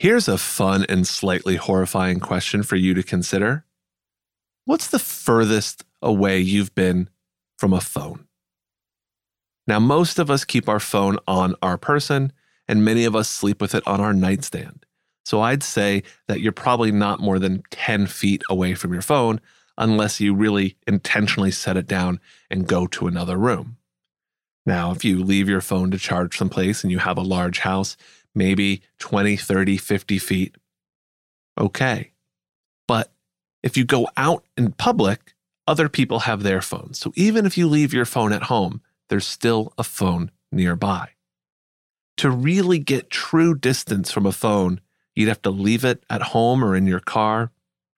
Here's 0.00 0.28
a 0.28 0.38
fun 0.38 0.86
and 0.88 1.08
slightly 1.08 1.56
horrifying 1.56 2.20
question 2.20 2.62
for 2.62 2.76
you 2.76 2.94
to 2.94 3.02
consider. 3.02 3.64
What's 4.64 4.86
the 4.86 5.00
furthest 5.00 5.84
away 6.00 6.38
you've 6.38 6.72
been 6.76 7.08
from 7.56 7.72
a 7.72 7.80
phone? 7.80 8.27
Now, 9.68 9.78
most 9.78 10.18
of 10.18 10.30
us 10.30 10.46
keep 10.46 10.66
our 10.66 10.80
phone 10.80 11.18
on 11.28 11.54
our 11.62 11.76
person, 11.76 12.32
and 12.66 12.84
many 12.84 13.04
of 13.04 13.14
us 13.14 13.28
sleep 13.28 13.60
with 13.60 13.74
it 13.74 13.86
on 13.86 14.00
our 14.00 14.14
nightstand. 14.14 14.86
So 15.26 15.42
I'd 15.42 15.62
say 15.62 16.04
that 16.26 16.40
you're 16.40 16.52
probably 16.52 16.90
not 16.90 17.20
more 17.20 17.38
than 17.38 17.62
10 17.70 18.06
feet 18.06 18.42
away 18.48 18.74
from 18.74 18.94
your 18.94 19.02
phone 19.02 19.42
unless 19.76 20.20
you 20.20 20.34
really 20.34 20.76
intentionally 20.86 21.50
set 21.50 21.76
it 21.76 21.86
down 21.86 22.18
and 22.50 22.66
go 22.66 22.86
to 22.86 23.06
another 23.06 23.36
room. 23.36 23.76
Now, 24.64 24.90
if 24.90 25.04
you 25.04 25.22
leave 25.22 25.50
your 25.50 25.60
phone 25.60 25.90
to 25.90 25.98
charge 25.98 26.38
someplace 26.38 26.82
and 26.82 26.90
you 26.90 26.98
have 26.98 27.18
a 27.18 27.22
large 27.22 27.58
house, 27.58 27.96
maybe 28.34 28.80
20, 29.00 29.36
30, 29.36 29.76
50 29.76 30.18
feet. 30.18 30.56
Okay. 31.60 32.12
But 32.86 33.12
if 33.62 33.76
you 33.76 33.84
go 33.84 34.08
out 34.16 34.44
in 34.56 34.72
public, 34.72 35.34
other 35.66 35.90
people 35.90 36.20
have 36.20 36.42
their 36.42 36.62
phones. 36.62 36.98
So 36.98 37.12
even 37.16 37.44
if 37.44 37.58
you 37.58 37.68
leave 37.68 37.92
your 37.92 38.06
phone 38.06 38.32
at 38.32 38.44
home, 38.44 38.80
there's 39.08 39.26
still 39.26 39.72
a 39.78 39.84
phone 39.84 40.30
nearby. 40.52 41.10
To 42.18 42.30
really 42.30 42.78
get 42.78 43.10
true 43.10 43.54
distance 43.54 44.10
from 44.10 44.26
a 44.26 44.32
phone, 44.32 44.80
you'd 45.14 45.28
have 45.28 45.42
to 45.42 45.50
leave 45.50 45.84
it 45.84 46.02
at 46.10 46.22
home 46.22 46.64
or 46.64 46.74
in 46.74 46.86
your 46.86 47.00
car, 47.00 47.52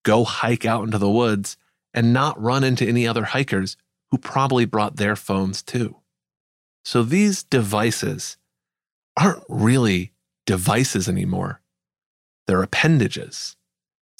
go 0.04 0.24
hike 0.24 0.64
out 0.64 0.84
into 0.84 0.98
the 0.98 1.10
woods, 1.10 1.56
and 1.94 2.12
not 2.12 2.40
run 2.40 2.64
into 2.64 2.86
any 2.86 3.06
other 3.06 3.24
hikers 3.24 3.76
who 4.10 4.18
probably 4.18 4.64
brought 4.64 4.96
their 4.96 5.16
phones 5.16 5.62
too. 5.62 5.96
So 6.84 7.02
these 7.02 7.42
devices 7.42 8.36
aren't 9.16 9.44
really 9.48 10.12
devices 10.46 11.08
anymore. 11.08 11.60
They're 12.46 12.62
appendages. 12.62 13.56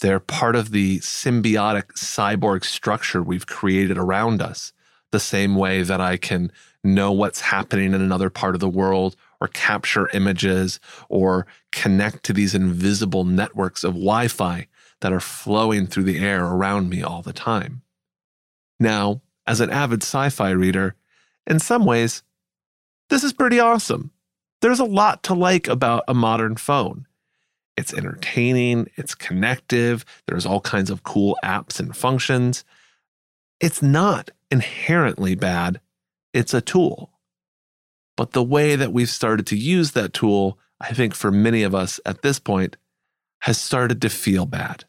They're 0.00 0.20
part 0.20 0.56
of 0.56 0.70
the 0.70 0.98
symbiotic 1.00 1.92
cyborg 1.94 2.64
structure 2.64 3.22
we've 3.22 3.46
created 3.46 3.98
around 3.98 4.40
us, 4.40 4.72
the 5.10 5.20
same 5.20 5.56
way 5.56 5.82
that 5.82 6.00
I 6.00 6.16
can 6.16 6.52
know 6.82 7.12
what's 7.12 7.40
happening 7.40 7.94
in 7.94 8.00
another 8.00 8.30
part 8.30 8.54
of 8.54 8.60
the 8.60 8.68
world 8.68 9.16
or 9.40 9.48
capture 9.48 10.08
images 10.14 10.80
or 11.08 11.46
connect 11.72 12.22
to 12.24 12.32
these 12.32 12.54
invisible 12.54 13.24
networks 13.24 13.84
of 13.84 13.94
Wi 13.94 14.28
Fi 14.28 14.66
that 15.00 15.12
are 15.12 15.20
flowing 15.20 15.86
through 15.86 16.04
the 16.04 16.18
air 16.18 16.44
around 16.44 16.88
me 16.88 17.02
all 17.02 17.22
the 17.22 17.32
time. 17.32 17.82
Now, 18.78 19.20
as 19.46 19.60
an 19.60 19.70
avid 19.70 20.02
sci 20.02 20.30
fi 20.30 20.50
reader, 20.50 20.94
in 21.46 21.58
some 21.58 21.84
ways, 21.84 22.22
this 23.08 23.24
is 23.24 23.32
pretty 23.32 23.58
awesome. 23.58 24.10
There's 24.60 24.80
a 24.80 24.84
lot 24.84 25.22
to 25.24 25.34
like 25.34 25.68
about 25.68 26.04
a 26.06 26.14
modern 26.14 26.56
phone. 26.56 27.06
It's 27.76 27.94
entertaining, 27.94 28.90
it's 28.96 29.14
connective, 29.14 30.04
there's 30.26 30.44
all 30.44 30.60
kinds 30.60 30.90
of 30.90 31.02
cool 31.02 31.38
apps 31.42 31.80
and 31.80 31.96
functions. 31.96 32.64
It's 33.58 33.82
not 33.82 34.30
inherently 34.50 35.34
bad, 35.34 35.80
it's 36.32 36.54
a 36.54 36.60
tool. 36.60 37.12
But 38.16 38.32
the 38.32 38.42
way 38.42 38.76
that 38.76 38.92
we've 38.92 39.08
started 39.08 39.46
to 39.48 39.56
use 39.56 39.92
that 39.92 40.12
tool, 40.12 40.58
I 40.80 40.92
think 40.92 41.14
for 41.14 41.30
many 41.30 41.62
of 41.62 41.74
us 41.74 42.00
at 42.04 42.22
this 42.22 42.38
point, 42.38 42.76
has 43.42 43.58
started 43.58 44.02
to 44.02 44.10
feel 44.10 44.46
bad. 44.46 44.84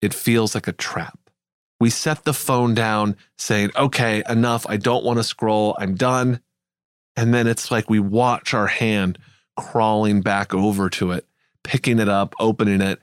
It 0.00 0.14
feels 0.14 0.54
like 0.54 0.68
a 0.68 0.72
trap. 0.72 1.18
We 1.80 1.90
set 1.90 2.24
the 2.24 2.34
phone 2.34 2.74
down 2.74 3.16
saying, 3.38 3.70
okay, 3.74 4.22
enough. 4.28 4.66
I 4.68 4.76
don't 4.76 5.04
want 5.04 5.18
to 5.18 5.24
scroll. 5.24 5.76
I'm 5.78 5.94
done. 5.94 6.40
And 7.16 7.34
then 7.34 7.46
it's 7.46 7.70
like 7.70 7.90
we 7.90 7.98
watch 7.98 8.54
our 8.54 8.66
hand 8.66 9.18
crawling 9.56 10.20
back 10.20 10.54
over 10.54 10.88
to 10.90 11.12
it, 11.12 11.26
picking 11.64 11.98
it 11.98 12.08
up, 12.08 12.34
opening 12.38 12.80
it. 12.80 13.00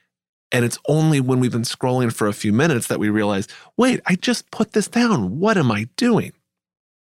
And 0.52 0.64
it's 0.64 0.78
only 0.88 1.20
when 1.20 1.40
we've 1.40 1.52
been 1.52 1.64
scrolling 1.64 2.14
for 2.14 2.28
a 2.28 2.34
few 2.34 2.54
minutes 2.54 2.88
that 2.88 3.00
we 3.00 3.10
realize, 3.10 3.48
wait, 3.76 4.00
I 4.06 4.16
just 4.16 4.50
put 4.50 4.72
this 4.72 4.88
down. 4.88 5.40
What 5.40 5.58
am 5.58 5.72
I 5.72 5.90
doing? 5.98 6.32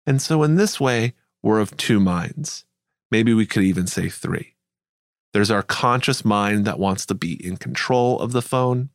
And 0.05 0.21
so, 0.21 0.43
in 0.43 0.55
this 0.55 0.79
way, 0.79 1.13
we're 1.41 1.59
of 1.59 1.75
two 1.77 1.99
minds. 1.99 2.65
Maybe 3.11 3.33
we 3.33 3.45
could 3.45 3.63
even 3.63 3.87
say 3.87 4.09
three. 4.09 4.55
There's 5.33 5.51
our 5.51 5.63
conscious 5.63 6.23
mind 6.23 6.65
that 6.65 6.79
wants 6.79 7.05
to 7.07 7.13
be 7.13 7.33
in 7.45 7.57
control 7.57 8.19
of 8.19 8.31
the 8.31 8.41
phone. 8.41 8.89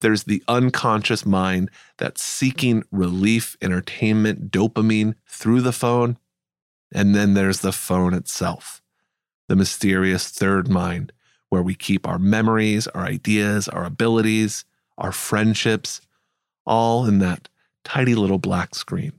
There's 0.00 0.24
the 0.24 0.42
unconscious 0.48 1.24
mind 1.26 1.70
that's 1.98 2.22
seeking 2.22 2.84
relief, 2.90 3.56
entertainment, 3.60 4.50
dopamine 4.50 5.14
through 5.26 5.62
the 5.62 5.72
phone. 5.72 6.18
And 6.92 7.14
then 7.14 7.34
there's 7.34 7.60
the 7.60 7.72
phone 7.72 8.14
itself, 8.14 8.82
the 9.48 9.56
mysterious 9.56 10.28
third 10.28 10.68
mind, 10.68 11.12
where 11.48 11.62
we 11.62 11.74
keep 11.74 12.06
our 12.06 12.18
memories, 12.18 12.86
our 12.88 13.04
ideas, 13.04 13.68
our 13.68 13.84
abilities, 13.84 14.64
our 14.98 15.12
friendships, 15.12 16.00
all 16.64 17.06
in 17.06 17.18
that 17.18 17.48
tidy 17.84 18.14
little 18.14 18.38
black 18.38 18.74
screen. 18.74 19.12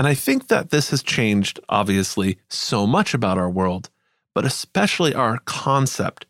And 0.00 0.08
I 0.08 0.14
think 0.14 0.48
that 0.48 0.70
this 0.70 0.88
has 0.92 1.02
changed, 1.02 1.60
obviously, 1.68 2.38
so 2.48 2.86
much 2.86 3.12
about 3.12 3.36
our 3.36 3.50
world, 3.50 3.90
but 4.34 4.46
especially 4.46 5.14
our 5.14 5.40
concept 5.40 6.24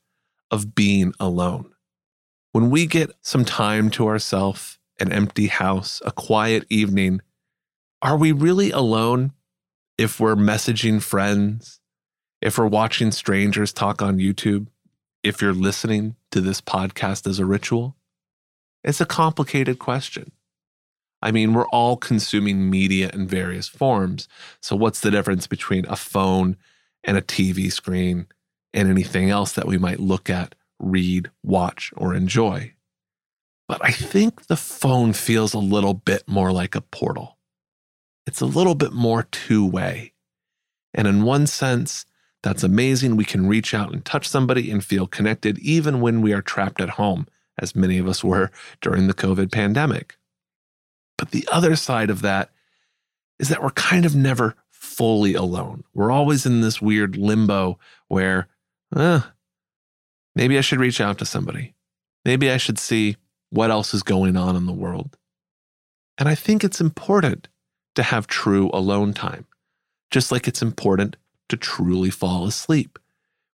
of 0.51 0.75
being 0.75 1.15
alone. 1.21 1.71
When 2.51 2.69
we 2.69 2.85
get 2.87 3.13
some 3.21 3.45
time 3.45 3.89
to 3.91 4.09
ourselves, 4.09 4.81
an 4.99 5.13
empty 5.13 5.47
house, 5.47 6.03
a 6.05 6.11
quiet 6.11 6.65
evening, 6.69 7.21
are 8.03 8.17
we 8.17 8.33
really 8.33 8.73
alone 8.73 9.35
if 9.97 10.19
we're 10.19 10.35
messaging 10.35 11.01
friends, 11.01 11.79
if 12.43 12.59
we're 12.59 12.67
watching 12.67 13.13
strangers 13.13 13.73
talk 13.73 14.03
on 14.03 14.19
YouTube, 14.19 14.67
if 15.23 15.41
you're 15.41 15.53
listening 15.55 16.17
to 16.33 16.41
this 16.41 16.61
podcast 16.61 17.25
as 17.25 17.39
a 17.39 17.47
ritual? 17.47 17.95
It's 18.83 19.01
a 19.01 19.07
complicated 19.07 19.79
question. 19.79 20.33
I 21.23 21.31
mean, 21.31 21.53
we're 21.53 21.69
all 21.69 21.97
consuming 21.97 22.71
media 22.71 23.11
in 23.13 23.27
various 23.27 23.69
forms. 23.69 24.29
So, 24.61 24.75
what's 24.75 25.01
the 25.01 25.11
difference 25.11 25.47
between 25.47 25.85
a 25.87 25.97
phone 25.97 26.57
and 27.05 27.17
a 27.17 27.23
TV 27.23 27.71
screen 27.71 28.27
and 28.73 28.89
anything 28.89 29.31
else 29.31 29.53
that 29.53 29.67
we 29.67 29.79
might 29.79 30.01
look 30.01 30.31
at, 30.31 30.55
read, 30.79 31.31
watch, 31.43 31.93
or 31.97 32.15
enjoy? 32.15 32.75
But 33.69 33.85
I 33.85 33.93
think 33.93 34.47
the 34.47 34.57
phone 34.57 35.13
feels 35.13 35.55
a 35.55 35.59
little 35.59 35.95
bit 35.95 36.25
more 36.27 36.53
like 36.53 36.75
a 36.75 36.81
portal. 36.81 37.39
It's 38.27 38.41
a 38.41 38.47
little 38.47 38.75
bit 38.75 38.93
more 38.93 39.25
two 39.31 39.67
way. 39.67 40.13
And 40.95 41.07
in 41.07 41.23
one 41.23 41.47
sense, 41.47 42.05
that's 42.43 42.63
amazing. 42.63 43.17
We 43.17 43.25
can 43.25 43.47
reach 43.47 43.75
out 43.75 43.93
and 43.93 44.05
touch 44.05 44.29
somebody 44.29 44.71
and 44.71 44.85
feel 44.85 45.07
connected 45.07 45.59
even 45.59 46.01
when 46.01 46.21
we 46.21 46.33
are 46.33 46.43
trapped 46.43 46.81
at 46.81 46.91
home, 46.91 47.27
as 47.59 47.77
many 47.77 47.99
of 47.99 48.09
us 48.09 48.25
were 48.25 48.51
during 48.81 49.07
the 49.07 49.15
COVID 49.15 49.53
pandemic. 49.53 50.17
But 51.21 51.33
the 51.33 51.47
other 51.53 51.77
side 51.77 52.09
of 52.09 52.23
that 52.23 52.49
is 53.39 53.51
that 53.51 53.63
we're 53.63 53.73
kind 53.73 54.07
of 54.07 54.17
never 54.17 54.57
fully 54.71 55.35
alone. 55.35 55.85
We're 55.93 56.11
always 56.11 56.47
in 56.47 56.63
this 56.63 56.81
weird 56.81 57.15
limbo 57.15 57.79
where, 58.09 58.49
eh, 58.97 59.21
maybe 60.35 60.57
I 60.57 60.63
should 60.63 60.81
reach 60.81 60.99
out 60.99 61.19
to 61.19 61.27
somebody. 61.27 61.75
Maybe 62.25 62.51
I 62.51 62.57
should 62.57 62.79
see 62.79 63.19
what 63.51 63.71
else 63.71 63.93
is 63.93 64.03
going 64.03 64.39
on 64.39 64.57
in 64.57 64.65
the 64.65 64.73
world. 64.73 65.19
And 66.17 66.27
I 66.27 66.35
think 66.35 66.65
it's 66.65 66.81
important 66.81 67.49
to 67.97 68.03
have 68.03 68.27
true 68.27 68.71
alone 68.73 69.13
time, 69.13 69.47
just 70.11 70.33
like 70.33 70.49
it's 70.49 70.63
important 70.63 71.17
to 71.51 71.59
truly 71.59 72.09
fall 72.09 72.47
asleep. 72.47 72.99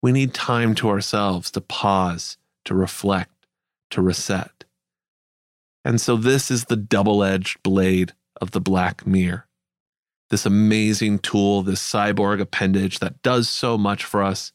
We 0.01 0.11
need 0.11 0.33
time 0.33 0.75
to 0.75 0.89
ourselves 0.89 1.49
to 1.51 1.61
pause, 1.61 2.37
to 2.65 2.75
reflect, 2.75 3.47
to 3.91 4.01
reset. 4.01 4.65
And 5.85 5.99
so, 5.99 6.15
this 6.15 6.49
is 6.49 6.65
the 6.65 6.75
double 6.75 7.23
edged 7.23 7.61
blade 7.63 8.13
of 8.39 8.51
the 8.51 8.61
Black 8.61 9.05
Mirror. 9.05 9.47
This 10.29 10.45
amazing 10.45 11.19
tool, 11.19 11.61
this 11.61 11.81
cyborg 11.81 12.41
appendage 12.41 12.99
that 12.99 13.21
does 13.21 13.49
so 13.49 13.77
much 13.77 14.03
for 14.03 14.23
us 14.23 14.51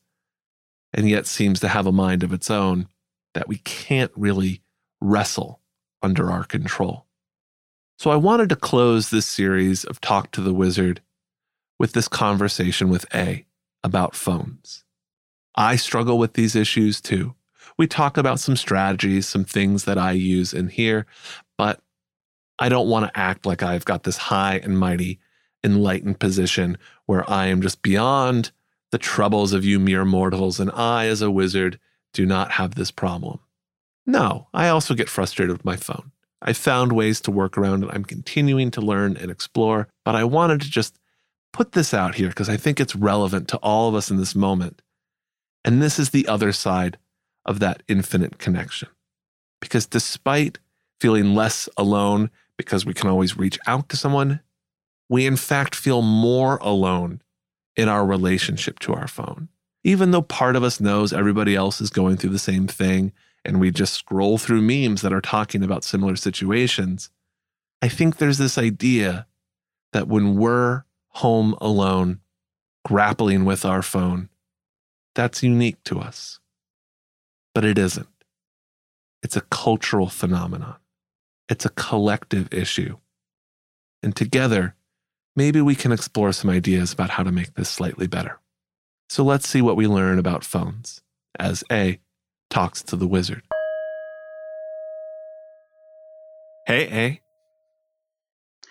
and 0.92 1.08
yet 1.08 1.26
seems 1.26 1.60
to 1.60 1.68
have 1.68 1.86
a 1.86 1.92
mind 1.92 2.22
of 2.22 2.32
its 2.32 2.50
own 2.50 2.88
that 3.34 3.48
we 3.48 3.58
can't 3.58 4.10
really 4.16 4.62
wrestle 5.00 5.60
under 6.02 6.30
our 6.30 6.44
control. 6.44 7.06
So 7.98 8.10
I 8.10 8.16
wanted 8.16 8.48
to 8.50 8.56
close 8.56 9.10
this 9.10 9.26
series 9.26 9.84
of 9.84 10.00
Talk 10.00 10.30
to 10.32 10.40
the 10.40 10.54
Wizard 10.54 11.02
with 11.78 11.92
this 11.92 12.08
conversation 12.08 12.88
with 12.88 13.06
A 13.14 13.46
about 13.82 14.14
phones. 14.14 14.84
I 15.54 15.76
struggle 15.76 16.18
with 16.18 16.34
these 16.34 16.54
issues 16.54 17.00
too. 17.00 17.34
We 17.78 17.86
talk 17.86 18.16
about 18.16 18.40
some 18.40 18.56
strategies, 18.56 19.28
some 19.28 19.44
things 19.44 19.84
that 19.84 19.98
I 19.98 20.12
use 20.12 20.52
in 20.52 20.68
here, 20.68 21.06
but 21.56 21.80
I 22.58 22.68
don't 22.68 22.88
want 22.88 23.06
to 23.06 23.18
act 23.18 23.46
like 23.46 23.62
I've 23.62 23.84
got 23.84 24.02
this 24.02 24.16
high 24.16 24.56
and 24.56 24.78
mighty 24.78 25.20
enlightened 25.62 26.18
position 26.18 26.76
where 27.06 27.28
I 27.30 27.46
am 27.46 27.62
just 27.62 27.82
beyond 27.82 28.50
the 28.90 28.98
troubles 28.98 29.52
of 29.52 29.64
you 29.64 29.78
mere 29.78 30.04
mortals, 30.04 30.58
and 30.58 30.70
I, 30.72 31.06
as 31.06 31.22
a 31.22 31.30
wizard, 31.30 31.78
do 32.12 32.26
not 32.26 32.52
have 32.52 32.74
this 32.74 32.90
problem. 32.90 33.38
No, 34.06 34.48
I 34.54 34.68
also 34.68 34.94
get 34.94 35.08
frustrated 35.08 35.52
with 35.52 35.64
my 35.64 35.76
phone. 35.76 36.10
I 36.40 36.54
found 36.54 36.92
ways 36.92 37.20
to 37.22 37.30
work 37.30 37.58
around 37.58 37.84
it. 37.84 37.90
I'm 37.92 38.04
continuing 38.04 38.70
to 38.72 38.80
learn 38.80 39.16
and 39.16 39.30
explore, 39.30 39.88
but 40.04 40.14
I 40.14 40.24
wanted 40.24 40.62
to 40.62 40.70
just 40.70 40.98
put 41.52 41.72
this 41.72 41.92
out 41.92 42.14
here 42.14 42.28
because 42.28 42.48
I 42.48 42.56
think 42.56 42.80
it's 42.80 42.96
relevant 42.96 43.48
to 43.48 43.58
all 43.58 43.88
of 43.88 43.94
us 43.94 44.10
in 44.10 44.16
this 44.16 44.34
moment. 44.34 44.80
And 45.64 45.82
this 45.82 45.98
is 45.98 46.10
the 46.10 46.26
other 46.26 46.52
side 46.52 46.96
of 47.48 47.58
that 47.58 47.82
infinite 47.88 48.38
connection. 48.38 48.88
Because 49.60 49.86
despite 49.86 50.58
feeling 51.00 51.34
less 51.34 51.68
alone 51.76 52.30
because 52.56 52.84
we 52.84 52.94
can 52.94 53.08
always 53.08 53.36
reach 53.36 53.58
out 53.66 53.88
to 53.88 53.96
someone, 53.96 54.40
we 55.08 55.26
in 55.26 55.36
fact 55.36 55.74
feel 55.74 56.02
more 56.02 56.58
alone 56.58 57.22
in 57.74 57.88
our 57.88 58.04
relationship 58.04 58.78
to 58.80 58.92
our 58.92 59.08
phone. 59.08 59.48
Even 59.82 60.10
though 60.10 60.22
part 60.22 60.56
of 60.56 60.62
us 60.62 60.80
knows 60.80 61.12
everybody 61.12 61.54
else 61.56 61.80
is 61.80 61.90
going 61.90 62.16
through 62.16 62.30
the 62.30 62.38
same 62.38 62.66
thing 62.66 63.12
and 63.44 63.58
we 63.58 63.70
just 63.70 63.94
scroll 63.94 64.36
through 64.36 64.60
memes 64.60 65.00
that 65.00 65.12
are 65.12 65.20
talking 65.20 65.62
about 65.62 65.84
similar 65.84 66.16
situations, 66.16 67.08
I 67.80 67.88
think 67.88 68.16
there's 68.16 68.38
this 68.38 68.58
idea 68.58 69.26
that 69.92 70.08
when 70.08 70.36
we're 70.36 70.82
home 71.10 71.56
alone, 71.60 72.20
grappling 72.84 73.44
with 73.44 73.64
our 73.64 73.82
phone, 73.82 74.28
that's 75.14 75.42
unique 75.42 75.82
to 75.84 76.00
us. 76.00 76.40
But 77.54 77.64
it 77.64 77.78
isn't. 77.78 78.08
It's 79.22 79.36
a 79.36 79.42
cultural 79.42 80.08
phenomenon, 80.08 80.76
it's 81.48 81.64
a 81.64 81.70
collective 81.70 82.52
issue. 82.52 82.98
And 84.02 84.14
together, 84.14 84.76
maybe 85.34 85.60
we 85.60 85.74
can 85.74 85.90
explore 85.90 86.32
some 86.32 86.50
ideas 86.50 86.92
about 86.92 87.10
how 87.10 87.24
to 87.24 87.32
make 87.32 87.54
this 87.54 87.68
slightly 87.68 88.06
better. 88.06 88.38
So 89.08 89.24
let's 89.24 89.48
see 89.48 89.62
what 89.62 89.76
we 89.76 89.86
learn 89.86 90.18
about 90.18 90.44
phones 90.44 91.02
as 91.38 91.64
A 91.72 91.98
talks 92.50 92.82
to 92.84 92.96
the 92.96 93.06
wizard. 93.08 93.42
Hey, 96.66 96.88
A. 96.92 97.20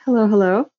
Hello, 0.06 0.28
hello. 0.28 0.70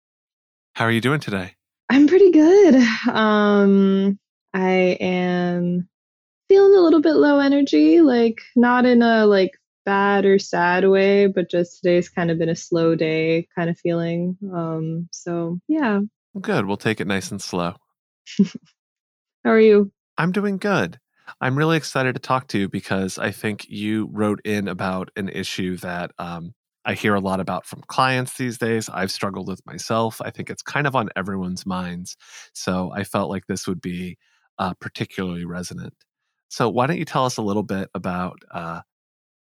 How 0.74 0.84
are 0.84 0.92
you 0.92 1.00
doing 1.00 1.20
today? 1.20 1.56
I'm 1.90 2.06
pretty 2.06 2.30
good. 2.30 2.76
Um, 3.10 4.18
I 4.54 4.96
am 5.00 5.88
feeling 6.48 6.74
a 6.76 6.80
little 6.80 7.00
bit 7.00 7.14
low 7.14 7.38
energy, 7.38 8.00
like 8.00 8.40
not 8.56 8.86
in 8.86 9.02
a 9.02 9.26
like 9.26 9.52
bad 9.84 10.24
or 10.24 10.38
sad 10.38 10.88
way, 10.88 11.26
but 11.26 11.50
just 11.50 11.80
today's 11.82 12.08
kind 12.08 12.30
of 12.30 12.38
been 12.38 12.48
a 12.48 12.56
slow 12.56 12.94
day 12.94 13.46
kind 13.54 13.70
of 13.70 13.78
feeling. 13.78 14.36
Um, 14.54 15.08
so 15.12 15.58
yeah. 15.68 16.00
Good. 16.40 16.66
We'll 16.66 16.76
take 16.76 17.00
it 17.00 17.06
nice 17.06 17.30
and 17.30 17.40
slow. 17.40 17.74
How 19.44 19.50
are 19.50 19.60
you? 19.60 19.92
I'm 20.16 20.32
doing 20.32 20.58
good. 20.58 20.98
I'm 21.40 21.56
really 21.56 21.76
excited 21.76 22.14
to 22.14 22.20
talk 22.20 22.48
to 22.48 22.58
you 22.58 22.68
because 22.68 23.18
I 23.18 23.30
think 23.30 23.66
you 23.68 24.08
wrote 24.12 24.40
in 24.44 24.68
about 24.68 25.10
an 25.16 25.28
issue 25.28 25.76
that 25.78 26.10
um, 26.18 26.54
I 26.84 26.94
hear 26.94 27.14
a 27.14 27.20
lot 27.20 27.40
about 27.40 27.66
from 27.66 27.82
clients 27.86 28.36
these 28.36 28.58
days. 28.58 28.88
I've 28.88 29.10
struggled 29.10 29.48
with 29.48 29.64
myself. 29.66 30.20
I 30.22 30.30
think 30.30 30.50
it's 30.50 30.62
kind 30.62 30.86
of 30.86 30.96
on 30.96 31.10
everyone's 31.16 31.66
minds. 31.66 32.16
So 32.54 32.90
I 32.94 33.04
felt 33.04 33.30
like 33.30 33.46
this 33.46 33.66
would 33.66 33.80
be 33.80 34.16
uh, 34.58 34.74
particularly 34.80 35.44
resonant. 35.44 35.94
So 36.48 36.68
why 36.68 36.86
don't 36.86 36.98
you 36.98 37.04
tell 37.04 37.24
us 37.24 37.36
a 37.36 37.42
little 37.42 37.62
bit 37.62 37.90
about 37.94 38.38
uh, 38.50 38.80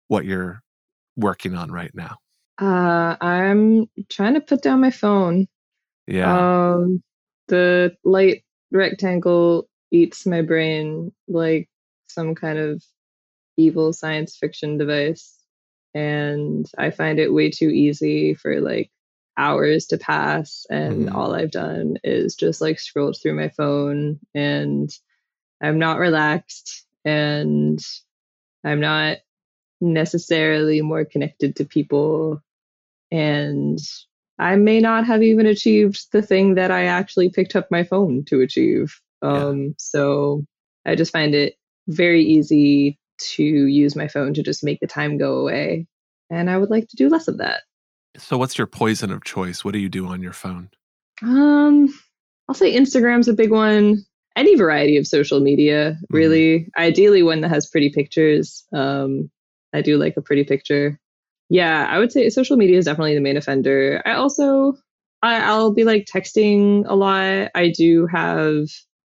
what 0.07 0.25
you're 0.25 0.63
working 1.17 1.55
on 1.55 1.71
right 1.71 1.93
now? 1.95 2.17
Uh, 2.61 3.15
I'm 3.21 3.89
trying 4.09 4.33
to 4.33 4.41
put 4.41 4.61
down 4.61 4.81
my 4.81 4.91
phone. 4.91 5.47
Yeah. 6.07 6.47
Um, 6.75 7.03
the 7.47 7.95
light 8.03 8.43
rectangle 8.71 9.69
eats 9.91 10.25
my 10.25 10.41
brain 10.41 11.13
like 11.27 11.69
some 12.09 12.35
kind 12.35 12.59
of 12.59 12.83
evil 13.57 13.93
science 13.93 14.37
fiction 14.37 14.77
device. 14.77 15.37
And 15.95 16.67
I 16.77 16.91
find 16.91 17.19
it 17.19 17.33
way 17.33 17.51
too 17.51 17.69
easy 17.69 18.35
for 18.35 18.61
like 18.61 18.91
hours 19.37 19.87
to 19.87 19.97
pass. 19.97 20.65
And 20.69 21.09
Mhm. 21.09 21.15
all 21.15 21.35
I've 21.35 21.51
done 21.51 21.97
is 22.03 22.35
just 22.35 22.61
like 22.61 22.79
scrolled 22.79 23.17
through 23.21 23.35
my 23.35 23.49
phone 23.49 24.19
and 24.35 24.89
I'm 25.61 25.79
not 25.79 25.99
relaxed 25.99 26.85
and 27.05 27.79
I'm 28.63 28.79
not 28.79 29.17
necessarily 29.81 30.81
more 30.81 31.05
connected 31.05 31.55
to 31.55 31.65
people. 31.65 32.41
And 33.11 33.79
I 34.37 34.55
may 34.55 34.79
not 34.79 35.05
have 35.05 35.23
even 35.23 35.45
achieved 35.45 36.07
the 36.11 36.21
thing 36.21 36.55
that 36.55 36.71
I 36.71 36.85
actually 36.85 37.29
picked 37.29 37.55
up 37.55 37.67
my 37.71 37.83
phone 37.83 38.23
to 38.25 38.41
achieve. 38.41 38.99
Yeah. 39.21 39.47
Um, 39.47 39.75
So 39.77 40.45
I 40.85 40.95
just 40.95 41.11
find 41.11 41.35
it 41.35 41.55
very 41.87 42.23
easy 42.23 42.97
to 43.19 43.43
use 43.43 43.95
my 43.95 44.07
phone 44.07 44.33
to 44.33 44.43
just 44.43 44.63
make 44.63 44.79
the 44.79 44.87
time 44.87 45.17
go 45.17 45.39
away. 45.39 45.87
And 46.29 46.49
I 46.49 46.57
would 46.57 46.69
like 46.69 46.87
to 46.89 46.95
do 46.95 47.09
less 47.09 47.27
of 47.27 47.37
that. 47.39 47.63
So 48.17 48.37
what's 48.37 48.57
your 48.57 48.67
poison 48.67 49.11
of 49.11 49.23
choice? 49.23 49.65
What 49.65 49.73
do 49.73 49.79
you 49.79 49.89
do 49.89 50.07
on 50.07 50.21
your 50.21 50.33
phone? 50.33 50.69
Um, 51.21 51.93
I'll 52.47 52.55
say 52.55 52.75
Instagram's 52.75 53.27
a 53.27 53.33
big 53.33 53.51
one. 53.51 54.05
Any 54.39 54.55
variety 54.55 54.95
of 54.95 55.05
social 55.05 55.41
media, 55.41 55.97
really. 56.09 56.69
Ideally, 56.77 57.23
one 57.23 57.41
that 57.41 57.49
has 57.49 57.67
pretty 57.67 57.89
pictures. 57.89 58.65
Um, 58.71 59.29
I 59.73 59.81
do 59.81 59.97
like 59.97 60.15
a 60.15 60.21
pretty 60.21 60.45
picture. 60.45 60.97
Yeah, 61.49 61.85
I 61.89 61.99
would 61.99 62.13
say 62.13 62.29
social 62.29 62.55
media 62.55 62.77
is 62.77 62.85
definitely 62.85 63.15
the 63.15 63.21
main 63.21 63.35
offender. 63.35 64.01
I 64.05 64.13
also, 64.13 64.75
I, 65.21 65.41
I'll 65.41 65.73
be 65.73 65.83
like 65.83 66.05
texting 66.05 66.85
a 66.87 66.95
lot. 66.95 67.51
I 67.53 67.73
do 67.75 68.07
have 68.07 68.67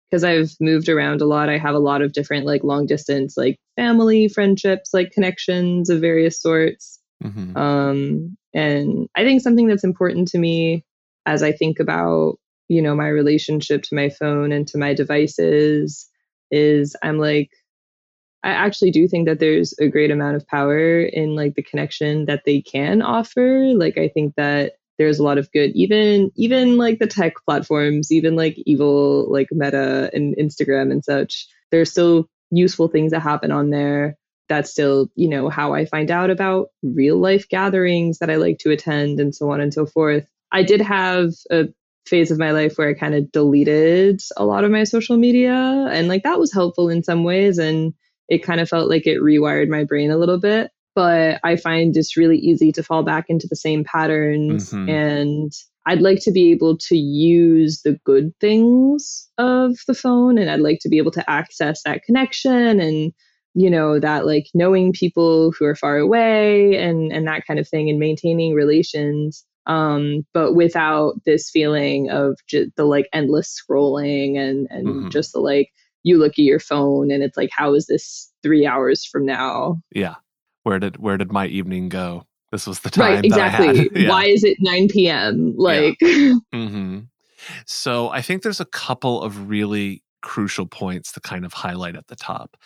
because 0.09 0.23
I've 0.23 0.55
moved 0.61 0.89
around 0.89 1.23
a 1.23 1.27
lot. 1.27 1.49
I 1.49 1.59
have 1.59 1.75
a 1.75 1.81
lot 1.81 2.03
of 2.03 2.13
different 2.13 2.47
like 2.47 2.63
long 2.63 2.87
distance, 2.87 3.37
like 3.37 3.59
family 3.75 4.29
friendships, 4.29 4.95
like 4.95 5.11
connections 5.11 5.91
of 5.91 6.01
various 6.01 6.41
sorts. 6.41 7.01
hmm 7.21 7.57
Um, 7.57 8.37
and 8.55 9.09
I 9.17 9.25
think 9.25 9.43
something 9.43 9.67
that's 9.67 9.83
important 9.83 10.29
to 10.29 10.39
me 10.39 10.85
as 11.27 11.43
I 11.43 11.51
think 11.51 11.81
about, 11.81 12.39
you 12.69 12.83
know, 12.83 12.95
my 12.95 13.09
relationship 13.09 13.83
to 13.85 13.95
my 13.95 14.09
phone 14.09 14.53
and 14.53 14.67
to 14.69 14.79
my 14.79 14.95
devices 14.95 16.09
is 16.51 16.97
I'm 17.03 17.19
like, 17.19 17.51
I 18.43 18.51
actually 18.51 18.91
do 18.91 19.09
think 19.09 19.27
that 19.27 19.41
there's 19.41 19.75
a 19.81 19.89
great 19.89 20.11
amount 20.11 20.37
of 20.37 20.47
power 20.47 21.01
in 21.01 21.35
like 21.35 21.55
the 21.55 21.63
connection 21.63 22.27
that 22.27 22.43
they 22.45 22.61
can 22.61 23.03
offer. 23.03 23.73
Like, 23.75 23.99
I 23.99 24.09
think 24.09 24.35
that 24.37 24.75
there's 24.99 25.19
a 25.19 25.23
lot 25.25 25.39
of 25.39 25.51
good, 25.53 25.73
even, 25.75 26.31
even 26.37 26.77
like 26.77 26.99
the 26.99 27.07
tech 27.07 27.35
platforms, 27.45 28.13
even 28.13 28.37
like 28.37 28.57
evil, 28.65 29.31
like 29.31 29.49
Meta 29.51 30.11
and 30.13 30.37
Instagram 30.37 30.91
and 30.91 31.05
such, 31.05 31.47
there's 31.71 31.91
still 31.91 32.29
useful 32.51 32.89
things 32.89 33.13
that 33.13 33.21
happen 33.21 33.51
on 33.51 33.71
there 33.71 34.17
that's 34.49 34.71
still 34.71 35.11
you 35.17 35.29
know 35.29 35.49
how 35.49 35.75
i 35.75 35.85
find 35.85 36.11
out 36.11 36.31
about 36.31 36.69
real 36.83 37.19
life 37.19 37.49
gatherings 37.49 38.19
that 38.19 38.31
i 38.31 38.37
like 38.37 38.59
to 38.59 38.71
attend 38.71 39.19
and 39.19 39.35
so 39.35 39.51
on 39.51 39.61
and 39.61 39.75
so 39.75 39.87
forth 39.87 40.27
i 40.53 40.63
did 40.63 40.81
have 40.81 41.33
a 41.51 41.65
phase 42.07 42.31
of 42.31 42.39
my 42.39 42.53
life 42.53 42.77
where 42.77 42.89
i 42.89 42.95
kind 42.95 43.15
of 43.15 43.31
deleted 43.33 44.21
a 44.37 44.45
lot 44.45 44.65
of 44.65 44.71
my 44.71 44.85
social 44.85 45.17
media. 45.17 45.53
And 45.91 46.09
like 46.09 46.23
that 46.23 46.39
was 46.39 46.53
helpful 46.53 46.89
in 46.89 47.03
some 47.03 47.25
ways 47.25 47.59
and 47.59 47.93
it 48.29 48.43
kind 48.43 48.61
of 48.61 48.69
felt 48.69 48.89
like 48.89 49.07
it 49.07 49.21
rewired 49.21 49.69
my 49.69 49.85
brain 49.85 50.11
a 50.11 50.17
little 50.19 50.39
bit. 50.41 50.71
But 50.95 51.41
i 51.45 51.57
find 51.57 51.97
it's 51.97 52.17
really 52.17 52.39
easy 52.39 52.73
to 52.73 52.83
fall 52.83 53.03
back 53.03 53.27
into 53.29 53.47
the 53.49 53.57
same 53.57 53.85
patterns 53.85 54.73
Mhm. 54.73 54.89
and 54.91 55.53
I'd 55.89 56.01
like 56.03 56.19
to 56.23 56.33
be 56.33 56.51
able 56.51 56.77
to 56.89 56.97
use 56.97 57.83
the 57.83 57.97
good 58.05 58.33
things 58.41 59.29
of 59.39 59.77
the 59.87 59.95
phone 59.95 60.37
and 60.37 60.51
I'd 60.51 60.59
like 60.61 60.81
to 60.81 60.89
be 60.89 60.99
able 60.99 61.13
to 61.13 61.31
access 61.31 61.83
that 61.85 62.03
connection 62.03 62.81
and 62.81 63.13
you 63.55 63.71
know 63.71 63.99
that 64.01 64.27
like 64.27 64.47
knowing 64.53 64.93
people 64.93 65.53
who 65.53 65.65
are 65.65 65.77
far 65.77 65.97
away 65.99 66.77
and 66.77 67.13
and 67.13 67.27
that 67.27 67.47
kind 67.47 67.59
of 67.61 67.69
thing 67.69 67.89
and 67.89 67.99
maintaining 67.99 68.55
relations 68.55 69.45
um 69.67 70.25
but 70.33 70.55
without 70.55 71.15
this 71.25 71.51
feeling 71.51 72.11
of 72.11 72.39
just 72.47 72.71
the 72.77 72.85
like 72.85 73.09
endless 73.13 73.61
scrolling 73.61 74.39
and 74.39 74.67
and 74.71 74.87
Mhm. 75.07 75.11
just 75.11 75.33
the 75.33 75.41
like 75.41 75.71
you 76.03 76.19
look 76.19 76.33
at 76.33 76.39
your 76.39 76.61
phone 76.61 77.11
and 77.11 77.23
it's 77.23 77.37
like 77.37 77.51
how 77.53 77.75
is 77.75 77.87
this 77.87 78.33
3 78.43 78.65
hours 78.67 79.05
from 79.05 79.27
now 79.27 79.81
Yeah. 79.93 80.17
Where 80.63 80.79
did 80.79 80.97
where 80.99 81.17
did 81.17 81.33
my 81.33 81.47
evening 81.47 81.89
go? 81.89 82.27
This 82.53 82.67
was 82.67 82.81
the 82.81 82.91
time. 82.91 83.15
right 83.15 83.25
exactly 83.25 83.91
Yeah. 83.95 84.11
why 84.11 84.27
is 84.27 84.45
it 84.45 84.57
9 84.61 84.89
p.m 84.89 85.55
like 85.57 85.99
hmm 86.53 87.01
So 87.67 88.09
I 88.11 88.23
think 88.23 88.43
there's 88.43 88.61
a 88.61 88.65
couple 88.67 89.23
of 89.23 89.49
really 89.49 90.03
crucial 90.23 90.67
points 90.67 91.13
to 91.13 91.21
kind 91.21 91.45
of 91.45 91.53
highlight 91.53 91.95
at 91.97 92.09
the 92.09 92.17
top. 92.17 92.57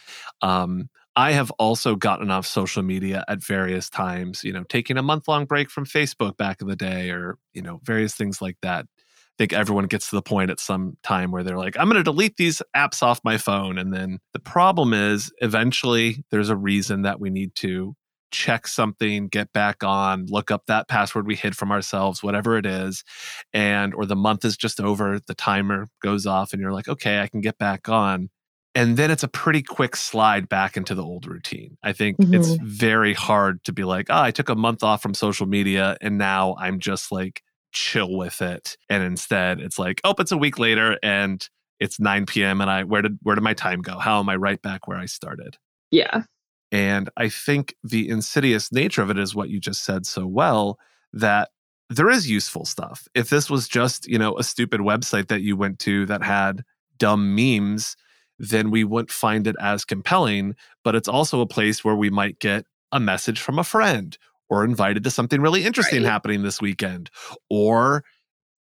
Um, 0.41 0.89
I 1.21 1.33
have 1.33 1.51
also 1.59 1.97
gotten 1.97 2.31
off 2.31 2.47
social 2.47 2.83
media 2.83 3.27
at 3.29 3.45
various 3.45 3.91
times, 3.91 4.43
you 4.43 4.55
know, 4.55 4.65
taking 4.65 4.97
a 4.97 5.03
month 5.03 5.29
long 5.29 5.45
break 5.45 5.69
from 5.71 5.85
Facebook 5.85 6.39
back 6.39 6.63
in 6.63 6.67
the 6.67 6.75
day 6.75 7.11
or, 7.11 7.37
you 7.53 7.61
know, 7.61 7.79
various 7.85 8.15
things 8.15 8.41
like 8.41 8.57
that. 8.63 8.87
I 8.87 9.33
think 9.37 9.53
everyone 9.53 9.85
gets 9.85 10.09
to 10.09 10.17
the 10.17 10.23
point 10.23 10.51
at 10.51 10.59
some 10.59 10.97
time 11.03 11.31
where 11.31 11.43
they're 11.43 11.59
like, 11.59 11.77
I'm 11.79 11.91
going 11.91 11.99
to 11.99 12.03
delete 12.03 12.39
these 12.39 12.63
apps 12.75 13.03
off 13.03 13.21
my 13.23 13.37
phone. 13.37 13.77
And 13.77 13.93
then 13.93 14.21
the 14.33 14.39
problem 14.39 14.95
is 14.95 15.31
eventually 15.43 16.25
there's 16.31 16.49
a 16.49 16.57
reason 16.57 17.03
that 17.03 17.21
we 17.21 17.29
need 17.29 17.55
to 17.57 17.95
check 18.31 18.67
something, 18.67 19.29
get 19.29 19.53
back 19.53 19.85
on, 19.85 20.25
look 20.25 20.51
up 20.51 20.63
that 20.69 20.89
password 20.89 21.27
we 21.27 21.37
hid 21.37 21.55
from 21.55 21.71
ourselves, 21.71 22.23
whatever 22.23 22.57
it 22.57 22.65
is. 22.65 23.05
And, 23.53 23.93
or 23.93 24.07
the 24.07 24.17
month 24.17 24.47
is 24.47 24.57
just 24.57 24.81
over, 24.81 25.21
the 25.27 25.35
timer 25.35 25.87
goes 26.03 26.25
off, 26.25 26.55
and 26.55 26.63
you're 26.63 26.73
like, 26.73 26.89
okay, 26.89 27.21
I 27.21 27.27
can 27.27 27.43
get 27.43 27.59
back 27.59 27.91
on. 27.91 28.31
And 28.75 28.97
then 28.97 29.11
it's 29.11 29.25
a 29.25 29.29
pretty 29.29 29.63
quick 29.63 29.97
slide 29.97 30.49
back 30.49 30.77
into 30.77 30.95
the 30.95 31.05
old 31.05 31.27
routine. 31.27 31.77
I 31.83 31.93
think 31.93 32.19
mm-hmm. 32.19 32.35
it's 32.35 32.53
very 32.63 33.15
hard 33.15 33.65
to 33.65 33.73
be 33.73 33.83
like, 33.83 34.07
oh, 34.11 34.23
I 34.23 34.31
took 34.31 34.49
a 34.49 34.55
month 34.55 34.85
off 34.85 35.03
from 35.03 35.15
social 35.15 35.47
media 35.47 35.97
and 36.01 36.19
now 36.19 36.55
I'm 36.59 36.79
just 36.79 37.11
like 37.11 37.43
chill 37.73 38.17
with 38.17 38.41
it. 38.41 38.77
And 38.89 39.03
instead, 39.03 39.61
it's 39.61 39.79
like, 39.79 40.01
oh, 40.05 40.15
it's 40.19 40.33
a 40.33 40.39
week 40.39 40.59
later 40.59 40.99
and 41.03 41.47
it's 41.81 41.99
9 41.99 42.27
p.m. 42.27 42.61
and 42.61 42.71
I 42.71 42.85
where 42.85 43.03
did 43.03 43.19
where 43.23 43.35
did 43.35 43.43
my 43.43 43.55
time 43.55 43.81
go? 43.81 43.99
How 43.99 44.21
am 44.21 44.29
I 44.29 44.37
right 44.37 44.61
back 44.61 44.87
where 44.87 44.99
I 44.99 45.07
started? 45.07 45.57
Yeah. 45.91 46.23
And 46.71 47.11
I 47.17 47.29
think 47.29 47.75
the 47.83 48.09
insidious 48.09 48.71
nature 48.71 49.03
of 49.03 49.11
it 49.11 49.19
is 49.19 49.35
what 49.35 49.49
you 49.49 49.59
just 49.59 49.85
said 49.85 50.07
so 50.07 50.27
well 50.27 50.79
that 51.13 51.49
there 51.89 52.09
is 52.09 52.31
useful 52.31 52.65
stuff. 52.65 53.09
If 53.15 53.31
this 53.31 53.51
was 53.51 53.67
just, 53.67 54.07
you 54.07 54.19
know, 54.19 54.39
a 54.39 54.45
stupid 54.45 54.81
website 54.81 55.27
that 55.29 55.41
you 55.41 55.57
went 55.57 55.81
to 55.81 56.07
that 56.07 56.23
had 56.23 56.63
dumb 56.99 57.35
memes, 57.35 57.97
then 58.41 58.71
we 58.71 58.83
wouldn't 58.85 59.11
find 59.11 59.47
it 59.47 59.57
as 59.61 59.85
compelling. 59.85 60.57
But 60.83 60.95
it's 60.95 61.09
also 61.09 61.41
a 61.41 61.47
place 61.47 61.85
where 61.85 61.95
we 61.95 62.11
might 62.11 62.39
get 62.39 62.65
a 62.91 62.99
message 62.99 63.41
from 63.41 63.59
a 63.59 63.65
friend 63.65 64.17
or 64.49 64.65
invited 64.65 65.05
to 65.05 65.11
something 65.11 65.41
really 65.41 65.65
interesting 65.65 66.03
right. 66.03 66.11
happening 66.11 66.43
this 66.43 66.61
weekend. 66.61 67.11
Or, 67.49 68.03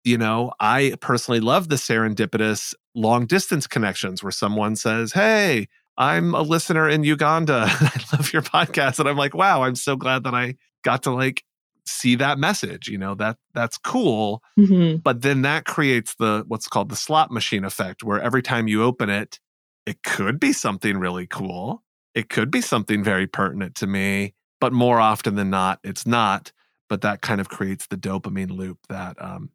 you 0.05 0.19
know, 0.19 0.53
I 0.61 0.95
personally 1.01 1.41
love 1.41 1.69
the 1.69 1.77
serendipitous 1.77 2.75
long 2.95 3.27
distance 3.27 3.67
connections 3.67 4.23
where 4.23 4.31
someone 4.31 4.77
says, 4.77 5.13
Hey, 5.13 5.67
I'm 5.97 6.35
a 6.35 6.43
listener 6.43 6.89
in 6.89 7.05
Uganda. 7.05 7.67
I 7.69 8.01
love 8.13 8.33
your 8.33 8.43
podcast. 8.43 8.99
And 9.01 9.09
I'm 9.09 9.19
like, 9.19 9.35
wow, 9.35 9.63
I'm 9.63 9.75
so 9.75 9.97
glad 9.97 10.25
that 10.25 10.35
I 10.35 10.55
got 10.83 11.03
to 11.03 11.11
like 11.11 11.45
see 11.87 12.15
that 12.17 12.39
message. 12.39 12.89
You 12.89 12.97
know, 12.99 13.15
that 13.17 13.37
that's 13.53 13.77
cool. 13.77 14.43
Mm-hmm. 14.59 14.99
But 14.99 15.23
then 15.23 15.43
that 15.43 15.67
creates 15.67 16.15
the 16.15 16.45
what's 16.49 16.69
called 16.69 16.89
the 16.89 16.97
slot 16.97 17.31
machine 17.31 17.65
effect, 17.65 18.03
where 18.03 18.21
every 18.21 18.43
time 18.43 18.67
you 18.69 18.83
open 18.83 19.11
it, 19.11 19.41
it 19.91 20.05
could 20.05 20.39
be 20.39 20.53
something 20.53 20.99
really 20.99 21.27
cool. 21.27 21.83
It 22.15 22.29
could 22.29 22.49
be 22.49 22.61
something 22.61 23.03
very 23.03 23.27
pertinent 23.27 23.75
to 23.77 23.89
me, 23.89 24.35
but 24.61 24.73
more 24.73 25.01
often 25.01 25.35
than 25.35 25.51
not, 25.51 25.81
it's 25.83 26.07
not. 26.07 26.53
But 26.89 27.01
that 27.01 27.23
kind 27.23 27.41
of 27.41 27.49
creates 27.49 27.89
the 27.89 27.97
dopamine 27.97 28.57
loop 28.57 28.79
that 28.89 29.21
um, 29.21 29.51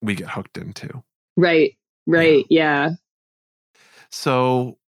we 0.00 0.14
get 0.14 0.30
hooked 0.30 0.56
into. 0.56 1.02
Right. 1.36 1.76
Right. 2.06 2.46
yeah. 2.48 2.88
yeah. 2.88 2.90
So 4.08 4.78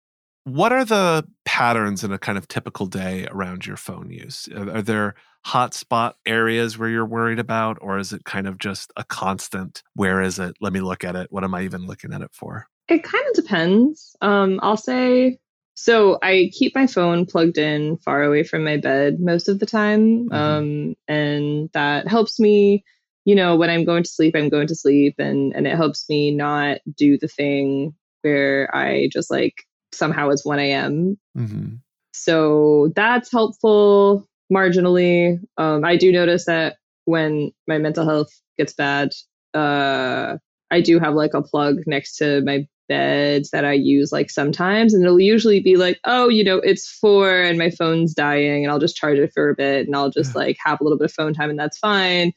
what 0.44 0.72
are 0.72 0.84
the 0.86 1.26
patterns 1.44 2.02
in 2.02 2.12
a 2.12 2.18
kind 2.18 2.38
of 2.38 2.48
typical 2.48 2.86
day 2.86 3.26
around 3.30 3.66
your 3.66 3.76
phone 3.76 4.10
use? 4.10 4.48
Are, 4.56 4.76
are 4.76 4.82
there 4.82 5.14
hotspot 5.46 6.14
areas 6.24 6.78
where 6.78 6.88
you're 6.88 7.04
worried 7.04 7.38
about, 7.38 7.76
or 7.82 7.98
is 7.98 8.14
it 8.14 8.24
kind 8.24 8.46
of 8.46 8.56
just 8.56 8.94
a 8.96 9.04
constant? 9.04 9.82
Where 9.94 10.22
is 10.22 10.38
it? 10.38 10.56
Let 10.62 10.72
me 10.72 10.80
look 10.80 11.04
at 11.04 11.16
it. 11.16 11.30
What 11.30 11.44
am 11.44 11.54
I 11.54 11.64
even 11.64 11.86
looking 11.86 12.14
at 12.14 12.22
it 12.22 12.30
for? 12.32 12.66
It 12.88 13.02
kind 13.02 13.24
of 13.28 13.34
depends. 13.34 14.16
Um, 14.20 14.60
I'll 14.62 14.76
say 14.76 15.38
so. 15.74 16.18
I 16.22 16.50
keep 16.52 16.74
my 16.74 16.86
phone 16.86 17.26
plugged 17.26 17.58
in 17.58 17.96
far 17.98 18.22
away 18.22 18.44
from 18.44 18.64
my 18.64 18.76
bed 18.76 19.18
most 19.18 19.48
of 19.48 19.58
the 19.58 19.66
time, 19.66 20.28
mm-hmm. 20.28 20.34
um, 20.34 20.94
and 21.08 21.70
that 21.72 22.08
helps 22.08 22.38
me. 22.38 22.84
You 23.24 23.34
know, 23.34 23.56
when 23.56 23.70
I'm 23.70 23.84
going 23.84 24.04
to 24.04 24.08
sleep, 24.08 24.36
I'm 24.36 24.48
going 24.48 24.68
to 24.68 24.76
sleep, 24.76 25.16
and 25.18 25.52
and 25.54 25.66
it 25.66 25.76
helps 25.76 26.08
me 26.08 26.30
not 26.30 26.78
do 26.96 27.18
the 27.18 27.28
thing 27.28 27.94
where 28.22 28.74
I 28.74 29.08
just 29.12 29.30
like 29.30 29.54
somehow 29.92 30.30
it's 30.30 30.44
1 30.44 30.58
a.m. 30.58 31.18
Mm-hmm. 31.36 31.74
So 32.12 32.92
that's 32.94 33.30
helpful 33.30 34.26
marginally. 34.52 35.40
Um, 35.56 35.84
I 35.84 35.96
do 35.96 36.12
notice 36.12 36.46
that 36.46 36.76
when 37.04 37.52
my 37.66 37.78
mental 37.78 38.04
health 38.04 38.30
gets 38.58 38.72
bad, 38.72 39.12
uh, 39.54 40.38
I 40.70 40.80
do 40.80 40.98
have 40.98 41.14
like 41.14 41.34
a 41.34 41.42
plug 41.42 41.82
next 41.86 42.16
to 42.16 42.42
my 42.42 42.66
beds 42.88 43.50
that 43.50 43.64
I 43.64 43.72
use 43.72 44.12
like 44.12 44.30
sometimes, 44.30 44.94
and 44.94 45.04
it'll 45.04 45.20
usually 45.20 45.60
be 45.60 45.76
like, 45.76 45.98
oh, 46.04 46.28
you 46.28 46.44
know, 46.44 46.58
it's 46.58 46.88
four 46.88 47.42
and 47.42 47.58
my 47.58 47.70
phone's 47.70 48.14
dying, 48.14 48.64
and 48.64 48.72
I'll 48.72 48.78
just 48.78 48.96
charge 48.96 49.18
it 49.18 49.32
for 49.32 49.50
a 49.50 49.54
bit, 49.54 49.86
and 49.86 49.96
I'll 49.96 50.10
just 50.10 50.34
like 50.34 50.56
have 50.64 50.80
a 50.80 50.84
little 50.84 50.98
bit 50.98 51.06
of 51.06 51.12
phone 51.12 51.34
time, 51.34 51.50
and 51.50 51.58
that's 51.58 51.78
fine. 51.78 52.32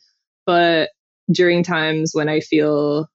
But 0.46 0.90
during 1.32 1.64
times 1.64 2.12
when 2.14 2.30
I 2.30 2.40
feel 2.40 3.08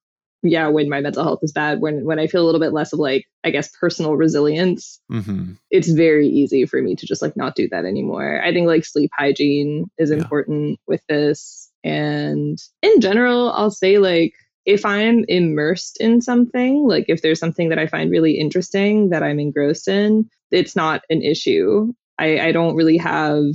yeah, 0.45 0.67
when 0.67 0.89
my 0.89 1.01
mental 1.01 1.23
health 1.23 1.39
is 1.41 1.51
bad, 1.51 1.81
when 1.81 2.05
when 2.05 2.19
I 2.19 2.27
feel 2.27 2.43
a 2.43 2.45
little 2.45 2.61
bit 2.61 2.73
less 2.73 2.93
of 2.93 2.99
like, 2.99 3.25
I 3.43 3.49
guess, 3.49 3.69
personal 3.79 4.15
resilience, 4.15 5.01
mm-hmm. 5.11 5.53
it's 5.71 5.89
very 5.89 6.27
easy 6.27 6.65
for 6.65 6.81
me 6.81 6.95
to 6.95 7.05
just 7.05 7.21
like 7.21 7.35
not 7.35 7.55
do 7.55 7.67
that 7.71 7.85
anymore. 7.85 8.41
I 8.43 8.53
think 8.53 8.67
like 8.67 8.85
sleep 8.85 9.11
hygiene 9.17 9.87
is 9.97 10.11
yeah. 10.11 10.17
important 10.17 10.79
with 10.87 11.01
this. 11.09 11.71
And 11.83 12.57
in 12.81 13.01
general, 13.01 13.51
I'll 13.51 13.71
say 13.71 13.97
like 13.97 14.33
if 14.65 14.85
I'm 14.85 15.25
immersed 15.27 15.97
in 15.99 16.21
something, 16.21 16.87
like 16.87 17.05
if 17.07 17.21
there's 17.21 17.39
something 17.39 17.69
that 17.69 17.79
I 17.79 17.87
find 17.87 18.09
really 18.09 18.39
interesting 18.39 19.09
that 19.09 19.23
I'm 19.23 19.39
engrossed 19.39 19.87
in, 19.87 20.29
it's 20.51 20.75
not 20.75 21.01
an 21.09 21.21
issue. 21.21 21.93
I, 22.17 22.39
I 22.39 22.51
don't 22.51 22.75
really 22.75 22.97
have, 22.97 23.45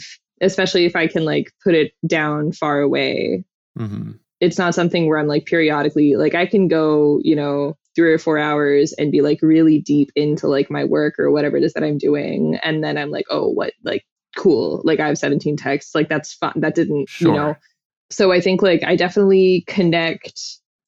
especially 0.40 0.84
if 0.84 0.94
I 0.94 1.06
can 1.06 1.24
like 1.24 1.52
put 1.64 1.74
it 1.74 1.92
down 2.06 2.52
far 2.52 2.80
away. 2.80 3.44
Mm-hmm 3.78 4.12
it's 4.40 4.58
not 4.58 4.74
something 4.74 5.06
where 5.06 5.18
I'm 5.18 5.26
like 5.26 5.44
periodically 5.44 6.16
like 6.16 6.34
I 6.34 6.46
can 6.46 6.66
go, 6.66 7.20
you 7.22 7.36
know, 7.36 7.76
three 7.94 8.12
or 8.12 8.18
four 8.18 8.38
hours 8.38 8.92
and 8.94 9.12
be 9.12 9.20
like 9.20 9.40
really 9.42 9.78
deep 9.80 10.10
into 10.16 10.48
like 10.48 10.70
my 10.70 10.84
work 10.84 11.18
or 11.18 11.30
whatever 11.30 11.56
it 11.56 11.62
is 11.62 11.74
that 11.74 11.84
I'm 11.84 11.98
doing. 11.98 12.58
And 12.62 12.82
then 12.82 12.96
I'm 12.96 13.10
like, 13.10 13.26
oh, 13.30 13.48
what 13.48 13.74
like 13.84 14.04
cool. 14.36 14.80
Like 14.84 15.00
I 15.00 15.08
have 15.08 15.18
17 15.18 15.56
texts. 15.56 15.94
Like 15.94 16.08
that's 16.08 16.34
fun. 16.34 16.54
That 16.56 16.74
didn't, 16.74 17.08
sure. 17.08 17.28
you 17.28 17.34
know. 17.34 17.56
So 18.10 18.32
I 18.32 18.40
think 18.40 18.62
like 18.62 18.82
I 18.82 18.96
definitely 18.96 19.64
connect 19.66 20.40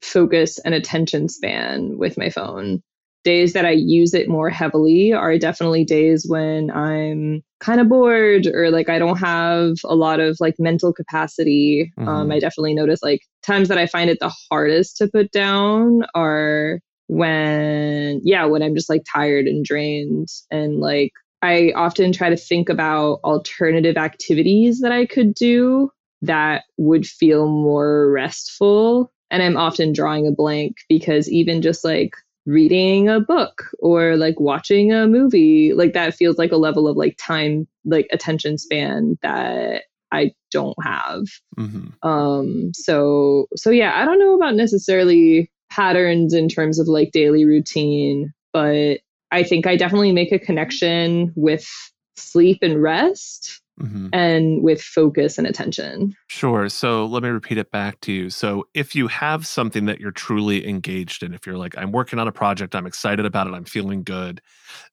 focus 0.02 0.58
and 0.58 0.74
attention 0.74 1.28
span 1.28 1.96
with 1.98 2.18
my 2.18 2.30
phone 2.30 2.82
days 3.24 3.52
that 3.52 3.64
I 3.64 3.70
use 3.70 4.14
it 4.14 4.28
more 4.28 4.50
heavily 4.50 5.12
are 5.12 5.38
definitely 5.38 5.84
days 5.84 6.26
when 6.28 6.70
I'm 6.70 7.42
kind 7.60 7.80
of 7.80 7.88
bored 7.88 8.46
or 8.46 8.70
like 8.70 8.88
I 8.88 8.98
don't 8.98 9.18
have 9.18 9.76
a 9.84 9.94
lot 9.94 10.20
of 10.20 10.38
like 10.40 10.56
mental 10.58 10.92
capacity. 10.92 11.92
Um, 11.98 12.04
mm-hmm. 12.04 12.14
Um, 12.14 12.32
I 12.32 12.40
definitely 12.40 12.74
notice 12.74 13.02
like 13.02 13.20
times 13.42 13.68
that 13.68 13.78
I 13.78 13.86
find 13.86 14.10
it 14.10 14.18
the 14.20 14.34
hardest 14.50 14.96
to 14.98 15.08
put 15.08 15.30
down 15.30 16.02
are 16.14 16.80
when, 17.06 18.20
yeah, 18.24 18.44
when 18.46 18.62
I'm 18.62 18.74
just 18.74 18.90
like 18.90 19.02
tired 19.10 19.46
and 19.46 19.64
drained 19.64 20.28
and 20.50 20.80
like 20.80 21.12
I 21.42 21.72
often 21.74 22.12
try 22.12 22.30
to 22.30 22.36
think 22.36 22.68
about 22.68 23.20
alternative 23.24 23.96
activities 23.96 24.80
that 24.80 24.92
I 24.92 25.06
could 25.06 25.34
do 25.34 25.90
that 26.22 26.64
would 26.78 27.04
feel 27.04 27.48
more 27.48 28.10
restful. 28.10 29.12
And 29.32 29.42
I'm 29.42 29.56
often 29.56 29.92
drawing 29.92 30.28
a 30.28 30.30
blank 30.30 30.76
because 30.88 31.28
even 31.28 31.62
just 31.62 31.84
like 31.84 32.14
reading 32.46 33.08
a 33.08 33.20
book 33.20 33.64
or 33.78 34.16
like 34.16 34.38
watching 34.40 34.92
a 34.92 35.06
movie 35.06 35.72
like 35.74 35.92
that 35.92 36.14
feels 36.14 36.38
like 36.38 36.50
a 36.50 36.56
level 36.56 36.88
of 36.88 36.96
like 36.96 37.16
time 37.16 37.68
like 37.84 38.08
attention 38.12 38.58
span 38.58 39.16
that 39.22 39.84
i 40.10 40.32
don't 40.50 40.76
have 40.82 41.22
mm-hmm. 41.56 42.08
um 42.08 42.72
so 42.74 43.46
so 43.54 43.70
yeah 43.70 43.92
i 43.94 44.04
don't 44.04 44.18
know 44.18 44.34
about 44.34 44.56
necessarily 44.56 45.48
patterns 45.70 46.34
in 46.34 46.48
terms 46.48 46.80
of 46.80 46.88
like 46.88 47.12
daily 47.12 47.44
routine 47.44 48.32
but 48.52 48.98
i 49.30 49.44
think 49.44 49.64
i 49.64 49.76
definitely 49.76 50.12
make 50.12 50.32
a 50.32 50.38
connection 50.38 51.32
with 51.36 51.68
sleep 52.16 52.58
and 52.60 52.82
rest 52.82 53.61
mm-hmm. 53.82 54.08
and 54.12 54.62
with 54.62 54.80
focus 54.80 55.38
and 55.38 55.46
attention. 55.46 56.14
Sure. 56.28 56.68
So 56.68 57.06
let 57.06 57.22
me 57.22 57.28
repeat 57.28 57.58
it 57.58 57.70
back 57.70 58.00
to 58.00 58.12
you. 58.12 58.30
So 58.30 58.66
if 58.74 58.94
you 58.94 59.08
have 59.08 59.46
something 59.46 59.86
that 59.86 60.00
you're 60.00 60.12
truly 60.12 60.66
engaged 60.68 61.22
in, 61.22 61.34
if 61.34 61.46
you're 61.46 61.58
like, 61.58 61.76
I'm 61.76 61.92
working 61.92 62.18
on 62.18 62.28
a 62.28 62.32
project, 62.32 62.74
I'm 62.74 62.86
excited 62.86 63.26
about 63.26 63.46
it, 63.46 63.54
I'm 63.54 63.64
feeling 63.64 64.02
good, 64.02 64.40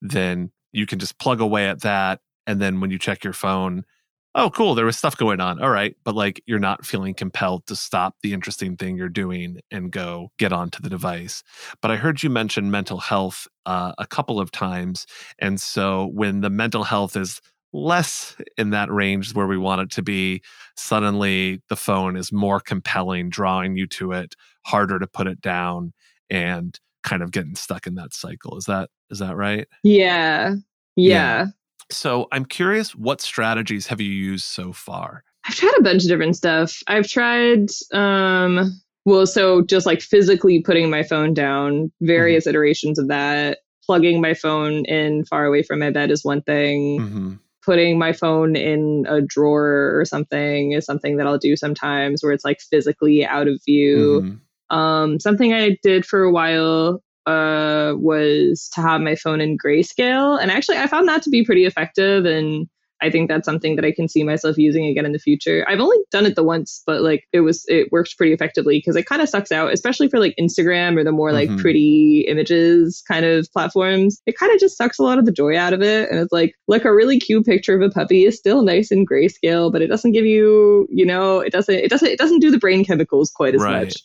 then 0.01 0.51
you 0.72 0.86
can 0.86 1.00
just 1.00 1.19
plug 1.19 1.41
away 1.41 1.67
at 1.67 1.81
that. 1.81 2.22
And 2.48 2.62
then 2.62 2.81
when 2.81 2.89
you 2.89 2.98
check 2.98 3.24
your 3.24 3.34
phone, 3.34 3.86
oh, 4.36 4.50
cool, 4.50 4.75
there 4.75 4.86
was 4.86 4.98
stuff 4.98 5.17
going 5.17 5.39
on. 5.39 5.62
All 5.62 5.69
right. 5.69 5.96
But 6.03 6.15
like 6.15 6.41
you're 6.46 6.60
not 6.60 6.86
feeling 6.86 7.13
compelled 7.13 7.65
to 7.67 7.75
stop 7.75 8.15
the 8.22 8.34
interesting 8.34 8.77
thing 8.77 8.96
you're 8.96 9.10
doing 9.10 9.60
and 9.72 9.91
go 9.91 10.31
get 10.38 10.53
onto 10.53 10.81
the 10.81 10.89
device. 10.89 11.43
But 11.81 11.91
I 11.91 11.96
heard 11.96 12.22
you 12.24 12.29
mention 12.29 12.72
mental 12.72 13.00
health 13.00 13.48
uh, 13.65 13.93
a 13.98 14.05
couple 14.05 14.39
of 14.39 14.51
times. 14.51 15.05
And 15.39 15.60
so 15.60 16.05
when 16.13 16.41
the 16.41 16.50
mental 16.50 16.84
health 16.84 17.15
is 17.15 17.41
less 17.73 18.35
in 18.57 18.71
that 18.71 18.91
range 18.91 19.33
where 19.33 19.47
we 19.47 19.57
want 19.57 19.81
it 19.81 19.91
to 19.91 20.01
be, 20.01 20.41
suddenly 20.75 21.61
the 21.69 21.75
phone 21.75 22.15
is 22.15 22.31
more 22.31 22.59
compelling, 22.59 23.29
drawing 23.29 23.75
you 23.75 23.88
to 23.88 24.11
it, 24.11 24.35
harder 24.65 24.99
to 24.99 25.07
put 25.07 25.27
it 25.27 25.41
down, 25.41 25.93
and 26.29 26.79
kind 27.03 27.23
of 27.23 27.31
getting 27.31 27.55
stuck 27.55 27.88
in 27.88 27.95
that 27.95 28.13
cycle. 28.13 28.57
Is 28.57 28.65
that 28.65 28.89
is 29.09 29.19
that 29.19 29.35
right? 29.35 29.67
Yeah. 29.83 30.55
Yeah. 30.95 31.13
yeah. 31.13 31.45
So 31.91 32.27
I'm 32.31 32.45
curious, 32.45 32.95
what 32.95 33.21
strategies 33.21 33.88
have 33.88 33.99
you 33.99 34.11
used 34.11 34.45
so 34.45 34.73
far? 34.73 35.23
I've 35.45 35.55
tried 35.55 35.73
a 35.79 35.83
bunch 35.83 36.03
of 36.03 36.09
different 36.09 36.35
stuff. 36.35 36.83
I've 36.88 37.07
tried, 37.07 37.69
um, 37.93 38.79
well, 39.05 39.25
so 39.25 39.63
just 39.63 39.85
like 39.85 40.01
physically 40.01 40.61
putting 40.61 40.89
my 40.89 41.01
phone 41.01 41.33
down, 41.33 41.91
various 42.01 42.43
mm-hmm. 42.43 42.49
iterations 42.49 42.99
of 42.99 43.07
that. 43.07 43.59
Plugging 43.85 44.21
my 44.21 44.35
phone 44.35 44.85
in 44.85 45.25
far 45.25 45.45
away 45.45 45.63
from 45.63 45.79
my 45.79 45.89
bed 45.89 46.11
is 46.11 46.23
one 46.23 46.43
thing. 46.43 46.99
Mm-hmm. 46.99 47.33
Putting 47.65 47.99
my 47.99 48.13
phone 48.13 48.55
in 48.55 49.05
a 49.07 49.21
drawer 49.21 49.99
or 49.99 50.05
something 50.05 50.71
is 50.71 50.85
something 50.85 51.17
that 51.17 51.27
I'll 51.27 51.37
do 51.37 51.55
sometimes 51.55 52.23
where 52.23 52.31
it's 52.31 52.45
like 52.45 52.59
physically 52.61 53.25
out 53.25 53.47
of 53.47 53.59
view. 53.65 54.21
Mm-hmm. 54.23 54.75
Um, 54.77 55.19
something 55.19 55.53
I 55.53 55.77
did 55.83 56.05
for 56.05 56.23
a 56.23 56.31
while 56.31 57.03
uh, 57.25 57.93
was 57.95 58.69
to 58.73 58.81
have 58.81 59.01
my 59.01 59.15
phone 59.15 59.41
in 59.41 59.57
grayscale. 59.57 60.41
And 60.41 60.51
actually, 60.51 60.77
I 60.77 60.87
found 60.87 61.07
that 61.07 61.21
to 61.23 61.29
be 61.29 61.45
pretty 61.45 61.65
effective. 61.65 62.25
And 62.25 62.67
I 63.01 63.10
think 63.10 63.29
that's 63.29 63.46
something 63.46 63.75
that 63.75 63.86
I 63.86 63.91
can 63.91 64.08
see 64.08 64.24
myself 64.24 64.58
using 64.58 64.86
again 64.86 65.06
in 65.06 65.12
the 65.12 65.20
future. 65.20 65.65
I've 65.68 65.79
only 65.79 65.98
done 66.12 66.25
it 66.25 66.36
the 66.36 66.44
once, 66.44 66.84
but 66.86 67.01
like 67.01 67.24
it 67.32 67.41
was, 67.41 67.63
it 67.68 67.91
works 67.91 68.13
pretty 68.13 68.34
effectively 68.34 68.77
because 68.77 68.96
it 68.96 69.06
kind 69.06 69.22
of 69.22 69.29
sucks 69.29 69.51
out, 69.51 69.74
especially 69.74 70.10
for 70.10 70.20
like 70.20 70.36
Instagram 70.39 70.98
or 70.98 71.03
the 71.03 71.12
more 71.12 71.32
like 71.32 71.50
mm-hmm. 71.50 71.60
pretty 71.60 72.25
images 72.27 73.01
kind 73.08 73.25
of 73.25 73.48
platforms. 73.53 74.22
It 74.25 74.38
kind 74.38 74.53
of 74.53 74.60
just 74.60 74.77
sucks 74.77 75.00
a 75.00 75.03
lot 75.03 75.18
of 75.18 75.25
the 75.25 75.32
joy 75.32 75.58
out 75.58 75.74
of 75.74 75.82
it. 75.82 76.10
And 76.10 76.20
it's 76.20 76.34
like, 76.34 76.53
like 76.68 76.86
a 76.86 76.94
really 76.94 77.20
cute 77.20 77.46
picture 77.46 77.75
of 77.75 77.82
a 77.82 77.89
puppy 77.89 78.25
is 78.25 78.38
still 78.38 78.63
nice 78.63 78.91
in 78.91 79.06
grayscale, 79.06 79.72
but 79.72 79.82
it 79.82 79.88
doesn't 79.88 80.12
give 80.12 80.25
you, 80.25 80.88
you 80.89 81.06
know, 81.06 81.39
it 81.39 81.51
doesn't, 81.51 81.75
it 81.75 81.89
doesn't, 81.89 82.10
it 82.10 82.20
doesn't 82.20 82.39
do 82.39 82.51
the 82.51 82.60
brain 82.60 82.84
chemicals 82.84 83.32
quite 83.32 83.56
as 83.56 83.62
right. 83.62 83.86
much. 83.86 83.96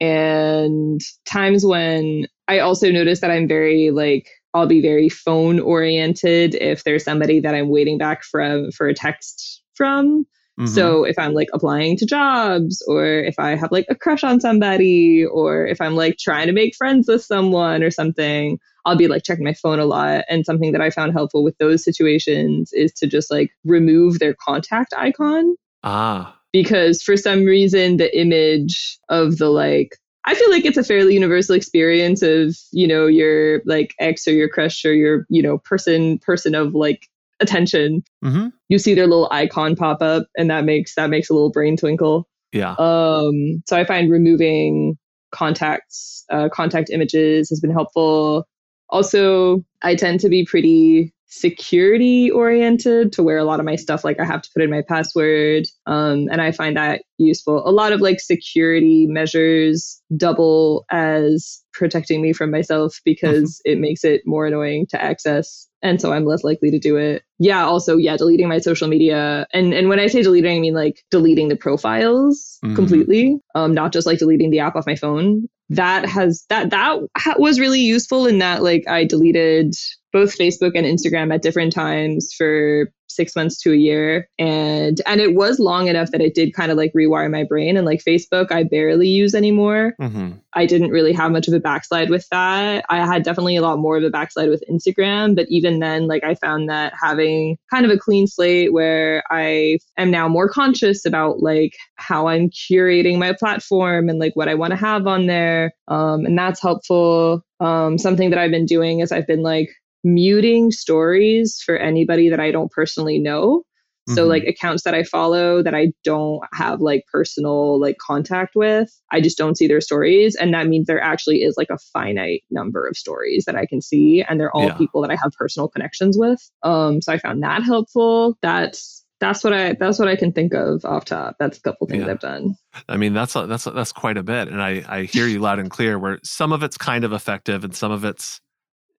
And 0.00 1.00
times 1.24 1.64
when 1.64 2.26
I 2.48 2.58
also 2.58 2.90
notice 2.90 3.20
that 3.20 3.30
I'm 3.30 3.48
very 3.48 3.90
like 3.90 4.28
I'll 4.54 4.66
be 4.66 4.80
very 4.80 5.08
phone 5.08 5.58
oriented 5.58 6.54
if 6.54 6.84
there's 6.84 7.04
somebody 7.04 7.40
that 7.40 7.54
I'm 7.54 7.68
waiting 7.68 7.98
back 7.98 8.22
from 8.22 8.70
for 8.70 8.88
a 8.88 8.94
text 8.94 9.62
from. 9.74 10.26
Mm-hmm. 10.58 10.66
So 10.66 11.02
if 11.02 11.18
I'm 11.18 11.34
like 11.34 11.48
applying 11.52 11.96
to 11.96 12.06
jobs 12.06 12.82
or 12.86 13.04
if 13.04 13.34
I 13.38 13.56
have 13.56 13.72
like 13.72 13.86
a 13.88 13.96
crush 13.96 14.22
on 14.22 14.40
somebody 14.40 15.24
or 15.24 15.66
if 15.66 15.80
I'm 15.80 15.96
like 15.96 16.16
trying 16.18 16.46
to 16.46 16.52
make 16.52 16.76
friends 16.76 17.08
with 17.08 17.24
someone 17.24 17.82
or 17.82 17.90
something, 17.90 18.60
I'll 18.86 18.96
be 18.96 19.08
like 19.08 19.24
checking 19.24 19.44
my 19.44 19.54
phone 19.54 19.80
a 19.80 19.84
lot. 19.84 20.24
And 20.28 20.46
something 20.46 20.70
that 20.70 20.80
I 20.80 20.90
found 20.90 21.12
helpful 21.12 21.42
with 21.42 21.58
those 21.58 21.82
situations 21.82 22.72
is 22.72 22.92
to 22.94 23.08
just 23.08 23.32
like 23.32 23.50
remove 23.64 24.20
their 24.20 24.36
contact 24.46 24.94
icon. 24.96 25.56
Ah. 25.82 26.38
Because 26.52 27.02
for 27.02 27.16
some 27.16 27.44
reason 27.44 27.96
the 27.96 28.16
image 28.16 28.98
of 29.08 29.38
the 29.38 29.48
like 29.48 29.96
I 30.26 30.34
feel 30.34 30.50
like 30.50 30.64
it's 30.64 30.78
a 30.78 30.84
fairly 30.84 31.14
universal 31.14 31.54
experience 31.54 32.22
of, 32.22 32.56
you 32.72 32.86
know, 32.86 33.06
your 33.06 33.60
like 33.66 33.94
ex 34.00 34.26
or 34.26 34.32
your 34.32 34.48
crush 34.48 34.84
or 34.84 34.92
your, 34.92 35.26
you 35.28 35.42
know, 35.42 35.58
person 35.58 36.18
person 36.18 36.54
of 36.54 36.74
like 36.74 37.06
attention. 37.40 38.02
Mm-hmm. 38.24 38.48
You 38.68 38.78
see 38.78 38.94
their 38.94 39.06
little 39.06 39.28
icon 39.30 39.76
pop 39.76 40.00
up 40.00 40.26
and 40.36 40.50
that 40.50 40.64
makes 40.64 40.94
that 40.94 41.10
makes 41.10 41.28
a 41.28 41.34
little 41.34 41.50
brain 41.50 41.76
twinkle. 41.76 42.28
Yeah. 42.52 42.74
Um 42.78 43.62
so 43.66 43.76
I 43.76 43.84
find 43.84 44.10
removing 44.10 44.96
contacts, 45.32 46.24
uh, 46.30 46.48
contact 46.48 46.90
images 46.90 47.50
has 47.50 47.60
been 47.60 47.72
helpful. 47.72 48.46
Also, 48.90 49.64
I 49.82 49.94
tend 49.94 50.20
to 50.20 50.28
be 50.28 50.44
pretty 50.44 51.14
security 51.34 52.30
oriented 52.30 53.12
to 53.12 53.20
where 53.20 53.38
a 53.38 53.44
lot 53.44 53.58
of 53.58 53.66
my 53.66 53.74
stuff 53.74 54.04
like 54.04 54.20
i 54.20 54.24
have 54.24 54.40
to 54.40 54.48
put 54.54 54.62
in 54.62 54.70
my 54.70 54.82
password 54.86 55.64
um, 55.86 56.28
and 56.30 56.40
i 56.40 56.52
find 56.52 56.76
that 56.76 57.02
useful 57.18 57.68
a 57.68 57.72
lot 57.72 57.92
of 57.92 58.00
like 58.00 58.20
security 58.20 59.04
measures 59.08 60.00
double 60.16 60.84
as 60.92 61.60
protecting 61.72 62.22
me 62.22 62.32
from 62.32 62.52
myself 62.52 63.00
because 63.04 63.60
it 63.64 63.80
makes 63.80 64.04
it 64.04 64.22
more 64.24 64.46
annoying 64.46 64.86
to 64.88 65.02
access 65.02 65.66
and 65.82 66.00
so 66.00 66.12
i'm 66.12 66.24
less 66.24 66.44
likely 66.44 66.70
to 66.70 66.78
do 66.78 66.96
it 66.96 67.24
yeah 67.40 67.64
also 67.64 67.96
yeah 67.96 68.16
deleting 68.16 68.48
my 68.48 68.58
social 68.58 68.86
media 68.86 69.44
and 69.52 69.74
and 69.74 69.88
when 69.88 69.98
i 69.98 70.06
say 70.06 70.22
deleting 70.22 70.56
i 70.56 70.60
mean 70.60 70.74
like 70.74 71.02
deleting 71.10 71.48
the 71.48 71.56
profiles 71.56 72.60
mm-hmm. 72.64 72.76
completely 72.76 73.38
um 73.56 73.74
not 73.74 73.92
just 73.92 74.06
like 74.06 74.20
deleting 74.20 74.50
the 74.50 74.60
app 74.60 74.76
off 74.76 74.86
my 74.86 74.94
phone 74.94 75.48
that 75.76 76.06
has 76.06 76.44
that 76.48 76.70
that 76.70 77.00
was 77.38 77.60
really 77.60 77.80
useful 77.80 78.26
in 78.26 78.38
that 78.38 78.62
like 78.62 78.84
i 78.88 79.04
deleted 79.04 79.74
both 80.12 80.38
Facebook 80.38 80.72
and 80.76 80.86
Instagram 80.86 81.34
at 81.34 81.42
different 81.42 81.72
times 81.72 82.32
for 82.38 82.88
six 83.14 83.34
months 83.36 83.60
to 83.62 83.72
a 83.72 83.76
year. 83.76 84.28
And 84.38 85.00
and 85.06 85.20
it 85.20 85.34
was 85.34 85.58
long 85.58 85.88
enough 85.88 86.10
that 86.10 86.20
it 86.20 86.34
did 86.34 86.54
kind 86.54 86.70
of 86.70 86.76
like 86.76 86.92
rewire 86.92 87.30
my 87.30 87.44
brain. 87.44 87.76
And 87.76 87.86
like 87.86 88.02
Facebook, 88.02 88.52
I 88.52 88.64
barely 88.64 89.08
use 89.08 89.34
anymore. 89.34 89.94
Mm-hmm. 90.00 90.32
I 90.54 90.66
didn't 90.66 90.90
really 90.90 91.12
have 91.12 91.32
much 91.32 91.48
of 91.48 91.54
a 91.54 91.60
backslide 91.60 92.10
with 92.10 92.28
that. 92.30 92.84
I 92.88 93.04
had 93.04 93.24
definitely 93.24 93.56
a 93.56 93.62
lot 93.62 93.78
more 93.78 93.96
of 93.96 94.04
a 94.04 94.10
backslide 94.10 94.48
with 94.48 94.62
Instagram. 94.70 95.34
But 95.34 95.46
even 95.48 95.80
then, 95.80 96.06
like 96.06 96.24
I 96.24 96.34
found 96.36 96.68
that 96.68 96.92
having 97.00 97.58
kind 97.70 97.84
of 97.84 97.90
a 97.90 97.98
clean 97.98 98.26
slate 98.26 98.72
where 98.72 99.22
I 99.30 99.78
am 99.98 100.10
now 100.10 100.28
more 100.28 100.48
conscious 100.48 101.04
about 101.04 101.42
like 101.42 101.74
how 101.96 102.28
I'm 102.28 102.50
curating 102.50 103.18
my 103.18 103.32
platform 103.32 104.08
and 104.08 104.18
like 104.18 104.36
what 104.36 104.48
I 104.48 104.54
want 104.54 104.70
to 104.72 104.76
have 104.76 105.06
on 105.06 105.26
there. 105.26 105.72
Um, 105.88 106.24
and 106.24 106.38
that's 106.38 106.62
helpful. 106.62 107.42
Um, 107.60 107.98
something 107.98 108.30
that 108.30 108.38
I've 108.38 108.50
been 108.50 108.66
doing 108.66 109.00
is 109.00 109.12
I've 109.12 109.26
been 109.26 109.42
like 109.42 109.70
muting 110.04 110.70
stories 110.70 111.60
for 111.64 111.76
anybody 111.76 112.28
that 112.28 112.40
I 112.40 112.50
don't 112.50 112.70
personally 112.70 113.18
know. 113.18 113.62
So 114.06 114.16
mm-hmm. 114.16 114.28
like 114.28 114.44
accounts 114.44 114.82
that 114.82 114.94
I 114.94 115.02
follow 115.02 115.62
that 115.62 115.74
I 115.74 115.92
don't 116.04 116.42
have 116.52 116.82
like 116.82 117.04
personal 117.10 117.80
like 117.80 117.96
contact 117.96 118.54
with, 118.54 118.90
I 119.10 119.22
just 119.22 119.38
don't 119.38 119.56
see 119.56 119.66
their 119.66 119.80
stories 119.80 120.36
and 120.36 120.52
that 120.52 120.66
means 120.66 120.86
there 120.86 121.00
actually 121.00 121.38
is 121.38 121.54
like 121.56 121.70
a 121.70 121.78
finite 121.78 122.42
number 122.50 122.86
of 122.86 122.98
stories 122.98 123.46
that 123.46 123.56
I 123.56 123.64
can 123.64 123.80
see 123.80 124.22
and 124.22 124.38
they're 124.38 124.54
all 124.54 124.66
yeah. 124.66 124.74
people 124.74 125.00
that 125.00 125.10
I 125.10 125.16
have 125.16 125.32
personal 125.38 125.68
connections 125.68 126.18
with. 126.18 126.38
Um 126.62 127.00
so 127.00 127.14
I 127.14 127.18
found 127.18 127.42
that 127.44 127.62
helpful. 127.62 128.36
That's 128.42 129.04
that's 129.20 129.42
what 129.42 129.54
I 129.54 129.72
that's 129.72 129.98
what 129.98 130.08
I 130.08 130.16
can 130.16 130.32
think 130.32 130.52
of 130.52 130.84
off 130.84 131.06
top. 131.06 131.36
That's 131.38 131.56
a 131.56 131.62
couple 131.62 131.86
things 131.86 132.04
yeah. 132.04 132.10
I've 132.10 132.20
done. 132.20 132.56
I 132.88 132.98
mean, 132.98 133.14
that's 133.14 133.34
a, 133.36 133.46
that's 133.46 133.66
a, 133.66 133.70
that's 133.70 133.92
quite 133.92 134.18
a 134.18 134.22
bit, 134.22 134.48
and 134.48 134.60
I 134.60 134.84
I 134.86 135.02
hear 135.04 135.26
you 135.26 135.38
loud 135.38 135.58
and 135.58 135.70
clear. 135.70 135.98
Where 135.98 136.18
some 136.22 136.52
of 136.52 136.62
it's 136.62 136.76
kind 136.76 137.04
of 137.04 137.12
effective, 137.12 137.64
and 137.64 137.74
some 137.74 137.92
of 137.92 138.04
it's 138.04 138.40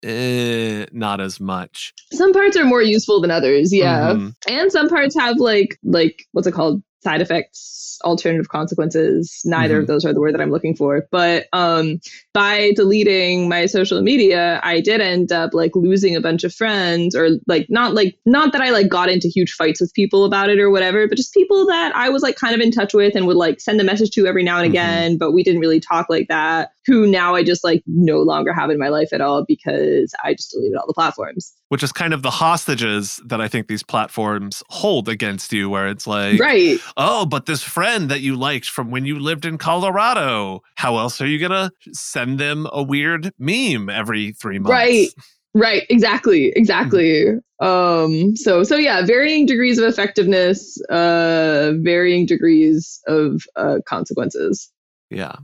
eh, 0.03 0.85
not 0.91 1.21
as 1.21 1.39
much. 1.39 1.93
Some 2.11 2.33
parts 2.33 2.57
are 2.57 2.65
more 2.65 2.81
useful 2.81 3.21
than 3.21 3.31
others, 3.31 3.73
yeah. 3.73 4.13
Mm-hmm. 4.13 4.29
And 4.47 4.71
some 4.71 4.89
parts 4.89 5.17
have 5.17 5.37
like 5.37 5.77
like 5.83 6.23
what's 6.31 6.47
it 6.47 6.53
called? 6.53 6.81
side 7.05 7.21
effects, 7.21 7.99
alternative 8.03 8.49
consequences. 8.49 9.41
Neither 9.45 9.75
mm-hmm. 9.75 9.81
of 9.81 9.87
those 9.87 10.05
are 10.05 10.13
the 10.13 10.19
word 10.19 10.33
that 10.33 10.41
I'm 10.41 10.49
looking 10.49 10.75
for. 10.75 11.07
But 11.11 11.45
um, 11.53 11.99
by 12.33 12.71
deleting 12.75 13.47
my 13.47 13.67
social 13.67 14.01
media, 14.01 14.59
I 14.63 14.81
did 14.81 15.01
end 15.01 15.31
up 15.31 15.53
like 15.53 15.75
losing 15.75 16.15
a 16.15 16.21
bunch 16.21 16.43
of 16.43 16.53
friends, 16.53 17.15
or 17.15 17.29
like 17.45 17.67
not 17.69 17.93
like 17.93 18.17
not 18.25 18.53
that 18.53 18.61
I 18.61 18.71
like 18.71 18.89
got 18.89 19.09
into 19.09 19.27
huge 19.27 19.53
fights 19.53 19.79
with 19.79 19.93
people 19.93 20.25
about 20.25 20.49
it 20.49 20.59
or 20.59 20.71
whatever, 20.71 21.07
but 21.07 21.15
just 21.15 21.33
people 21.33 21.67
that 21.67 21.95
I 21.95 22.09
was 22.09 22.23
like 22.23 22.37
kind 22.37 22.55
of 22.55 22.59
in 22.59 22.71
touch 22.71 22.95
with 22.95 23.15
and 23.15 23.27
would 23.27 23.37
like 23.37 23.61
send 23.61 23.79
a 23.79 23.83
message 23.83 24.09
to 24.11 24.25
every 24.25 24.43
now 24.43 24.57
and 24.57 24.65
mm-hmm. 24.65 24.71
again, 24.71 25.17
but 25.19 25.31
we 25.31 25.43
didn't 25.43 25.61
really 25.61 25.79
talk 25.79 26.07
like 26.09 26.27
that. 26.29 26.71
Who 26.87 27.07
now 27.07 27.35
I 27.35 27.43
just 27.43 27.63
like 27.63 27.83
no 27.87 28.19
longer 28.19 28.53
have 28.53 28.69
in 28.69 28.79
my 28.79 28.89
life 28.89 29.09
at 29.11 29.21
all 29.21 29.45
because 29.47 30.13
I 30.23 30.33
just 30.33 30.51
deleted 30.51 30.77
all 30.77 30.87
the 30.87 30.93
platforms 30.93 31.53
which 31.69 31.83
is 31.83 31.91
kind 31.91 32.13
of 32.13 32.21
the 32.21 32.29
hostages 32.29 33.19
that 33.25 33.41
I 33.41 33.47
think 33.47 33.67
these 33.67 33.83
platforms 33.83 34.63
hold 34.69 35.09
against 35.09 35.51
you, 35.51 35.69
where 35.69 35.87
it's 35.87 36.05
like, 36.05 36.39
right. 36.39 36.79
oh, 36.95 37.25
but 37.25 37.47
this 37.47 37.63
friend 37.63 38.09
that 38.09 38.21
you 38.21 38.35
liked 38.35 38.69
from 38.69 38.91
when 38.91 39.05
you 39.05 39.19
lived 39.19 39.45
in 39.45 39.57
Colorado, 39.57 40.61
how 40.75 40.97
else 40.97 41.19
are 41.21 41.27
you 41.27 41.39
going 41.39 41.51
to 41.51 41.71
send 41.91 42.39
them 42.39 42.67
a 42.71 42.83
weird 42.83 43.31
meme 43.39 43.89
every 43.89 44.31
three 44.31 44.59
months? 44.59 44.71
Right. 44.71 45.09
Right, 45.57 45.83
exactly, 45.89 46.51
exactly. 46.53 47.23
Mm-hmm. 47.61 47.65
Um, 47.65 48.35
so 48.35 48.63
so 48.63 48.75
yeah, 48.75 49.05
varying 49.05 49.45
degrees 49.45 49.77
of 49.77 49.85
effectiveness, 49.85 50.77
uh, 50.89 51.71
varying 51.77 52.25
degrees 52.25 53.01
of 53.07 53.41
uh, 53.55 53.77
consequences. 53.87 54.69
Yeah. 55.09 55.35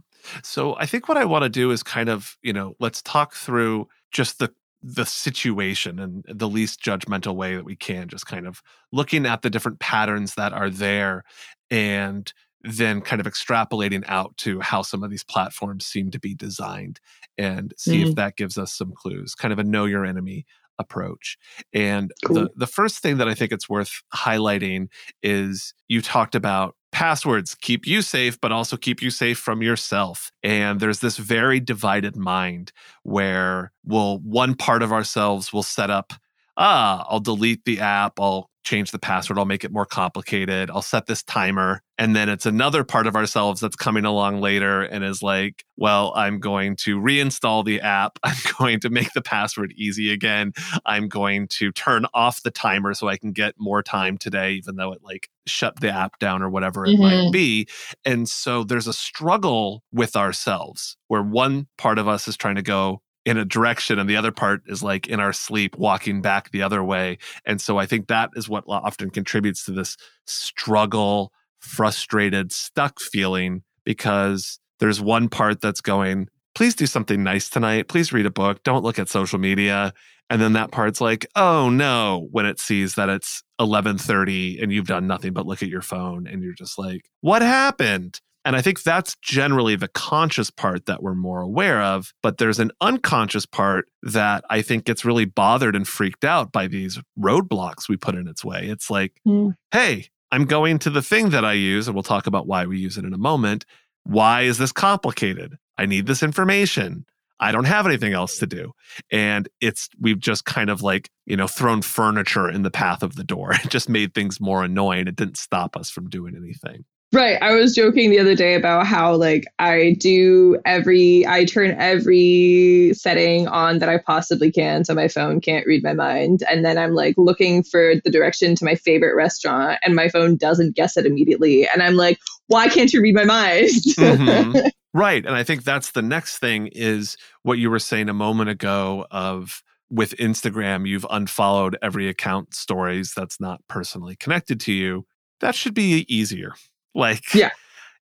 So 0.44 0.76
I 0.78 0.86
think 0.86 1.08
what 1.08 1.18
I 1.18 1.26
want 1.26 1.44
to 1.44 1.50
do 1.50 1.72
is 1.72 1.84
kind 1.84 2.10
of, 2.10 2.38
you 2.42 2.54
know, 2.54 2.76
let's 2.80 3.02
talk 3.02 3.34
through 3.36 3.88
just 4.12 4.40
the 4.40 4.54
the 4.84 5.06
situation 5.06 6.00
in 6.00 6.24
the 6.28 6.50
least 6.50 6.82
judgmental 6.84 7.36
way 7.36 7.56
that 7.56 7.66
we 7.66 7.76
can, 7.76 8.08
just 8.08 8.26
kind 8.26 8.48
of 8.48 8.62
looking 8.92 9.28
at 9.28 9.44
the 9.44 9.50
different 9.50 9.80
patterns 9.80 10.34
that 10.36 10.54
are 10.54 10.72
there 10.72 11.24
and 11.70 12.34
then 12.64 13.02
kind 13.02 13.20
of 13.20 13.28
extrapolating 13.28 14.04
out 14.08 14.36
to 14.38 14.60
how 14.60 14.82
some 14.82 15.04
of 15.04 15.10
these 15.10 15.24
platforms 15.24 15.86
seem 15.86 16.12
to 16.12 16.20
be 16.20 16.34
designed 16.34 17.00
and 17.38 17.74
see 17.78 18.02
mm-hmm. 18.02 18.10
if 18.10 18.16
that 18.16 18.36
gives 18.36 18.58
us 18.58 18.74
some 18.74 18.92
clues, 18.92 19.36
kind 19.36 19.52
of 19.52 19.60
a 19.60 19.64
know 19.64 19.86
your 19.86 20.06
enemy 20.06 20.46
approach. 20.80 21.38
And 21.74 22.12
cool. 22.26 22.36
the 22.36 22.50
the 22.56 22.68
first 22.68 23.00
thing 23.00 23.18
that 23.18 23.28
I 23.28 23.34
think 23.34 23.52
it's 23.52 23.70
worth 23.70 24.02
highlighting 24.14 24.88
is 25.24 25.74
you 25.88 26.02
talked 26.02 26.36
about 26.36 26.76
passwords 26.92 27.56
keep 27.56 27.88
you 27.88 28.02
safe 28.02 28.40
but 28.42 28.52
also 28.52 28.78
keep 28.78 29.02
you 29.02 29.10
safe 29.10 29.40
from 29.40 29.62
yourself. 29.62 30.32
And 30.44 30.80
there's 30.80 31.00
this 31.00 31.18
very 31.18 31.60
divided 31.60 32.16
mind 32.16 32.72
where 33.04 33.72
will 33.86 34.20
one 34.20 34.56
part 34.56 34.84
of 34.84 34.92
ourselves 34.92 35.54
will 35.54 35.64
set 35.64 35.90
up 35.90 36.14
ah 36.58 37.06
i'll 37.10 37.20
delete 37.22 37.66
the 37.66 37.80
app. 37.80 38.20
I'll 38.20 38.51
change 38.64 38.92
the 38.92 39.00
password. 39.00 39.38
I'll 39.38 39.46
make 39.46 39.64
it 39.64 39.72
more 39.72 39.86
complicated. 39.86 40.70
I'll 40.70 40.82
set 40.82 41.08
this 41.08 41.24
timer. 41.24 41.82
And 41.98 42.16
then 42.16 42.30
it's 42.30 42.46
another 42.46 42.84
part 42.84 43.08
of 43.08 43.16
ourselves 43.16 43.62
that's 43.62 43.76
coming 43.76 44.06
along 44.06 44.40
later 44.40 44.82
and 44.82 45.04
is 45.04 45.22
like, 45.22 45.66
well, 45.78 46.14
I'm 46.16 46.40
going 46.40 46.76
to 46.78 47.00
reinstall 47.00 47.66
the 47.66 47.82
app. 47.82 48.20
I'm 48.24 48.38
going 48.58 48.80
to 48.82 48.90
make 48.90 49.14
the 49.14 49.22
password 49.22 49.74
easy 49.76 50.12
again. 50.12 50.54
I'm 50.86 51.08
going 51.08 51.48
to 51.50 51.72
turn 51.72 52.06
off 52.14 52.44
the 52.44 52.52
timer 52.52 52.94
so 52.94 53.08
I 53.08 53.18
can 53.18 53.32
get 53.32 53.56
more 53.58 53.84
time 53.84 54.18
today, 54.18 54.54
even 54.54 54.76
though 54.76 54.94
it 54.94 55.02
like 55.04 55.30
shut 55.48 55.80
the 55.80 55.90
app 55.90 56.20
down 56.20 56.42
or 56.42 56.50
whatever 56.50 56.86
it 56.86 56.92
mm-hmm. 56.92 57.02
might 57.02 57.32
be. 57.32 57.68
And 58.06 58.30
so 58.30 58.64
there's 58.64 58.88
a 58.88 58.94
struggle 58.94 59.84
with 59.92 60.16
ourselves 60.16 60.98
where 61.08 61.24
one 61.24 61.68
part 61.78 61.98
of 61.98 62.08
us 62.08 62.28
is 62.28 62.38
trying 62.38 62.56
to 62.56 62.62
go, 62.62 63.02
in 63.26 63.38
a 63.38 63.46
direction 63.46 64.00
and 64.00 64.10
the 64.10 64.18
other 64.18 64.32
part 64.32 64.64
is 64.68 64.82
like 64.82 65.08
in 65.08 65.20
our 65.20 65.34
sleep 65.34 65.78
walking 65.78 66.22
back 66.22 66.52
the 66.52 66.62
other 66.64 66.84
way. 66.84 67.18
And 67.46 67.62
so 67.62 67.78
i 67.78 67.86
think 67.86 68.08
that 68.08 68.32
is 68.36 68.50
what 68.50 68.64
often 68.68 69.10
contributes 69.10 69.66
to 69.66 69.72
this 69.72 69.98
struggle 70.26 71.32
frustrated 71.60 72.52
stuck 72.52 73.00
feeling 73.00 73.62
because 73.86 74.60
there's 74.80 75.00
one 75.00 75.30
part 75.30 75.62
that's 75.62 75.82
going 75.82 76.28
please 76.56 76.76
do 76.76 76.86
something 76.86 77.24
nice 77.24 77.50
tonight. 77.50 77.88
Please 77.88 78.12
read 78.12 78.26
a 78.26 78.32
book. 78.32 78.62
Don't 78.64 78.84
look 78.84 79.00
at 79.00 79.08
social 79.08 79.40
media. 79.40 79.94
And 80.30 80.42
then 80.42 80.54
that 80.54 80.72
part's 80.72 81.02
like 81.02 81.26
oh 81.36 81.70
no 81.70 82.28
when 82.32 82.46
it 82.46 82.60
sees 82.60 82.96
that 82.96 83.10
it's 83.10 83.44
11:30 83.60 84.62
and 84.62 84.72
you've 84.72 84.88
done 84.88 85.06
nothing 85.06 85.34
but 85.34 85.46
look 85.46 85.62
at 85.62 85.70
your 85.70 85.82
phone 85.82 86.26
and 86.26 86.42
you're 86.42 86.54
just 86.54 86.80
like 86.80 87.10
what 87.20 87.42
happened 87.42 88.20
and 88.44 88.56
I 88.56 88.62
think 88.62 88.82
that's 88.82 89.16
generally 89.22 89.76
the 89.76 89.88
conscious 89.88 90.50
part 90.50 90.88
that 90.88 91.04
we're 91.04 91.16
more 91.16 91.42
aware 91.42 91.82
of. 91.82 92.14
But 92.24 92.38
there's 92.38 92.60
an 92.60 92.72
unconscious 92.82 93.46
part 93.46 93.88
that 94.04 94.44
I 94.50 94.62
think 94.62 94.86
gets 94.86 95.06
really 95.06 95.26
bothered 95.26 95.76
and 95.76 95.88
freaked 95.88 96.26
out 96.26 96.52
by 96.52 96.68
these 96.68 97.00
roadblocks 97.20 97.88
we 97.88 97.98
put 97.98 98.16
in 98.16 98.28
its 98.28 98.44
way. 98.44 98.66
It's 98.66 98.90
like, 98.90 99.14
mm. 99.28 99.56
hey, 99.72 100.08
I'm 100.32 100.46
going 100.46 100.80
to 100.80 100.90
the 100.90 101.02
thing 101.02 101.30
that 101.30 101.46
I 101.46 101.54
use, 101.54 101.88
and 101.88 101.96
we'll 101.96 102.04
talk 102.04 102.26
about 102.26 102.48
why 102.48 102.66
we 102.66 102.80
use 102.80 102.98
it 102.98 103.06
in 103.06 103.14
a 103.14 103.18
moment. 103.18 103.66
Why 104.04 104.42
is 104.42 104.58
this 104.58 104.72
complicated? 104.72 105.58
I 105.78 105.86
need 105.86 106.08
this 106.08 106.24
information. 106.24 107.06
I 107.40 107.52
don't 107.52 107.66
have 107.66 107.86
anything 107.88 108.14
else 108.14 108.38
to 108.40 108.48
do. 108.48 108.74
And 109.12 109.50
it's, 109.60 109.90
we've 110.00 110.20
just 110.20 110.46
kind 110.46 110.70
of 110.70 110.82
like, 110.84 111.10
you 111.26 111.36
know, 111.36 111.48
thrown 111.48 111.82
furniture 111.82 112.48
in 112.48 112.62
the 112.62 112.72
path 112.72 113.04
of 113.04 113.16
the 113.16 113.24
door. 113.24 113.54
It 113.64 113.70
just 113.70 113.90
made 113.90 114.14
things 114.14 114.40
more 114.40 114.64
annoying. 114.64 115.08
It 115.08 115.16
didn't 115.16 115.38
stop 115.38 115.76
us 115.76 115.90
from 115.90 116.10
doing 116.10 116.36
anything. 116.36 116.86
Right. 117.14 117.38
I 117.42 117.54
was 117.54 117.76
joking 117.76 118.10
the 118.10 118.20
other 118.20 118.36
day 118.36 118.56
about 118.56 118.88
how 118.88 119.16
like 119.16 119.46
I 119.60 119.98
do 120.00 120.58
every 120.66 121.28
I 121.28 121.44
turn 121.44 121.72
every 121.72 122.94
setting 122.94 123.50
on 123.50 123.80
that 123.80 123.90
I 123.90 123.98
possibly 123.98 124.50
can 124.50 124.86
so 124.86 124.96
my 124.96 125.10
phone 125.10 125.42
can't 125.42 125.68
read 125.68 125.84
my 125.84 125.92
mind 125.92 126.42
and 126.50 126.64
then 126.64 126.78
I'm 126.78 126.94
like 126.94 127.16
looking 127.18 127.64
for 127.64 127.96
the 128.02 128.10
direction 128.10 128.56
to 128.56 128.66
my 128.66 128.76
favorite 128.76 129.16
restaurant 129.16 129.78
and 129.84 129.94
my 129.94 130.08
phone 130.08 130.38
doesn't 130.38 130.78
guess 130.78 130.96
it 130.96 131.06
immediately 131.06 131.68
and 131.68 131.84
I'm 131.84 131.96
like 131.96 132.18
why 132.48 132.70
can't 132.70 132.92
you 132.92 133.02
read 133.02 133.16
my 133.16 133.26
mind? 133.26 133.70
mm-hmm. 133.70 134.68
Right. 134.94 135.26
And 135.26 135.36
I 135.36 135.44
think 135.44 135.64
that's 135.64 135.92
the 135.92 136.02
next 136.02 136.40
thing 136.40 136.68
is 136.68 137.16
what 137.44 137.58
you 137.58 137.70
were 137.70 137.80
saying 137.80 138.10
a 138.10 138.14
moment 138.14 138.50
ago 138.50 139.08
of 139.10 139.64
with 139.90 140.18
Instagram 140.18 140.86
you've 140.86 141.06
unfollowed 141.10 141.78
every 141.82 142.10
account 142.10 142.54
stories 142.54 143.14
that's 143.16 143.40
not 143.40 143.62
personally 143.70 144.18
connected 144.18 144.60
to 144.62 144.74
you. 144.74 145.06
That 145.40 145.56
should 145.56 145.74
be 145.74 146.06
easier 146.14 146.54
like, 146.94 147.34
yeah, 147.34 147.52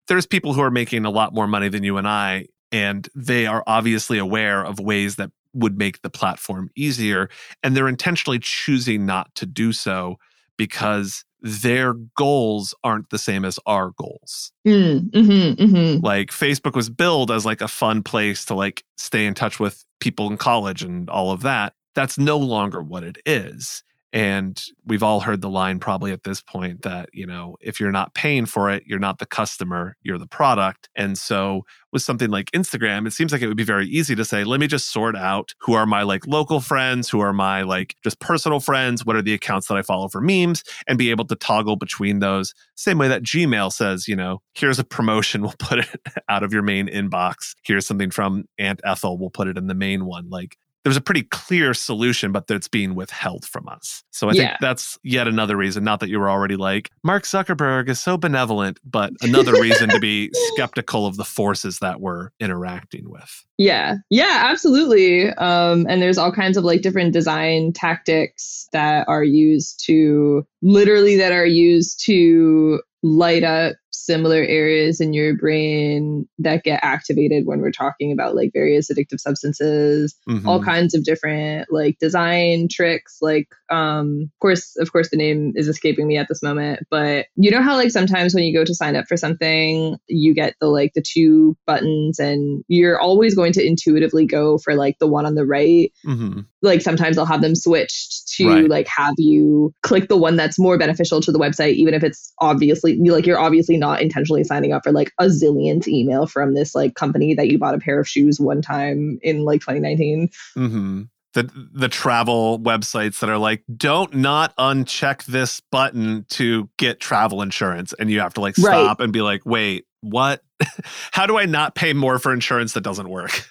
there's 0.07 0.25
people 0.25 0.53
who 0.53 0.61
are 0.61 0.71
making 0.71 1.05
a 1.05 1.09
lot 1.09 1.33
more 1.33 1.47
money 1.47 1.69
than 1.69 1.83
you 1.83 1.97
and 1.97 2.07
I, 2.07 2.47
and 2.71 3.07
they 3.15 3.45
are 3.45 3.63
obviously 3.67 4.17
aware 4.17 4.63
of 4.63 4.79
ways 4.79 5.15
that 5.15 5.31
would 5.53 5.77
make 5.77 6.01
the 6.01 6.09
platform 6.09 6.69
easier. 6.75 7.29
And 7.63 7.75
they're 7.75 7.87
intentionally 7.87 8.39
choosing 8.39 9.05
not 9.05 9.33
to 9.35 9.45
do 9.45 9.73
so 9.73 10.17
because 10.57 11.23
their 11.41 11.93
goals 12.15 12.73
aren't 12.83 13.09
the 13.09 13.17
same 13.17 13.45
as 13.45 13.59
our 13.65 13.91
goals. 13.91 14.51
Mm, 14.67 15.11
mm-hmm, 15.11 15.63
mm-hmm. 15.63 16.05
Like 16.05 16.29
Facebook 16.29 16.75
was 16.75 16.89
billed 16.89 17.31
as 17.31 17.45
like 17.45 17.61
a 17.61 17.67
fun 17.67 18.03
place 18.03 18.45
to 18.45 18.55
like 18.55 18.83
stay 18.97 19.25
in 19.25 19.33
touch 19.33 19.59
with 19.59 19.83
people 19.99 20.29
in 20.29 20.37
college 20.37 20.81
and 20.81 21.09
all 21.09 21.31
of 21.31 21.41
that. 21.41 21.73
That's 21.95 22.17
no 22.17 22.37
longer 22.37 22.81
what 22.81 23.03
it 23.03 23.17
is. 23.25 23.83
And 24.13 24.61
we've 24.85 25.03
all 25.03 25.19
heard 25.19 25.41
the 25.41 25.49
line 25.49 25.79
probably 25.79 26.11
at 26.13 26.23
this 26.23 26.41
point 26.41 26.83
that, 26.83 27.09
you 27.11 27.25
know, 27.25 27.57
if 27.59 27.79
you're 27.79 27.91
not 27.91 28.13
paying 28.13 28.45
for 28.45 28.71
it, 28.71 28.83
you're 28.85 28.99
not 28.99 29.19
the 29.19 29.25
customer, 29.25 29.97
you're 30.01 30.17
the 30.17 30.27
product. 30.27 30.87
And 30.95 31.17
so 31.17 31.63
with 31.91 32.01
something 32.01 32.29
like 32.29 32.49
Instagram, 32.51 33.05
it 33.05 33.11
seems 33.11 33.31
like 33.31 33.41
it 33.41 33.47
would 33.47 33.57
be 33.57 33.63
very 33.63 33.85
easy 33.87 34.15
to 34.15 34.23
say, 34.23 34.45
let 34.45 34.61
me 34.61 34.67
just 34.67 34.91
sort 34.93 35.17
out 35.17 35.53
who 35.59 35.73
are 35.73 35.85
my 35.85 36.03
like 36.03 36.25
local 36.25 36.61
friends, 36.61 37.09
who 37.09 37.19
are 37.19 37.33
my 37.33 37.63
like 37.63 37.95
just 38.03 38.19
personal 38.19 38.61
friends, 38.61 39.05
what 39.05 39.15
are 39.15 39.21
the 39.21 39.33
accounts 39.33 39.67
that 39.67 39.77
I 39.77 39.81
follow 39.81 40.07
for 40.07 40.21
memes, 40.21 40.63
and 40.87 40.97
be 40.97 41.11
able 41.11 41.25
to 41.25 41.35
toggle 41.35 41.75
between 41.75 42.19
those. 42.19 42.53
Same 42.75 42.97
way 42.97 43.09
that 43.09 43.23
Gmail 43.23 43.73
says, 43.73 44.07
you 44.07 44.15
know, 44.15 44.41
here's 44.53 44.79
a 44.79 44.85
promotion, 44.85 45.41
we'll 45.43 45.55
put 45.59 45.79
it 45.79 46.01
out 46.29 46.43
of 46.43 46.53
your 46.53 46.63
main 46.63 46.87
inbox. 46.87 47.55
Here's 47.63 47.85
something 47.85 48.11
from 48.11 48.45
Aunt 48.57 48.79
Ethel, 48.85 49.17
we'll 49.17 49.29
put 49.29 49.49
it 49.49 49.57
in 49.57 49.67
the 49.67 49.75
main 49.75 50.05
one. 50.05 50.29
Like 50.29 50.57
there's 50.83 50.97
a 50.97 51.01
pretty 51.01 51.23
clear 51.23 51.73
solution, 51.73 52.31
but 52.31 52.47
that's 52.47 52.67
being 52.67 52.95
withheld 52.95 53.45
from 53.45 53.67
us. 53.67 54.03
So 54.11 54.29
I 54.29 54.33
yeah. 54.33 54.41
think 54.41 54.57
that's 54.61 54.97
yet 55.03 55.27
another 55.27 55.57
reason, 55.57 55.83
not 55.83 55.99
that 55.99 56.09
you 56.09 56.19
were 56.19 56.29
already 56.29 56.55
like, 56.55 56.91
Mark 57.03 57.23
Zuckerberg 57.23 57.89
is 57.89 57.99
so 57.99 58.17
benevolent, 58.17 58.79
but 58.85 59.11
another 59.21 59.53
reason 59.53 59.89
to 59.89 59.99
be 59.99 60.31
skeptical 60.53 61.05
of 61.05 61.17
the 61.17 61.25
forces 61.25 61.79
that 61.79 61.99
we're 61.99 62.29
interacting 62.39 63.09
with. 63.09 63.45
Yeah. 63.57 63.95
Yeah, 64.09 64.43
absolutely. 64.45 65.29
Um, 65.31 65.85
and 65.89 66.01
there's 66.01 66.17
all 66.17 66.31
kinds 66.31 66.57
of 66.57 66.63
like 66.63 66.81
different 66.81 67.11
design 67.11 67.73
tactics 67.73 68.69
that 68.71 69.07
are 69.09 69.23
used 69.23 69.83
to 69.85 70.45
literally 70.61 71.17
that 71.17 71.31
are 71.31 71.45
used 71.45 72.03
to 72.05 72.81
light 73.03 73.43
up 73.43 73.75
similar 74.07 74.41
areas 74.41 75.01
in 75.01 75.11
your 75.11 75.35
brain 75.35 76.25
that 76.39 76.63
get 76.63 76.79
activated 76.81 77.45
when 77.45 77.59
we're 77.59 77.71
talking 77.71 78.13
about 78.13 78.35
like 78.35 78.51
various 78.53 78.89
addictive 78.89 79.19
substances 79.19 80.15
mm-hmm. 80.27 80.47
all 80.47 80.63
kinds 80.63 80.95
of 80.95 81.03
different 81.03 81.67
like 81.69 81.99
design 81.99 82.69
tricks 82.71 83.17
like 83.21 83.49
um 83.69 84.29
of 84.33 84.39
course 84.39 84.77
of 84.77 84.91
course 84.93 85.09
the 85.11 85.17
name 85.17 85.51
is 85.55 85.67
escaping 85.67 86.07
me 86.07 86.17
at 86.17 86.29
this 86.29 86.41
moment 86.41 86.79
but 86.89 87.25
you 87.35 87.51
know 87.51 87.61
how 87.61 87.75
like 87.75 87.91
sometimes 87.91 88.33
when 88.33 88.45
you 88.45 88.57
go 88.57 88.63
to 88.63 88.73
sign 88.73 88.95
up 88.95 89.05
for 89.07 89.17
something 89.17 89.97
you 90.07 90.33
get 90.33 90.55
the 90.61 90.67
like 90.67 90.93
the 90.95 91.03
two 91.05 91.57
buttons 91.67 92.17
and 92.17 92.63
you're 92.69 92.99
always 92.99 93.35
going 93.35 93.51
to 93.51 93.65
intuitively 93.65 94.25
go 94.25 94.57
for 94.57 94.73
like 94.73 94.97
the 94.99 95.07
one 95.07 95.25
on 95.25 95.35
the 95.35 95.45
right 95.45 95.91
mm-hmm. 96.05 96.39
like 96.61 96.81
sometimes 96.81 97.17
i'll 97.17 97.25
have 97.25 97.41
them 97.41 97.55
switched 97.55 98.29
to 98.29 98.47
right. 98.47 98.69
like 98.69 98.87
have 98.87 99.15
you 99.17 99.73
click 99.83 100.07
the 100.07 100.15
one 100.15 100.37
that's 100.37 100.57
more 100.57 100.77
beneficial 100.77 101.19
to 101.19 101.31
the 101.33 101.39
website 101.39 101.73
even 101.73 101.93
if 101.93 102.05
it's 102.05 102.31
obviously 102.39 102.97
like 103.09 103.25
you're 103.25 103.39
obviously 103.39 103.75
not 103.75 103.96
intentionally 104.01 104.43
signing 104.43 104.73
up 104.73 104.83
for 104.83 104.91
like 104.91 105.11
a 105.19 105.25
zillionth 105.25 105.87
email 105.87 106.27
from 106.27 106.53
this 106.53 106.75
like 106.75 106.95
company 106.95 107.33
that 107.33 107.47
you 107.47 107.57
bought 107.57 107.75
a 107.75 107.79
pair 107.79 107.99
of 107.99 108.07
shoes 108.07 108.39
one 108.39 108.61
time 108.61 109.19
in 109.21 109.43
like 109.45 109.61
2019 109.61 110.29
mm-hmm. 110.55 111.01
The 111.33 111.51
the 111.71 111.89
travel 111.89 112.59
websites 112.59 113.19
that 113.19 113.29
are 113.29 113.37
like 113.37 113.63
don't 113.75 114.15
not 114.15 114.55
uncheck 114.57 115.23
this 115.25 115.59
button 115.59 116.25
to 116.29 116.67
get 116.77 116.99
travel 116.99 117.43
insurance 117.43 117.93
and 117.99 118.09
you 118.09 118.21
have 118.21 118.33
to 118.35 118.41
like 118.41 118.55
stop 118.55 118.97
right. 118.97 119.03
and 119.03 119.13
be 119.13 119.21
like 119.21 119.45
wait 119.45 119.85
what? 120.01 120.41
How 121.11 121.27
do 121.27 121.37
i 121.37 121.45
not 121.45 121.75
pay 121.75 121.93
more 121.93 122.17
for 122.17 122.33
insurance 122.33 122.73
that 122.73 122.81
doesn't 122.81 123.09
work? 123.09 123.47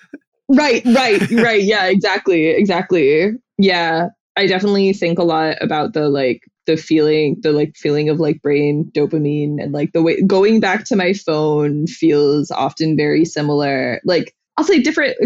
Right 0.48 0.84
right 0.84 1.30
right. 1.30 1.62
Yeah 1.62 1.86
exactly 1.86 2.48
exactly. 2.48 3.32
Yeah 3.58 4.08
i 4.36 4.46
definitely 4.46 4.92
think 4.92 5.18
a 5.18 5.24
lot 5.24 5.56
about 5.60 5.92
the 5.92 6.08
like 6.08 6.40
the 6.66 6.76
feeling 6.76 7.36
the 7.40 7.52
like 7.52 7.76
feeling 7.76 8.08
of 8.08 8.20
like 8.20 8.42
brain 8.42 8.90
dopamine 8.94 9.62
and 9.62 9.72
like 9.72 9.92
the 9.92 10.02
way 10.02 10.22
going 10.22 10.60
back 10.60 10.84
to 10.84 10.96
my 10.96 11.12
phone 11.12 11.86
feels 11.86 12.50
often 12.50 12.96
very 12.96 13.24
similar. 13.24 14.00
Like 14.04 14.35
I'll 14.58 14.64
say 14.64 14.80
different 14.80 15.16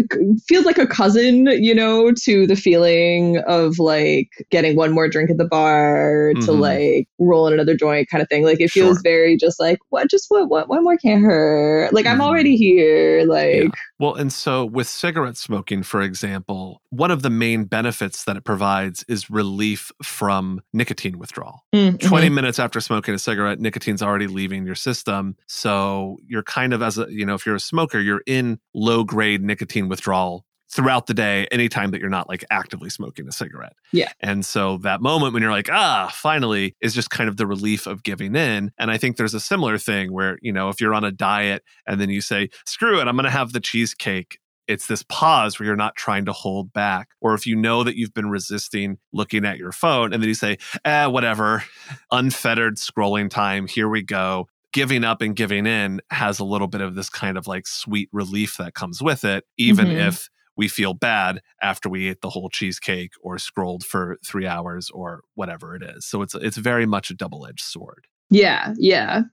feels 0.45 0.65
like 0.65 0.77
a 0.77 0.85
cousin, 0.85 1.47
you 1.47 1.73
know, 1.73 2.11
to 2.23 2.45
the 2.45 2.55
feeling 2.57 3.37
of 3.47 3.79
like 3.79 4.29
getting 4.49 4.75
one 4.75 4.91
more 4.91 5.07
drink 5.07 5.29
at 5.29 5.37
the 5.37 5.45
bar 5.45 6.33
mm-hmm. 6.33 6.45
to 6.45 6.51
like 6.51 7.07
roll 7.17 7.47
in 7.47 7.53
another 7.53 7.75
joint 7.75 8.09
kind 8.09 8.21
of 8.21 8.27
thing. 8.27 8.43
Like 8.43 8.59
it 8.59 8.71
feels 8.71 8.97
sure. 8.97 9.01
very 9.03 9.37
just 9.37 9.57
like 9.57 9.79
what 9.89 10.09
just 10.09 10.25
what 10.27 10.49
what 10.49 10.67
one 10.67 10.83
more 10.83 10.97
can't 10.97 11.23
hurt. 11.23 11.93
Like 11.93 12.05
mm-hmm. 12.05 12.15
I'm 12.15 12.21
already 12.21 12.57
here. 12.57 13.23
Like 13.25 13.63
yeah. 13.63 13.69
Well, 13.99 14.15
and 14.15 14.33
so 14.33 14.65
with 14.65 14.87
cigarette 14.87 15.37
smoking, 15.37 15.83
for 15.83 16.01
example, 16.01 16.81
one 16.89 17.11
of 17.11 17.21
the 17.21 17.29
main 17.29 17.63
benefits 17.63 18.25
that 18.25 18.35
it 18.35 18.43
provides 18.43 19.05
is 19.07 19.29
relief 19.29 19.93
from 20.03 20.59
nicotine 20.73 21.17
withdrawal. 21.17 21.63
Mm-hmm. 21.73 22.05
20 22.05 22.29
minutes 22.29 22.59
after 22.59 22.81
smoking 22.81 23.13
a 23.13 23.19
cigarette, 23.19 23.61
nicotine's 23.61 24.01
already 24.01 24.27
leaving 24.27 24.65
your 24.65 24.75
system. 24.75 25.37
So 25.47 26.17
you're 26.27 26.43
kind 26.43 26.73
of 26.73 26.81
as 26.81 26.97
a, 26.97 27.05
you 27.09 27.25
know, 27.25 27.35
if 27.35 27.45
you're 27.45 27.55
a 27.55 27.61
smoker, 27.61 27.99
you're 27.99 28.23
in 28.25 28.59
low 28.73 29.03
grade 29.03 29.20
nicotine 29.21 29.89
withdrawal 29.89 30.45
throughout 30.71 31.07
the 31.07 31.13
day 31.13 31.47
anytime 31.51 31.91
that 31.91 31.99
you're 31.99 32.09
not 32.09 32.29
like 32.29 32.45
actively 32.49 32.89
smoking 32.89 33.27
a 33.27 33.31
cigarette. 33.31 33.73
Yeah. 33.91 34.11
And 34.21 34.45
so 34.45 34.77
that 34.79 35.01
moment 35.01 35.33
when 35.33 35.43
you're 35.43 35.51
like, 35.51 35.69
ah, 35.69 36.09
finally 36.13 36.75
is 36.81 36.93
just 36.93 37.09
kind 37.09 37.27
of 37.27 37.35
the 37.37 37.45
relief 37.45 37.87
of 37.87 38.03
giving 38.03 38.35
in. 38.35 38.71
And 38.77 38.89
I 38.89 38.97
think 38.97 39.17
there's 39.17 39.33
a 39.33 39.39
similar 39.39 39.77
thing 39.77 40.13
where, 40.13 40.39
you 40.41 40.53
know, 40.53 40.69
if 40.69 40.79
you're 40.79 40.93
on 40.93 41.03
a 41.03 41.11
diet 41.11 41.63
and 41.85 41.99
then 41.99 42.09
you 42.09 42.21
say, 42.21 42.49
screw 42.65 43.01
it, 43.01 43.07
I'm 43.07 43.15
going 43.15 43.25
to 43.25 43.29
have 43.29 43.51
the 43.51 43.59
cheesecake 43.59 44.37
it's 44.67 44.87
this 44.87 45.03
pause 45.03 45.59
where 45.59 45.67
you're 45.67 45.75
not 45.75 45.95
trying 45.95 46.25
to 46.25 46.31
hold 46.31 46.71
back. 46.71 47.09
Or 47.19 47.33
if 47.33 47.45
you 47.45 47.55
know 47.55 47.83
that 47.83 47.97
you've 47.97 48.13
been 48.13 48.29
resisting 48.29 48.97
looking 49.11 49.45
at 49.45 49.57
your 49.57 49.73
phone 49.73 50.13
and 50.13 50.23
then 50.23 50.29
you 50.29 50.33
say, 50.33 50.57
eh, 50.85 51.07
whatever, 51.07 51.63
unfettered 52.11 52.77
scrolling 52.77 53.29
time, 53.29 53.67
here 53.67 53.89
we 53.89 54.01
go. 54.01 54.47
Giving 54.73 55.03
up 55.03 55.21
and 55.21 55.35
giving 55.35 55.65
in 55.65 56.01
has 56.11 56.39
a 56.39 56.45
little 56.45 56.67
bit 56.67 56.81
of 56.81 56.95
this 56.95 57.09
kind 57.09 57.37
of 57.37 57.47
like 57.47 57.67
sweet 57.67 58.09
relief 58.11 58.57
that 58.57 58.73
comes 58.73 59.01
with 59.01 59.25
it, 59.25 59.45
even 59.57 59.87
mm-hmm. 59.87 60.07
if 60.07 60.29
we 60.55 60.67
feel 60.67 60.93
bad 60.93 61.41
after 61.61 61.89
we 61.89 62.07
ate 62.07 62.21
the 62.21 62.29
whole 62.29 62.49
cheesecake 62.49 63.11
or 63.21 63.37
scrolled 63.37 63.83
for 63.83 64.17
three 64.25 64.45
hours 64.45 64.89
or 64.91 65.21
whatever 65.35 65.75
it 65.75 65.83
is. 65.83 66.05
So 66.05 66.21
it's 66.21 66.35
it's 66.35 66.57
very 66.57 66.85
much 66.85 67.09
a 67.09 67.15
double 67.15 67.45
edged 67.45 67.63
sword. 67.63 68.07
Yeah, 68.29 68.73
yeah. 68.77 69.23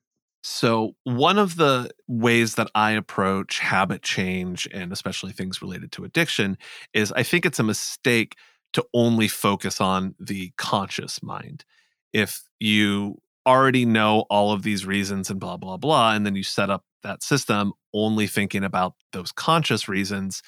So, 0.42 0.94
one 1.04 1.38
of 1.38 1.56
the 1.56 1.90
ways 2.06 2.54
that 2.54 2.70
I 2.74 2.92
approach 2.92 3.58
habit 3.58 4.02
change 4.02 4.68
and 4.72 4.92
especially 4.92 5.32
things 5.32 5.60
related 5.60 5.92
to 5.92 6.04
addiction 6.04 6.56
is 6.94 7.12
I 7.12 7.22
think 7.22 7.44
it's 7.44 7.58
a 7.58 7.64
mistake 7.64 8.36
to 8.74 8.84
only 8.94 9.28
focus 9.28 9.80
on 9.80 10.14
the 10.20 10.52
conscious 10.56 11.22
mind. 11.22 11.64
If 12.12 12.42
you 12.60 13.20
already 13.48 13.86
know 13.86 14.26
all 14.28 14.52
of 14.52 14.62
these 14.62 14.84
reasons 14.84 15.30
and 15.30 15.40
blah, 15.40 15.56
blah, 15.56 15.78
blah, 15.78 16.12
and 16.12 16.26
then 16.26 16.36
you 16.36 16.42
set 16.42 16.68
up 16.68 16.84
that 17.02 17.22
system 17.22 17.72
only 17.94 18.26
thinking 18.26 18.62
about 18.62 18.94
those 19.12 19.32
conscious 19.32 19.88
reasons, 19.88 20.42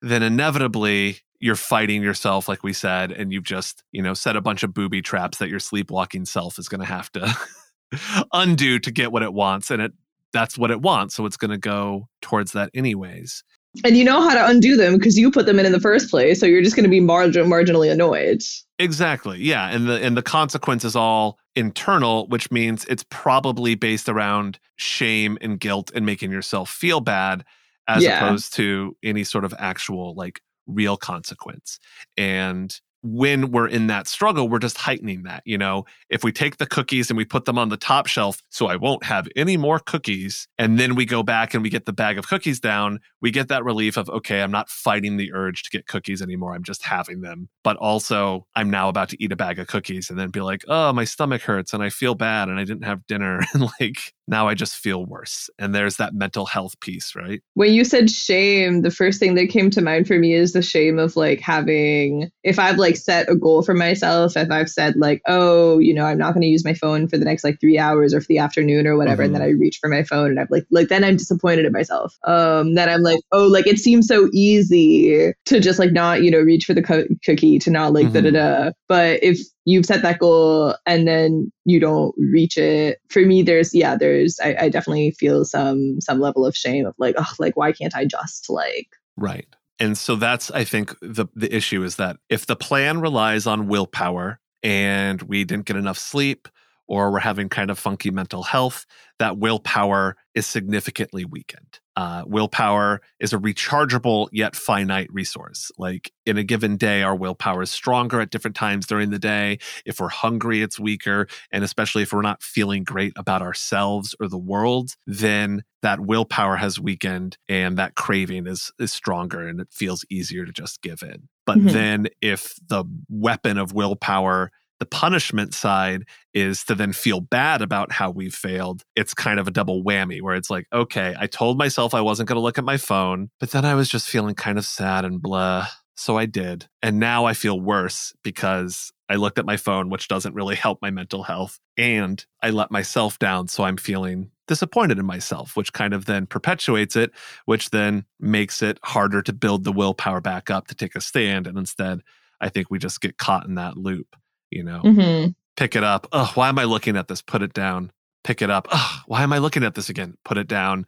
then 0.00 0.22
inevitably 0.22 1.18
you're 1.38 1.56
fighting 1.56 2.02
yourself, 2.02 2.48
like 2.48 2.62
we 2.62 2.72
said, 2.72 3.12
and 3.12 3.32
you've 3.32 3.44
just, 3.44 3.84
you 3.92 4.02
know, 4.02 4.14
set 4.14 4.36
a 4.36 4.40
bunch 4.40 4.62
of 4.62 4.72
booby 4.72 5.02
traps 5.02 5.38
that 5.38 5.50
your 5.50 5.60
sleepwalking 5.60 6.24
self 6.24 6.58
is 6.58 6.68
going 6.68 6.80
to 6.80 6.86
have 6.86 7.12
to 7.12 7.36
undo 8.32 8.78
to 8.78 8.90
get 8.90 9.12
what 9.12 9.22
it 9.22 9.32
wants 9.32 9.70
and 9.70 9.82
it 9.82 9.92
that's 10.32 10.56
what 10.56 10.70
it 10.70 10.80
wants 10.80 11.14
so 11.14 11.26
it's 11.26 11.36
going 11.36 11.50
to 11.50 11.58
go 11.58 12.08
towards 12.22 12.52
that 12.52 12.70
anyways 12.72 13.42
and 13.84 13.96
you 13.96 14.04
know 14.04 14.20
how 14.20 14.34
to 14.34 14.46
undo 14.46 14.76
them 14.76 14.96
because 14.96 15.18
you 15.18 15.30
put 15.30 15.46
them 15.46 15.58
in 15.58 15.66
in 15.66 15.72
the 15.72 15.80
first 15.80 16.10
place 16.10 16.40
so 16.40 16.46
you're 16.46 16.62
just 16.62 16.76
going 16.76 16.84
to 16.84 16.90
be 16.90 17.00
margin- 17.00 17.46
marginally 17.46 17.90
annoyed 17.90 18.42
exactly 18.78 19.38
yeah 19.38 19.68
and 19.68 19.88
the 19.88 20.02
and 20.02 20.16
the 20.16 20.22
consequence 20.22 20.84
is 20.84 20.96
all 20.96 21.38
internal 21.54 22.26
which 22.28 22.50
means 22.50 22.84
it's 22.86 23.04
probably 23.10 23.74
based 23.74 24.08
around 24.08 24.58
shame 24.76 25.38
and 25.40 25.60
guilt 25.60 25.90
and 25.94 26.04
making 26.04 26.30
yourself 26.30 26.70
feel 26.70 27.00
bad 27.00 27.44
as 27.88 28.02
yeah. 28.02 28.24
opposed 28.24 28.54
to 28.54 28.96
any 29.02 29.24
sort 29.24 29.44
of 29.44 29.54
actual 29.58 30.14
like 30.14 30.40
real 30.66 30.96
consequence 30.96 31.78
and 32.16 32.80
when 33.02 33.50
we're 33.50 33.68
in 33.68 33.86
that 33.88 34.06
struggle, 34.06 34.48
we're 34.48 34.58
just 34.58 34.78
heightening 34.78 35.22
that. 35.24 35.42
You 35.44 35.58
know, 35.58 35.84
if 36.08 36.24
we 36.24 36.32
take 36.32 36.58
the 36.58 36.66
cookies 36.66 37.10
and 37.10 37.16
we 37.16 37.24
put 37.24 37.44
them 37.44 37.58
on 37.58 37.68
the 37.68 37.76
top 37.76 38.06
shelf, 38.06 38.42
so 38.50 38.66
I 38.66 38.76
won't 38.76 39.04
have 39.04 39.28
any 39.36 39.56
more 39.56 39.78
cookies, 39.78 40.46
and 40.58 40.78
then 40.78 40.94
we 40.94 41.06
go 41.06 41.22
back 41.22 41.54
and 41.54 41.62
we 41.62 41.70
get 41.70 41.86
the 41.86 41.92
bag 41.92 42.18
of 42.18 42.28
cookies 42.28 42.60
down, 42.60 43.00
we 43.20 43.30
get 43.30 43.48
that 43.48 43.64
relief 43.64 43.96
of, 43.96 44.08
okay, 44.10 44.42
I'm 44.42 44.50
not 44.50 44.68
fighting 44.68 45.16
the 45.16 45.32
urge 45.32 45.62
to 45.64 45.70
get 45.70 45.86
cookies 45.86 46.22
anymore. 46.22 46.54
I'm 46.54 46.64
just 46.64 46.84
having 46.84 47.20
them. 47.20 47.48
But 47.62 47.76
also, 47.76 48.46
I'm 48.54 48.70
now 48.70 48.88
about 48.88 49.08
to 49.10 49.22
eat 49.22 49.32
a 49.32 49.36
bag 49.36 49.58
of 49.58 49.66
cookies 49.66 50.10
and 50.10 50.18
then 50.18 50.30
be 50.30 50.40
like, 50.40 50.64
oh, 50.68 50.92
my 50.92 51.04
stomach 51.04 51.42
hurts 51.42 51.72
and 51.72 51.82
I 51.82 51.90
feel 51.90 52.14
bad 52.14 52.48
and 52.48 52.58
I 52.58 52.64
didn't 52.64 52.84
have 52.84 53.06
dinner. 53.06 53.40
and 53.54 53.68
like, 53.80 54.14
now 54.30 54.48
I 54.48 54.54
just 54.54 54.76
feel 54.76 55.04
worse. 55.04 55.50
And 55.58 55.74
there's 55.74 55.96
that 55.96 56.14
mental 56.14 56.46
health 56.46 56.78
piece, 56.80 57.14
right? 57.14 57.42
When 57.54 57.72
you 57.72 57.84
said 57.84 58.10
shame, 58.10 58.82
the 58.82 58.90
first 58.90 59.18
thing 59.18 59.34
that 59.34 59.48
came 59.48 59.70
to 59.70 59.82
mind 59.82 60.06
for 60.06 60.18
me 60.18 60.34
is 60.34 60.52
the 60.52 60.62
shame 60.62 60.98
of 60.98 61.16
like 61.16 61.40
having, 61.40 62.30
if 62.44 62.58
I've 62.58 62.78
like 62.78 62.96
set 62.96 63.28
a 63.28 63.34
goal 63.34 63.62
for 63.62 63.74
myself, 63.74 64.36
if 64.36 64.50
I've 64.50 64.70
said 64.70 64.96
like, 64.96 65.20
oh, 65.26 65.78
you 65.78 65.92
know, 65.92 66.04
I'm 66.04 66.18
not 66.18 66.32
going 66.32 66.42
to 66.42 66.48
use 66.48 66.64
my 66.64 66.74
phone 66.74 67.08
for 67.08 67.18
the 67.18 67.24
next 67.24 67.44
like 67.44 67.60
three 67.60 67.78
hours 67.78 68.14
or 68.14 68.20
for 68.20 68.28
the 68.28 68.38
afternoon 68.38 68.86
or 68.86 68.96
whatever, 68.96 69.22
mm-hmm. 69.22 69.34
and 69.34 69.42
then 69.42 69.42
I 69.42 69.52
reach 69.52 69.78
for 69.80 69.88
my 69.88 70.04
phone 70.04 70.30
and 70.30 70.40
I'm 70.40 70.48
like, 70.50 70.64
like, 70.70 70.88
then 70.88 71.04
I'm 71.04 71.16
disappointed 71.16 71.64
in 71.64 71.72
myself. 71.72 72.16
Um, 72.24 72.74
then 72.74 72.88
I'm 72.88 73.02
like, 73.02 73.20
oh, 73.32 73.46
like 73.46 73.66
it 73.66 73.78
seems 73.78 74.06
so 74.06 74.28
easy 74.32 75.32
to 75.46 75.60
just 75.60 75.78
like 75.78 75.92
not, 75.92 76.22
you 76.22 76.30
know, 76.30 76.38
reach 76.40 76.64
for 76.64 76.74
the 76.74 76.82
co- 76.82 77.08
cookie, 77.24 77.58
to 77.58 77.70
not 77.70 77.92
like 77.92 78.06
mm-hmm. 78.06 78.24
da 78.24 78.30
da 78.30 78.64
da. 78.64 78.70
But 78.88 79.22
if 79.22 79.38
you've 79.64 79.86
set 79.86 80.02
that 80.02 80.18
goal 80.18 80.74
and 80.86 81.06
then 81.06 81.52
you 81.64 81.80
don't 81.80 82.14
reach 82.18 82.56
it. 82.56 82.98
For 83.08 83.22
me 83.22 83.42
there's 83.42 83.74
yeah 83.74 83.96
there's 83.96 84.38
I, 84.40 84.56
I, 84.60 84.68
definitely 84.68 85.12
feel 85.12 85.44
some 85.44 86.00
some 86.00 86.20
level 86.20 86.46
of 86.46 86.56
shame 86.56 86.86
of 86.86 86.94
like 86.98 87.14
oh 87.18 87.32
like 87.38 87.56
why 87.56 87.72
can't 87.72 87.94
i 87.94 88.04
just 88.04 88.48
like 88.48 88.88
right. 89.16 89.46
And 89.78 89.96
so 89.96 90.16
that's 90.16 90.50
i 90.50 90.64
think 90.64 90.94
the 91.00 91.26
the 91.34 91.54
issue 91.54 91.82
is 91.82 91.96
that 91.96 92.16
if 92.28 92.46
the 92.46 92.56
plan 92.56 93.00
relies 93.00 93.46
on 93.46 93.66
willpower 93.66 94.38
and 94.62 95.22
we 95.22 95.44
didn't 95.44 95.64
get 95.64 95.76
enough 95.76 95.98
sleep 95.98 96.48
or 96.90 97.12
we're 97.12 97.20
having 97.20 97.48
kind 97.48 97.70
of 97.70 97.78
funky 97.78 98.10
mental 98.10 98.42
health, 98.42 98.84
that 99.20 99.38
willpower 99.38 100.16
is 100.34 100.44
significantly 100.44 101.24
weakened. 101.24 101.78
Uh, 101.94 102.24
willpower 102.26 103.00
is 103.20 103.32
a 103.32 103.38
rechargeable 103.38 104.28
yet 104.32 104.56
finite 104.56 105.08
resource. 105.12 105.70
Like 105.78 106.10
in 106.26 106.36
a 106.36 106.42
given 106.42 106.76
day, 106.76 107.02
our 107.02 107.14
willpower 107.14 107.62
is 107.62 107.70
stronger 107.70 108.20
at 108.20 108.30
different 108.30 108.56
times 108.56 108.88
during 108.88 109.10
the 109.10 109.20
day. 109.20 109.58
If 109.86 110.00
we're 110.00 110.08
hungry, 110.08 110.62
it's 110.62 110.80
weaker. 110.80 111.28
And 111.52 111.62
especially 111.62 112.02
if 112.02 112.12
we're 112.12 112.22
not 112.22 112.42
feeling 112.42 112.82
great 112.82 113.12
about 113.14 113.40
ourselves 113.40 114.16
or 114.18 114.26
the 114.26 114.36
world, 114.36 114.96
then 115.06 115.62
that 115.82 116.00
willpower 116.00 116.56
has 116.56 116.80
weakened 116.80 117.38
and 117.48 117.78
that 117.78 117.94
craving 117.94 118.48
is, 118.48 118.72
is 118.80 118.92
stronger 118.92 119.46
and 119.46 119.60
it 119.60 119.68
feels 119.70 120.04
easier 120.10 120.44
to 120.44 120.52
just 120.52 120.82
give 120.82 121.02
in. 121.02 121.28
But 121.46 121.58
mm-hmm. 121.58 121.68
then 121.68 122.08
if 122.20 122.56
the 122.66 122.84
weapon 123.08 123.58
of 123.58 123.74
willpower 123.74 124.50
the 124.80 124.86
punishment 124.86 125.54
side 125.54 126.04
is 126.34 126.64
to 126.64 126.74
then 126.74 126.92
feel 126.92 127.20
bad 127.20 127.62
about 127.62 127.92
how 127.92 128.10
we've 128.10 128.34
failed. 128.34 128.82
It's 128.96 129.14
kind 129.14 129.38
of 129.38 129.46
a 129.46 129.52
double 129.52 129.84
whammy 129.84 130.20
where 130.22 130.34
it's 130.34 130.50
like, 130.50 130.66
okay, 130.72 131.14
I 131.18 131.26
told 131.26 131.58
myself 131.58 131.94
I 131.94 132.00
wasn't 132.00 132.28
going 132.28 132.36
to 132.36 132.42
look 132.42 132.58
at 132.58 132.64
my 132.64 132.78
phone, 132.78 133.30
but 133.38 133.50
then 133.50 133.64
I 133.64 133.74
was 133.74 133.88
just 133.88 134.08
feeling 134.08 134.34
kind 134.34 134.58
of 134.58 134.64
sad 134.64 135.04
and 135.04 135.20
blah. 135.20 135.68
So 135.96 136.16
I 136.16 136.24
did. 136.24 136.66
And 136.82 136.98
now 136.98 137.26
I 137.26 137.34
feel 137.34 137.60
worse 137.60 138.14
because 138.24 138.90
I 139.10 139.16
looked 139.16 139.38
at 139.38 139.44
my 139.44 139.58
phone, 139.58 139.90
which 139.90 140.08
doesn't 140.08 140.34
really 140.34 140.56
help 140.56 140.78
my 140.80 140.90
mental 140.90 141.24
health. 141.24 141.60
And 141.76 142.24
I 142.42 142.48
let 142.50 142.70
myself 142.70 143.18
down. 143.18 143.48
So 143.48 143.64
I'm 143.64 143.76
feeling 143.76 144.30
disappointed 144.48 144.98
in 144.98 145.04
myself, 145.04 145.56
which 145.56 145.74
kind 145.74 145.92
of 145.92 146.06
then 146.06 146.26
perpetuates 146.26 146.96
it, 146.96 147.10
which 147.44 147.68
then 147.68 148.06
makes 148.18 148.62
it 148.62 148.78
harder 148.82 149.20
to 149.22 149.32
build 149.34 149.64
the 149.64 149.72
willpower 149.72 150.22
back 150.22 150.48
up 150.48 150.68
to 150.68 150.74
take 150.74 150.96
a 150.96 151.02
stand. 151.02 151.46
And 151.46 151.58
instead, 151.58 152.00
I 152.40 152.48
think 152.48 152.70
we 152.70 152.78
just 152.78 153.02
get 153.02 153.18
caught 153.18 153.46
in 153.46 153.56
that 153.56 153.76
loop 153.76 154.16
you 154.50 154.62
know 154.62 154.82
mm-hmm. 154.84 155.30
pick 155.56 155.76
it 155.76 155.84
up. 155.84 156.06
Oh 156.12 156.30
why 156.34 156.48
am 156.48 156.58
i 156.58 156.64
looking 156.64 156.96
at 156.96 157.08
this? 157.08 157.22
Put 157.22 157.42
it 157.42 157.52
down. 157.52 157.92
Pick 158.24 158.42
it 158.42 158.50
up. 158.50 158.68
Oh 158.70 159.00
why 159.06 159.22
am 159.22 159.32
i 159.32 159.38
looking 159.38 159.64
at 159.64 159.74
this 159.74 159.88
again? 159.88 160.16
Put 160.24 160.38
it 160.38 160.48
down. 160.48 160.86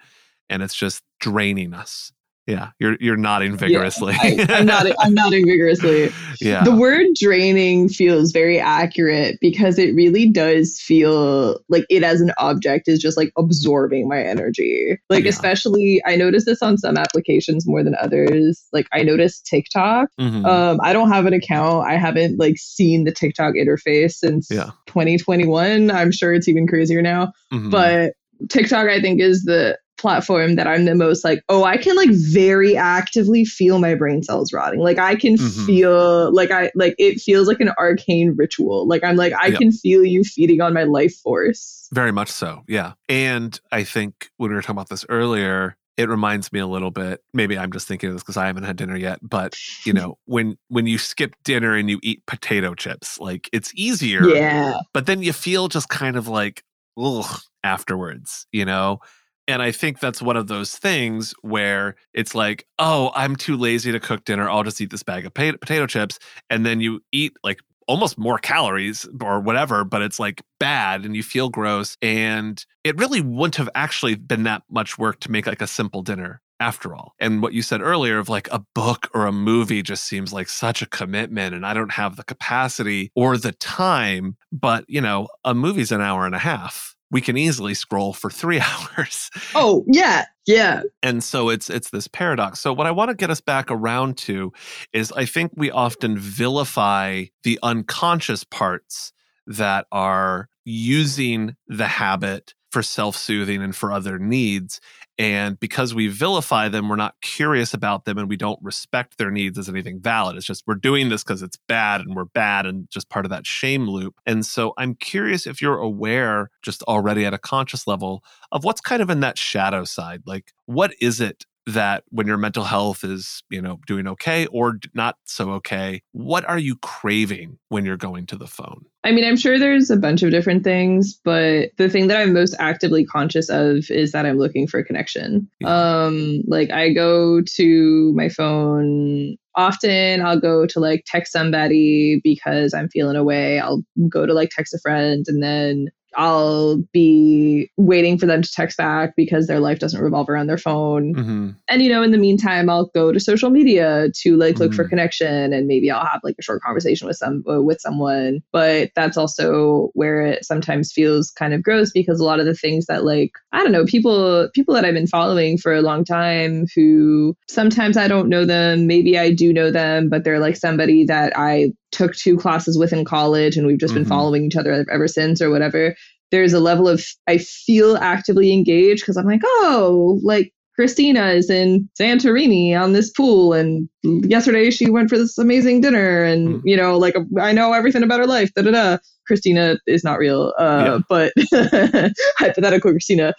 And 0.49 0.63
it's 0.63 0.75
just 0.75 1.03
draining 1.21 1.73
us 1.73 2.13
yeah, 2.47 2.71
you're 2.81 2.97
you're 2.99 3.17
nodding 3.17 3.57
vigorously. 3.57 4.15
Yeah, 4.15 4.47
I, 4.49 4.59
am 4.59 4.67
nodding. 4.67 4.95
I'm 4.99 5.15
nodding 5.15 5.47
vigorously. 5.47 6.11
Yeah. 6.41 6.65
The 6.65 6.75
word 6.75 7.07
draining 7.21 7.89
feels 7.89 8.33
very 8.33 8.59
accurate 8.59 9.39
because 9.41 9.79
it 9.79 9.95
really 9.95 10.29
does 10.29 10.81
feel 10.81 11.61
like 11.69 11.85
it 11.89 12.03
as 12.03 12.21
an 12.21 12.33
object 12.39 12.89
is 12.89 12.99
just 12.99 13.17
like 13.17 13.33
absorbing 13.39 14.09
my 14.09 14.21
energy. 14.21 14.99
Like 15.09 15.23
yeah. 15.25 15.31
especially, 15.31 16.03
I 16.05 16.17
notice 16.17 16.45
this 16.45 16.63
on 16.63 16.79
some 16.79 16.97
applications 16.97 17.65
more 17.65 17.85
than 17.85 17.95
others. 18.01 18.67
Like 18.73 18.89
I 18.93 19.03
noticed 19.03 19.47
TikTok. 19.47 20.09
Mm-hmm. 20.19 20.45
Um, 20.45 20.81
I 20.83 20.93
don't 20.93 21.13
have 21.13 21.27
an 21.27 21.35
account. 21.35 21.87
I 21.87 21.97
haven't 21.97 22.41
like 22.41 22.59
seen 22.59 23.05
the 23.05 23.13
TikTok 23.13 23.55
interface 23.55 24.15
since 24.15 24.49
yeah. 24.51 24.71
2021. 24.87 25.93
I'm 25.93 26.11
sure 26.11 26.35
it's 26.35 26.49
even 26.49 26.67
crazier 26.67 27.03
now, 27.03 27.33
mm-hmm. 27.53 27.71
but 27.71 28.15
TikTok, 28.49 28.89
I 28.89 29.01
think, 29.01 29.21
is 29.21 29.45
the 29.45 29.79
platform 30.03 30.57
that 30.57 30.67
I'm 30.67 30.85
the 30.85 30.95
most 30.95 31.25
like, 31.25 31.43
oh, 31.49 31.65
I 31.65 31.79
can 31.79 31.97
like 31.97 32.11
very 32.11 32.77
actively 32.77 33.45
feel 33.45 33.79
my 33.79 33.95
brain 33.95 34.23
cells 34.23 34.53
rotting. 34.53 34.81
Like 34.81 34.99
I 34.99 35.15
can 35.15 35.37
mm-hmm. 35.37 35.65
feel 35.65 36.35
like 36.35 36.51
I 36.51 36.71
like 36.75 36.95
it 36.99 37.21
feels 37.21 37.49
like 37.49 37.61
an 37.61 37.71
arcane 37.79 38.35
ritual. 38.37 38.87
Like 38.87 39.03
I'm 39.05 39.17
like 39.17 39.33
I 39.33 39.47
yep. 39.47 39.59
can 39.59 39.73
feel 39.73 40.05
you 40.05 40.25
feeding 40.25 40.61
on 40.61 40.75
my 40.75 40.83
life 40.83 41.15
force. 41.21 41.89
Very 41.93 42.13
much 42.13 42.29
so. 42.29 42.63
Yeah. 42.69 42.93
And 43.09 43.59
I 43.71 43.85
think 43.85 44.31
when 44.37 44.51
we 44.51 44.55
were 44.55 44.63
talking 44.63 44.77
about 44.77 44.91
this 44.91 45.07
earlier, 45.09 45.77
it 45.97 46.09
reminds 46.09 46.53
me 46.53 46.59
a 46.59 46.67
little 46.67 46.91
bit 46.91 47.21
maybe 47.35 47.59
i'm 47.59 47.71
just 47.71 47.87
thinking 47.87 48.09
of 48.09 48.15
this 48.15 48.23
because 48.23 48.39
i 48.39 48.47
haven't 48.47 48.63
had 48.65 48.77
dinner 48.77 48.97
yet 48.97 49.19
but 49.23 49.55
you 49.85 49.93
know 49.93 50.17
when 50.25 50.57
when 50.69 50.87
you 50.87 50.97
skip 50.97 51.35
dinner 51.45 51.77
and 51.77 51.91
you 51.91 52.01
eat 52.03 52.25
potato 52.27 52.75
chips 52.75 53.21
like 53.21 53.49
it's 53.53 53.73
easier 53.75 54.25
yeah 54.25 54.79
but 54.95 55.05
then 55.05 55.23
you 55.23 55.35
feel 55.35 55.69
just 55.69 55.91
kind 55.91 56.17
of 56.17 56.27
like 56.27 56.65
ugh 56.99 57.41
afterwards 57.63 58.47
you 58.53 58.65
know 58.65 58.99
and 59.49 59.61
I 59.61 59.73
think 59.73 59.99
that's 59.99 60.23
one 60.23 60.37
of 60.37 60.47
those 60.47 60.77
things 60.77 61.35
where 61.43 61.97
it's 62.15 62.35
like, 62.35 62.67
oh, 62.79 63.11
I'm 63.15 63.37
too 63.37 63.57
lazy 63.57 63.91
to 63.93 64.01
cook 64.01 64.25
dinner. 64.25 64.49
I'll 64.49 64.63
just 64.63 64.81
eat 64.81 64.91
this 64.91 65.03
bag 65.03 65.27
of 65.27 65.35
potato 65.35 65.87
chips. 65.87 66.19
And 66.49 66.65
then 66.65 66.81
you 66.81 67.01
eat 67.13 67.33
like 67.43 67.61
almost 67.89 68.17
more 68.17 68.39
calories 68.39 69.07
or 69.21 69.41
whatever, 69.41 69.85
but 69.85 70.03
it's 70.03 70.21
like 70.21 70.43
bad 70.61 71.05
and 71.05 71.17
you 71.17 71.23
feel 71.23 71.49
gross. 71.49 71.97
And 72.01 72.65
it 72.85 72.97
really 72.99 73.21
wouldn't 73.21 73.57
have 73.57 73.69
actually 73.75 74.15
been 74.15 74.45
that 74.45 74.63
much 74.71 74.99
work 74.99 75.21
to 75.21 75.31
make 75.31 75.47
like 75.47 75.63
a 75.63 75.67
simple 75.67 76.03
dinner 76.03 76.41
after 76.61 76.95
all. 76.95 77.15
And 77.19 77.43
what 77.43 77.53
you 77.53 77.63
said 77.63 77.83
earlier 77.83 78.19
of 78.19 78.29
like 78.29 78.49
a 78.53 78.65
book 78.75 79.11
or 79.13 79.27
a 79.27 79.33
movie 79.33 79.83
just 79.83 80.05
seems 80.05 80.33
like 80.33 80.49
such 80.49 80.81
a 80.81 80.87
commitment 80.87 81.57
and 81.57 81.67
I 81.67 81.75
don't 81.75 81.93
have 81.93 82.15
the 82.15 82.23
capacity 82.23 83.11
or 83.17 83.37
the 83.37 83.53
time, 83.53 84.37
but 84.53 84.85
you 84.89 85.01
know, 85.01 85.27
a 85.45 85.55
movie's 85.55 85.91
an 85.91 86.01
hour 86.01 86.25
and 86.25 86.37
a 86.37 86.39
half 86.39 86.92
we 87.13 87.21
can 87.21 87.37
easily 87.37 87.75
scroll 87.75 88.13
for 88.13 88.31
three 88.31 88.61
hours. 88.99 89.31
Oh, 89.55 89.85
yeah. 89.87 90.25
Yeah. 90.47 90.83
And 91.05 91.23
so 91.23 91.51
it's 91.51 91.71
it's 91.71 91.91
this 91.91 92.09
paradox. 92.09 92.59
So 92.59 92.73
what 92.73 92.89
I 92.89 92.91
want 92.91 93.11
to 93.11 93.15
get 93.15 93.31
us 93.31 93.41
back 93.41 93.71
around 93.71 94.17
to 94.19 94.53
is 94.93 95.13
I 95.13 95.25
think 95.25 95.53
we 95.55 95.71
often 95.71 96.19
vilify 96.19 97.27
the 97.45 97.61
unconscious 97.63 98.43
parts 98.43 99.13
that 99.47 99.87
are 99.93 100.49
using 100.65 101.55
the 101.69 101.87
habit 101.87 102.55
for 102.71 102.83
self-soothing 102.83 103.63
and 103.63 103.77
for 103.77 103.93
other 103.93 104.19
needs 104.19 104.81
and 105.23 105.61
because 105.61 105.95
we 105.95 106.09
vilify 106.09 106.69
them, 106.69 106.89
we're 106.89 106.97
not 106.97 107.15
curious 107.21 107.73
about 107.73 108.07
them 108.07 108.19
and 108.19 108.29
we 108.29 108.37
don't 108.37 108.59
respect 108.61 109.19
their 109.19 109.31
needs 109.31 109.57
as 109.57 109.69
anything 109.69 110.01
valid. 110.01 110.37
It's 110.37 110.45
just 110.45 110.65
we're 110.67 110.75
doing 110.75 111.11
this 111.11 111.23
because 111.23 111.43
it's 111.43 111.57
bad 111.69 112.01
and 112.01 112.17
we're 112.17 112.25
bad 112.25 112.67
and 112.67 112.91
just 112.91 113.09
part 113.09 113.25
of 113.25 113.31
that 113.31 113.47
shame 113.47 113.89
loop. 113.89 114.17
And 114.27 114.45
so 114.45 114.75
I'm 114.79 114.97
curious 114.97 115.47
if 115.47 115.63
you're 115.63 115.79
aware, 115.79 116.51
just 116.61 116.83
already 116.83 117.25
at 117.25 117.35
a 117.35 117.39
conscious 117.39 117.87
level, 117.87 118.25
of 118.51 118.65
what's 118.65 118.81
kind 118.81 119.01
of 119.01 119.11
in 119.11 119.21
that 119.21 119.39
shadow 119.39 119.85
side. 119.85 120.23
Like, 120.27 120.53
what 120.67 120.93
is 121.01 121.21
it 121.21 121.47
that 121.67 122.05
when 122.11 122.27
your 122.27 122.37
mental 122.37 122.65
health 122.65 123.05
is, 123.05 123.43
you 123.51 123.61
know, 123.61 123.79
doing 123.87 124.07
okay 124.09 124.47
or 124.47 124.79
not 124.95 125.17
so 125.25 125.53
okay, 125.53 126.03
what 126.13 126.45
are 126.49 126.59
you 126.59 126.77
craving 126.77 127.59
when 127.69 127.85
you're 127.85 127.97
going 127.97 128.27
to 128.27 128.37
the 128.37 128.47
phone? 128.47 128.85
I 129.05 129.13
mean, 129.13 129.25
I'm 129.25 129.37
sure 129.37 129.59
there's 129.59 129.91
a 129.91 129.97
bunch 129.97 130.23
of 130.23 130.31
different 130.31 130.65
things, 130.65 131.19
but 131.25 131.71
the 131.79 131.89
thing 131.89 132.09
that 132.09 132.17
I'm 132.17 132.33
most 132.33 132.55
actively 132.59 133.05
conscious 133.05 133.49
of 133.49 133.91
is 133.91 134.13
that 134.13 134.27
I'm 134.27 134.39
looking 134.39 134.67
for 134.67 134.83
connection. 134.83 135.49
Yeah. 135.61 136.05
Um 136.05 136.43
like 136.47 136.71
I 136.71 136.93
go 136.93 137.43
to 137.43 138.13
my 138.15 138.29
phone 138.29 139.37
often 139.55 140.23
I'll 140.23 140.41
go 140.41 140.67
to 140.67 140.81
like 140.81 141.05
text 141.07 141.33
somebody 141.33 142.21
because 142.25 142.73
I'm 142.73 142.89
feeling 142.89 143.17
away. 143.17 143.61
I'll 143.61 143.83
go 144.09 144.25
to 144.25 144.33
like 144.33 144.51
text 144.51 144.75
a 144.75 144.79
friend 144.79 145.25
and 145.29 145.43
then 145.43 145.89
I'll 146.17 146.77
be 146.93 147.71
waiting 147.77 148.19
for 148.19 148.27
them 148.27 148.43
to 148.43 148.53
text 148.53 148.77
back 148.77 149.15
because 149.17 149.47
their 149.47 149.61
life 149.61 149.79
doesn't 149.79 150.01
revolve 150.01 150.29
around 150.29 150.47
their 150.47 150.59
phone. 150.59 151.15
Mm-hmm. 151.15 151.51
And 151.69 151.83
you 151.83 151.89
know, 151.89 152.03
in 152.03 152.11
the 152.11 152.19
meantime, 152.19 152.69
I'll 152.69 152.91
go 152.95 153.13
to 153.13 153.21
social 153.21 153.51
media 153.51 154.09
to 154.23 154.37
like 154.37 154.59
look 154.59 154.71
mm-hmm. 154.71 154.77
for 154.77 154.89
connection, 154.89 155.53
and 155.53 155.67
maybe 155.67 155.91
I'll 155.91 156.05
have 156.05 156.21
like 156.23 156.37
a 156.39 156.43
short 156.43 156.63
conversation 156.63 157.07
with 157.07 157.17
some 157.17 157.45
uh, 157.49 157.63
with 157.63 157.81
someone. 157.81 158.41
But 158.53 158.91
that's 158.95 159.17
also 159.17 159.91
where 159.95 160.23
it 160.23 160.45
sometimes 160.45 160.93
feels 160.93 161.31
kind 161.31 161.55
of 161.55 161.63
gross 161.63 161.91
because 161.93 162.21
a 162.21 162.25
lot 162.25 162.41
of 162.41 162.47
the 162.47 162.55
things 162.55 162.87
that 162.87 163.05
like 163.05 163.33
I 163.53 163.63
don't 163.63 163.73
know 163.73 163.85
people 163.85 164.49
people 164.55 164.75
that 164.75 164.85
I've 164.85 164.95
been 164.95 165.07
following 165.07 165.59
for 165.59 165.73
a 165.75 165.83
long 165.83 166.05
time 166.05 166.67
who 166.75 167.37
sometimes 167.49 167.97
I 167.97 168.09
don't 168.09 168.29
know 168.29 168.45
them, 168.45 168.87
maybe 168.87 169.19
I 169.19 169.33
do 169.33 169.53
know 169.53 169.71
them, 169.71 170.09
but 170.09 170.25
they're 170.25 170.41
like 170.41 170.57
somebody 170.57 171.05
that 171.05 171.33
I 171.37 171.73
took 171.93 172.15
two 172.15 172.37
classes 172.37 172.77
with 172.77 172.93
in 172.93 173.05
college 173.05 173.57
and 173.57 173.67
we've 173.67 173.79
just 173.79 173.93
mm-hmm. 173.93 174.03
been 174.03 174.09
following 174.09 174.45
each 174.45 174.57
other 174.57 174.85
ever 174.91 175.07
since 175.07 175.41
or 175.41 175.51
whatever 175.51 175.95
there's 176.31 176.53
a 176.53 176.61
level 176.61 176.89
of 176.89 177.05
i 177.29 177.39
feel 177.39 177.97
actively 177.99 178.53
engaged 178.53 179.03
because 179.03 179.17
i'm 179.17 179.27
like 179.27 179.43
oh 179.45 180.19
like 180.23 180.53
christina 180.75 181.29
is 181.29 181.51
in 181.51 181.89
santorini 182.01 182.75
on 182.75 182.93
this 182.93 183.11
pool 183.11 183.53
and 183.53 183.89
yesterday 184.03 184.71
she 184.71 184.91
went 184.91 185.09
for 185.09 185.19
this 185.19 185.37
amazing 185.39 185.81
dinner 185.81 186.25
and 186.25 186.49
mm-hmm. 186.49 186.67
you 186.69 186.77
know 186.77 186.99
like 186.99 187.15
i 187.39 187.53
know 187.53 187.73
everything 187.73 188.03
about 188.03 188.19
her 188.19 188.27
life 188.27 188.51
da 188.55 188.63
da 188.63 188.71
da 188.71 188.99
christina 189.27 189.77
is 189.87 190.03
not 190.03 190.19
real 190.19 190.53
uh, 190.59 190.99
yeah. 190.99 190.99
but 191.09 191.33
hypothetical 192.39 192.91
christina 192.91 193.35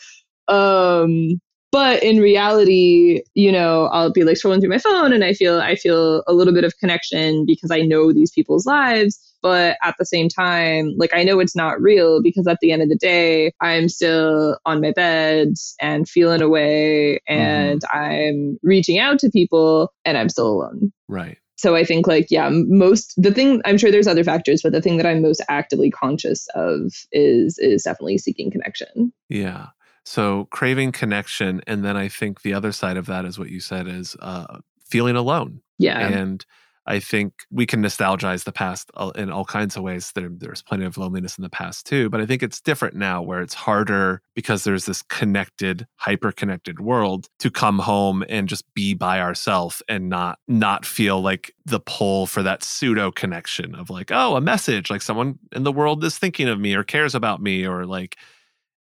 um 0.48 1.40
but 1.74 2.04
in 2.04 2.20
reality 2.20 3.22
you 3.34 3.52
know 3.52 3.88
i'll 3.88 4.12
be 4.12 4.24
like 4.24 4.38
scrolling 4.38 4.62
through 4.62 4.70
my 4.70 4.78
phone 4.78 5.12
and 5.12 5.26
i 5.26 5.34
feel 5.34 5.60
i 5.60 5.76
feel 5.76 6.24
a 6.28 6.34
little 6.34 6.54
bit 6.54 6.64
of 6.64 6.78
connection 6.78 7.46
because 7.46 7.72
i 7.72 7.82
know 7.82 8.14
these 8.14 8.32
people's 8.32 8.66
lives. 8.66 9.20
But 9.42 9.76
at 9.84 9.96
the 10.00 10.06
same 10.06 10.30
time 10.30 10.94
like 10.98 11.14
i 11.14 11.22
know 11.22 11.42
it's 11.42 11.56
not 11.56 11.82
real 11.82 12.22
because 12.24 12.48
at 12.48 12.60
the 12.62 12.72
end 12.72 12.82
of 12.82 12.88
the 12.88 12.96
day 12.96 13.52
i'm 13.60 13.90
still 13.90 14.58
on 14.66 14.80
my 14.80 14.92
bed 14.92 15.50
and 15.82 16.08
feeling 16.08 16.42
away 16.42 17.20
and 17.28 17.82
mm-hmm. 17.82 18.00
i'm 18.00 18.58
reaching 18.64 19.00
out 19.00 19.20
to 19.20 19.30
people 19.30 19.92
and 20.06 20.18
i'm 20.18 20.30
still 20.30 20.48
alone. 20.48 20.94
Right. 21.10 21.38
So 21.58 21.76
i 21.76 21.84
think 21.84 22.08
like 22.08 22.28
yeah 22.30 22.50
most 22.52 23.16
the 23.18 23.34
thing 23.34 23.62
i'm 23.66 23.78
sure 23.78 23.92
there's 23.92 24.08
other 24.08 24.24
factors 24.24 24.62
but 24.64 24.72
the 24.72 24.82
thing 24.82 24.96
that 24.96 25.06
i'm 25.06 25.22
most 25.22 25.42
actively 25.50 25.92
conscious 25.92 26.48
of 26.56 26.94
is 27.12 27.60
is 27.60 27.84
definitely 27.84 28.20
seeking 28.20 28.50
connection. 28.50 29.12
Yeah 29.28 29.68
so 30.04 30.46
craving 30.52 30.92
connection, 30.92 31.62
and 31.68 31.84
then 31.84 31.98
I 31.98 32.08
think 32.08 32.42
the 32.42 32.54
other 32.54 32.72
side 32.72 32.98
of 32.98 33.06
that 33.08 33.26
is 33.26 33.40
what 33.40 33.50
you 33.50 33.60
said 33.60 33.88
is 33.88 34.16
uh, 34.20 34.60
feeling 34.86 35.16
alone. 35.16 35.62
Yeah, 35.78 36.00
and 36.00 36.46
I 36.86 37.00
think 37.00 37.34
we 37.50 37.66
can 37.66 37.82
nostalgize 37.82 38.44
the 38.44 38.52
past 38.52 38.92
in 39.16 39.32
all 39.32 39.46
kinds 39.46 39.78
of 39.78 39.84
ways. 39.84 40.12
There, 40.14 40.30
there's 40.30 40.62
plenty 40.62 40.86
of 40.86 40.98
loneliness 40.98 41.38
in 41.38 41.44
the 41.44 41.50
past 41.50 41.86
too, 41.86 42.10
but 42.10 42.20
I 42.20 42.26
think 42.26 42.44
it's 42.44 42.60
different 42.60 42.96
now 42.96 43.22
where 43.22 43.42
it's 43.42 43.54
harder 43.54 44.22
because 44.36 44.64
there's 44.64 44.86
this 44.86 45.02
connected, 45.04 45.88
hyper 45.96 46.32
connected 46.32 46.82
world 46.82 47.28
to 47.40 47.50
come 47.50 47.80
home 47.80 48.24
and 48.28 48.50
just 48.50 48.72
be 48.74 48.94
by 48.94 49.22
ourselves 49.22 49.82
and 49.88 50.10
not 50.10 50.40
not 50.48 50.86
feel 50.86 51.22
like 51.22 51.54
the 51.66 51.80
pull 51.80 52.26
for 52.26 52.44
that 52.44 52.64
pseudo 52.64 53.12
connection 53.12 53.76
of 53.76 53.90
like, 53.90 54.12
oh, 54.12 54.36
a 54.36 54.42
message, 54.42 54.90
like 54.90 55.02
someone 55.02 55.40
in 55.54 55.64
the 55.64 55.72
world 55.72 56.04
is 56.04 56.18
thinking 56.18 56.50
of 56.50 56.60
me 56.60 56.76
or 56.76 56.84
cares 56.84 57.16
about 57.16 57.42
me 57.42 57.66
or 57.66 57.86
like 57.86 58.18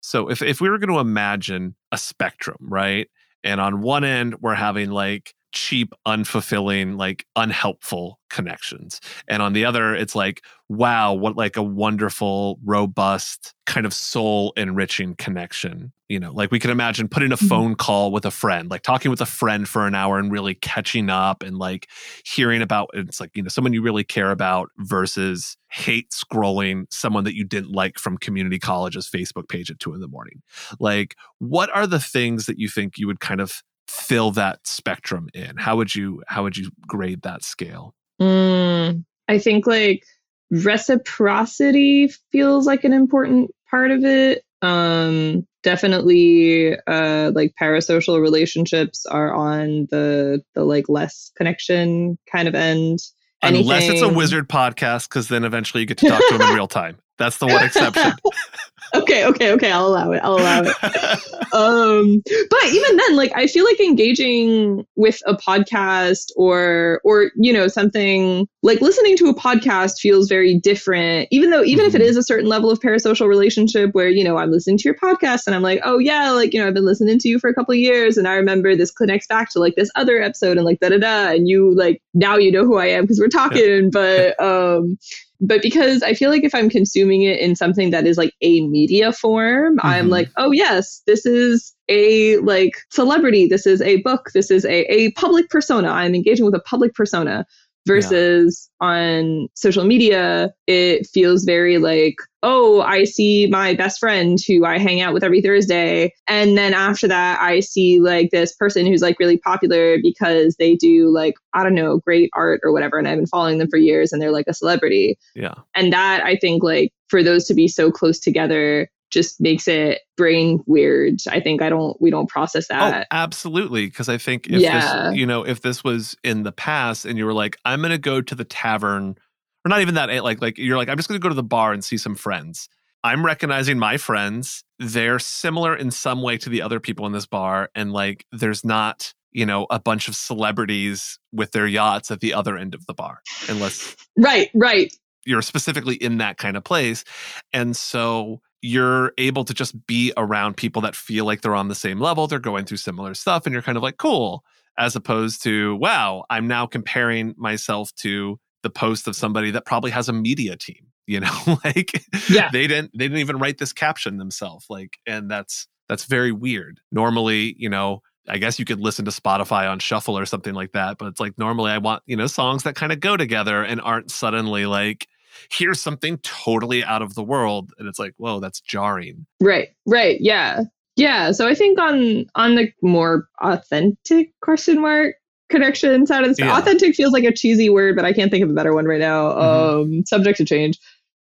so 0.03 0.29
if 0.29 0.43
if 0.43 0.61
we 0.61 0.69
were 0.69 0.79
going 0.79 0.93
to 0.93 0.99
imagine 0.99 1.75
a 1.91 1.97
spectrum, 1.99 2.59
right? 2.61 3.09
And 3.45 3.61
on 3.61 3.81
one 3.81 4.05
end 4.05 4.37
we're 4.41 4.55
having 4.55 4.91
like 4.91 5.35
cheap, 5.53 5.93
unfulfilling, 6.07 6.99
like 6.99 7.27
unhelpful 7.37 8.19
connections. 8.31 9.01
And 9.29 9.43
on 9.43 9.53
the 9.53 9.65
other, 9.65 9.95
it's 9.95 10.15
like, 10.15 10.43
wow, 10.69 11.13
what 11.13 11.37
like 11.37 11.57
a 11.57 11.63
wonderful, 11.63 12.59
robust, 12.65 13.55
kind 13.67 13.85
of 13.85 13.93
soul 13.93 14.55
enriching 14.57 15.15
connection. 15.17 15.93
You 16.09 16.19
know, 16.21 16.33
like 16.33 16.51
we 16.51 16.59
can 16.59 16.71
imagine 16.71 17.09
putting 17.09 17.33
a 17.33 17.37
mm-hmm. 17.37 17.47
phone 17.47 17.75
call 17.75 18.11
with 18.11 18.25
a 18.25 18.31
friend, 18.31 18.71
like 18.71 18.83
talking 18.83 19.11
with 19.11 19.21
a 19.21 19.27
friend 19.27 19.69
for 19.69 19.87
an 19.87 19.95
hour 19.95 20.19
and 20.19 20.33
really 20.33 20.55
catching 20.55 21.09
up 21.11 21.43
and 21.43 21.59
like 21.59 21.89
hearing 22.25 22.63
about 22.63 22.91
it's 22.95 23.21
like, 23.21 23.31
you 23.35 23.43
know, 23.43 23.49
someone 23.49 23.73
you 23.73 23.83
really 23.83 24.05
care 24.05 24.31
about 24.31 24.71
versus 24.79 25.57
hate 25.71 26.11
scrolling 26.11 26.85
someone 26.91 27.25
that 27.25 27.35
you 27.37 27.45
didn't 27.45 27.73
like 27.73 27.99
from 27.99 28.19
community 28.19 28.59
college's 28.59 29.09
Facebook 29.09 29.49
page 29.49 29.71
at 29.71 29.79
two 29.79 29.95
in 29.95 30.01
the 30.01 30.09
morning. 30.09 30.43
Like, 30.81 31.17
what 31.39 31.71
are 31.75 31.87
the 31.87 32.01
things 32.01 32.47
that 32.47 32.59
you 32.59 32.69
think 32.69 32.99
you 32.99 33.07
would 33.07 33.21
kind 33.21 33.41
of 33.41 33.63
fill 33.93 34.31
that 34.33 34.67
spectrum 34.67 35.29
in? 35.35 35.57
How 35.57 35.77
would 35.77 35.95
you 35.95 36.23
how 36.27 36.43
would 36.45 36.57
you 36.57 36.71
grade 36.87 37.23
that 37.23 37.45
scale? 37.45 37.95
Mm, 38.21 39.05
I 39.29 39.39
think 39.39 39.67
like 39.67 40.05
reciprocity 40.51 42.09
feels 42.31 42.67
like 42.67 42.85
an 42.85 42.93
important 42.93 43.51
part 43.71 43.91
of 43.91 44.05
it. 44.05 44.45
Um, 44.63 45.47
definitely 45.63 46.77
uh, 46.87 47.33
like 47.35 47.53
parasocial 47.61 48.21
relationships 48.21 49.05
are 49.07 49.33
on 49.35 49.89
the 49.91 50.43
the 50.55 50.65
like 50.65 50.89
less 50.89 51.31
connection 51.37 52.19
kind 52.31 52.49
of 52.49 52.55
end. 52.55 53.01
Anything. 53.43 53.67
Unless 53.67 53.89
it's 53.89 54.03
a 54.03 54.09
wizard 54.09 54.49
podcast, 54.49 55.09
because 55.09 55.29
then 55.29 55.45
eventually 55.45 55.81
you 55.81 55.87
get 55.87 55.99
to 55.99 56.09
talk 56.09 56.23
to 56.29 56.39
them 56.39 56.49
in 56.49 56.55
real 56.55 56.69
time. 56.69 56.99
That's 57.23 57.39
the 57.39 57.47
one 57.47 57.65
exception. 57.65 58.15
okay, 58.97 59.25
okay, 59.27 59.53
okay. 59.53 59.71
I'll 59.71 59.87
allow 59.87 60.11
it. 60.11 60.21
I'll 60.25 60.39
allow 60.39 60.63
it. 60.65 60.75
um, 61.55 62.21
but 62.51 62.65
even 62.65 62.97
then, 62.97 63.15
like 63.15 63.31
I 63.37 63.47
feel 63.47 63.65
like 63.65 63.79
engaging 63.79 64.85
with 64.97 65.21
a 65.25 65.35
podcast 65.35 66.33
or 66.35 67.01
or 67.05 67.31
you 67.37 67.53
know 67.53 67.69
something 67.69 68.49
like 68.65 68.81
listening 68.81 69.17
to 69.19 69.29
a 69.29 69.35
podcast 69.37 70.01
feels 70.01 70.29
very 70.29 70.59
different. 70.59 71.29
Even 71.31 71.51
though 71.51 71.63
even 71.63 71.87
mm-hmm. 71.87 71.95
if 71.95 72.03
it 72.03 72.11
mm-hmm. 72.11 72.19
a 72.19 72.25
certain 72.25 72.49
level 72.49 72.73
of 72.73 72.81
parasocial 72.81 73.29
relationship 73.29 73.91
where 73.93 74.09
you 74.09 74.25
know 74.25 74.37
I'm 74.37 74.51
listening 74.51 74.79
to 74.79 74.85
your 74.85 74.97
podcast 74.97 75.47
and 75.47 75.55
I'm 75.55 75.63
like, 75.63 75.81
oh 75.85 75.99
yeah, 75.99 76.33
like 76.33 76.53
you 76.53 76.61
know 76.61 76.67
I've 76.67 76.75
been 76.75 76.85
listening 76.85 77.21
to 77.21 77.29
you 77.29 77.39
for 77.39 77.49
a 77.49 77.55
couple 77.55 77.75
of 77.75 77.79
years 77.79 78.19
and 78.19 78.27
I 78.27 78.35
remember 78.35 78.75
this 78.75 78.91
connects 78.91 79.29
back 79.29 79.49
to 79.53 79.61
like 79.61 79.77
this 79.77 79.93
other 79.95 80.21
episode 80.21 80.57
and 80.57 80.67
like 80.67 80.81
da 80.81 80.89
da 80.89 80.99
da 80.99 81.31
and 81.31 81.47
you 81.47 81.73
like 81.77 82.03
now 82.15 82.37
you 82.37 82.51
know 82.51 82.65
who 82.65 82.79
I 82.79 82.87
am 82.87 83.05
because 83.05 83.21
we're 83.21 83.29
talking. 83.29 83.91
but 83.93 84.41
um 84.43 84.99
but 85.43 85.61
because 85.61 86.03
I 86.03 86.15
feel 86.15 86.31
like 86.31 86.45
if 86.45 86.55
I'm 86.55 86.71
consuming 86.71 87.23
it 87.23 87.41
in 87.41 87.57
something 87.57 87.91
that 87.91 88.07
is 88.07 88.17
like 88.17 88.33
a 88.41 88.67
media 88.69 89.13
form, 89.13 89.77
mm-hmm. 89.77 89.87
I'm 89.87 90.09
like, 90.09 90.31
oh 90.37 90.53
yes, 90.53 91.03
this 91.07 91.27
is 91.27 91.75
a 91.89 92.39
like 92.39 92.77
celebrity, 92.91 93.49
this 93.49 93.67
is 93.67 93.83
a 93.83 93.97
book, 94.03 94.31
this 94.35 94.51
is 94.51 94.65
a, 94.65 94.83
a 94.93 95.11
public 95.13 95.51
persona. 95.51 95.89
I'm 95.89 96.15
engaging 96.15 96.47
with 96.47 96.55
a 96.55 96.61
public 96.61 96.95
persona 96.95 97.45
versus 97.87 98.71
yeah. 98.81 98.87
on 98.89 99.49
social 99.55 99.85
media 99.85 100.55
it 100.69 101.05
feels 101.09 101.43
very 101.43 101.79
like 101.79 102.15
oh 102.43 102.81
i 102.83 103.05
see 103.05 103.47
my 103.47 103.75
best 103.75 103.99
friend 103.99 104.39
who 104.47 104.65
i 104.65 104.79
hang 104.79 105.01
out 105.01 105.13
with 105.13 105.25
every 105.25 105.41
thursday 105.41 106.13
and 106.29 106.57
then 106.57 106.75
after 106.75 107.07
that 107.09 107.41
i 107.41 107.61
see 107.61 108.01
like 108.01 108.31
this 108.31 108.55
person 108.55 108.87
who's 108.87 109.03
like 109.03 109.19
really 109.19 109.39
popular 109.39 109.99
because 110.03 110.57
they 110.57 110.75
do 110.75 111.09
like 111.09 111.35
i 111.55 111.63
don't 111.63 111.75
know 111.75 111.99
great 111.99 112.31
art 112.35 112.61
or 112.63 112.73
whatever 112.73 112.99
and 112.99 113.09
i've 113.09 113.19
been 113.19 113.27
following 113.27 113.59
them 113.59 113.69
for 113.69 113.77
years 113.77 114.13
and 114.13 114.21
they're 114.21 114.33
like 114.33 114.47
a 114.49 114.55
celebrity 114.55 115.19
yeah 115.35 115.55
and 115.75 115.93
that 115.93 116.25
i 116.25 116.37
think 116.37 116.63
like 116.63 116.93
for 117.09 117.23
those 117.23 117.47
to 117.47 117.55
be 117.55 117.69
so 117.69 117.91
close 117.91 118.19
together 118.19 118.89
just 119.13 119.41
makes 119.41 119.69
it 119.69 120.01
brain 120.17 120.61
weird. 120.67 121.21
I 121.29 121.39
think 121.39 121.63
I 121.63 121.69
don't 121.69 122.01
we 122.01 122.11
don't 122.11 122.29
process 122.29 122.67
oh, 122.71 122.75
that. 122.75 123.07
Oh, 123.11 123.15
absolutely. 123.15 123.87
Because 123.87 124.09
I 124.09 124.19
think 124.19 124.49
if 124.49 124.61
yeah. 124.61 125.11
this, 125.11 125.19
you 125.19 125.27
know, 125.27 125.47
if 125.47 125.61
this 125.61 125.85
was 125.85 126.17
in 126.25 126.43
the 126.43 126.51
past 126.51 127.05
and 127.05 127.17
you 127.17 127.27
were 127.27 127.35
like, 127.35 127.59
I'm 127.65 127.83
gonna 127.83 127.99
go 127.99 128.21
to 128.21 128.35
the 128.35 128.45
tavern, 128.45 129.17
or 129.65 129.69
not 129.69 129.81
even 129.81 129.95
that, 129.95 130.11
eh, 130.11 130.21
like 130.21 130.41
like 130.41 130.59
you're 130.59 130.77
like, 130.77 130.89
I'm 130.89 130.97
just 130.97 131.09
gonna 131.09 131.21
go 131.21 131.29
to 131.29 131.35
the 131.35 131.43
bar 131.43 131.73
and 131.73 131.85
see 131.85 131.97
some 131.97 132.15
friends. 132.15 132.69
I'm 133.05 133.25
recognizing 133.25 133.79
my 133.79 133.97
friends. 133.97 134.63
They're 134.79 135.19
similar 135.19 135.75
in 135.77 135.91
some 135.91 136.23
way 136.23 136.39
to 136.39 136.49
the 136.49 136.63
other 136.63 136.79
people 136.79 137.07
in 137.07 137.13
this 137.13 137.27
bar. 137.27 137.69
And 137.75 137.93
like, 137.93 138.25
there's 138.31 138.65
not, 138.65 139.13
you 139.33 139.45
know, 139.45 139.67
a 139.71 139.81
bunch 139.81 140.07
of 140.07 140.15
celebrities 140.15 141.19
with 141.33 141.51
their 141.51 141.67
yachts 141.67 142.11
at 142.11 142.21
the 142.21 142.33
other 142.35 142.57
end 142.57 142.75
of 142.75 142.87
the 142.87 142.95
bar, 142.95 143.21
unless 143.49 143.97
right, 144.17 144.51
right. 144.55 144.95
You're 145.25 145.43
specifically 145.43 145.97
in 145.97 146.19
that 146.19 146.37
kind 146.37 146.57
of 146.57 146.65
place. 146.65 147.05
And 147.53 147.77
so 147.77 148.41
you're 148.61 149.13
able 149.19 149.45
to 149.45 149.55
just 149.55 149.87
be 149.87 150.13
around 150.17 150.57
people 150.57 150.83
that 150.83 150.97
feel 150.97 151.25
like 151.25 151.43
they're 151.43 151.55
on 151.55 151.69
the 151.69 151.75
same 151.75 152.01
level. 152.01 152.27
They're 152.27 152.39
going 152.39 152.65
through 152.65 152.79
similar 152.79 153.15
stuff. 153.15 153.47
And 153.47 153.53
you're 153.53 153.63
kind 153.63 153.77
of 153.77 153.83
like, 153.83 153.97
cool. 153.97 154.45
As 154.79 154.97
opposed 154.97 155.43
to, 155.43 155.77
wow, 155.77 156.25
I'm 156.31 156.49
now 156.49 156.67
comparing 156.67 157.35
myself 157.37 157.93
to 157.97 158.39
the 158.63 158.71
post 158.71 159.09
of 159.09 159.17
somebody 159.17 159.51
that 159.51 159.65
probably 159.67 159.91
has 159.91 160.09
a 160.09 160.13
media 160.13 160.57
team 160.57 160.87
you 161.07 161.21
know 161.21 161.33
like 161.65 162.05
yeah. 162.29 162.49
they 162.53 162.67
didn't 162.67 162.91
they 162.97 163.05
didn't 163.05 163.19
even 163.19 163.39
write 163.39 163.59
this 163.59 163.73
caption 163.73 164.19
themselves 164.19 164.67
like 164.69 164.99
and 165.07 165.31
that's 165.31 165.67
that's 165.89 166.05
very 166.05 166.33
weird 166.33 166.81
normally 166.91 167.55
you 167.59 167.69
know 167.69 168.01
i 168.29 168.39
guess 168.39 168.59
you 168.59 168.65
could 168.65 168.81
listen 168.81 169.05
to 169.05 169.11
spotify 169.11 169.71
on 169.71 169.79
shuffle 169.79 170.19
or 170.19 170.27
something 170.27 170.55
like 170.55 170.73
that 170.73 170.99
but 170.99 171.07
it's 171.07 171.21
like 171.21 171.37
normally 171.39 171.71
i 171.71 171.79
want 171.79 172.03
you 172.07 172.17
know 172.17 172.27
songs 172.27 172.63
that 172.63 172.75
kind 172.75 172.93
of 172.93 173.01
go 173.01 173.17
together 173.17 173.63
and 173.63 173.81
aren't 173.81 174.11
suddenly 174.11 174.67
like 174.67 175.07
here's 175.51 175.81
something 175.81 176.19
totally 176.19 176.85
out 176.85 177.03
of 177.03 177.15
the 177.15 177.23
world 177.23 177.73
and 177.79 177.89
it's 177.89 177.99
like 177.99 178.15
whoa 178.17 178.39
that's 178.39 178.61
jarring 178.61 179.27
right 179.41 179.69
right 179.87 180.21
yeah 180.21 180.61
yeah 180.97 181.33
so 181.33 181.49
i 181.49 181.55
think 181.55 181.79
on 181.79 182.27
on 182.35 182.55
the 182.55 182.71
more 182.83 183.29
authentic 183.41 184.33
question 184.41 184.81
mark 184.81 185.17
connection 185.53 186.07
side 186.07 186.25
of 186.25 186.31
this. 186.31 186.39
Yeah. 186.39 186.59
Authentic 186.59 186.97
feels 186.97 187.13
like 187.13 187.25
a 187.25 187.33
cheesy 187.33 187.71
word, 187.71 187.95
but 187.95 188.05
I 188.05 188.13
can't 188.13 188.31
think 188.31 188.43
of 188.43 188.51
a 188.51 188.55
better 188.55 188.75
one 188.75 188.87
right 188.87 188.99
now. 188.99 189.33
Mm-hmm. 189.33 189.81
Um, 189.99 190.07
subject 190.07 190.39
to 190.39 190.45
change. 190.45 190.79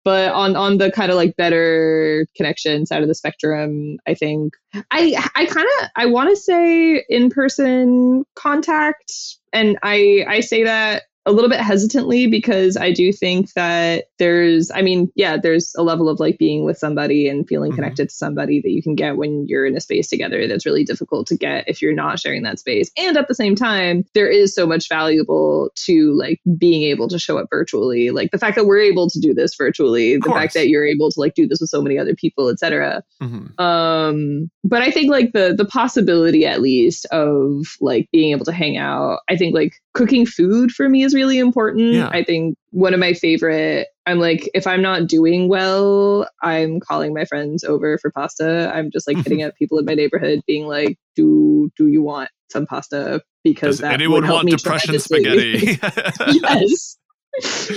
But 0.04 0.32
on 0.32 0.54
on 0.54 0.76
the 0.76 0.90
kind 0.90 1.10
of 1.10 1.16
like 1.16 1.34
better 1.36 2.26
connection 2.36 2.84
side 2.84 3.00
of 3.02 3.08
the 3.08 3.14
spectrum, 3.14 3.96
I 4.06 4.12
think 4.14 4.52
I 4.90 5.16
I 5.34 5.46
kind 5.46 5.66
of 5.80 5.88
I 5.96 6.06
want 6.06 6.28
to 6.28 6.36
say 6.36 7.02
in 7.08 7.30
person 7.30 8.24
contact, 8.34 9.14
and 9.52 9.78
I 9.82 10.26
I 10.28 10.40
say 10.40 10.64
that 10.64 11.04
a 11.26 11.32
little 11.32 11.48
bit 11.48 11.60
hesitantly 11.60 12.26
because 12.26 12.76
I 12.76 12.92
do 12.92 13.12
think 13.12 13.52
that 13.54 14.06
there's, 14.18 14.70
I 14.70 14.82
mean, 14.82 15.10
yeah, 15.14 15.36
there's 15.36 15.74
a 15.76 15.82
level 15.82 16.08
of 16.08 16.20
like 16.20 16.38
being 16.38 16.64
with 16.64 16.78
somebody 16.78 17.28
and 17.28 17.46
feeling 17.48 17.70
mm-hmm. 17.70 17.76
connected 17.76 18.10
to 18.10 18.14
somebody 18.14 18.60
that 18.60 18.70
you 18.70 18.82
can 18.82 18.94
get 18.94 19.16
when 19.16 19.46
you're 19.48 19.64
in 19.64 19.76
a 19.76 19.80
space 19.80 20.08
together 20.08 20.46
that's 20.46 20.66
really 20.66 20.84
difficult 20.84 21.26
to 21.28 21.36
get 21.36 21.64
if 21.66 21.80
you're 21.80 21.94
not 21.94 22.20
sharing 22.20 22.42
that 22.42 22.58
space. 22.58 22.90
And 22.98 23.16
at 23.16 23.28
the 23.28 23.34
same 23.34 23.54
time, 23.54 24.04
there 24.14 24.28
is 24.28 24.54
so 24.54 24.66
much 24.66 24.88
valuable 24.88 25.70
to 25.86 26.12
like 26.12 26.40
being 26.58 26.82
able 26.82 27.08
to 27.08 27.18
show 27.18 27.38
up 27.38 27.46
virtually. 27.50 28.10
Like 28.10 28.30
the 28.30 28.38
fact 28.38 28.56
that 28.56 28.66
we're 28.66 28.80
able 28.80 29.08
to 29.08 29.20
do 29.20 29.32
this 29.32 29.54
virtually, 29.56 30.18
the 30.18 30.30
fact 30.30 30.54
that 30.54 30.68
you're 30.68 30.86
able 30.86 31.10
to 31.10 31.20
like 31.20 31.34
do 31.34 31.46
this 31.46 31.60
with 31.60 31.70
so 31.70 31.80
many 31.80 31.98
other 31.98 32.14
people, 32.14 32.48
etc. 32.48 33.02
Mm-hmm. 33.22 33.60
Um, 33.62 34.50
but 34.62 34.82
I 34.82 34.90
think 34.90 35.10
like 35.10 35.32
the 35.32 35.54
the 35.56 35.64
possibility 35.64 36.46
at 36.46 36.60
least 36.60 37.06
of 37.06 37.66
like 37.80 38.08
being 38.12 38.32
able 38.32 38.44
to 38.44 38.52
hang 38.52 38.76
out, 38.76 39.20
I 39.28 39.36
think 39.36 39.54
like 39.54 39.74
cooking 39.94 40.26
food 40.26 40.70
for 40.72 40.88
me 40.88 41.02
is 41.02 41.14
really 41.14 41.38
important. 41.38 41.94
Yeah. 41.94 42.08
I 42.08 42.22
think 42.22 42.56
one 42.70 42.92
of 42.92 43.00
my 43.00 43.14
favorite 43.14 43.88
I'm 44.06 44.18
like 44.18 44.50
if 44.52 44.66
I'm 44.66 44.82
not 44.82 45.06
doing 45.06 45.48
well, 45.48 46.28
I'm 46.42 46.80
calling 46.80 47.14
my 47.14 47.24
friends 47.24 47.64
over 47.64 47.96
for 47.98 48.10
pasta. 48.10 48.70
I'm 48.74 48.90
just 48.90 49.08
like 49.08 49.16
hitting 49.16 49.42
up 49.44 49.54
people 49.56 49.78
in 49.78 49.86
my 49.86 49.94
neighborhood 49.94 50.40
being 50.46 50.66
like, 50.66 50.98
"Do 51.16 51.70
do 51.76 51.86
you 51.86 52.02
want 52.02 52.28
some 52.50 52.66
pasta?" 52.66 53.22
Because 53.42 53.76
Does 53.76 53.80
that 53.80 53.94
anyone 53.94 54.26
want 54.28 54.50
depression 54.50 54.98
spaghetti? 54.98 55.78
yes. 56.28 56.98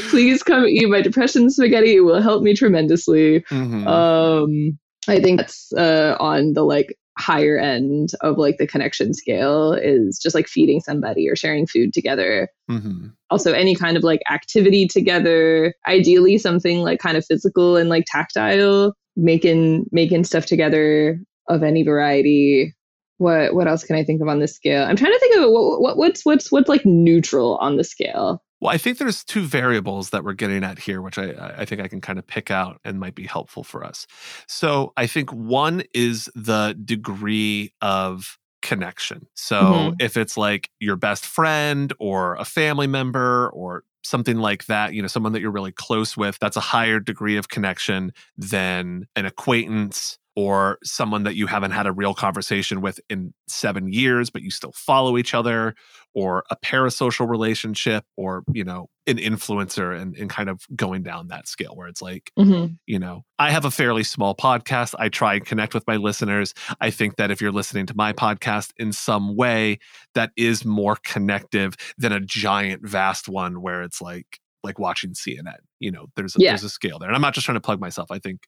Please 0.10 0.44
come 0.44 0.66
eat 0.66 0.88
my 0.90 1.02
depression 1.02 1.50
spaghetti. 1.50 1.96
It 1.96 2.02
will 2.02 2.22
help 2.22 2.44
me 2.44 2.54
tremendously. 2.54 3.42
Mm-hmm. 3.50 3.88
Um 3.88 4.80
I 5.08 5.22
think 5.22 5.40
that's 5.40 5.72
uh, 5.74 6.18
on 6.20 6.54
the 6.54 6.64
like 6.64 6.98
higher 7.18 7.58
end 7.58 8.12
of 8.22 8.38
like 8.38 8.58
the 8.58 8.68
connection 8.68 9.14
scale 9.14 9.74
is 9.74 10.20
just 10.20 10.36
like 10.36 10.48
feeding 10.48 10.80
somebody 10.80 11.28
or 11.30 11.36
sharing 11.36 11.68
food 11.68 11.94
together. 11.94 12.50
Mm-hmm. 12.70 13.08
Also, 13.30 13.54
any 13.54 13.76
kind 13.76 13.98
of 13.98 14.04
like 14.04 14.22
activity 14.32 14.88
together, 14.88 15.74
ideally 15.88 16.38
something 16.38 16.80
like 16.80 17.00
kind 17.00 17.18
of 17.18 17.26
physical 17.26 17.78
and 17.78 17.90
like 17.90 18.06
tactile, 18.08 18.94
making 19.16 19.86
making 19.92 20.24
stuff 20.24 20.46
together 20.46 21.20
of 21.50 21.64
any 21.64 21.84
variety. 21.84 22.74
What 23.18 23.56
what 23.56 23.68
else 23.68 23.84
can 23.84 23.96
I 23.96 24.04
think 24.04 24.22
of 24.22 24.28
on 24.28 24.40
this 24.40 24.56
scale? 24.56 24.84
I'm 24.84 24.96
trying 24.96 25.14
to 25.14 25.20
think 25.20 25.38
of 25.38 25.50
what, 25.50 25.82
what 25.82 25.98
what's 25.98 26.26
what's 26.26 26.52
what's 26.52 26.70
like 26.70 26.86
neutral 26.86 27.58
on 27.58 27.78
the 27.78 27.84
scale. 27.84 28.44
Well, 28.60 28.74
I 28.74 28.78
think 28.78 28.98
there's 28.98 29.24
two 29.24 29.44
variables 29.44 30.10
that 30.10 30.24
we're 30.24 30.34
getting 30.34 30.64
at 30.64 30.80
here, 30.80 31.02
which 31.02 31.18
I, 31.18 31.56
I 31.58 31.66
think 31.66 31.82
I 31.82 31.88
can 31.88 32.02
kind 32.02 32.18
of 32.18 32.26
pick 32.26 32.50
out 32.50 32.80
and 32.84 33.00
might 33.00 33.16
be 33.16 33.28
helpful 33.28 33.64
for 33.64 33.84
us. 33.84 34.08
So 34.48 34.94
I 34.98 35.06
think 35.08 35.32
one 35.32 35.84
is 35.94 36.30
the 36.36 36.76
degree 36.84 37.74
of 37.82 38.40
connection. 38.62 39.28
So 39.36 39.62
mm-hmm. 39.62 39.96
if 40.00 40.18
it's 40.18 40.38
like 40.38 40.70
your 40.80 40.96
best 40.96 41.26
friend 41.26 41.94
or 42.00 42.36
a 42.36 42.46
family 42.46 42.88
member 42.88 43.50
or 43.50 43.84
something 44.04 44.38
like 44.38 44.66
that, 44.66 44.94
you 44.94 45.02
know, 45.02 45.08
someone 45.08 45.34
that 45.34 45.42
you're 45.42 45.52
really 45.52 45.72
close 45.72 46.18
with, 46.18 46.40
that's 46.40 46.58
a 46.58 46.62
higher 46.62 47.00
degree 47.00 47.38
of 47.38 47.50
connection 47.50 48.12
than 48.38 49.06
an 49.16 49.26
acquaintance 49.26 50.18
or 50.36 50.78
someone 50.84 51.24
that 51.24 51.36
you 51.36 51.48
haven't 51.48 51.72
had 51.72 51.88
a 51.88 51.92
real 51.92 52.14
conversation 52.14 52.80
with 52.80 53.00
in 53.10 53.34
seven 53.48 53.92
years, 53.92 54.30
but 54.30 54.44
you 54.44 54.52
still 54.52 54.72
follow 54.72 55.18
each 55.18 55.34
other, 55.34 55.74
or 56.18 56.44
a 56.50 56.56
parasocial 56.56 57.30
relationship, 57.30 58.04
or, 58.16 58.44
you 58.52 58.64
know, 58.64 58.90
an 59.06 59.18
influencer 59.18 59.96
and, 59.96 60.18
and 60.18 60.32
kind 60.32 60.50
of 60.50 60.66
going 60.76 61.04
down 61.04 61.28
that 61.28 61.48
scale 61.48 61.76
where 61.76 61.88
it's 61.88 62.02
like, 62.02 62.32
mm-hmm. 62.40 62.74
you 62.88 62.98
know, 62.98 63.24
I 63.38 63.52
have 63.52 63.66
a 63.66 63.70
fairly 63.70 64.04
small 64.04 64.34
podcast. 64.34 64.96
I 64.98 65.10
try 65.10 65.36
and 65.36 65.46
connect 65.46 65.76
with 65.76 65.86
my 65.86 65.98
listeners. 65.98 66.56
I 66.82 66.90
think 66.90 67.18
that 67.18 67.30
if 67.30 67.40
you're 67.40 67.52
listening 67.52 67.86
to 67.86 67.96
my 67.96 68.14
podcast 68.14 68.72
in 68.78 68.94
some 68.94 69.36
way, 69.36 69.78
that 70.16 70.32
is 70.36 70.66
more 70.66 70.98
connective 71.04 71.76
than 72.00 72.12
a 72.12 72.20
giant, 72.20 72.84
vast 72.84 73.30
one 73.30 73.62
where 73.62 73.84
it's 73.84 74.02
like, 74.02 74.40
like 74.64 74.80
watching 74.80 75.12
CNN. 75.12 75.60
You 75.80 75.92
know, 75.92 76.08
there's 76.16 76.36
a, 76.36 76.40
yeah. 76.40 76.50
there's 76.50 76.64
a 76.64 76.70
scale 76.70 76.98
there, 76.98 77.10
and 77.10 77.16
I'm 77.16 77.22
not 77.22 77.36
just 77.36 77.46
trying 77.46 77.58
to 77.58 77.62
plug 77.62 77.80
myself. 77.80 78.10
I 78.10 78.18
think 78.18 78.40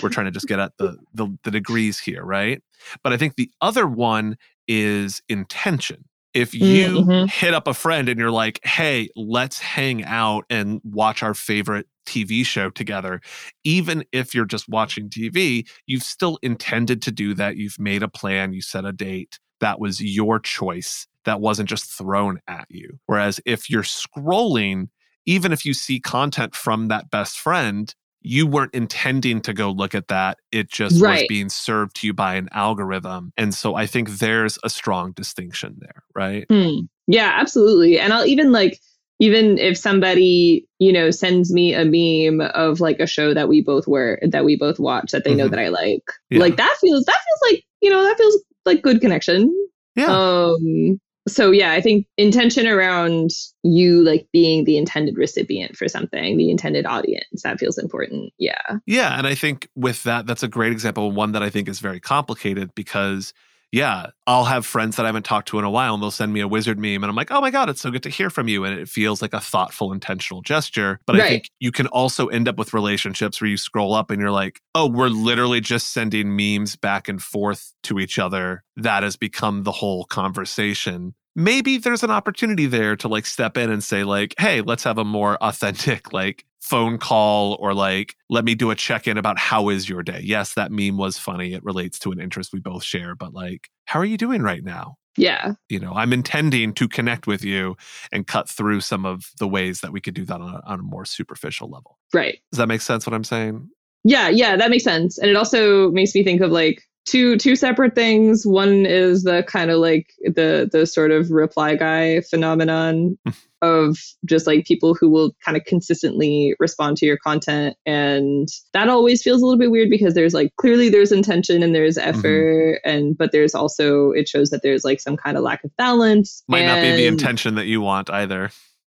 we're 0.00 0.10
trying 0.10 0.26
to 0.26 0.30
just 0.30 0.46
get 0.46 0.60
at 0.60 0.72
the, 0.78 0.96
the 1.12 1.36
the 1.42 1.50
degrees 1.50 1.98
here, 1.98 2.24
right? 2.24 2.62
But 3.02 3.12
I 3.12 3.16
think 3.16 3.34
the 3.34 3.50
other 3.60 3.88
one 3.88 4.36
is 4.68 5.22
intention. 5.28 6.04
If 6.36 6.54
you 6.54 6.88
mm-hmm. 6.88 7.26
hit 7.26 7.54
up 7.54 7.66
a 7.66 7.74
friend 7.74 8.08
and 8.08 8.20
you're 8.20 8.30
like, 8.30 8.64
"Hey, 8.64 9.08
let's 9.16 9.58
hang 9.58 10.04
out 10.04 10.44
and 10.50 10.80
watch 10.84 11.22
our 11.22 11.34
favorite 11.34 11.86
TV 12.06 12.44
show 12.44 12.70
together," 12.70 13.20
even 13.64 14.04
if 14.12 14.34
you're 14.34 14.44
just 14.44 14.68
watching 14.68 15.08
TV, 15.08 15.66
you've 15.86 16.02
still 16.02 16.38
intended 16.42 17.02
to 17.02 17.10
do 17.10 17.34
that. 17.34 17.56
You've 17.56 17.78
made 17.78 18.02
a 18.02 18.08
plan. 18.08 18.52
You 18.52 18.60
set 18.60 18.84
a 18.84 18.92
date. 18.92 19.38
That 19.60 19.80
was 19.80 20.00
your 20.00 20.38
choice 20.38 21.06
that 21.24 21.40
wasn't 21.40 21.68
just 21.68 21.90
thrown 21.90 22.38
at 22.46 22.66
you. 22.68 22.98
Whereas 23.06 23.40
if 23.44 23.68
you're 23.70 23.82
scrolling 23.82 24.88
even 25.26 25.52
if 25.52 25.66
you 25.66 25.74
see 25.74 26.00
content 26.00 26.54
from 26.54 26.88
that 26.88 27.10
best 27.10 27.38
friend, 27.38 27.94
you 28.28 28.44
weren't 28.44 28.74
intending 28.74 29.40
to 29.40 29.52
go 29.52 29.70
look 29.70 29.94
at 29.94 30.08
that. 30.08 30.38
It 30.50 30.68
just 30.68 31.00
right. 31.00 31.20
was 31.20 31.26
being 31.28 31.48
served 31.48 31.94
to 32.00 32.08
you 32.08 32.12
by 32.12 32.34
an 32.34 32.48
algorithm. 32.50 33.32
And 33.36 33.54
so 33.54 33.76
I 33.76 33.86
think 33.86 34.18
there's 34.18 34.58
a 34.64 34.68
strong 34.68 35.12
distinction 35.12 35.76
there, 35.78 36.02
right? 36.12 36.44
Hmm. 36.50 36.86
Yeah, 37.06 37.30
absolutely. 37.36 38.00
And 38.00 38.12
I'll 38.12 38.26
even 38.26 38.50
like, 38.50 38.80
even 39.20 39.58
if 39.58 39.78
somebody, 39.78 40.66
you 40.80 40.92
know, 40.92 41.12
sends 41.12 41.52
me 41.52 41.72
a 41.72 41.84
meme 41.84 42.50
of 42.52 42.80
like 42.80 42.98
a 42.98 43.06
show 43.06 43.32
that 43.32 43.48
we 43.48 43.62
both 43.62 43.86
were, 43.86 44.18
that 44.28 44.44
we 44.44 44.56
both 44.56 44.80
watch 44.80 45.12
that 45.12 45.22
they 45.22 45.30
mm-hmm. 45.30 45.38
know 45.38 45.48
that 45.48 45.60
I 45.60 45.68
like, 45.68 46.02
yeah. 46.28 46.40
like 46.40 46.56
that 46.56 46.76
feels, 46.80 47.04
that 47.04 47.12
feels 47.14 47.52
like, 47.52 47.64
you 47.80 47.90
know, 47.90 48.02
that 48.02 48.18
feels 48.18 48.42
like 48.64 48.82
good 48.82 49.00
connection. 49.00 49.54
Yeah. 49.94 50.06
Um, 50.06 51.00
so 51.28 51.50
yeah 51.50 51.72
i 51.72 51.80
think 51.80 52.06
intention 52.16 52.66
around 52.66 53.30
you 53.62 54.02
like 54.02 54.26
being 54.32 54.64
the 54.64 54.76
intended 54.76 55.16
recipient 55.16 55.76
for 55.76 55.88
something 55.88 56.36
the 56.36 56.50
intended 56.50 56.86
audience 56.86 57.42
that 57.42 57.58
feels 57.58 57.78
important. 57.78 58.32
Yeah. 58.38 58.78
Yeah 58.86 59.18
and 59.18 59.26
i 59.26 59.34
think 59.34 59.68
with 59.74 60.02
that 60.04 60.26
that's 60.26 60.42
a 60.42 60.48
great 60.48 60.72
example 60.72 61.10
one 61.10 61.32
that 61.32 61.42
i 61.42 61.50
think 61.50 61.68
is 61.68 61.80
very 61.80 62.00
complicated 62.00 62.74
because 62.74 63.32
yeah, 63.72 64.06
I'll 64.26 64.44
have 64.44 64.64
friends 64.64 64.96
that 64.96 65.04
I 65.04 65.08
haven't 65.08 65.24
talked 65.24 65.48
to 65.48 65.58
in 65.58 65.64
a 65.64 65.70
while 65.70 65.94
and 65.94 66.02
they'll 66.02 66.10
send 66.10 66.32
me 66.32 66.40
a 66.40 66.48
wizard 66.48 66.78
meme 66.78 67.02
and 67.02 67.06
I'm 67.06 67.16
like, 67.16 67.30
oh 67.30 67.40
my 67.40 67.50
God, 67.50 67.68
it's 67.68 67.80
so 67.80 67.90
good 67.90 68.02
to 68.04 68.08
hear 68.08 68.30
from 68.30 68.48
you. 68.48 68.64
And 68.64 68.78
it 68.78 68.88
feels 68.88 69.20
like 69.20 69.34
a 69.34 69.40
thoughtful, 69.40 69.92
intentional 69.92 70.40
gesture. 70.42 71.00
But 71.06 71.16
right. 71.16 71.24
I 71.24 71.28
think 71.28 71.50
you 71.58 71.72
can 71.72 71.86
also 71.88 72.28
end 72.28 72.48
up 72.48 72.58
with 72.58 72.72
relationships 72.72 73.40
where 73.40 73.50
you 73.50 73.56
scroll 73.56 73.94
up 73.94 74.10
and 74.10 74.20
you're 74.20 74.30
like, 74.30 74.60
oh, 74.74 74.88
we're 74.88 75.08
literally 75.08 75.60
just 75.60 75.92
sending 75.92 76.36
memes 76.36 76.76
back 76.76 77.08
and 77.08 77.22
forth 77.22 77.72
to 77.84 77.98
each 77.98 78.18
other. 78.18 78.62
That 78.76 79.02
has 79.02 79.16
become 79.16 79.64
the 79.64 79.72
whole 79.72 80.04
conversation 80.04 81.14
maybe 81.38 81.76
there's 81.76 82.02
an 82.02 82.10
opportunity 82.10 82.64
there 82.64 82.96
to 82.96 83.08
like 83.08 83.26
step 83.26 83.58
in 83.58 83.70
and 83.70 83.84
say 83.84 84.02
like 84.04 84.34
hey 84.38 84.62
let's 84.62 84.82
have 84.82 84.96
a 84.96 85.04
more 85.04 85.36
authentic 85.42 86.10
like 86.12 86.46
phone 86.66 86.98
call 86.98 87.56
or 87.60 87.72
like 87.72 88.16
let 88.28 88.44
me 88.44 88.56
do 88.56 88.72
a 88.72 88.74
check-in 88.74 89.16
about 89.16 89.38
how 89.38 89.68
is 89.68 89.88
your 89.88 90.02
day. 90.02 90.20
Yes 90.22 90.54
that 90.54 90.72
meme 90.72 90.96
was 90.96 91.16
funny. 91.16 91.54
It 91.54 91.64
relates 91.64 91.98
to 92.00 92.10
an 92.10 92.20
interest 92.20 92.52
we 92.52 92.58
both 92.60 92.82
share 92.82 93.14
but 93.14 93.32
like 93.32 93.68
how 93.84 94.00
are 94.00 94.04
you 94.04 94.16
doing 94.16 94.42
right 94.42 94.64
now? 94.64 94.96
Yeah. 95.16 95.52
You 95.68 95.78
know 95.78 95.92
i'm 95.94 96.12
intending 96.12 96.74
to 96.74 96.88
connect 96.88 97.26
with 97.26 97.44
you 97.44 97.76
and 98.12 98.26
cut 98.26 98.48
through 98.48 98.80
some 98.80 99.06
of 99.06 99.30
the 99.38 99.48
ways 99.48 99.80
that 99.80 99.92
we 99.92 100.00
could 100.00 100.14
do 100.14 100.24
that 100.24 100.40
on 100.40 100.54
a, 100.54 100.60
on 100.66 100.80
a 100.80 100.82
more 100.82 101.04
superficial 101.04 101.70
level. 101.70 101.98
Right. 102.12 102.38
Does 102.50 102.58
that 102.58 102.66
make 102.66 102.80
sense 102.80 103.06
what 103.06 103.14
i'm 103.14 103.24
saying? 103.24 103.68
Yeah, 104.08 104.28
yeah, 104.28 104.54
that 104.54 104.70
makes 104.70 104.84
sense. 104.84 105.18
And 105.18 105.28
it 105.28 105.34
also 105.34 105.90
makes 105.90 106.14
me 106.14 106.22
think 106.22 106.40
of 106.40 106.52
like 106.52 106.80
two 107.06 107.36
two 107.38 107.56
separate 107.56 107.94
things. 107.94 108.46
One 108.46 108.84
is 108.84 109.22
the 109.22 109.42
kind 109.44 109.70
of 109.70 109.78
like 109.78 110.12
the 110.24 110.68
the 110.70 110.86
sort 110.86 111.10
of 111.12 111.30
reply 111.30 111.76
guy 111.76 112.20
phenomenon 112.20 113.16
of 113.62 113.96
just 114.26 114.46
like 114.46 114.66
people 114.66 114.94
who 114.94 115.08
will 115.08 115.32
kind 115.42 115.56
of 115.56 115.64
consistently 115.64 116.54
respond 116.60 116.98
to 116.98 117.06
your 117.06 117.16
content 117.16 117.74
and 117.86 118.48
that 118.74 118.90
always 118.90 119.22
feels 119.22 119.40
a 119.40 119.46
little 119.46 119.58
bit 119.58 119.70
weird 119.70 119.88
because 119.88 120.12
there's 120.12 120.34
like 120.34 120.54
clearly 120.56 120.90
there's 120.90 121.10
intention 121.10 121.62
and 121.62 121.74
there's 121.74 121.96
Mm-hmm. 121.96 122.18
effort 122.18 122.80
and 122.84 123.16
but 123.16 123.32
there's 123.32 123.54
also 123.54 124.10
it 124.10 124.28
shows 124.28 124.50
that 124.50 124.62
there's 124.62 124.84
like 124.84 125.00
some 125.00 125.16
kind 125.16 125.38
of 125.38 125.42
lack 125.42 125.64
of 125.64 125.74
balance 125.78 126.42
Might 126.48 126.66
not 126.66 126.82
be 126.82 126.92
the 126.92 127.06
intention 127.06 127.54
that 127.54 127.66
you 127.66 127.80
want 127.80 128.10
either. 128.10 128.50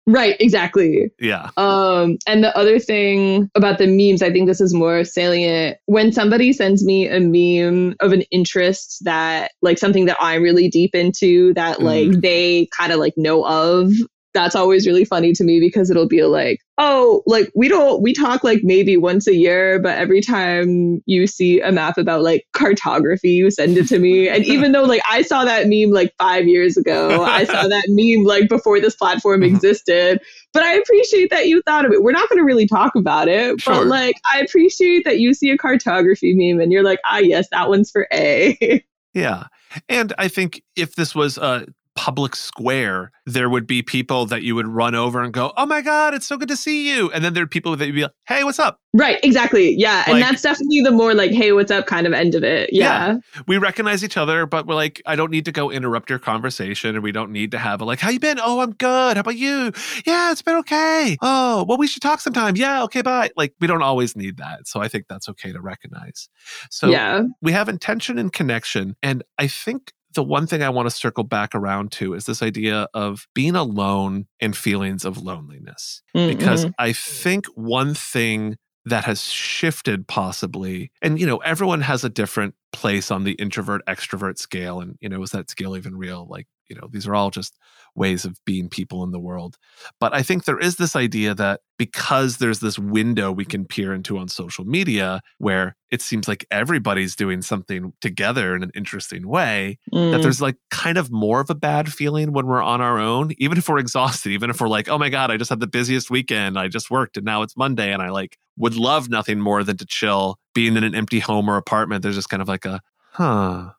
Right 0.08 0.36
exactly 0.40 1.12
Yeah. 1.20 1.50
um, 1.58 2.18
and 2.26 2.44
the 2.44 2.56
other 2.58 2.80
thing 2.80 3.52
about 3.56 3.78
the 3.78 3.88
memes, 3.88 4.22
I 4.22 4.32
think 4.32 4.48
this 4.48 4.62
is 4.62 4.74
more 4.74 5.04
salient. 5.04 5.78
When 5.86 6.12
somebody 6.12 6.54
sends 6.54 6.84
me 6.84 7.08
a 7.08 7.20
meme 7.20 7.96
of 8.00 8.14
an 8.14 8.22
interest 8.32 9.04
that, 9.04 9.52
like, 9.62 9.78
something 9.78 10.06
that 10.06 10.18
I'm 10.20 10.42
really 10.42 10.70
deep 10.70 10.96
into 10.96 11.54
that, 11.56 11.82
like, 11.82 12.10
they 12.22 12.68
kind 12.78 12.92
of 12.92 13.00
like 13.00 13.14
know 13.18 13.46
of, 13.46 13.92
that's 14.38 14.56
always 14.56 14.86
really 14.86 15.04
funny 15.06 15.34
to 15.34 15.44
me 15.44 15.60
because 15.60 15.90
it'll 15.90 16.08
be 16.08 16.24
like, 16.24 16.60
oh, 16.78 17.24
like, 17.26 17.52
we 17.56 17.68
don't, 17.68 18.04
we 18.04 18.14
talk 18.14 18.44
like 18.44 18.60
maybe 18.64 18.96
once 18.98 19.26
a 19.28 19.34
year, 19.36 19.80
but 19.82 19.98
every 19.98 20.22
time 20.22 21.02
you 21.08 21.26
see 21.26 21.60
a 21.60 21.72
map 21.72 21.98
about 21.98 22.22
like 22.22 22.46
cartography, 22.54 23.32
you 23.32 23.50
send 23.50 23.78
it 23.78 23.88
to 23.88 23.98
me. 23.98 24.30
And 24.30 24.46
even 24.54 24.74
though, 24.74 24.84
like, 24.84 25.02
I 25.10 25.24
saw 25.24 25.44
that 25.46 25.68
meme 25.68 25.90
like 25.92 26.14
five 26.20 26.48
years 26.48 26.78
ago, 26.78 27.24
I 27.24 27.46
saw 27.46 27.68
that 27.68 27.86
meme 27.88 28.26
like 28.26 28.48
before 28.48 28.80
this 28.80 28.96
platform 28.96 29.42
Mhm. 29.42 29.48
existed 29.56 30.22
but 30.54 30.64
I 30.64 30.74
appreciate 30.74 31.30
that 31.30 31.48
you 31.48 31.62
thought 31.68 31.86
of 31.86 31.92
it. 31.92 32.02
We're 32.02 32.14
not 32.14 32.28
going 32.30 32.40
to 32.40 32.44
really 32.46 32.68
talk 32.68 32.96
about 32.96 33.28
it, 33.28 33.62
Sure. 33.62 33.76
but 33.76 33.88
like, 33.88 34.16
I 34.34 34.40
appreciate 34.40 35.04
that 35.06 35.20
you 35.20 35.36
see 35.36 35.52
a 35.52 35.58
cartography 35.58 36.34
meme 36.34 36.60
and 36.60 36.72
you're 36.72 36.84
like, 36.84 37.00
ah, 37.06 37.20
yes, 37.20 37.48
that 37.52 37.70
one's 37.70 37.92
for 37.92 38.08
A. 38.12 38.84
Yeah. 39.14 39.46
And 39.90 40.14
I 40.20 40.28
think 40.28 40.62
if 40.76 40.94
this 40.96 41.14
was 41.16 41.38
a 41.40 41.66
public 41.98 42.36
square, 42.36 43.12
there 43.26 43.50
would 43.50 43.66
be 43.66 43.82
people 43.82 44.28
that 44.28 44.44
you 44.44 44.54
would 44.56 44.68
run 44.68 44.94
over 44.94 45.22
and 45.22 45.34
go, 45.34 45.52
Oh 45.58 45.66
my 45.66 45.82
God, 45.82 46.14
it's 46.14 46.28
so 46.28 46.38
good 46.38 46.48
to 46.48 46.56
see 46.56 46.88
you. 46.90 47.12
And 47.12 47.26
then 47.26 47.34
there'd 47.34 47.50
people 47.50 47.76
that 47.76 47.86
you'd 47.86 47.96
be 47.96 48.04
like, 48.04 48.12
Hey, 48.28 48.44
what's 48.44 48.60
up? 48.60 48.80
right, 48.94 49.20
exactly. 49.24 49.76
Yeah. 49.76 49.98
Like- 49.98 50.08
and 50.08 50.22
that's 50.22 50.42
definitely 50.42 50.82
the 50.82 50.92
more 50.92 51.14
like, 51.14 51.32
hey, 51.32 51.52
what's 51.52 51.72
up 51.72 51.86
kind 51.86 52.08
of 52.08 52.14
end 52.14 52.34
of 52.36 52.44
it. 52.44 52.72
Yeah. 52.72 53.18
We 53.48 53.58
recognize 53.58 54.04
each 54.04 54.18
other, 54.18 54.46
but 54.46 54.66
we're 54.66 54.76
like, 54.76 55.02
I 55.06 55.16
don't 55.16 55.32
need 55.32 55.46
to 55.46 55.52
go 55.52 55.70
interrupt 55.70 56.10
your 56.10 56.20
conversation 56.20 56.96
and 56.96 57.04
we 57.04 57.12
don't 57.12 57.32
need 57.32 57.52
to 57.52 57.58
have 57.58 57.82
a 57.82 57.86
like, 57.86 58.00
How 58.00 58.10
you 58.10 58.20
been? 58.20 58.40
Oh, 58.40 58.60
I'm 58.60 58.74
good. 58.74 59.18
How 59.18 59.22
about 59.22 59.36
you? 59.36 59.72
Yeah, 60.06 60.32
it's 60.32 60.42
been 60.44 60.56
okay. 60.58 61.18
Oh, 61.22 61.66
well, 61.68 61.78
we 61.78 61.88
should 61.88 62.02
talk 62.02 62.22
sometime. 62.22 62.56
Yeah, 62.56 62.84
okay, 62.84 63.02
bye. 63.02 63.32
Like, 63.36 63.54
we 63.60 63.68
don't 63.68 63.82
always 63.82 64.16
need 64.16 64.38
that. 64.38 64.68
So 64.68 64.82
I 64.82 64.88
think 64.88 65.06
that's 65.10 65.28
okay 65.30 65.52
to 65.52 65.62
recognize. 65.62 66.30
So 66.70 66.90
yeah. 66.90 67.24
we 67.42 67.52
have 67.52 67.68
intention 67.68 68.18
and 68.18 68.32
connection. 68.32 68.96
And 69.02 69.24
I 69.38 69.48
think 69.48 69.94
the 70.16 70.24
one 70.24 70.48
thing 70.48 70.64
I 70.64 70.70
want 70.70 70.88
to 70.90 70.96
circle 70.96 71.24
back 71.24 71.54
around 71.54 71.92
to 71.94 72.14
is 72.14 72.26
this 72.26 72.42
idea 72.42 72.88
of 72.94 73.28
being 73.34 73.56
alone 73.56 74.28
and 74.40 74.56
feelings 74.56 75.06
of 75.06 75.18
loneliness. 75.22 76.02
Because 76.14 76.66
Mhm. 76.66 76.74
I 76.80 76.94
think 76.94 77.46
one 77.56 77.94
thing 77.94 78.58
that 78.86 79.04
has 79.04 79.22
shifted 79.24 80.08
possibly, 80.08 80.92
and 81.02 81.20
you 81.20 81.26
know, 81.28 81.38
everyone 81.38 81.82
has 81.82 82.04
a 82.04 82.10
different 82.10 82.56
place 82.72 83.12
on 83.12 83.26
the 83.26 83.34
introvert 83.34 83.82
extrovert 83.86 84.38
scale. 84.38 84.80
And, 84.80 84.98
you 85.02 85.10
know, 85.10 85.22
is 85.24 85.32
that 85.32 85.50
scale 85.50 85.76
even 85.76 85.98
real? 85.98 86.26
Like, 86.30 86.48
you 86.70 86.76
know, 86.76 86.88
these 86.92 87.08
are 87.08 87.16
all 87.16 87.30
just 87.32 87.58
ways 87.96 88.26
of 88.26 88.38
being 88.46 88.70
people 88.70 89.04
in 89.04 89.12
the 89.12 89.20
world. 89.20 89.58
But 90.00 90.14
I 90.14 90.22
think 90.22 90.46
there 90.46 90.60
is 90.60 90.76
this 90.76 90.96
idea 90.96 91.34
that 91.34 91.62
because 91.80 92.38
there's 92.38 92.60
this 92.60 92.78
window 92.78 93.32
we 93.32 93.46
can 93.46 93.66
peer 93.66 93.94
into 93.94 94.18
on 94.18 94.28
social 94.28 94.66
media 94.66 95.22
where 95.40 95.76
it 95.90 96.02
seems 96.02 96.28
like 96.28 96.46
everybody's 96.52 97.16
doing 97.16 97.42
something 97.42 97.94
together 98.02 98.56
in 98.56 98.62
an 98.62 98.72
interesting 98.76 99.28
way, 99.28 99.80
that 99.92 99.98
Mm. 99.98 100.22
there's 100.22 100.42
like 100.42 100.58
kind 100.70 100.98
of 100.98 101.12
more 101.12 101.40
of 101.40 101.50
a 101.50 101.56
bad 101.56 101.92
feeling 101.92 102.34
when 102.34 102.46
we're 102.46 102.62
on 102.62 102.82
our 102.82 103.00
own, 103.00 103.32
even 103.38 103.58
if 103.58 103.68
we're 103.68 103.80
exhausted, 103.80 104.32
even 104.32 104.50
if 104.50 104.62
we're 104.62 104.68
like, 104.68 104.90
oh 104.90 104.98
my 104.98 105.10
God, 105.10 105.32
I 105.32 105.38
just 105.38 105.50
had 105.50 105.60
the 105.60 105.68
busiest 105.68 106.12
weekend. 106.12 106.60
I 106.60 106.68
just 106.68 106.92
worked 106.92 107.18
and 107.18 107.26
now 107.26 107.42
it's 107.42 107.58
Monday. 107.58 107.92
And 107.92 108.02
I 108.02 108.10
like 108.10 108.38
would 108.58 108.76
love 108.76 109.10
nothing 109.10 109.40
more 109.40 109.64
than 109.64 109.78
to 109.78 109.86
chill, 109.86 110.38
being 110.54 110.78
in 110.78 110.84
an 110.84 110.94
empty 110.96 111.20
home 111.20 111.50
or 111.50 111.58
apartment. 111.58 112.02
There's 112.04 112.16
just 112.16 112.30
kind 112.30 112.42
of 112.42 112.48
like 112.48 112.66
a, 112.66 112.82
huh, 113.12 113.72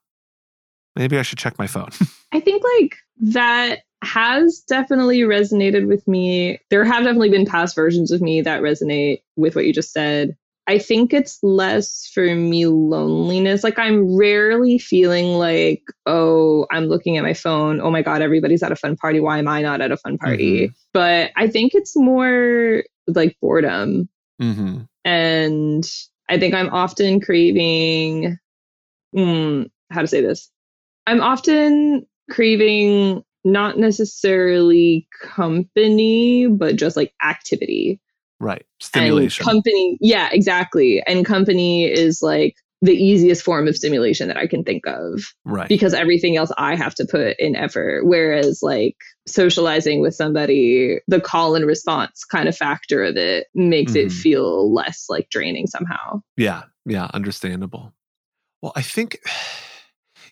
maybe 0.96 1.18
I 1.18 1.22
should 1.22 1.38
check 1.38 1.58
my 1.58 1.66
phone. 1.66 1.90
I 2.32 2.40
think 2.40 2.62
like 2.78 2.96
that 3.32 3.80
has 4.02 4.60
definitely 4.68 5.20
resonated 5.20 5.86
with 5.86 6.06
me. 6.06 6.60
There 6.70 6.84
have 6.84 7.04
definitely 7.04 7.30
been 7.30 7.46
past 7.46 7.74
versions 7.74 8.12
of 8.12 8.20
me 8.20 8.40
that 8.42 8.62
resonate 8.62 9.22
with 9.36 9.56
what 9.56 9.66
you 9.66 9.72
just 9.72 9.92
said. 9.92 10.36
I 10.68 10.78
think 10.78 11.14
it's 11.14 11.38
less 11.42 12.10
for 12.12 12.34
me 12.34 12.66
loneliness. 12.66 13.64
Like 13.64 13.78
I'm 13.78 14.14
rarely 14.16 14.78
feeling 14.78 15.38
like, 15.38 15.82
oh, 16.04 16.66
I'm 16.70 16.84
looking 16.84 17.16
at 17.16 17.24
my 17.24 17.32
phone. 17.32 17.80
Oh 17.80 17.90
my 17.90 18.02
God, 18.02 18.20
everybody's 18.20 18.62
at 18.62 18.70
a 18.70 18.76
fun 18.76 18.94
party. 18.94 19.18
Why 19.18 19.38
am 19.38 19.48
I 19.48 19.62
not 19.62 19.80
at 19.80 19.92
a 19.92 19.96
fun 19.96 20.18
party? 20.18 20.70
But 20.92 21.30
I 21.36 21.48
think 21.48 21.74
it's 21.74 21.96
more 21.96 22.84
like 23.06 23.36
boredom. 23.40 24.10
mm-hmm. 24.40 24.80
And 25.06 25.90
I 26.28 26.38
think 26.38 26.54
I'm 26.54 26.68
often 26.68 27.20
craving, 27.20 28.36
hmm, 29.14 29.62
how 29.90 30.02
to 30.02 30.06
say 30.06 30.20
this? 30.20 30.50
I'm 31.08 31.22
often 31.22 32.06
craving 32.30 33.22
not 33.42 33.78
necessarily 33.78 35.08
company, 35.22 36.46
but 36.48 36.76
just 36.76 36.96
like 36.96 37.14
activity. 37.24 37.98
Right. 38.40 38.60
And 38.60 38.66
Stimulation. 38.82 39.42
company, 39.44 39.96
yeah, 40.02 40.28
exactly. 40.30 41.02
And 41.06 41.24
company 41.24 41.86
is 41.86 42.20
like 42.20 42.56
the 42.82 42.92
easiest 42.92 43.42
form 43.42 43.66
of 43.66 43.74
stimulation 43.74 44.28
that 44.28 44.36
I 44.36 44.46
can 44.46 44.64
think 44.64 44.86
of 44.86 45.24
right. 45.46 45.66
because 45.66 45.94
everything 45.94 46.36
else 46.36 46.52
I 46.58 46.76
have 46.76 46.94
to 46.96 47.06
put 47.10 47.36
in 47.38 47.56
effort. 47.56 48.04
Whereas, 48.06 48.60
like, 48.62 48.96
socializing 49.26 50.02
with 50.02 50.14
somebody, 50.14 50.98
the 51.08 51.20
call 51.22 51.54
and 51.54 51.66
response 51.66 52.22
kind 52.24 52.48
of 52.48 52.56
factor 52.56 53.02
of 53.02 53.16
it 53.16 53.46
makes 53.54 53.94
it 53.94 54.08
Mhm. 54.08 54.12
feel 54.12 54.72
less 54.74 55.06
like 55.08 55.28
draining 55.30 55.66
somehow. 55.66 56.20
Yeah, 56.36 56.64
yeah, 56.84 57.10
understandable. 57.14 57.94
Well, 58.62 58.72
I 58.76 58.82
think 58.82 59.18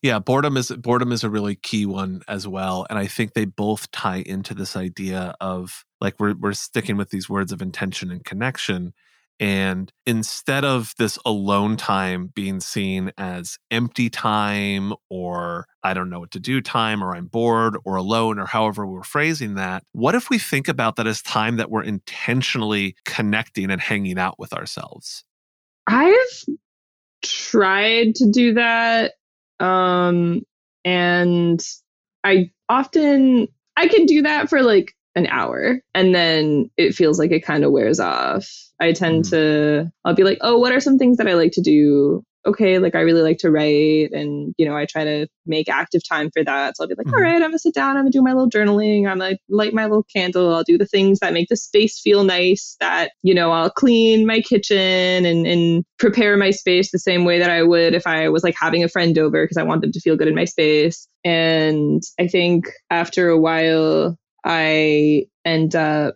yeah, 0.02 0.18
boredom 0.18 0.56
is 0.56 0.70
boredom 0.70 1.12
is 1.12 1.24
a 1.24 1.30
really 1.30 1.56
key 1.56 1.86
one 1.86 2.22
as 2.28 2.46
well, 2.46 2.86
and 2.88 2.98
I 2.98 3.06
think 3.06 3.34
they 3.34 3.44
both 3.44 3.90
tie 3.90 4.22
into 4.24 4.54
this 4.54 4.76
idea 4.76 5.34
of 5.40 5.84
like 6.00 6.14
we're 6.18 6.34
we're 6.34 6.52
sticking 6.52 6.96
with 6.96 7.10
these 7.10 7.28
words 7.28 7.52
of 7.52 7.62
intention 7.62 8.10
and 8.10 8.24
connection. 8.24 8.92
And 9.38 9.92
instead 10.06 10.64
of 10.64 10.94
this 10.98 11.18
alone 11.26 11.76
time 11.76 12.28
being 12.34 12.60
seen 12.60 13.12
as 13.18 13.58
empty 13.70 14.08
time 14.08 14.94
or 15.10 15.66
I 15.82 15.92
don't 15.92 16.08
know 16.08 16.20
what 16.20 16.30
to 16.30 16.40
do 16.40 16.62
time 16.62 17.04
or 17.04 17.14
I'm 17.14 17.26
bored 17.26 17.76
or 17.84 17.96
alone 17.96 18.38
or 18.38 18.46
however 18.46 18.86
we're 18.86 19.02
phrasing 19.02 19.54
that, 19.56 19.82
what 19.92 20.14
if 20.14 20.30
we 20.30 20.38
think 20.38 20.68
about 20.68 20.96
that 20.96 21.06
as 21.06 21.20
time 21.20 21.56
that 21.56 21.70
we're 21.70 21.82
intentionally 21.82 22.96
connecting 23.04 23.70
and 23.70 23.80
hanging 23.80 24.18
out 24.18 24.38
with 24.38 24.54
ourselves? 24.54 25.22
I've 25.86 26.44
tried 27.22 28.14
to 28.16 28.30
do 28.30 28.54
that. 28.54 29.12
Um, 29.60 30.42
and 30.84 31.60
I 32.24 32.50
often, 32.68 33.48
I 33.76 33.88
can 33.88 34.06
do 34.06 34.22
that 34.22 34.48
for 34.48 34.62
like 34.62 34.92
an 35.14 35.26
hour 35.28 35.80
and 35.94 36.14
then 36.14 36.70
it 36.76 36.94
feels 36.94 37.18
like 37.18 37.30
it 37.32 37.44
kind 37.44 37.64
of 37.64 37.72
wears 37.72 38.00
off. 38.00 38.48
I 38.80 38.92
tend 38.92 39.24
Mhm. 39.24 39.30
to, 39.30 39.92
I'll 40.04 40.14
be 40.14 40.24
like, 40.24 40.38
oh, 40.42 40.58
what 40.58 40.72
are 40.72 40.80
some 40.80 40.98
things 40.98 41.16
that 41.16 41.28
I 41.28 41.34
like 41.34 41.52
to 41.52 41.62
do? 41.62 42.22
Okay, 42.46 42.78
like 42.78 42.94
I 42.94 43.00
really 43.00 43.22
like 43.22 43.38
to 43.38 43.50
write, 43.50 44.12
and 44.12 44.54
you 44.56 44.66
know, 44.66 44.76
I 44.76 44.86
try 44.86 45.04
to 45.04 45.26
make 45.46 45.68
active 45.68 46.02
time 46.08 46.30
for 46.32 46.44
that. 46.44 46.76
So 46.76 46.84
I'll 46.84 46.88
be 46.88 46.94
like, 46.96 47.06
Mhm. 47.06 47.12
all 47.16 47.22
right, 47.22 47.34
I'm 47.34 47.50
gonna 47.50 47.58
sit 47.58 47.74
down, 47.74 47.96
I'm 47.96 48.04
gonna 48.04 48.10
do 48.10 48.22
my 48.22 48.32
little 48.32 48.48
journaling, 48.48 49.08
I'm 49.08 49.18
gonna 49.18 49.36
light 49.48 49.74
my 49.74 49.84
little 49.84 50.04
candle, 50.14 50.54
I'll 50.54 50.62
do 50.64 50.78
the 50.78 50.86
things 50.86 51.18
that 51.20 51.32
make 51.32 51.48
the 51.48 51.56
space 51.56 52.00
feel 52.00 52.24
nice, 52.24 52.76
that, 52.80 53.10
you 53.22 53.34
know, 53.34 53.50
I'll 53.50 53.70
clean 53.70 54.26
my 54.26 54.40
kitchen 54.40 55.24
and, 55.26 55.46
and 55.46 55.84
prepare 55.98 56.36
my 56.36 56.50
space 56.50 56.90
the 56.92 56.98
same 56.98 57.24
way 57.24 57.38
that 57.38 57.50
I 57.50 57.62
would 57.62 57.94
if 57.94 58.06
I 58.06 58.28
was 58.28 58.44
like 58.44 58.54
having 58.60 58.84
a 58.84 58.88
friend 58.88 59.18
over 59.18 59.42
because 59.44 59.56
I 59.56 59.62
want 59.64 59.80
them 59.82 59.92
to 59.92 60.00
feel 60.00 60.16
good 60.16 60.28
in 60.28 60.34
my 60.34 60.44
space. 60.44 61.08
And 61.24 62.02
I 62.20 62.28
think 62.28 62.68
after 62.90 63.28
a 63.28 63.38
while, 63.38 64.16
I 64.44 65.26
end 65.44 65.74
up 65.74 66.14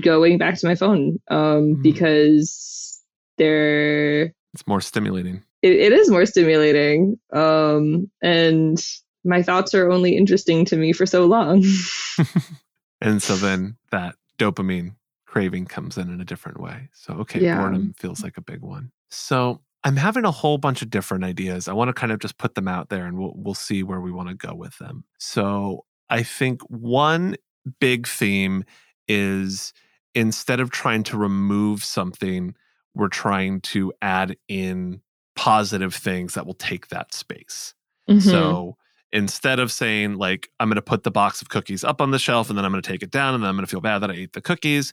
going 0.00 0.38
back 0.38 0.56
to 0.58 0.66
my 0.66 0.76
phone 0.76 1.18
um, 1.30 1.76
Mhm. 1.76 1.82
because 1.82 3.00
there 3.38 4.32
It's 4.52 4.66
more 4.68 4.80
stimulating. 4.80 5.42
It, 5.64 5.72
it 5.72 5.92
is 5.92 6.10
more 6.10 6.26
stimulating 6.26 7.18
um, 7.32 8.10
and 8.22 8.84
my 9.24 9.42
thoughts 9.42 9.74
are 9.74 9.90
only 9.90 10.16
interesting 10.16 10.64
to 10.66 10.76
me 10.76 10.92
for 10.92 11.06
so 11.06 11.24
long. 11.24 11.64
and 13.00 13.22
so 13.22 13.36
then 13.36 13.76
that 13.90 14.16
dopamine 14.38 14.94
craving 15.26 15.64
comes 15.64 15.96
in 15.96 16.10
in 16.12 16.20
a 16.20 16.24
different 16.24 16.60
way. 16.60 16.90
So, 16.92 17.14
okay, 17.14 17.40
Yeah. 17.40 17.58
boredom 17.58 17.94
feels 17.98 18.22
like 18.22 18.36
a 18.36 18.42
big 18.42 18.60
one. 18.60 18.92
So, 19.08 19.62
I'm 19.86 19.96
having 19.96 20.24
a 20.24 20.30
whole 20.30 20.56
bunch 20.56 20.80
of 20.80 20.88
different 20.88 21.24
ideas. 21.24 21.68
I 21.68 21.72
want 21.74 21.88
to 21.88 21.92
kind 21.92 22.12
of 22.12 22.18
just 22.18 22.38
put 22.38 22.54
them 22.54 22.68
out 22.68 22.88
there 22.88 23.06
and 23.06 23.18
we'll, 23.18 23.32
we'll 23.34 23.54
see 23.54 23.82
where 23.82 24.00
we 24.00 24.10
want 24.12 24.28
to 24.28 24.34
go 24.34 24.54
with 24.54 24.76
them. 24.78 25.04
So, 25.18 25.84
I 26.10 26.22
think 26.22 26.60
one 26.68 27.36
big 27.80 28.06
theme 28.06 28.64
is 29.08 29.72
instead 30.14 30.60
of 30.60 30.70
trying 30.70 31.02
to 31.04 31.16
remove 31.16 31.82
something, 31.82 32.54
we're 32.94 33.08
trying 33.08 33.60
to 33.62 33.92
add 34.02 34.36
in 34.48 35.00
positive 35.36 35.94
things 35.94 36.34
that 36.34 36.46
will 36.46 36.54
take 36.54 36.88
that 36.88 37.12
space. 37.14 37.74
Mhm. 38.08 38.22
So 38.22 38.76
instead 39.12 39.60
of 39.60 39.70
saying 39.70 40.16
like 40.16 40.50
I'm 40.58 40.68
going 40.68 40.76
to 40.76 40.82
put 40.82 41.04
the 41.04 41.10
box 41.10 41.40
of 41.40 41.48
cookies 41.48 41.84
up 41.84 42.00
on 42.00 42.10
the 42.10 42.18
shelf 42.18 42.48
and 42.48 42.58
then 42.58 42.64
I'm 42.64 42.72
going 42.72 42.82
to 42.82 42.88
take 42.88 43.02
it 43.02 43.10
down 43.10 43.34
and 43.34 43.42
then 43.42 43.48
I'm 43.48 43.56
going 43.56 43.64
to 43.64 43.70
feel 43.70 43.80
bad 43.80 44.00
that 44.00 44.10
I 44.10 44.14
ate 44.14 44.32
the 44.32 44.40
cookies, 44.40 44.92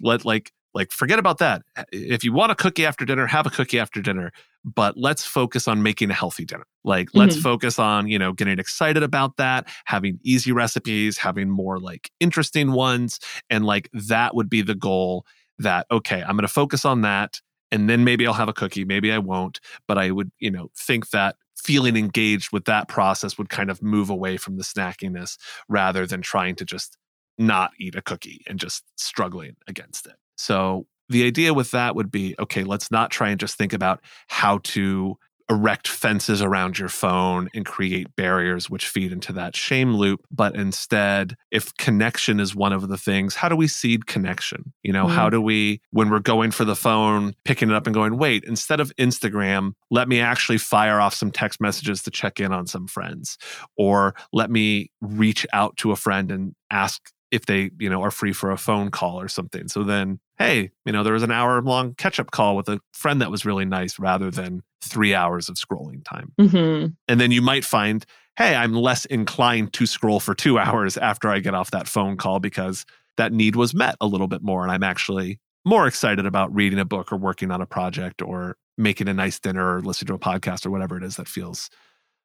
let 0.00 0.24
like 0.24 0.52
like 0.74 0.90
forget 0.90 1.18
about 1.18 1.38
that. 1.38 1.62
If 1.92 2.24
you 2.24 2.32
want 2.32 2.52
a 2.52 2.54
cookie 2.54 2.86
after 2.86 3.04
dinner, 3.04 3.26
have 3.26 3.46
a 3.46 3.50
cookie 3.50 3.78
after 3.78 4.00
dinner, 4.00 4.32
but 4.64 4.96
let's 4.96 5.24
focus 5.24 5.68
on 5.68 5.82
making 5.82 6.10
a 6.10 6.14
healthy 6.14 6.44
dinner. 6.46 6.64
Like 6.82 7.08
let's 7.12 7.36
focus 7.36 7.78
on, 7.78 8.08
you 8.08 8.18
know, 8.18 8.32
getting 8.32 8.58
excited 8.58 9.02
about 9.02 9.36
that, 9.36 9.68
having 9.84 10.18
easy 10.22 10.50
recipes, 10.52 11.18
having 11.18 11.50
more 11.50 11.78
like 11.78 12.10
interesting 12.20 12.72
ones 12.72 13.20
and 13.50 13.66
like 13.66 13.90
that 13.92 14.34
would 14.34 14.48
be 14.48 14.62
the 14.62 14.74
goal 14.74 15.26
that 15.58 15.86
okay, 15.90 16.22
I'm 16.22 16.36
going 16.36 16.42
to 16.42 16.48
focus 16.48 16.84
on 16.84 17.02
that 17.02 17.40
and 17.72 17.88
then 17.90 18.04
maybe 18.04 18.26
I'll 18.26 18.34
have 18.34 18.50
a 18.50 18.52
cookie, 18.52 18.84
maybe 18.84 19.10
I 19.10 19.18
won't, 19.18 19.58
but 19.88 19.98
I 19.98 20.12
would, 20.12 20.30
you 20.38 20.50
know, 20.50 20.70
think 20.76 21.10
that 21.10 21.36
feeling 21.56 21.96
engaged 21.96 22.52
with 22.52 22.66
that 22.66 22.86
process 22.86 23.38
would 23.38 23.48
kind 23.48 23.70
of 23.70 23.82
move 23.82 24.10
away 24.10 24.36
from 24.36 24.56
the 24.56 24.62
snackiness 24.62 25.38
rather 25.68 26.06
than 26.06 26.20
trying 26.20 26.54
to 26.56 26.64
just 26.64 26.98
not 27.38 27.72
eat 27.80 27.94
a 27.94 28.02
cookie 28.02 28.42
and 28.46 28.60
just 28.60 28.84
struggling 28.96 29.56
against 29.66 30.06
it. 30.06 30.14
So 30.36 30.86
the 31.08 31.24
idea 31.26 31.54
with 31.54 31.70
that 31.70 31.96
would 31.96 32.10
be 32.10 32.34
okay, 32.38 32.62
let's 32.62 32.90
not 32.90 33.10
try 33.10 33.30
and 33.30 33.40
just 33.40 33.56
think 33.56 33.72
about 33.72 34.00
how 34.28 34.58
to 34.64 35.16
erect 35.52 35.86
fences 35.88 36.40
around 36.42 36.78
your 36.78 36.88
phone 36.88 37.48
and 37.54 37.64
create 37.66 38.14
barriers 38.16 38.68
which 38.70 38.86
feed 38.88 39.12
into 39.12 39.32
that 39.32 39.54
shame 39.56 39.94
loop. 39.94 40.20
But 40.30 40.54
instead 40.56 41.36
if 41.50 41.74
connection 41.76 42.40
is 42.40 42.54
one 42.54 42.72
of 42.72 42.88
the 42.88 42.98
things 42.98 43.34
how 43.34 43.48
do 43.48 43.56
we 43.56 43.68
seed 43.68 44.06
connection? 44.06 44.72
You 44.82 44.92
know 44.92 45.06
Mm. 45.06 45.10
how 45.10 45.28
do 45.30 45.40
we 45.40 45.80
when 45.90 46.10
we're 46.10 46.20
going 46.34 46.50
for 46.52 46.64
the 46.64 46.76
phone 46.76 47.34
picking 47.44 47.70
it 47.70 47.74
up 47.74 47.86
and 47.86 47.94
going 47.94 48.16
wait 48.18 48.44
instead 48.44 48.80
of 48.80 48.94
instagram 48.96 49.72
let 49.90 50.08
me 50.08 50.20
actually 50.20 50.58
fire 50.58 50.98
off 51.00 51.14
some 51.14 51.30
text 51.30 51.60
messages 51.60 52.02
to 52.02 52.10
check 52.10 52.40
in 52.40 52.52
on 52.52 52.66
some 52.66 52.86
friends. 52.86 53.36
Or 53.76 54.14
let 54.32 54.50
me 54.50 54.90
reach 55.00 55.46
out 55.52 55.76
to 55.78 55.92
a 55.92 55.96
friend 55.96 56.30
and 56.30 56.54
ask 56.70 57.00
if 57.30 57.46
they 57.46 57.70
you 57.78 57.90
know 57.90 58.02
are 58.02 58.10
free 58.10 58.32
for 58.32 58.50
a 58.50 58.56
phone 58.58 58.90
call 58.90 59.20
or 59.20 59.28
something. 59.28 59.68
So 59.68 59.82
then 59.84 60.18
hey 60.42 60.70
you 60.84 60.92
know 60.92 61.02
there 61.02 61.12
was 61.12 61.22
an 61.22 61.30
hour 61.30 61.60
long 61.62 61.94
catch 61.94 62.18
up 62.18 62.30
call 62.30 62.56
with 62.56 62.68
a 62.68 62.80
friend 62.92 63.20
that 63.20 63.30
was 63.30 63.44
really 63.44 63.64
nice 63.64 63.98
rather 63.98 64.30
than 64.30 64.62
three 64.82 65.14
hours 65.14 65.48
of 65.48 65.54
scrolling 65.56 66.04
time 66.04 66.32
Mhm. 66.40 66.96
and 67.08 67.20
then 67.20 67.30
you 67.30 67.40
might 67.42 67.64
find 67.64 68.04
hey 68.36 68.54
i'm 68.54 68.72
less 68.74 69.04
inclined 69.06 69.72
to 69.74 69.86
scroll 69.86 70.20
for 70.20 70.34
two 70.34 70.58
hours 70.64 70.96
after 70.96 71.28
i 71.28 71.38
get 71.38 71.54
off 71.54 71.70
that 71.70 71.86
phone 71.88 72.16
call 72.16 72.40
because 72.40 72.84
that 73.16 73.32
need 73.32 73.56
was 73.56 73.74
met 73.74 73.94
a 74.00 74.06
little 74.06 74.28
bit 74.28 74.42
more 74.42 74.62
and 74.62 74.72
i'm 74.72 74.82
actually 74.82 75.38
more 75.64 75.86
excited 75.86 76.26
about 76.26 76.52
reading 76.54 76.78
a 76.80 76.84
book 76.84 77.12
or 77.12 77.16
working 77.16 77.50
on 77.52 77.60
a 77.60 77.66
project 77.66 78.20
or 78.20 78.56
making 78.76 79.06
a 79.08 79.14
nice 79.14 79.38
dinner 79.38 79.76
or 79.76 79.80
listening 79.80 80.08
to 80.08 80.14
a 80.14 80.18
podcast 80.18 80.66
or 80.66 80.70
whatever 80.70 80.96
it 80.96 81.04
is 81.04 81.16
that 81.16 81.28
feels 81.28 81.70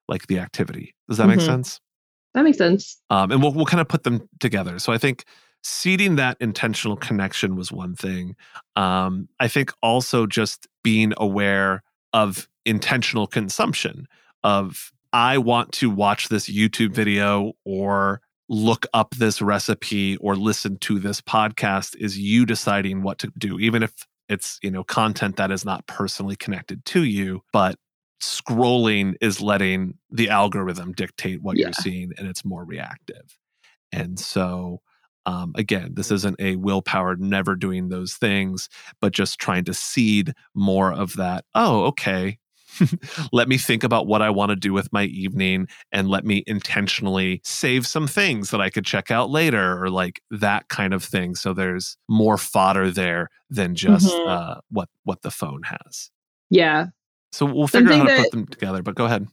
like 0.08 0.26
the 0.28 0.40
activity 0.40 0.96
does 1.08 1.18
that 1.18 1.28
make 1.28 1.40
Mhm. 1.40 1.46
sense 1.46 1.80
That 2.34 2.44
makes 2.44 2.58
sense. 2.58 3.00
um, 3.10 3.32
and 3.32 3.42
we'll, 3.44 3.52
we'll 3.54 3.66
kind 3.66 3.82
of 3.82 3.88
put 3.88 4.04
them 4.04 4.28
together. 4.40 4.80
So 4.80 4.94
I 4.94 4.98
think 4.98 5.24
seeding 5.64 6.16
that 6.16 6.38
intentional 6.40 6.96
connection 6.98 7.56
was 7.56 7.72
one 7.72 7.96
thing. 7.96 8.36
Um, 8.76 9.28
I 9.40 9.48
think 9.48 9.72
also 9.82 10.26
just 10.26 10.68
being 10.84 11.14
aware 11.18 11.84
of 12.14 12.48
intentional 12.66 13.28
consumption 13.28 14.08
of 14.44 14.92
I 15.14 15.38
want 15.38 15.72
to 15.74 15.90
watch 15.90 16.30
this 16.30 16.50
YouTube 16.50 16.94
video 16.94 17.54
or 17.66 18.22
look 18.50 18.86
up 18.94 19.16
this 19.16 19.42
recipe 19.42 20.16
or 20.18 20.36
listen 20.36 20.78
to 20.80 21.00
this 21.00 21.20
podcast 21.22 21.96
is 21.98 22.18
you 22.18 22.46
deciding 22.46 23.02
what 23.02 23.20
to 23.20 23.32
do, 23.38 23.60
even 23.60 23.84
if 23.84 23.94
it's 24.30 24.60
you 24.62 24.72
know 24.72 24.84
content 24.84 25.36
that 25.38 25.52
is 25.52 25.66
not 25.66 25.86
personally 25.88 26.36
connected 26.36 26.84
to 26.86 27.04
you, 27.04 27.42
but 27.52 27.78
scrolling 28.22 29.16
is 29.22 29.42
letting 29.42 29.94
the 30.12 30.30
algorithm 30.30 30.92
dictate 30.94 31.42
what 31.42 31.58
Yeah. 31.58 31.68
you're 31.68 31.74
seeing 31.74 32.12
and 32.18 32.28
it's 32.28 32.44
more 32.46 32.64
reactive. 32.64 33.38
And 33.92 34.20
so, 34.20 34.82
um, 35.28 35.52
again, 35.56 35.94
this 35.94 36.10
isn't 36.10 36.40
a 36.40 36.56
willpower, 36.56 37.18
never 37.18 37.56
doing 37.56 37.90
those 37.90 38.14
things, 38.14 38.70
but 39.02 39.12
just 39.12 39.40
trying 39.40 39.66
to 39.66 39.74
seed 39.74 40.34
more 40.56 40.92
of 40.94 41.18
that. 41.18 41.44
Oh, 41.54 41.84
okay. 41.88 42.40
let 43.34 43.50
me 43.50 43.58
think 43.58 43.84
about 43.84 44.08
what 44.08 44.22
I 44.22 44.30
want 44.30 44.52
to 44.52 44.56
do 44.56 44.72
with 44.72 44.92
my 44.94 45.04
evening 45.06 45.68
and 45.92 46.08
let 46.08 46.26
me 46.26 46.44
intentionally 46.48 47.42
save 47.44 47.86
some 47.86 48.08
things 48.08 48.52
that 48.52 48.62
I 48.62 48.70
could 48.70 48.86
check 48.86 49.12
out 49.12 49.30
later 49.30 49.82
or 49.84 49.90
like 49.90 50.22
that 50.32 50.70
kind 50.70 50.94
of 50.94 51.04
thing. 51.04 51.36
So 51.36 51.54
there's 51.54 51.98
more 52.08 52.38
fodder 52.38 52.90
there 52.90 53.30
than 53.50 53.76
just 53.76 54.08
Mhm. 54.08 54.28
uh, 54.28 54.56
what 54.70 54.90
what 55.04 55.24
the 55.24 55.32
phone 55.32 55.64
has. 55.64 56.10
Yeah. 56.50 56.88
So 57.34 57.46
we'll 57.46 57.68
figure 57.68 57.92
out 57.92 57.96
how 57.96 58.06
Something 58.08 58.16
to 58.18 58.24
put 58.24 58.32
them 58.32 58.46
together, 58.48 58.82
but 58.82 58.96
go 58.96 59.06
ahead. 59.06 59.28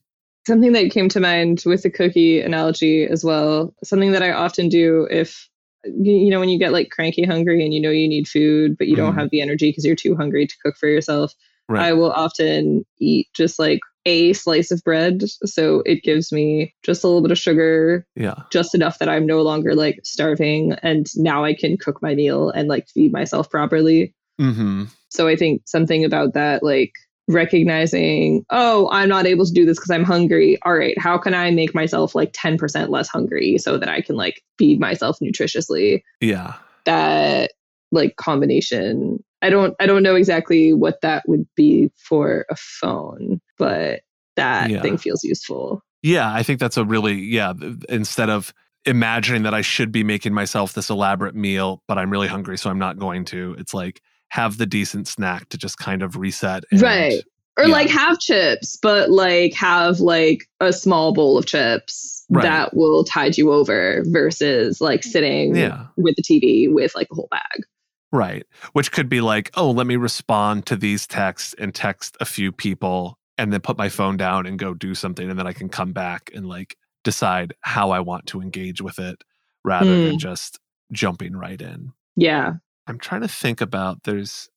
Something 0.47 0.73
that 0.73 0.91
came 0.91 1.09
to 1.11 1.21
mind 1.21 1.63
with 1.65 1.83
the 1.83 1.91
cookie 1.91 2.41
analogy 2.41 3.05
as 3.05 3.25
well. 3.25 3.75
Something 3.85 4.13
that 4.13 4.23
I 4.23 4.33
often 4.33 4.69
do 4.69 5.07
if 5.11 5.49
you 5.87 6.31
know 6.31 6.41
when 6.41 6.49
you 6.49 6.59
get 6.59 6.73
like 6.73 6.91
cranky 6.91 7.25
hungry 7.25 7.65
and 7.65 7.75
you 7.75 7.81
know 7.81 7.91
you 7.91 8.09
need 8.09 8.27
food 8.29 8.77
but 8.79 8.89
you 8.89 8.97
don't 8.97 9.15
Mhm. 9.15 9.19
have 9.19 9.31
the 9.31 9.41
energy 9.41 9.71
because 9.71 9.85
you're 9.85 9.97
too 9.97 10.17
hungry 10.17 10.47
to 10.47 10.55
cook 10.65 10.77
for 10.77 10.89
yourself. 10.89 11.33
Right. 11.69 11.87
I 11.87 11.93
will 11.95 12.13
often 12.13 12.85
eat 12.99 13.29
just 13.35 13.59
like 13.59 13.81
a 14.07 14.35
slice 14.35 14.71
of 14.71 14.83
bread 14.85 15.23
so 15.45 15.83
it 15.87 16.03
gives 16.03 16.31
me 16.31 16.75
just 16.83 17.03
a 17.03 17.07
little 17.07 17.23
bit 17.23 17.31
of 17.31 17.39
sugar 17.39 18.07
yeah. 18.17 18.35
just 18.51 18.75
enough 18.75 18.99
that 18.99 19.09
I'm 19.09 19.25
no 19.25 19.41
longer 19.41 19.75
like 19.75 20.01
starving 20.05 20.75
and 20.83 21.07
now 21.17 21.43
I 21.43 21.55
can 21.55 21.79
cook 21.79 22.03
my 22.03 22.15
meal 22.15 22.51
and 22.51 22.69
like 22.69 22.87
feed 22.89 23.13
myself 23.13 23.49
properly. 23.51 24.15
Mm-hmm. 24.39 24.85
So 25.09 25.27
I 25.27 25.37
think 25.37 25.63
something 25.65 26.05
about 26.05 26.35
that, 26.35 26.63
like 26.63 26.93
recognizing, 27.29 28.45
oh, 28.51 28.89
I'm 28.91 29.09
not 29.09 29.27
able 29.27 29.45
to 29.47 29.53
do 29.53 29.65
this 29.65 29.79
because 29.79 29.91
I'm 29.91 30.05
hungry. 30.05 30.59
All 30.63 30.75
right, 30.75 30.99
how 30.99 31.19
can 31.19 31.35
I 31.35 31.51
make 31.51 31.75
myself 31.75 32.15
like 32.15 32.33
10% 32.33 32.89
less 32.91 33.09
hungry 33.09 33.59
so 33.59 33.79
that 33.79 33.89
I 33.89 34.01
can 34.01 34.17
like 34.17 34.43
feed 34.59 34.81
myself 34.81 35.19
nutritiously? 35.23 36.03
Yeah. 36.21 36.55
That 36.85 37.53
like 37.93 38.17
combination. 38.17 39.23
I 39.43 39.51
don't 39.51 39.75
I 39.79 39.87
don't 39.87 40.03
know 40.03 40.17
exactly 40.17 40.73
what 40.73 41.01
that 41.03 41.23
would 41.29 41.47
be 41.55 41.91
for 41.97 42.45
a 42.51 42.57
phone, 42.57 43.41
but 43.59 44.01
that 44.37 44.71
Yeah. 44.71 44.83
thing 44.83 44.97
feels 44.99 45.23
useful. 45.23 45.83
Yeah, 46.03 46.33
I 46.33 46.43
think 46.43 46.61
that's 46.61 46.77
a 46.77 46.85
really 46.85 47.15
yeah. 47.15 47.53
Instead 47.89 48.29
of 48.31 48.53
imagining 48.85 49.45
that 49.45 49.55
I 49.55 49.63
should 49.63 49.93
be 49.93 50.05
making 50.05 50.35
myself 50.35 50.75
this 50.75 50.91
elaborate 50.91 51.35
meal, 51.35 51.83
but 51.89 51.97
I'm 51.97 52.11
really 52.11 52.29
hungry, 52.29 52.59
so 52.59 52.69
I'm 52.69 52.79
not 52.79 52.99
going 52.99 53.25
to. 53.27 53.55
It's 53.59 53.73
like 53.73 54.03
have 54.35 54.59
the 54.59 54.67
decent 54.67 55.07
snack 55.07 55.49
to 55.51 55.57
just 55.57 55.79
kind 55.79 56.03
of 56.03 56.17
reset. 56.17 56.65
And, 56.73 56.83
Right. 56.83 57.23
Or 57.57 57.67
Yeah. 57.67 57.73
like 57.73 57.89
have 57.89 58.19
chips, 58.19 58.77
but 58.83 59.11
like 59.11 59.55
have 59.55 60.01
like 60.01 60.49
a 60.59 60.73
small 60.73 61.13
bowl 61.15 61.39
of 61.39 61.47
chips 61.47 62.25
Right. 62.29 62.43
that 62.43 62.75
will 62.75 63.05
tide 63.05 63.39
you 63.39 63.53
over 63.53 64.03
versus 64.09 64.81
like 64.81 65.05
sitting 65.05 65.55
Yeah. 65.55 65.87
with 65.97 66.17
the 66.17 66.23
TV 66.23 66.67
with 66.69 66.97
like 66.97 67.07
a 67.13 67.15
whole 67.15 67.29
bag. 67.31 67.63
Right. 68.11 68.45
Which 68.73 68.91
could 68.91 69.09
be 69.09 69.21
like, 69.21 69.53
oh, 69.55 69.71
let 69.71 69.87
me 69.87 69.95
respond 69.95 70.67
to 70.67 70.75
these 70.75 71.07
texts 71.07 71.55
and 71.59 71.73
text 71.73 72.17
a 72.19 72.25
few 72.25 72.51
people 72.51 73.17
and 73.39 73.53
then 73.53 73.61
put 73.61 73.79
my 73.79 73.89
phone 73.89 74.17
down 74.17 74.47
and 74.47 74.59
go 74.59 74.75
do 74.75 74.97
something. 74.97 75.31
And 75.31 75.39
then 75.39 75.47
I 75.47 75.53
can 75.53 75.69
come 75.69 75.93
back 75.93 76.31
and 76.35 76.47
like 76.49 76.77
decide 77.05 77.55
how 77.61 77.93
I 77.93 78.01
want 78.01 78.27
to 78.27 78.41
engage 78.41 78.81
with 78.81 78.99
it 78.99 79.23
rather 79.65 79.95
than 80.05 80.13
Hmm. 80.15 80.19
just 80.19 80.59
jumping 80.91 81.37
right 81.37 81.61
in. 81.63 81.93
Yeah. 82.17 82.55
I'm 82.87 82.99
trying 82.99 83.23
to 83.23 83.29
think 83.29 83.61
about 83.61 84.05
there's 84.05 84.49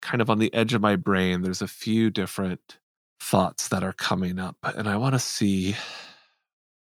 kind 0.00 0.20
of 0.20 0.28
on 0.28 0.38
the 0.38 0.52
edge 0.52 0.74
of 0.74 0.82
my 0.82 0.96
brain, 0.96 1.42
there's 1.42 1.62
a 1.62 1.68
few 1.68 2.10
different 2.10 2.78
thoughts 3.20 3.68
that 3.68 3.84
are 3.84 3.92
coming 3.92 4.38
up. 4.38 4.56
And 4.62 4.88
I 4.88 4.96
want 4.96 5.14
to 5.14 5.18
see. 5.18 5.76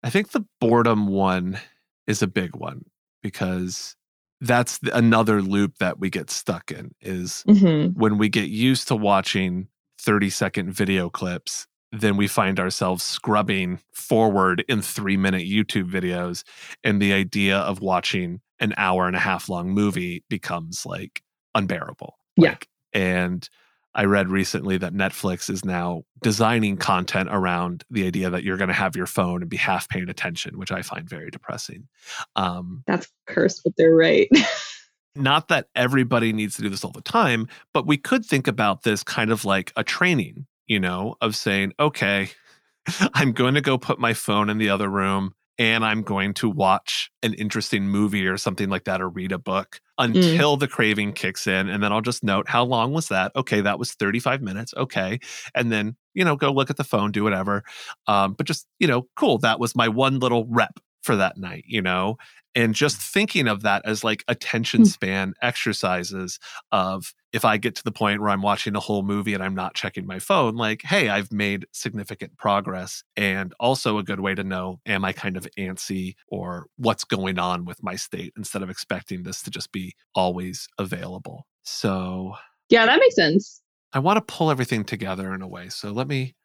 I 0.01 0.09
think 0.09 0.31
the 0.31 0.45
boredom 0.59 1.07
one 1.07 1.59
is 2.07 2.21
a 2.21 2.27
big 2.27 2.55
one 2.55 2.85
because 3.21 3.95
that's 4.41 4.79
another 4.91 5.41
loop 5.41 5.77
that 5.77 5.99
we 5.99 6.09
get 6.09 6.29
stuck 6.29 6.71
in 6.71 6.93
is 7.01 7.43
hmm 7.47 7.87
when 7.93 8.17
we 8.17 8.27
get 8.27 8.49
used 8.49 8.87
to 8.89 8.95
watching 8.95 9.67
30 9.99 10.29
second 10.29 10.71
video 10.71 11.09
clips 11.09 11.67
then 11.93 12.17
we 12.17 12.27
find 12.27 12.59
ourselves 12.59 13.03
scrubbing 13.03 13.79
forward 13.93 14.65
in 14.67 14.81
three 14.81 15.15
minute 15.15 15.43
youtube 15.43 15.89
videos 15.89 16.43
and 16.83 17.01
the 17.01 17.13
idea 17.13 17.57
of 17.57 17.79
watching 17.79 18.41
an 18.63 18.73
hour 18.77 19.05
and 19.07 19.15
a 19.15 19.19
half 19.19 19.49
long 19.49 19.69
movie 19.69 20.23
becomes 20.29 20.85
like 20.85 21.21
unbearable 21.53 22.15
Yeah. 22.35 22.49
Like, 22.49 22.67
and 22.93 23.47
i 23.95 24.05
read 24.05 24.29
recently 24.29 24.77
that 24.77 24.93
netflix 24.93 25.49
is 25.49 25.63
now 25.63 26.03
designing 26.21 26.77
content 26.77 27.29
around 27.31 27.83
the 27.91 28.07
idea 28.07 28.29
that 28.29 28.43
you're 28.43 28.57
going 28.57 28.69
to 28.69 28.73
have 28.73 28.95
your 28.95 29.05
phone 29.05 29.41
and 29.41 29.49
be 29.49 29.57
half 29.57 29.87
paying 29.89 30.09
attention 30.09 30.57
which 30.57 30.71
i 30.71 30.81
find 30.81 31.07
very 31.07 31.29
depressing 31.29 31.87
um, 32.35 32.83
That's 32.87 33.07
cursed, 33.27 33.61
but 33.63 33.73
they're 33.77 33.95
right. 33.95 34.29
not 35.15 35.47
that 35.49 35.67
everybody 35.75 36.33
needs 36.33 36.55
to 36.55 36.61
do 36.61 36.69
this 36.69 36.83
all 36.83 36.91
the 36.91 37.01
time, 37.01 37.47
but 37.73 37.85
we 37.85 37.97
could 37.97 38.25
think 38.25 38.47
about 38.47 38.83
this 38.83 39.03
kind 39.03 39.31
of 39.31 39.45
like 39.45 39.71
a 39.75 39.83
training, 39.83 40.45
you 40.67 40.79
know, 40.79 41.15
of 41.21 41.35
saying, 41.35 41.73
okay, 41.79 42.29
I'm 43.13 43.31
going 43.31 43.53
to 43.53 43.61
go 43.61 43.77
put 43.77 43.99
my 43.99 44.13
phone 44.13 44.49
in 44.49 44.57
the 44.57 44.69
other 44.69 44.89
room 44.89 45.33
and 45.59 45.85
I'm 45.85 46.01
going 46.01 46.33
to 46.35 46.49
watch 46.49 47.11
an 47.21 47.33
interesting 47.35 47.87
movie 47.87 48.27
or 48.27 48.37
something 48.37 48.69
like 48.69 48.85
that 48.85 49.01
or 49.01 49.09
read 49.09 49.31
a 49.31 49.37
book 49.37 49.79
until 49.97 50.57
mm. 50.57 50.59
the 50.59 50.67
craving 50.67 51.13
kicks 51.13 51.45
in. 51.45 51.69
And 51.69 51.83
then 51.83 51.91
I'll 51.91 52.01
just 52.01 52.23
note 52.23 52.49
how 52.49 52.63
long 52.63 52.93
was 52.93 53.09
that? 53.09 53.31
Okay, 53.35 53.61
that 53.61 53.77
was 53.77 53.93
35 53.93 54.41
minutes. 54.41 54.73
Okay. 54.75 55.19
And 55.53 55.71
then, 55.71 55.95
you 56.13 56.25
know, 56.25 56.35
go 56.35 56.51
look 56.51 56.69
at 56.69 56.77
the 56.77 56.83
phone, 56.83 57.11
do 57.11 57.23
whatever. 57.23 57.63
Um, 58.07 58.33
but 58.33 58.47
just, 58.47 58.67
you 58.79 58.87
know, 58.87 59.07
cool. 59.15 59.37
That 59.39 59.59
was 59.59 59.75
my 59.75 59.87
one 59.87 60.19
little 60.19 60.45
rep 60.49 60.79
for 61.03 61.15
that 61.17 61.37
night, 61.37 61.65
you 61.67 61.81
know? 61.81 62.17
And 62.55 62.73
just 62.73 62.97
thinking 62.97 63.47
of 63.47 63.61
that 63.61 63.83
as 63.85 64.03
like 64.03 64.23
attention 64.27 64.81
hmm. 64.81 64.85
span 64.85 65.33
exercises 65.41 66.39
of 66.71 67.13
if 67.33 67.43
I 67.43 67.57
get 67.57 67.75
to 67.75 67.83
the 67.83 67.91
point 67.91 68.21
where 68.21 68.29
I'm 68.29 68.43
watching 68.43 68.75
a 68.75 68.79
whole 68.79 69.01
movie 69.01 69.33
and 69.33 69.43
I'm 69.43 69.55
not 69.55 69.73
checking 69.73 70.05
my 70.05 70.19
phone, 70.19 70.55
like, 70.55 70.83
hey, 70.83 71.09
I've 71.09 71.31
made 71.31 71.65
significant 71.71 72.37
progress. 72.37 73.03
And 73.17 73.53
also 73.59 73.97
a 73.97 74.03
good 74.03 74.19
way 74.19 74.35
to 74.35 74.43
know, 74.43 74.79
am 74.85 75.03
I 75.03 75.13
kind 75.13 75.35
of 75.35 75.47
antsy 75.57 76.13
or 76.27 76.67
what's 76.77 77.03
going 77.03 77.39
on 77.39 77.65
with 77.65 77.81
my 77.81 77.95
state 77.95 78.33
instead 78.37 78.61
of 78.61 78.69
expecting 78.69 79.23
this 79.23 79.41
to 79.41 79.49
just 79.49 79.71
be 79.71 79.95
always 80.13 80.67
available. 80.77 81.47
So, 81.63 82.35
yeah, 82.69 82.85
that 82.85 82.99
makes 82.99 83.15
sense. 83.15 83.61
I 83.93 83.99
want 83.99 84.17
to 84.17 84.33
pull 84.33 84.51
everything 84.51 84.83
together 84.83 85.33
in 85.33 85.41
a 85.41 85.47
way. 85.47 85.69
So 85.69 85.91
let 85.91 86.07
me. 86.07 86.35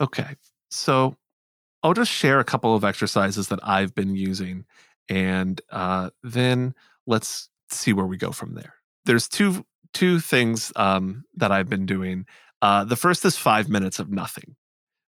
Okay. 0.00 0.36
So 0.70 1.16
I'll 1.84 1.94
just 1.94 2.10
share 2.10 2.40
a 2.40 2.44
couple 2.44 2.74
of 2.74 2.84
exercises 2.84 3.48
that 3.48 3.60
I've 3.62 3.94
been 3.94 4.16
using, 4.16 4.64
and 5.08 5.60
uh, 5.70 6.10
then 6.22 6.74
let's 7.06 7.50
see 7.70 7.92
where 7.92 8.06
we 8.06 8.16
go 8.16 8.32
from 8.32 8.54
there. 8.54 8.74
There's 9.04 9.28
two 9.28 9.64
two 9.92 10.20
things 10.20 10.72
um, 10.76 11.24
that 11.36 11.52
I've 11.52 11.68
been 11.68 11.86
doing. 11.86 12.24
Uh, 12.62 12.84
the 12.84 12.96
first 12.96 13.24
is 13.24 13.36
five 13.36 13.68
minutes 13.68 13.98
of 13.98 14.10
nothing. 14.10 14.56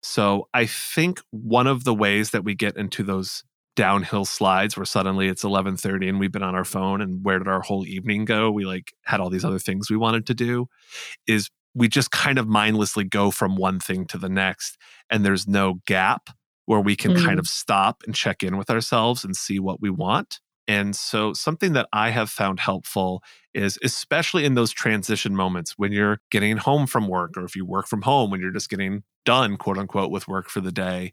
So 0.03 0.49
I 0.53 0.67
think 0.67 1.21
one 1.31 1.67
of 1.67 1.85
the 1.85 1.95
ways 1.95 2.31
that 2.31 2.45
we 2.45 2.55
get 2.55 2.77
into 2.77 3.03
those 3.03 3.43
downhill 3.77 4.25
slides 4.25 4.77
where 4.77 4.85
suddenly 4.85 5.29
it's 5.29 5.45
11:30 5.45 6.09
and 6.09 6.21
we've 6.21 6.33
been 6.33 6.43
on 6.43 6.55
our 6.55 6.65
phone 6.65 7.01
and 7.01 7.25
where 7.25 7.39
did 7.39 7.49
our 7.49 7.61
whole 7.61 7.87
evening 7.87 8.25
go? 8.25 8.51
We 8.51 8.65
like 8.65 8.93
had 9.05 9.21
all 9.21 9.31
these 9.31 9.45
other 9.45 9.59
things 9.59 9.91
we 9.91 9.97
wanted 9.97 10.27
to 10.27 10.35
do 10.35 10.67
is 11.27 11.51
we 11.75 11.89
just 11.89 12.11
kind 12.11 12.39
of 12.39 12.47
mindlessly 12.47 13.05
go 13.05 13.31
from 13.31 13.57
one 13.57 13.81
thing 13.81 14.07
to 14.07 14.19
the 14.19 14.29
next 14.29 14.79
and 15.11 15.25
there's 15.25 15.49
no 15.49 15.81
gap 15.87 16.31
where 16.67 16.81
we 16.81 16.97
can 16.97 17.13
mm. 17.13 17.25
kind 17.25 17.39
of 17.39 17.47
stop 17.47 18.03
and 18.07 18.15
check 18.15 18.43
in 18.43 18.57
with 18.57 18.71
ourselves 18.71 19.25
and 19.25 19.37
see 19.37 19.59
what 19.59 19.81
we 19.81 19.91
want. 19.91 20.41
And 20.67 20.97
so, 20.97 21.33
something 21.35 21.75
that 21.75 21.89
I 21.93 22.11
have 22.11 22.31
found 22.31 22.61
helpful 22.61 23.23
is, 23.53 23.79
especially 23.83 24.45
in 24.45 24.55
those 24.55 24.73
transition 24.73 25.37
moments 25.37 25.75
when 25.77 25.93
you're 25.93 26.21
getting 26.31 26.57
home 26.57 26.87
from 26.87 27.07
work, 27.07 27.37
or 27.37 27.45
if 27.45 27.55
you 27.55 27.67
work 27.67 27.87
from 27.87 28.03
home, 28.03 28.31
when 28.31 28.41
you're 28.41 28.51
just 28.51 28.71
getting 28.71 29.03
done, 29.25 29.57
quote 29.57 29.79
unquote, 29.79 30.11
with 30.11 30.27
work 30.27 30.49
for 30.49 30.61
the 30.61 30.73
day, 30.73 31.13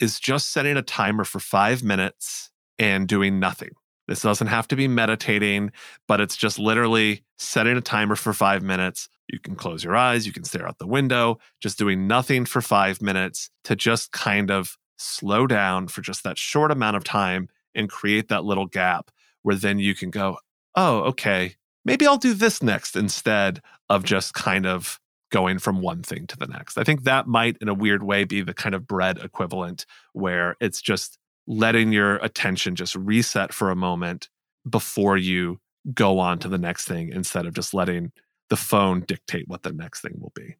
is 0.00 0.20
just 0.20 0.52
setting 0.52 0.76
a 0.76 0.82
timer 0.82 1.24
for 1.24 1.40
five 1.40 1.82
minutes 1.82 2.50
and 2.78 3.08
doing 3.08 3.38
nothing. 3.40 3.70
This 4.06 4.22
doesn't 4.22 4.48
have 4.48 4.68
to 4.68 4.76
be 4.76 4.86
meditating, 4.86 5.72
but 6.06 6.20
it's 6.20 6.36
just 6.36 6.58
literally 6.58 7.24
setting 7.38 7.76
a 7.76 7.80
timer 7.80 8.16
for 8.16 8.32
five 8.32 8.62
minutes. 8.62 9.08
You 9.28 9.38
can 9.40 9.56
close 9.56 9.82
your 9.82 9.96
eyes, 9.96 10.26
you 10.26 10.32
can 10.32 10.44
stare 10.44 10.68
out 10.68 10.78
the 10.78 10.86
window, 10.86 11.38
just 11.62 11.78
doing 11.78 12.06
nothing 12.06 12.44
for 12.44 12.60
five 12.60 13.00
minutes 13.00 13.48
to 13.64 13.74
just 13.74 14.12
kind 14.12 14.50
of 14.50 14.76
slow 14.98 15.46
down 15.46 15.88
for 15.88 16.02
just 16.02 16.22
that 16.24 16.38
short 16.38 16.70
amount 16.70 16.96
of 16.96 17.04
time 17.04 17.48
and 17.74 17.88
create 17.88 18.28
that 18.28 18.44
little 18.44 18.66
gap 18.66 19.10
where 19.42 19.56
then 19.56 19.78
you 19.78 19.94
can 19.94 20.10
go, 20.10 20.38
oh, 20.74 21.00
okay, 21.00 21.54
maybe 21.84 22.06
I'll 22.06 22.16
do 22.16 22.34
this 22.34 22.62
next 22.62 22.96
instead 22.96 23.60
of 23.88 24.04
just 24.04 24.34
kind 24.34 24.66
of 24.66 24.98
going 25.30 25.58
from 25.58 25.80
one 25.80 26.02
thing 26.02 26.26
to 26.28 26.36
the 26.36 26.46
next. 26.46 26.78
I 26.78 26.84
think 26.84 27.04
that 27.04 27.26
might, 27.26 27.56
in 27.60 27.68
a 27.68 27.74
weird 27.74 28.02
way, 28.02 28.24
be 28.24 28.40
the 28.40 28.54
kind 28.54 28.74
of 28.74 28.86
bread 28.86 29.18
equivalent 29.18 29.84
where 30.12 30.56
it's 30.60 30.80
just 30.80 31.18
letting 31.46 31.92
your 31.92 32.16
attention 32.16 32.74
just 32.74 32.94
reset 32.94 33.52
for 33.52 33.70
a 33.70 33.76
moment 33.76 34.28
before 34.68 35.16
you 35.16 35.60
go 35.92 36.18
on 36.18 36.38
to 36.38 36.48
the 36.48 36.58
next 36.58 36.86
thing 36.86 37.10
instead 37.10 37.46
of 37.46 37.54
just 37.54 37.74
letting 37.74 38.12
the 38.48 38.56
phone 38.56 39.00
dictate 39.02 39.48
what 39.48 39.62
the 39.62 39.72
next 39.72 40.00
thing 40.00 40.14
will 40.18 40.32
be. 40.34 40.56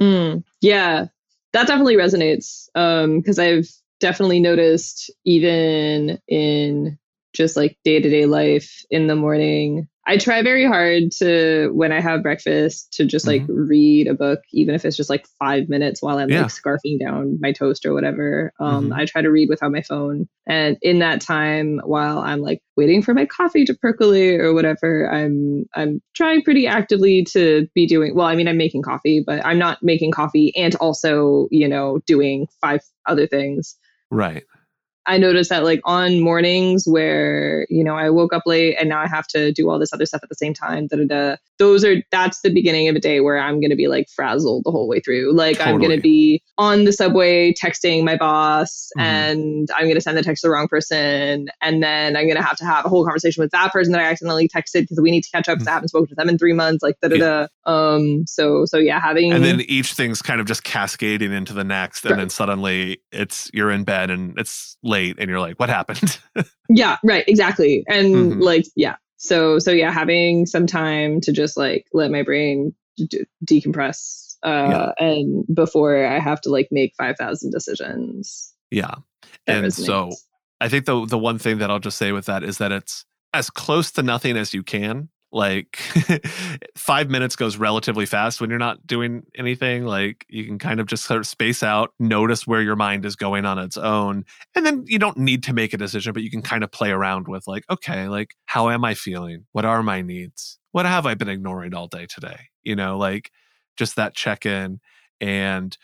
Mm, 0.00 0.42
yeah, 0.60 1.06
that 1.52 1.66
definitely 1.66 1.96
resonates 1.96 2.66
because 2.72 3.38
um, 3.38 3.44
I've 3.44 3.68
definitely 4.02 4.40
noticed 4.40 5.10
even 5.24 6.18
in 6.28 6.98
just 7.32 7.56
like 7.56 7.78
day 7.84 8.00
to 8.00 8.10
day 8.10 8.26
life 8.26 8.84
in 8.90 9.06
the 9.06 9.16
morning, 9.16 9.88
I 10.04 10.16
try 10.16 10.42
very 10.42 10.66
hard 10.66 11.12
to 11.18 11.70
when 11.72 11.92
I 11.92 12.00
have 12.00 12.24
breakfast 12.24 12.92
to 12.94 13.04
just 13.04 13.24
like 13.24 13.42
mm-hmm. 13.42 13.68
read 13.68 14.08
a 14.08 14.14
book, 14.14 14.40
even 14.52 14.74
if 14.74 14.84
it's 14.84 14.96
just 14.96 15.08
like 15.08 15.26
five 15.38 15.68
minutes 15.68 16.02
while 16.02 16.18
I'm 16.18 16.28
yeah. 16.28 16.42
like 16.42 16.50
scarfing 16.50 16.98
down 16.98 17.38
my 17.40 17.52
toast 17.52 17.86
or 17.86 17.92
whatever. 17.94 18.52
Um, 18.58 18.86
mm-hmm. 18.86 18.94
I 18.94 19.04
try 19.04 19.22
to 19.22 19.30
read 19.30 19.48
without 19.48 19.70
my 19.70 19.82
phone, 19.82 20.28
and 20.46 20.76
in 20.82 20.98
that 20.98 21.20
time, 21.20 21.80
while 21.84 22.18
I'm 22.18 22.40
like 22.40 22.60
waiting 22.76 23.00
for 23.00 23.14
my 23.14 23.26
coffee 23.26 23.64
to 23.64 23.74
percolate 23.74 24.40
or 24.40 24.52
whatever, 24.52 25.08
I'm 25.08 25.66
I'm 25.76 26.02
trying 26.16 26.42
pretty 26.42 26.66
actively 26.66 27.24
to 27.32 27.68
be 27.72 27.86
doing. 27.86 28.16
Well, 28.16 28.26
I 28.26 28.34
mean, 28.34 28.48
I'm 28.48 28.58
making 28.58 28.82
coffee, 28.82 29.22
but 29.24 29.46
I'm 29.46 29.58
not 29.58 29.78
making 29.82 30.10
coffee 30.10 30.52
and 30.56 30.74
also 30.76 31.46
you 31.52 31.68
know 31.68 32.00
doing 32.06 32.48
five 32.60 32.80
other 33.06 33.28
things. 33.28 33.76
Right. 34.12 34.44
I 35.06 35.18
noticed 35.18 35.50
that 35.50 35.64
like 35.64 35.80
on 35.84 36.20
mornings 36.20 36.84
where, 36.86 37.66
you 37.68 37.82
know, 37.82 37.96
I 37.96 38.10
woke 38.10 38.32
up 38.32 38.44
late 38.46 38.76
and 38.78 38.88
now 38.88 39.00
I 39.00 39.08
have 39.08 39.26
to 39.28 39.50
do 39.50 39.68
all 39.68 39.78
this 39.78 39.92
other 39.92 40.06
stuff 40.06 40.22
at 40.22 40.28
the 40.28 40.36
same 40.36 40.54
time, 40.54 40.86
da 40.86 40.98
da 40.98 41.06
da. 41.06 41.36
Those 41.58 41.84
are 41.84 41.96
that's 42.12 42.42
the 42.42 42.52
beginning 42.52 42.88
of 42.88 42.94
a 42.94 43.00
day 43.00 43.20
where 43.20 43.38
I'm 43.38 43.60
gonna 43.60 43.74
be 43.74 43.88
like 43.88 44.08
frazzled 44.08 44.62
the 44.64 44.70
whole 44.70 44.86
way 44.86 45.00
through. 45.00 45.32
Like 45.32 45.58
totally. 45.58 45.74
I'm 45.74 45.80
gonna 45.80 46.00
be 46.00 46.42
on 46.58 46.84
the 46.84 46.92
subway 46.92 47.52
texting 47.52 48.04
my 48.04 48.16
boss 48.16 48.90
mm-hmm. 48.96 49.06
and 49.06 49.68
I'm 49.74 49.88
gonna 49.88 50.00
send 50.00 50.18
the 50.18 50.22
text 50.22 50.42
to 50.42 50.48
the 50.48 50.52
wrong 50.52 50.68
person. 50.68 51.48
And 51.60 51.82
then 51.82 52.16
I'm 52.16 52.28
gonna 52.28 52.42
have 52.42 52.56
to 52.58 52.64
have 52.64 52.84
a 52.84 52.88
whole 52.88 53.04
conversation 53.04 53.42
with 53.42 53.50
that 53.52 53.72
person 53.72 53.92
that 53.92 54.00
I 54.00 54.04
accidentally 54.04 54.48
texted 54.48 54.82
because 54.82 55.00
we 55.00 55.10
need 55.10 55.22
to 55.22 55.30
catch 55.30 55.48
up 55.48 55.56
because 55.56 55.66
mm-hmm. 55.66 55.70
I 55.70 55.74
haven't 55.74 55.88
spoken 55.88 56.08
to 56.08 56.14
them 56.14 56.28
in 56.28 56.38
three 56.38 56.52
months, 56.52 56.82
like 56.82 57.00
da 57.00 57.08
da 57.08 57.18
da. 57.18 57.46
Um 57.64 58.24
so 58.26 58.64
so 58.66 58.78
yeah, 58.78 59.00
having 59.00 59.32
And 59.32 59.44
then 59.44 59.60
each 59.62 59.94
thing's 59.94 60.20
kind 60.20 60.40
of 60.40 60.46
just 60.46 60.64
cascading 60.64 61.32
into 61.32 61.52
the 61.52 61.64
next 61.64 62.04
and 62.04 62.12
right. 62.12 62.18
then 62.18 62.30
suddenly 62.30 63.02
it's 63.10 63.50
you're 63.54 63.70
in 63.70 63.84
bed 63.84 64.10
and 64.10 64.38
it's 64.38 64.76
late 64.82 65.16
and 65.18 65.28
you're 65.28 65.40
like, 65.40 65.58
what 65.58 65.68
happened? 65.68 66.18
yeah, 66.68 66.98
right, 67.02 67.24
exactly. 67.26 67.84
And 67.88 68.14
mm-hmm. 68.14 68.40
like, 68.40 68.66
yeah. 68.76 68.96
So, 69.16 69.58
so 69.58 69.70
yeah, 69.70 69.92
having 69.92 70.46
some 70.46 70.66
time 70.66 71.20
to 71.22 71.32
just 71.32 71.56
like 71.56 71.86
let 71.92 72.10
my 72.10 72.22
brain 72.22 72.74
d- 72.96 73.24
decompress 73.44 74.31
uh, 74.42 74.92
yeah. 74.98 75.06
and 75.06 75.44
before 75.54 76.04
I 76.04 76.18
have 76.18 76.40
to 76.42 76.50
like 76.50 76.68
make 76.70 76.94
5,000 76.96 77.50
decisions. 77.50 78.52
Yeah. 78.70 78.94
And 79.46 79.66
resonates. 79.66 79.86
so 79.86 80.10
I 80.60 80.68
think 80.68 80.86
the 80.86 81.04
the 81.06 81.18
one 81.18 81.38
thing 81.38 81.58
that 81.58 81.70
I'll 81.70 81.80
just 81.80 81.98
say 81.98 82.12
with 82.12 82.26
that 82.26 82.44
is 82.44 82.58
that 82.58 82.70
it's 82.70 83.04
as 83.34 83.50
close 83.50 83.90
to 83.92 84.02
nothing 84.02 84.36
as 84.36 84.54
you 84.54 84.62
can 84.62 85.08
like 85.32 85.76
five 86.76 87.08
minutes 87.08 87.36
goes 87.36 87.56
relatively 87.56 88.04
fast 88.04 88.40
when 88.40 88.50
you're 88.50 88.58
not 88.58 88.86
doing 88.86 89.24
anything 89.34 89.84
like 89.84 90.26
you 90.28 90.44
can 90.44 90.58
kind 90.58 90.78
of 90.78 90.86
just 90.86 91.04
sort 91.04 91.18
of 91.18 91.26
space 91.26 91.62
out 91.62 91.92
notice 91.98 92.46
where 92.46 92.60
your 92.60 92.76
mind 92.76 93.06
is 93.06 93.16
going 93.16 93.46
on 93.46 93.58
its 93.58 93.78
own 93.78 94.24
and 94.54 94.66
then 94.66 94.84
you 94.86 94.98
don't 94.98 95.16
need 95.16 95.42
to 95.42 95.54
make 95.54 95.72
a 95.72 95.78
decision 95.78 96.12
but 96.12 96.22
you 96.22 96.30
can 96.30 96.42
kind 96.42 96.62
of 96.62 96.70
play 96.70 96.90
around 96.90 97.28
with 97.28 97.46
like 97.46 97.64
okay 97.70 98.08
like 98.08 98.34
how 98.44 98.68
am 98.68 98.84
i 98.84 98.92
feeling 98.92 99.46
what 99.52 99.64
are 99.64 99.82
my 99.82 100.02
needs 100.02 100.58
what 100.72 100.84
have 100.84 101.06
i 101.06 101.14
been 101.14 101.30
ignoring 101.30 101.72
all 101.72 101.88
day 101.88 102.06
today 102.06 102.48
you 102.62 102.76
know 102.76 102.98
like 102.98 103.30
just 103.76 103.96
that 103.96 104.14
check 104.14 104.46
in 104.46 104.80
and 105.20 105.76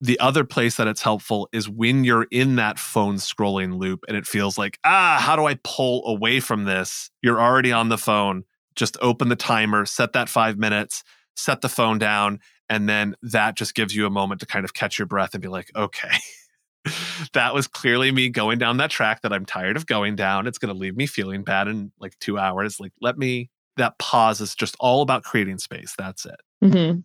the 0.00 0.18
other 0.20 0.44
place 0.44 0.76
that 0.76 0.86
it's 0.86 1.02
helpful 1.02 1.48
is 1.52 1.68
when 1.68 2.04
you're 2.04 2.28
in 2.30 2.54
that 2.56 2.78
phone 2.78 3.16
scrolling 3.16 3.78
loop 3.78 4.04
and 4.06 4.16
it 4.16 4.26
feels 4.26 4.56
like, 4.56 4.78
ah, 4.84 5.18
how 5.20 5.34
do 5.34 5.44
I 5.44 5.58
pull 5.64 6.06
away 6.06 6.38
from 6.38 6.64
this? 6.64 7.10
You're 7.20 7.40
already 7.40 7.72
on 7.72 7.88
the 7.88 7.98
phone 7.98 8.44
just 8.78 8.96
open 9.02 9.28
the 9.28 9.36
timer, 9.36 9.84
set 9.84 10.12
that 10.14 10.28
five 10.28 10.56
minutes, 10.56 11.02
set 11.36 11.60
the 11.60 11.68
phone 11.68 11.98
down, 11.98 12.38
and 12.70 12.88
then 12.88 13.14
that 13.22 13.56
just 13.56 13.74
gives 13.74 13.94
you 13.94 14.06
a 14.06 14.10
moment 14.10 14.40
to 14.40 14.46
kind 14.46 14.64
of 14.64 14.72
catch 14.72 14.98
your 14.98 15.06
breath 15.06 15.34
and 15.34 15.42
be 15.42 15.48
like, 15.48 15.70
okay. 15.76 16.16
that 17.34 17.52
was 17.52 17.66
clearly 17.66 18.12
me 18.12 18.28
going 18.30 18.58
down 18.58 18.76
that 18.78 18.90
track 18.90 19.22
that 19.22 19.32
I'm 19.32 19.44
tired 19.44 19.76
of 19.76 19.86
going 19.86 20.16
down. 20.16 20.46
It's 20.46 20.58
going 20.58 20.72
to 20.72 20.78
leave 20.78 20.96
me 20.96 21.06
feeling 21.06 21.42
bad 21.42 21.68
in 21.68 21.92
like 21.98 22.18
two 22.20 22.38
hours. 22.38 22.78
Like, 22.78 22.92
let 23.00 23.18
me, 23.18 23.50
that 23.76 23.98
pause 23.98 24.40
is 24.40 24.54
just 24.54 24.76
all 24.78 25.02
about 25.02 25.24
creating 25.24 25.58
space. 25.58 25.94
That's 25.98 26.24
it. 26.24 26.40
Mm-hmm. 26.62 27.00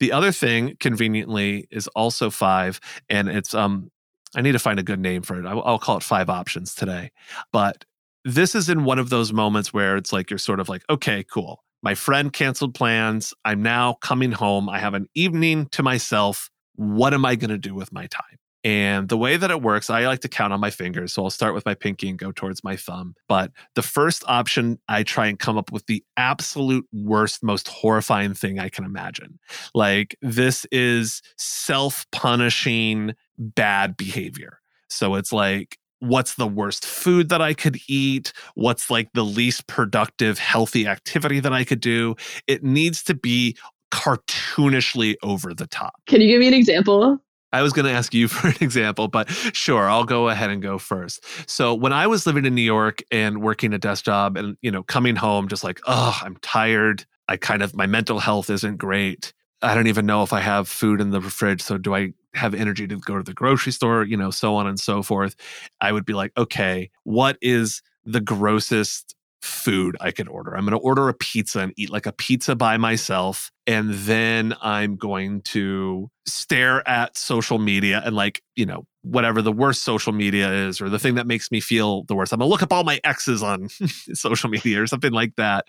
The 0.00 0.12
other 0.12 0.32
thing, 0.32 0.76
conveniently, 0.80 1.68
is 1.70 1.88
also 1.88 2.30
five, 2.30 2.80
and 3.08 3.28
it's, 3.28 3.54
um, 3.54 3.90
I 4.34 4.40
need 4.40 4.52
to 4.52 4.58
find 4.58 4.78
a 4.78 4.82
good 4.82 5.00
name 5.00 5.22
for 5.22 5.38
it. 5.38 5.46
I'll, 5.46 5.78
call 5.78 5.96
it 5.96 6.02
five 6.02 6.28
options 6.28 6.74
today. 6.74 7.12
But 7.52 7.84
this 8.24 8.54
is 8.54 8.68
in 8.68 8.84
one 8.84 8.98
of 8.98 9.10
those 9.10 9.32
moments 9.32 9.72
where 9.72 9.96
it's 9.96 10.12
like 10.12 10.30
you're 10.30 10.38
sort 10.38 10.60
of 10.60 10.68
like, 10.68 10.82
okay, 10.90 11.24
cool. 11.24 11.62
My 11.82 11.94
friend 11.94 12.32
canceled 12.32 12.74
plans. 12.74 13.34
I'm 13.44 13.62
now 13.62 13.94
coming 14.00 14.32
home. 14.32 14.68
I 14.68 14.78
have 14.78 14.94
an 14.94 15.06
evening 15.14 15.66
to 15.72 15.82
myself. 15.82 16.50
What 16.74 17.14
am 17.14 17.24
I 17.24 17.36
going 17.36 17.50
to 17.50 17.58
do 17.58 17.74
with 17.74 17.92
my 17.92 18.06
time? 18.06 18.38
And 18.64 19.10
the 19.10 19.18
way 19.18 19.36
that 19.36 19.50
it 19.50 19.60
works, 19.60 19.90
I 19.90 20.06
like 20.06 20.20
to 20.20 20.28
count 20.28 20.54
on 20.54 20.60
my 20.60 20.70
fingers. 20.70 21.12
So 21.12 21.22
I'll 21.22 21.30
start 21.30 21.54
with 21.54 21.66
my 21.66 21.74
pinky 21.74 22.08
and 22.08 22.18
go 22.18 22.32
towards 22.32 22.64
my 22.64 22.76
thumb. 22.76 23.14
But 23.28 23.52
the 23.74 23.82
first 23.82 24.24
option, 24.26 24.78
I 24.88 25.02
try 25.02 25.26
and 25.26 25.38
come 25.38 25.58
up 25.58 25.70
with 25.70 25.84
the 25.86 26.02
absolute 26.16 26.86
worst, 26.92 27.42
most 27.42 27.68
horrifying 27.68 28.32
thing 28.32 28.58
I 28.58 28.70
can 28.70 28.84
imagine. 28.84 29.38
Like, 29.74 30.16
this 30.22 30.64
is 30.72 31.20
self 31.36 32.06
punishing 32.10 33.14
bad 33.38 33.96
behavior. 33.96 34.60
So 34.88 35.14
it's 35.14 35.32
like 35.32 35.78
what's 36.00 36.34
the 36.34 36.46
worst 36.46 36.84
food 36.84 37.28
that 37.30 37.40
I 37.40 37.54
could 37.54 37.78
eat, 37.88 38.32
what's 38.54 38.90
like 38.90 39.08
the 39.14 39.24
least 39.24 39.66
productive, 39.66 40.38
healthy 40.38 40.86
activity 40.86 41.40
that 41.40 41.52
I 41.52 41.64
could 41.64 41.80
do. 41.80 42.14
It 42.46 42.62
needs 42.62 43.02
to 43.04 43.14
be 43.14 43.56
cartoonishly 43.90 45.14
over 45.22 45.54
the 45.54 45.66
top. 45.66 45.94
Can 46.06 46.20
you 46.20 46.28
give 46.28 46.40
me 46.40 46.48
an 46.48 46.54
example? 46.54 47.20
I 47.54 47.62
was 47.62 47.72
going 47.72 47.86
to 47.86 47.92
ask 47.92 48.12
you 48.12 48.26
for 48.34 48.48
an 48.48 48.56
example, 48.60 49.06
but 49.06 49.30
sure, 49.30 49.88
I'll 49.88 50.04
go 50.04 50.28
ahead 50.28 50.50
and 50.50 50.60
go 50.60 50.76
first. 50.76 51.24
So, 51.48 51.72
when 51.72 51.92
I 51.92 52.06
was 52.08 52.26
living 52.26 52.44
in 52.44 52.54
New 52.54 52.62
York 52.62 53.02
and 53.12 53.40
working 53.40 53.72
a 53.72 53.78
desk 53.78 54.04
job 54.04 54.36
and, 54.36 54.56
you 54.60 54.70
know, 54.70 54.82
coming 54.82 55.14
home 55.16 55.46
just 55.48 55.62
like, 55.62 55.80
oh, 55.86 56.18
I'm 56.20 56.36
tired. 56.38 57.06
I 57.28 57.36
kind 57.36 57.62
of, 57.62 57.74
my 57.74 57.86
mental 57.86 58.18
health 58.18 58.50
isn't 58.50 58.76
great. 58.76 59.32
I 59.62 59.74
don't 59.74 59.86
even 59.86 60.04
know 60.04 60.22
if 60.22 60.32
I 60.32 60.40
have 60.40 60.68
food 60.68 61.00
in 61.00 61.10
the 61.10 61.20
fridge. 61.22 61.62
So, 61.62 61.78
do 61.78 61.94
I 61.94 62.12
have 62.34 62.54
energy 62.54 62.88
to 62.88 62.98
go 62.98 63.16
to 63.16 63.22
the 63.22 63.32
grocery 63.32 63.72
store? 63.72 64.02
You 64.02 64.16
know, 64.16 64.32
so 64.32 64.56
on 64.56 64.66
and 64.66 64.80
so 64.80 65.02
forth. 65.02 65.36
I 65.80 65.92
would 65.92 66.04
be 66.04 66.12
like, 66.12 66.32
okay, 66.36 66.90
what 67.04 67.38
is 67.40 67.82
the 68.04 68.20
grossest 68.20 69.14
food 69.44 69.96
I 70.00 70.10
could 70.10 70.28
order. 70.28 70.56
I'm 70.56 70.64
going 70.64 70.72
to 70.72 70.78
order 70.78 71.08
a 71.08 71.14
pizza 71.14 71.60
and 71.60 71.72
eat 71.76 71.90
like 71.90 72.06
a 72.06 72.12
pizza 72.12 72.56
by 72.56 72.76
myself. 72.78 73.50
And 73.66 73.92
then 73.92 74.54
I'm 74.62 74.96
going 74.96 75.42
to 75.42 76.10
stare 76.26 76.86
at 76.88 77.16
social 77.16 77.58
media 77.58 78.02
and, 78.04 78.16
like, 78.16 78.42
you 78.56 78.66
know, 78.66 78.86
whatever 79.02 79.42
the 79.42 79.52
worst 79.52 79.84
social 79.84 80.12
media 80.12 80.50
is 80.50 80.80
or 80.80 80.88
the 80.88 80.98
thing 80.98 81.14
that 81.14 81.26
makes 81.26 81.50
me 81.50 81.60
feel 81.60 82.04
the 82.04 82.14
worst. 82.14 82.32
I'm 82.32 82.38
going 82.38 82.48
to 82.48 82.50
look 82.50 82.62
up 82.62 82.72
all 82.72 82.84
my 82.84 83.00
exes 83.04 83.42
on 83.42 83.68
social 84.14 84.50
media 84.50 84.82
or 84.82 84.86
something 84.86 85.12
like 85.12 85.36
that. 85.36 85.66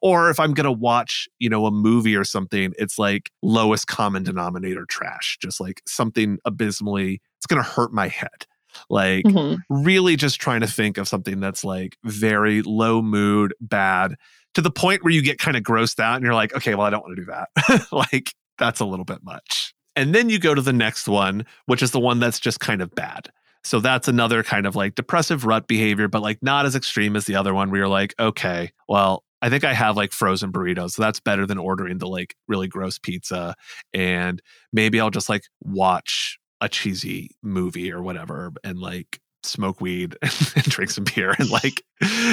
Or 0.00 0.30
if 0.30 0.38
I'm 0.40 0.54
going 0.54 0.64
to 0.64 0.72
watch, 0.72 1.28
you 1.38 1.50
know, 1.50 1.66
a 1.66 1.70
movie 1.70 2.16
or 2.16 2.24
something, 2.24 2.72
it's 2.78 2.98
like 2.98 3.30
lowest 3.42 3.86
common 3.88 4.22
denominator 4.22 4.86
trash, 4.88 5.36
just 5.40 5.60
like 5.60 5.82
something 5.86 6.38
abysmally, 6.44 7.20
it's 7.38 7.46
going 7.46 7.62
to 7.62 7.68
hurt 7.68 7.92
my 7.92 8.08
head. 8.08 8.46
Like, 8.90 9.24
mm-hmm. 9.24 9.84
really 9.84 10.16
just 10.16 10.40
trying 10.40 10.60
to 10.60 10.66
think 10.66 10.98
of 10.98 11.08
something 11.08 11.40
that's 11.40 11.64
like 11.64 11.96
very 12.04 12.62
low 12.62 13.02
mood, 13.02 13.54
bad, 13.60 14.16
to 14.54 14.60
the 14.60 14.70
point 14.70 15.04
where 15.04 15.12
you 15.12 15.22
get 15.22 15.38
kind 15.38 15.56
of 15.56 15.62
grossed 15.62 16.00
out 16.00 16.16
and 16.16 16.24
you're 16.24 16.34
like, 16.34 16.54
okay, 16.54 16.74
well, 16.74 16.86
I 16.86 16.90
don't 16.90 17.02
want 17.02 17.16
to 17.16 17.24
do 17.24 17.30
that. 17.30 17.86
like, 17.92 18.32
that's 18.58 18.80
a 18.80 18.86
little 18.86 19.04
bit 19.04 19.22
much. 19.22 19.74
And 19.94 20.14
then 20.14 20.28
you 20.28 20.38
go 20.38 20.54
to 20.54 20.62
the 20.62 20.72
next 20.72 21.08
one, 21.08 21.46
which 21.66 21.82
is 21.82 21.90
the 21.90 22.00
one 22.00 22.20
that's 22.20 22.38
just 22.38 22.60
kind 22.60 22.82
of 22.82 22.94
bad. 22.94 23.30
So 23.64 23.80
that's 23.80 24.06
another 24.06 24.42
kind 24.44 24.64
of 24.64 24.76
like 24.76 24.94
depressive 24.94 25.44
rut 25.44 25.66
behavior, 25.66 26.06
but 26.06 26.22
like 26.22 26.38
not 26.40 26.66
as 26.66 26.76
extreme 26.76 27.16
as 27.16 27.24
the 27.24 27.34
other 27.34 27.52
one 27.52 27.70
where 27.70 27.80
you're 27.80 27.88
like, 27.88 28.14
okay, 28.18 28.70
well, 28.88 29.24
I 29.42 29.50
think 29.50 29.64
I 29.64 29.74
have 29.74 29.96
like 29.96 30.12
frozen 30.12 30.52
burritos. 30.52 30.92
So 30.92 31.02
that's 31.02 31.20
better 31.20 31.46
than 31.46 31.58
ordering 31.58 31.98
the 31.98 32.06
like 32.06 32.36
really 32.46 32.68
gross 32.68 32.98
pizza. 32.98 33.54
And 33.92 34.40
maybe 34.72 35.00
I'll 35.00 35.10
just 35.10 35.28
like 35.28 35.42
watch 35.62 36.38
a 36.60 36.68
cheesy 36.68 37.30
movie 37.42 37.92
or 37.92 38.02
whatever 38.02 38.52
and 38.64 38.78
like 38.78 39.20
smoke 39.42 39.80
weed 39.80 40.16
and 40.22 40.64
drink 40.64 40.90
some 40.90 41.04
beer 41.14 41.34
and 41.38 41.50
like 41.50 41.82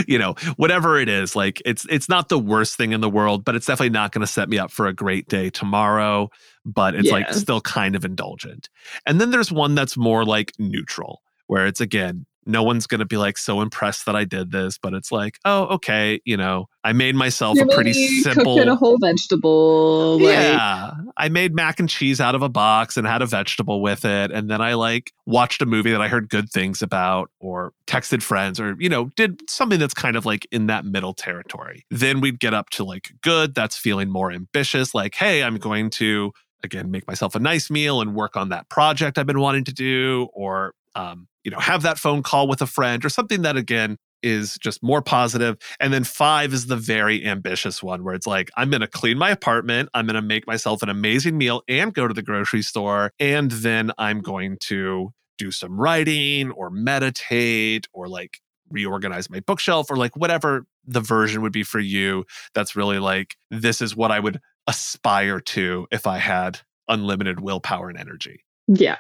you 0.08 0.18
know 0.18 0.34
whatever 0.56 1.00
it 1.00 1.08
is 1.08 1.36
like 1.36 1.62
it's 1.66 1.86
it's 1.90 2.10
not 2.10 2.30
the 2.30 2.40
worst 2.40 2.76
thing 2.76 2.92
in 2.92 3.02
the 3.02 3.10
world 3.10 3.46
but 3.46 3.56
it's 3.56 3.68
definitely 3.68 3.90
not 3.90 4.12
going 4.12 4.22
to 4.22 4.28
set 4.28 4.50
me 4.50 4.58
up 4.58 4.72
for 4.72 4.88
a 4.88 4.94
great 4.94 5.28
day 5.28 5.50
tomorrow 5.50 6.30
but 6.66 6.96
it's 6.96 7.08
yeah. 7.08 7.14
like 7.14 7.34
still 7.34 7.62
kind 7.62 7.96
of 7.96 8.04
indulgent 8.04 8.70
and 9.06 9.22
then 9.22 9.30
there's 9.30 9.52
one 9.52 9.76
that's 9.76 9.96
more 9.96 10.26
like 10.26 10.52
neutral 10.58 11.22
where 11.48 11.68
it's 11.68 11.82
again 11.82 12.26
no 12.46 12.64
one's 12.64 12.88
going 12.88 13.00
to 13.00 13.06
be 13.06 13.18
like 13.18 13.38
so 13.38 13.62
impressed 13.62 14.06
that 14.06 14.16
I 14.16 14.26
did 14.26 14.52
this, 14.52 14.78
but 14.78 14.94
it's 14.94 15.12
like, 15.12 15.40
oh, 15.46 15.64
okay, 15.66 16.20
you 16.26 16.38
know, 16.38 16.68
I 16.84 16.94
made 16.94 17.16
myself 17.16 17.56
You're 17.56 17.72
a 17.72 17.74
pretty 17.74 17.94
simple 18.22 18.60
a 18.60 18.76
whole 18.76 18.98
vegetable. 19.00 20.20
Like... 20.20 20.34
Yeah, 20.34 20.92
I 21.18 21.30
made 21.30 21.56
mac 21.56 21.80
and 21.80 21.90
cheese 21.90 22.20
out 22.20 22.36
of 22.36 22.42
a 22.42 22.50
box 22.50 22.98
and 22.98 23.08
had 23.08 23.22
a 23.22 23.26
vegetable 23.26 23.82
with 23.82 24.06
it, 24.06 24.32
and 24.32 24.50
then 24.50 24.62
I 24.62 24.74
like 24.74 25.12
watched 25.26 25.62
a 25.62 25.66
movie 25.66 25.92
that 25.92 26.02
I 26.02 26.08
heard 26.08 26.30
good 26.30 26.50
things 26.50 26.82
about, 26.82 27.30
or 27.40 27.74
texted 27.88 28.22
friends, 28.22 28.60
or 28.60 28.76
you 28.80 28.90
know, 28.90 29.10
did 29.16 29.42
something 29.50 29.80
that's 29.80 29.94
kind 29.94 30.16
of 30.16 30.26
like 30.26 30.48
in 30.52 30.68
that 30.68 30.86
middle 30.86 31.14
territory. 31.14 31.86
Then 31.90 32.22
we'd 32.22 32.40
get 32.40 32.54
up 32.54 32.70
to 32.72 32.84
like 32.84 33.12
good, 33.22 33.56
that's 33.56 33.78
feeling 33.78 34.10
more 34.10 34.32
ambitious, 34.32 34.94
like, 34.94 35.16
hey, 35.16 35.44
I'm 35.44 35.58
going 35.58 35.90
to 35.92 36.32
again 36.64 36.92
make 36.92 37.08
myself 37.08 37.36
a 37.36 37.40
nice 37.40 37.70
meal 37.70 38.02
and 38.02 38.16
work 38.16 38.36
on 38.36 38.50
that 38.50 38.70
project 38.70 39.18
I've 39.18 39.26
been 39.26 39.40
wanting 39.40 39.66
to 39.66 39.74
do, 39.74 40.30
or 40.34 40.74
um, 40.96 41.28
you 41.44 41.52
know, 41.52 41.60
have 41.60 41.82
that 41.84 41.98
phone 41.98 42.24
call 42.24 42.48
with 42.48 42.62
a 42.62 42.68
friend 42.68 43.04
or 43.04 43.10
something 43.10 43.42
that 43.44 43.58
again 43.58 43.98
is 44.22 44.58
just 44.58 44.82
more 44.82 45.02
positive. 45.02 45.58
And 45.80 45.94
then 45.94 46.06
five 46.06 46.54
is 46.54 46.68
the 46.68 46.78
very 46.78 47.26
ambitious 47.26 47.84
one 47.84 48.04
where 48.04 48.16
it's 48.16 48.26
like, 48.26 48.50
I'm 48.56 48.70
going 48.70 48.82
to 48.82 48.88
clean 48.88 49.18
my 49.18 49.30
apartment. 49.30 49.90
I'm 49.94 50.06
going 50.06 50.16
to 50.16 50.22
make 50.22 50.48
myself 50.48 50.82
an 50.82 50.90
amazing 50.90 51.38
meal 51.38 51.62
and 51.68 51.94
go 51.94 52.08
to 52.08 52.14
the 52.14 52.22
grocery 52.22 52.62
store. 52.62 53.12
And 53.20 53.52
then 53.52 53.92
I'm 53.98 54.22
going 54.22 54.58
to 54.62 55.12
do 55.38 55.52
some 55.52 55.78
writing 55.78 56.52
or 56.52 56.70
meditate 56.70 57.88
or 57.92 58.08
like 58.08 58.40
reorganize 58.70 59.30
my 59.30 59.42
bookshelf 59.42 59.92
or 59.92 59.98
like 59.98 60.16
whatever 60.16 60.66
the 60.86 61.02
version 61.02 61.42
would 61.42 61.52
be 61.52 61.64
for 61.64 61.80
you. 61.80 62.24
That's 62.56 62.76
really 62.76 63.00
like, 63.00 63.36
this 63.52 63.82
is 63.82 63.96
what 63.96 64.12
I 64.12 64.20
would 64.20 64.40
aspire 64.68 65.42
to 65.42 65.88
if 65.92 66.08
I 66.08 66.18
had 66.18 66.62
unlimited 66.88 67.42
willpower 67.42 67.90
and 67.90 68.00
energy. 68.00 68.46
Yeah. 68.68 68.98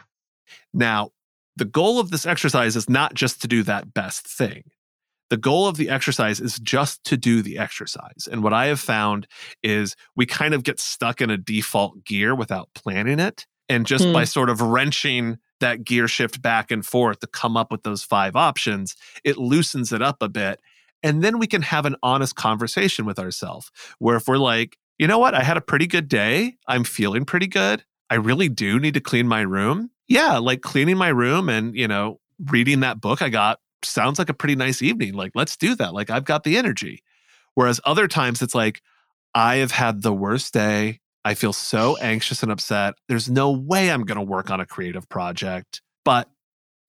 Now, 0.74 1.12
the 1.56 1.66
goal 1.66 2.00
of 2.00 2.10
this 2.10 2.26
exercise 2.26 2.76
is 2.76 2.90
not 2.90 3.14
just 3.14 3.42
to 3.42 3.48
do 3.48 3.64
that 3.64 3.94
best 3.94 4.28
thing. 4.28 4.64
The 5.30 5.38
goal 5.38 5.68
of 5.68 5.78
the 5.78 5.90
exercise 5.90 6.40
is 6.40 6.60
just 6.60 7.04
to 7.06 7.18
do 7.18 7.42
the 7.42 7.58
exercise. 7.58 8.28
And 8.32 8.44
what 8.44 8.54
I 8.54 8.68
have 8.68 8.80
found 8.80 9.28
is 9.64 9.96
we 10.16 10.26
kind 10.26 10.54
of 10.54 10.64
get 10.64 10.80
stuck 10.80 11.22
in 11.22 11.30
a 11.30 11.38
default 11.38 12.04
gear 12.04 12.36
without 12.36 12.70
planning 12.76 13.20
it. 13.20 13.46
And 13.70 13.86
just 13.86 14.06
mm. 14.06 14.14
by 14.14 14.26
sort 14.26 14.50
of 14.50 14.62
wrenching 14.62 15.40
that 15.60 15.86
gear 15.86 16.08
shift 16.08 16.42
back 16.42 16.70
and 16.70 16.86
forth 16.86 17.20
to 17.22 17.28
come 17.28 17.56
up 17.56 17.72
with 17.72 17.84
those 17.84 18.04
five 18.04 18.36
options, 18.36 18.96
it 19.24 19.38
loosens 19.38 19.94
it 19.94 20.02
up 20.02 20.22
a 20.22 20.30
bit. 20.30 20.60
And 21.02 21.24
then 21.24 21.40
we 21.40 21.48
can 21.48 21.62
have 21.62 21.86
an 21.86 21.96
honest 22.04 22.36
conversation 22.36 23.06
with 23.06 23.18
ourselves 23.18 23.72
where 24.00 24.18
if 24.18 24.28
we're 24.28 24.38
like, 24.38 24.78
you 25.00 25.08
know 25.08 25.20
what, 25.20 25.34
I 25.34 25.44
had 25.44 25.58
a 25.58 25.62
pretty 25.62 25.88
good 25.88 26.08
day, 26.08 26.58
I'm 26.68 26.84
feeling 26.84 27.26
pretty 27.26 27.48
good. 27.48 27.84
I 28.10 28.16
really 28.16 28.50
do 28.50 28.80
need 28.80 28.94
to 28.94 29.02
clean 29.02 29.28
my 29.28 29.42
room 29.42 29.90
yeah, 30.08 30.38
like 30.38 30.62
cleaning 30.62 30.98
my 30.98 31.10
room 31.10 31.50
and, 31.50 31.76
you 31.76 31.88
know, 31.88 32.20
reading 32.50 32.82
that 32.82 33.00
book 33.00 33.22
I 33.22 33.30
got 33.30 33.60
sounds 33.84 34.20
like 34.20 34.30
a 34.30 34.34
pretty 34.34 34.56
nice 34.56 34.82
evening. 34.82 35.14
Like, 35.14 35.32
let's 35.36 35.58
do 35.58 35.76
that. 35.76 35.94
Like, 35.94 36.10
I've 36.10 36.26
got 36.26 36.44
the 36.44 36.58
energy. 36.58 37.04
Whereas 37.56 37.80
other 37.86 38.08
times 38.08 38.42
it's 38.42 38.56
like, 38.56 38.82
I 39.36 39.58
have 39.58 39.72
had 39.72 40.02
the 40.02 40.14
worst 40.14 40.54
day. 40.54 41.00
I 41.26 41.34
feel 41.34 41.54
so 41.54 41.98
anxious 41.98 42.44
and 42.44 42.52
upset. 42.52 42.96
There's 43.08 43.30
no 43.30 43.52
way 43.52 43.92
I'm 43.92 44.04
going 44.04 44.18
to 44.18 44.24
work 44.24 44.50
on 44.50 44.60
a 44.60 44.66
creative 44.66 45.08
project. 45.10 45.82
But 46.04 46.30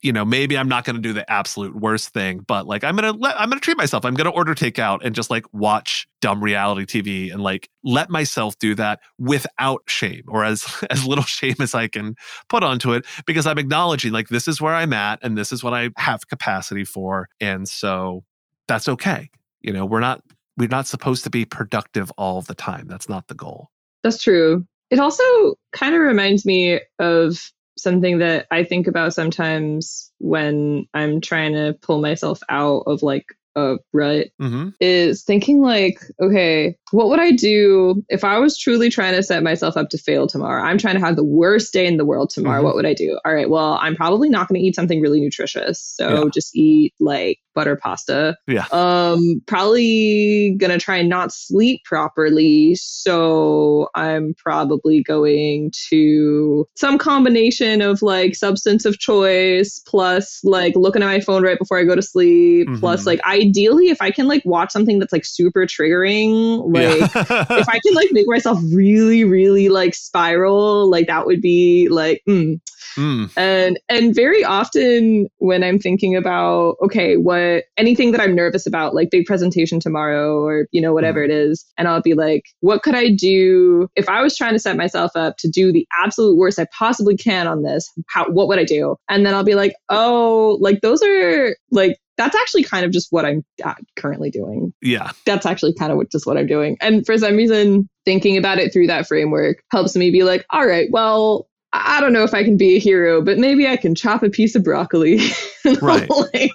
you 0.05 0.13
know, 0.13 0.23
maybe 0.23 0.59
I'm 0.59 0.69
not 0.69 0.85
going 0.85 0.97
to 0.97 1.03
do 1.03 1.15
the 1.15 1.29
absolute 1.33 1.75
worst 1.75 2.11
thing, 2.11 2.41
but 2.47 2.67
like 2.67 2.85
I'm 2.85 2.95
going 2.95 3.19
to 3.19 3.27
I'm 3.27 3.49
going 3.49 3.59
to 3.59 3.65
treat 3.65 3.79
myself. 3.79 4.05
I'm 4.05 4.13
going 4.13 4.31
to 4.31 4.37
order 4.37 4.55
takeout 4.55 4.99
and 5.03 5.15
just 5.15 5.31
like 5.31 5.47
watch 5.55 6.07
dumb 6.21 6.45
reality 6.45 6.85
TV 6.85 7.33
and 7.33 7.43
like 7.43 7.71
let 7.83 8.11
myself 8.11 8.57
do 8.59 8.75
that 8.75 9.01
without 9.19 9.83
shame 9.89 10.23
or 10.29 10.45
as 10.45 10.67
as 10.91 11.07
little 11.07 11.25
shame 11.25 11.57
as 11.59 11.75
I 11.75 11.89
can 11.89 12.17
put 12.51 12.63
onto 12.63 12.93
it 12.93 13.07
because 13.27 13.47
I'm 13.47 13.57
acknowledging 13.59 14.13
like 14.13 14.29
this 14.29 14.47
is 14.47 14.61
where 14.61 14.75
I'm 14.75 14.93
at 14.93 15.21
and 15.23 15.39
this 15.39 15.53
is 15.53 15.65
what 15.65 15.73
I 15.73 15.89
have 15.97 16.29
capacity 16.29 16.85
for 16.85 17.31
and 17.41 17.67
so 17.67 18.25
that's 18.69 18.89
okay. 18.91 19.31
You 19.63 19.73
know, 19.73 19.87
we're 19.87 20.01
not 20.01 20.23
we're 20.59 20.69
not 20.69 20.87
supposed 20.87 21.25
to 21.25 21.31
be 21.31 21.47
productive 21.47 22.13
all 22.19 22.43
the 22.43 22.55
time. 22.55 22.89
That's 22.89 23.09
not 23.09 23.29
the 23.29 23.35
goal. 23.35 23.71
That's 24.03 24.23
true. 24.23 24.67
It 24.91 24.99
also 24.99 25.25
kind 25.73 25.95
of 25.95 26.03
reminds 26.03 26.45
me 26.45 26.81
of 26.99 27.54
something 27.77 28.19
that 28.19 28.47
I 28.51 28.65
think 28.65 28.87
about 28.87 29.15
sometimes 29.15 30.11
when 30.19 30.87
I'm 30.95 31.21
trying 31.21 31.55
to 31.55 31.77
pull 31.83 32.01
myself 32.01 32.41
out 32.49 32.85
of 32.87 33.03
like 33.03 33.27
a 33.57 33.77
rut 33.93 34.29
mm-hmm. 34.41 34.71
is 34.81 35.23
thinking 35.23 35.61
like, 35.61 36.01
okay, 36.21 36.77
what 36.91 37.09
would 37.09 37.21
I 37.21 37.33
do 37.33 38.03
if 38.09 38.25
I 38.25 38.39
was 38.39 38.59
truly 38.59 38.91
trying 38.91 39.15
to 39.15 39.23
set 39.23 39.43
myself 39.43 39.77
up 39.77 39.91
to 39.91 39.99
fail 39.99 40.27
tomorrow? 40.27 40.63
I'm 40.63 40.79
trying 40.79 40.95
to 40.95 41.01
have 41.01 41.17
the 41.17 41.25
worst 41.25 41.73
day 41.73 41.87
in 41.87 41.97
the 41.97 42.05
world 42.05 42.31
tomorrow. 42.31 42.59
Mm-hmm. 42.59 42.65
What 42.65 42.75
would 42.75 42.87
I 42.87 42.95
do? 42.95 43.19
All 43.25 43.35
right, 43.35 43.49
well, 43.49 43.79
I'm 43.81 43.97
probably 43.97 44.29
not 44.29 44.49
going 44.49 44.61
to 44.61 44.67
eat 44.67 44.75
something 44.75 45.01
really 45.01 45.21
nutritious. 45.21 45.81
So 45.81 46.25
yeah. 46.25 46.31
just 46.33 46.57
eat 46.57 46.95
like 46.99 47.39
butter 47.55 47.77
pasta. 47.77 48.37
Yeah. 48.47 48.67
Um, 48.73 49.43
probably 49.47 50.57
gonna 50.59 50.79
try 50.79 50.97
and 50.97 51.09
not 51.09 51.33
sleep 51.33 51.83
properly. 51.85 52.75
So 52.77 53.89
I'm 53.95 54.35
probably 54.35 55.03
going 55.03 55.73
to 55.91 56.67
some 56.77 56.99
combination 56.99 57.83
of 57.83 58.03
like 58.03 58.35
substance 58.35 58.85
of 58.85 58.99
choice 58.99 59.81
plus 59.87 60.41
like 60.45 60.75
looking 60.77 61.03
at 61.03 61.07
my 61.07 61.21
phone 61.21 61.43
right 61.43 61.59
before 61.59 61.79
I 61.79 61.85
go 61.85 61.95
to 61.95 62.03
sleep. 62.03 62.69
Mm-hmm. 62.69 62.81
Plus, 62.81 63.07
like 63.07 63.21
ideally, 63.27 63.89
if 63.89 64.01
I 64.01 64.11
can 64.11 64.29
like 64.29 64.43
watch 64.45 64.71
something 64.71 64.99
that's 64.99 65.13
like 65.13 65.25
super 65.25 65.67
triggering, 65.67 66.73
like 66.73 66.95
Like 67.01 67.01
if 67.51 67.69
I 67.69 67.79
can 67.85 67.95
like 67.95 68.11
make 68.13 68.27
myself 68.27 68.59
really, 68.73 69.25
really 69.25 69.69
like 69.69 69.95
spiral, 69.95 70.89
like 70.91 71.07
that 71.07 71.27
would 71.27 71.41
be 71.41 71.89
like, 71.89 72.23
mm. 72.29 72.61
Mm. 72.97 73.31
and 73.37 73.81
and 73.89 74.15
very 74.15 74.45
often 74.45 75.27
when 75.39 75.65
I'm 75.65 75.79
thinking 75.79 76.15
about 76.15 76.77
okay, 76.83 77.17
what 77.17 77.41
anything 77.77 78.13
that 78.13 78.21
I'm 78.21 78.35
nervous 78.35 78.67
about, 78.67 78.95
like 78.95 79.11
big 79.11 79.27
presentation 79.27 79.81
tomorrow 79.81 80.43
or 80.43 80.67
you 80.73 80.81
know 80.81 80.93
whatever 80.93 81.21
Mm. 81.21 81.25
it 81.27 81.31
is, 81.31 81.65
and 81.79 81.89
I'll 81.89 82.03
be 82.03 82.15
like, 82.15 82.43
what 82.61 82.83
could 82.83 82.95
I 82.95 83.11
do 83.15 83.89
if 83.97 84.09
I 84.09 84.23
was 84.23 84.37
trying 84.37 84.53
to 84.55 84.59
set 84.59 84.77
myself 84.77 85.13
up 85.15 85.37
to 85.39 85.49
do 85.49 85.73
the 85.73 85.87
absolute 86.03 86.37
worst 86.37 86.59
I 86.59 86.67
possibly 86.77 87.17
can 87.17 87.47
on 87.47 87.63
this? 87.63 87.91
How 88.09 88.27
what 88.31 88.49
would 88.49 88.59
I 88.59 88.65
do? 88.65 88.97
And 89.09 89.25
then 89.25 89.35
I'll 89.35 89.45
be 89.45 89.55
like, 89.55 89.75
oh, 89.89 90.59
like 90.61 90.81
those 90.81 91.03
are 91.03 91.57
like 91.71 91.99
that's 92.17 92.37
actually 92.37 92.63
kind 92.63 92.85
of 92.87 92.93
just 92.93 93.09
what 93.11 93.25
I'm 93.25 93.45
uh, 93.65 93.75
currently 93.97 94.31
doing 94.31 94.73
Yeah. 94.81 95.11
that's 95.27 95.47
actually 95.47 95.75
kind 95.75 95.91
of 95.91 95.99
what, 95.99 96.13
just 96.13 96.27
what 96.27 96.37
I'm 96.39 96.47
doing. 96.47 96.77
And 96.81 97.05
for 97.05 97.19
some 97.19 97.35
reason, 97.37 97.89
thinking 98.05 98.37
about 98.37 98.59
it 98.59 98.73
through 98.73 98.87
that 98.87 99.09
framework 99.09 99.57
helps 99.73 99.97
me 99.97 100.13
be 100.13 100.23
like, 100.23 100.47
all 100.51 100.65
right, 100.65 100.87
well, 100.93 101.49
I 101.77 102.01
don't 102.01 102.13
know 102.13 102.23
if 102.23 102.35
I 102.35 102.45
can 102.45 102.57
be 102.57 102.77
a 102.77 102.79
hero, 102.79 103.21
but 103.21 103.37
maybe 103.37 103.67
I 103.67 103.77
can 103.77 103.97
chop 103.97 104.23
a 104.23 104.31
piece 104.31 104.55
of 104.55 104.65
broccoli. 104.65 105.21
Right. 105.81 106.11
like, 106.11 106.53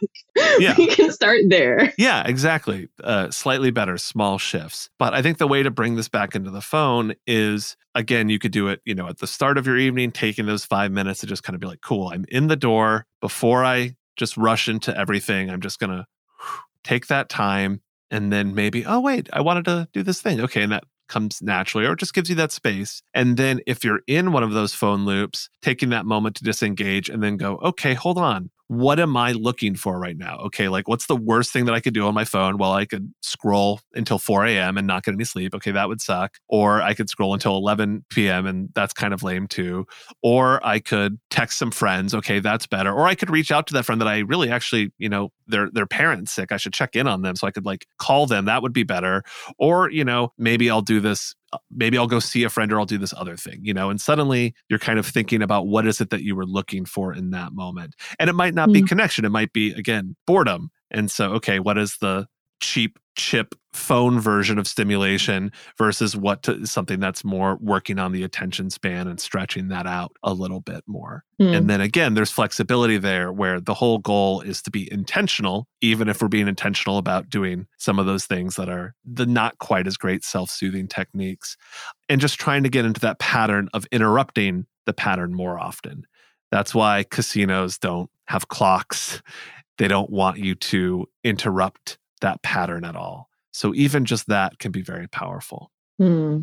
Yeah. 0.59 0.75
We 0.77 0.85
can 0.85 1.11
start 1.11 1.39
there. 1.47 1.91
Yeah, 1.97 2.27
exactly. 2.27 2.89
Uh, 3.03 3.31
slightly 3.31 3.71
better, 3.71 3.97
small 3.97 4.37
shifts. 4.37 4.91
But 4.99 5.15
I 5.15 5.23
think 5.23 5.39
the 5.39 5.47
way 5.47 5.63
to 5.63 5.71
bring 5.71 5.95
this 5.95 6.07
back 6.07 6.35
into 6.35 6.51
the 6.51 6.61
phone 6.61 7.15
is 7.25 7.75
again, 7.95 8.29
you 8.29 8.37
could 8.37 8.51
do 8.51 8.67
it, 8.67 8.81
you 8.85 8.93
know, 8.93 9.07
at 9.07 9.17
the 9.17 9.25
start 9.25 9.57
of 9.57 9.65
your 9.65 9.77
evening, 9.77 10.11
taking 10.11 10.45
those 10.45 10.63
five 10.63 10.91
minutes 10.91 11.21
to 11.21 11.25
just 11.25 11.41
kind 11.41 11.55
of 11.55 11.59
be 11.59 11.65
like, 11.65 11.81
cool, 11.81 12.09
I'm 12.09 12.25
in 12.29 12.47
the 12.47 12.55
door 12.55 13.07
before 13.19 13.65
I 13.65 13.95
just 14.15 14.37
rush 14.37 14.69
into 14.69 14.95
everything. 14.95 15.49
I'm 15.49 15.61
just 15.61 15.79
going 15.79 15.91
to 15.91 16.05
take 16.83 17.07
that 17.07 17.29
time 17.29 17.81
and 18.11 18.31
then 18.31 18.53
maybe, 18.53 18.85
oh, 18.85 18.99
wait, 18.99 19.27
I 19.33 19.41
wanted 19.41 19.65
to 19.65 19.87
do 19.91 20.03
this 20.03 20.21
thing. 20.21 20.39
Okay. 20.41 20.63
And 20.63 20.71
that 20.71 20.83
comes 21.09 21.41
naturally 21.41 21.85
or 21.85 21.95
just 21.95 22.13
gives 22.13 22.29
you 22.29 22.35
that 22.35 22.51
space. 22.51 23.01
And 23.13 23.35
then 23.35 23.59
if 23.67 23.83
you're 23.83 24.01
in 24.07 24.31
one 24.31 24.43
of 24.43 24.53
those 24.53 24.73
phone 24.73 25.05
loops, 25.05 25.49
taking 25.61 25.89
that 25.89 26.05
moment 26.05 26.35
to 26.37 26.43
disengage 26.43 27.09
and 27.09 27.21
then 27.21 27.35
go, 27.37 27.57
okay, 27.57 27.93
hold 27.93 28.17
on. 28.17 28.49
What 28.69 28.99
am 28.99 29.17
I 29.17 29.31
looking 29.31 29.73
for 29.73 29.97
right 29.99 30.15
now? 30.15 30.37
Okay, 30.45 30.69
like 30.69 30.87
what's 30.87 31.07
the 31.07 31.15
worst 31.15 31.51
thing 31.51 31.65
that 31.65 31.73
I 31.73 31.79
could 31.79 31.95
do 31.95 32.05
on 32.05 32.13
my 32.13 32.23
phone? 32.23 32.59
Well, 32.59 32.71
I 32.71 32.85
could 32.85 33.11
scroll 33.23 33.79
until 33.95 34.19
4 34.19 34.45
a.m. 34.45 34.77
and 34.77 34.85
not 34.85 35.03
get 35.03 35.15
any 35.15 35.23
sleep. 35.23 35.55
Okay, 35.55 35.71
that 35.71 35.87
would 35.87 35.99
suck. 36.01 36.37
Or 36.47 36.79
I 36.79 36.93
could 36.93 37.09
scroll 37.09 37.33
until 37.33 37.57
11 37.57 38.05
p.m. 38.11 38.45
and 38.45 38.69
that's 38.75 38.93
kind 38.93 39.11
of 39.11 39.23
lame 39.23 39.47
too. 39.47 39.87
Or 40.21 40.63
I 40.63 40.77
could 40.77 41.19
text 41.31 41.57
some 41.57 41.71
friends. 41.71 42.13
Okay, 42.13 42.39
that's 42.41 42.67
better. 42.67 42.93
Or 42.93 43.07
I 43.07 43.15
could 43.15 43.31
reach 43.31 43.49
out 43.49 43.65
to 43.67 43.73
that 43.73 43.85
friend 43.85 43.99
that 44.01 44.07
I 44.07 44.19
really 44.19 44.51
actually, 44.51 44.93
you 44.99 45.09
know, 45.09 45.31
their 45.47 45.71
their 45.71 45.87
parents 45.87 46.31
sick. 46.31 46.51
I 46.51 46.57
should 46.57 46.73
check 46.73 46.95
in 46.95 47.07
on 47.07 47.23
them 47.23 47.35
so 47.35 47.47
I 47.47 47.51
could 47.51 47.65
like 47.65 47.87
call 47.97 48.27
them. 48.27 48.45
That 48.45 48.61
would 48.61 48.73
be 48.73 48.83
better. 48.83 49.23
Or, 49.57 49.89
you 49.89 50.05
know, 50.05 50.31
maybe 50.37 50.69
I'll 50.69 50.83
do 50.83 50.99
this 50.99 51.33
maybe 51.71 51.97
I'll 51.97 52.07
go 52.07 52.19
see 52.19 52.43
a 52.43 52.49
friend 52.49 52.71
or 52.71 52.79
I'll 52.79 52.85
do 52.85 52.97
this 52.97 53.13
other 53.15 53.35
thing, 53.35 53.59
you 53.61 53.73
know, 53.73 53.89
and 53.89 53.99
suddenly 53.99 54.53
you're 54.69 54.79
kind 54.79 54.99
of 54.99 55.05
thinking 55.05 55.41
about 55.41 55.67
what 55.67 55.87
is 55.87 55.99
it 56.01 56.09
that 56.11 56.23
you 56.23 56.35
were 56.35 56.45
looking 56.45 56.85
for 56.85 57.13
in 57.13 57.31
that 57.31 57.53
moment. 57.53 57.95
And 58.19 58.29
it 58.29 58.33
might 58.33 58.53
not 58.53 58.71
be 58.71 58.81
Mm. 58.81 58.87
connection, 58.87 59.25
it 59.25 59.29
might 59.29 59.53
be, 59.53 59.71
again, 59.73 60.15
boredom. 60.27 60.69
And 60.91 61.09
so, 61.09 61.31
okay, 61.33 61.59
what 61.59 61.77
is 61.77 61.97
the 62.01 62.27
cheap 62.61 62.99
chip 63.19 63.53
phone 63.73 64.19
version 64.19 64.57
of 64.57 64.67
stimulation 64.67 65.51
versus 65.77 66.15
what 66.15 66.41
to, 66.41 66.65
something 66.65 66.99
that's 66.99 67.23
more 67.23 67.57
working 67.61 67.99
on 67.99 68.13
the 68.13 68.23
attention 68.23 68.69
span 68.69 69.07
and 69.07 69.19
stretching 69.19 69.67
that 69.67 69.85
out 69.85 70.11
a 70.23 70.33
little 70.33 70.61
bit 70.61 70.83
more. 70.87 71.23
Hmm. 71.37 71.53
And 71.53 71.69
then 71.69 71.81
again, 71.81 72.13
there's 72.13 72.31
flexibility 72.31 72.97
there 72.97 73.31
where 73.31 73.59
the 73.59 73.73
whole 73.73 73.99
goal 73.99 74.41
is 74.41 74.61
to 74.63 74.71
be 74.71 74.91
intentional, 74.91 75.67
even 75.81 76.07
if 76.07 76.21
we're 76.21 76.29
being 76.29 76.47
intentional 76.47 76.97
about 76.97 77.29
doing 77.29 77.67
some 77.77 77.99
of 77.99 78.05
those 78.05 78.25
things 78.25 78.55
that 78.55 78.69
are 78.69 78.95
the 79.05 79.25
not 79.25 79.59
quite 79.59 79.85
as 79.85 79.97
great 79.97 80.23
self 80.23 80.49
soothing 80.49 80.87
techniques. 80.87 81.57
And 82.07 82.21
just 82.21 82.39
trying 82.39 82.63
to 82.63 82.69
get 82.69 82.85
into 82.85 83.01
that 83.01 83.19
pattern 83.19 83.69
of 83.73 83.85
interrupting 83.91 84.65
the 84.85 84.93
pattern 84.93 85.33
more 85.33 85.59
often. 85.59 86.05
That's 86.51 86.73
why 86.73 87.05
casinos 87.11 87.77
don't 87.77 88.09
have 88.27 88.47
clocks. 88.47 89.21
They 89.77 89.87
don't 89.87 90.09
want 90.09 90.39
you 90.39 90.55
to 90.55 91.05
interrupt 91.23 91.99
that 92.21 92.41
pattern 92.43 92.83
at 92.85 92.95
all. 92.95 93.29
So 93.51 93.73
even 93.73 94.05
just 94.05 94.27
that 94.27 94.59
can 94.59 94.71
be 94.71 94.81
very 94.81 95.07
powerful. 95.07 95.71
Hmm. 95.97 96.41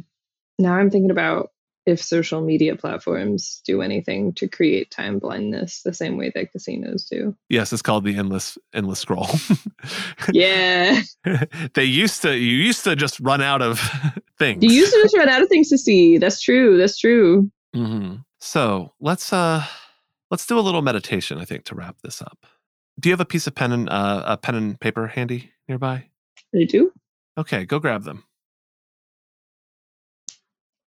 Now 0.58 0.74
I'm 0.74 0.90
thinking 0.90 1.10
about 1.10 1.50
if 1.86 2.02
social 2.02 2.40
media 2.40 2.74
platforms 2.74 3.62
do 3.64 3.80
anything 3.80 4.32
to 4.32 4.48
create 4.48 4.90
time 4.90 5.20
blindness 5.20 5.82
the 5.82 5.94
same 5.94 6.16
way 6.16 6.32
that 6.34 6.50
casinos 6.50 7.04
do. 7.04 7.34
Yes, 7.48 7.72
it's 7.72 7.80
called 7.82 8.04
the 8.04 8.16
endless 8.16 8.58
endless 8.74 9.00
scroll. 9.00 9.28
Yeah. 10.32 11.00
they 11.74 11.84
used 11.84 12.22
to 12.22 12.36
you 12.36 12.56
used 12.56 12.82
to 12.84 12.96
just 12.96 13.20
run 13.20 13.40
out 13.40 13.62
of 13.62 13.78
things. 14.38 14.64
You 14.64 14.70
used 14.70 14.92
to 14.92 15.00
just 15.02 15.16
run 15.16 15.28
out 15.28 15.42
of 15.42 15.48
things 15.48 15.68
to 15.68 15.78
see. 15.78 16.18
That's 16.18 16.40
true. 16.40 16.76
That's 16.76 16.98
true. 16.98 17.50
hmm 17.74 18.16
So 18.40 18.92
let's 19.00 19.32
uh 19.32 19.64
let's 20.30 20.46
do 20.46 20.58
a 20.58 20.60
little 20.60 20.82
meditation. 20.82 21.38
I 21.38 21.44
think 21.44 21.64
to 21.66 21.74
wrap 21.76 21.96
this 22.02 22.20
up. 22.20 22.46
Do 22.98 23.08
you 23.08 23.12
have 23.12 23.20
a 23.20 23.26
piece 23.26 23.46
of 23.46 23.54
pen 23.54 23.72
and 23.72 23.88
uh, 23.88 24.22
a 24.26 24.36
pen 24.36 24.54
and 24.54 24.80
paper 24.80 25.06
handy 25.06 25.52
nearby? 25.68 26.06
I 26.54 26.64
do. 26.64 26.92
Okay, 27.38 27.64
go 27.64 27.78
grab 27.78 28.04
them. 28.04 28.24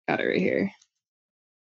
Got 0.08 0.22
it 0.22 0.26
right 0.26 0.40
here. 0.40 0.72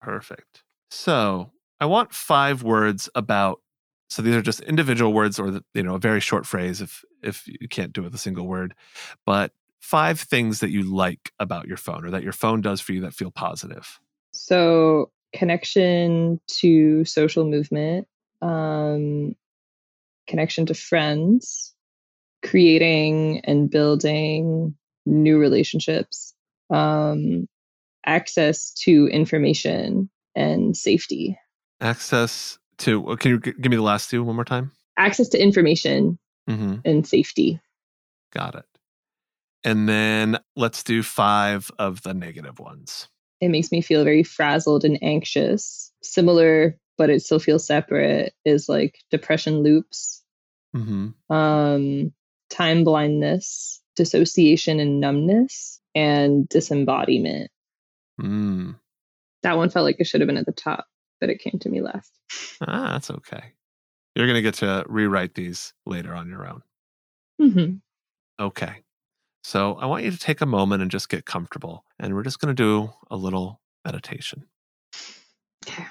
Perfect. 0.01 0.63
So 0.91 1.51
I 1.79 1.85
want 1.85 2.13
five 2.13 2.63
words 2.63 3.09
about. 3.15 3.61
So 4.09 4.21
these 4.21 4.35
are 4.35 4.41
just 4.41 4.59
individual 4.61 5.13
words, 5.13 5.39
or 5.39 5.49
the, 5.49 5.63
you 5.73 5.81
know, 5.81 5.95
a 5.95 5.99
very 5.99 6.19
short 6.19 6.45
phrase 6.45 6.81
if 6.81 7.03
if 7.23 7.47
you 7.47 7.67
can't 7.69 7.93
do 7.93 8.01
it 8.01 8.05
with 8.05 8.15
a 8.15 8.19
single 8.19 8.45
word, 8.45 8.75
but 9.25 9.53
five 9.79 10.19
things 10.19 10.59
that 10.59 10.69
you 10.69 10.83
like 10.83 11.31
about 11.39 11.67
your 11.67 11.77
phone 11.77 12.05
or 12.05 12.11
that 12.11 12.23
your 12.23 12.31
phone 12.31 12.61
does 12.61 12.79
for 12.79 12.93
you 12.93 13.01
that 13.01 13.13
feel 13.13 13.31
positive. 13.31 13.99
So 14.31 15.11
connection 15.33 16.39
to 16.47 17.03
social 17.05 17.45
movement, 17.45 18.07
um, 18.41 19.35
connection 20.27 20.65
to 20.67 20.73
friends, 20.73 21.73
creating 22.43 23.41
and 23.45 23.69
building 23.69 24.75
new 25.05 25.37
relationships, 25.37 26.33
um, 26.69 27.47
access 28.05 28.71
to 28.73 29.07
information 29.07 30.09
and 30.35 30.75
safety. 30.75 31.37
Access 31.81 32.57
to. 32.79 33.07
uh, 33.09 33.15
Can 33.15 33.31
you 33.31 33.39
g- 33.39 33.53
give 33.61 33.69
me 33.69 33.75
the 33.75 33.81
last 33.83 34.09
two 34.09 34.23
one 34.23 34.35
more 34.35 34.45
time? 34.45 34.71
Access 34.97 35.29
to 35.29 35.41
information 35.41 36.17
Mm-hmm. 36.49 36.75
and 36.83 37.07
safety. 37.07 37.61
Got 38.33 38.55
it. 38.55 38.65
And 39.63 39.87
then 39.87 40.39
let's 40.57 40.83
do 40.83 41.01
five 41.03 41.71
of 41.79 42.01
the 42.01 42.13
negative 42.13 42.59
ones. 42.59 43.07
It 43.39 43.47
makes 43.47 43.71
me 43.71 43.81
feel 43.81 44.03
very 44.03 44.23
frazzled 44.23 44.83
and 44.83 44.99
anxious. 45.01 45.91
Similar, 46.01 46.77
but 46.97 47.09
it 47.09 47.21
still 47.21 47.39
feels 47.39 47.65
separate, 47.65 48.33
is 48.45 48.67
like 48.69 48.99
depression 49.11 49.59
loops, 49.63 50.21
Mm-hmm. 50.75 51.33
um, 51.35 52.11
time 52.49 52.83
blindness, 52.83 53.81
dissociation 53.95 54.79
and 54.79 54.99
numbness, 54.99 55.79
and 55.93 56.49
disembodiment. 56.49 57.51
Mm. 58.19 58.75
That 59.43 59.57
one 59.57 59.69
felt 59.69 59.83
like 59.85 59.97
it 59.99 60.07
should 60.07 60.21
have 60.21 60.27
been 60.27 60.37
at 60.37 60.45
the 60.47 60.51
top, 60.51 60.87
but 61.19 61.29
it 61.29 61.39
came 61.39 61.59
to 61.59 61.69
me 61.69 61.81
last. 61.81 62.11
Ah, 62.67 62.93
that's 62.93 63.11
okay. 63.11 63.53
You're 64.15 64.25
going 64.25 64.35
to 64.35 64.41
get 64.41 64.55
to 64.55 64.83
rewrite 64.87 65.35
these 65.35 65.73
later 65.85 66.15
on 66.15 66.27
your 66.29 66.47
own. 66.47 66.61
hmm 67.39 67.75
Okay. 68.39 68.83
So 69.43 69.75
I 69.75 69.85
want 69.85 70.05
you 70.05 70.11
to 70.11 70.17
take 70.17 70.41
a 70.41 70.45
moment 70.45 70.81
and 70.81 70.89
just 70.89 71.09
get 71.09 71.25
comfortable. 71.25 71.85
And 71.99 72.15
we're 72.15 72.23
just 72.23 72.39
going 72.39 72.55
to 72.55 72.63
do 72.63 72.91
a 73.11 73.15
little 73.15 73.61
meditation. 73.85 74.45
Okay. 75.67 75.85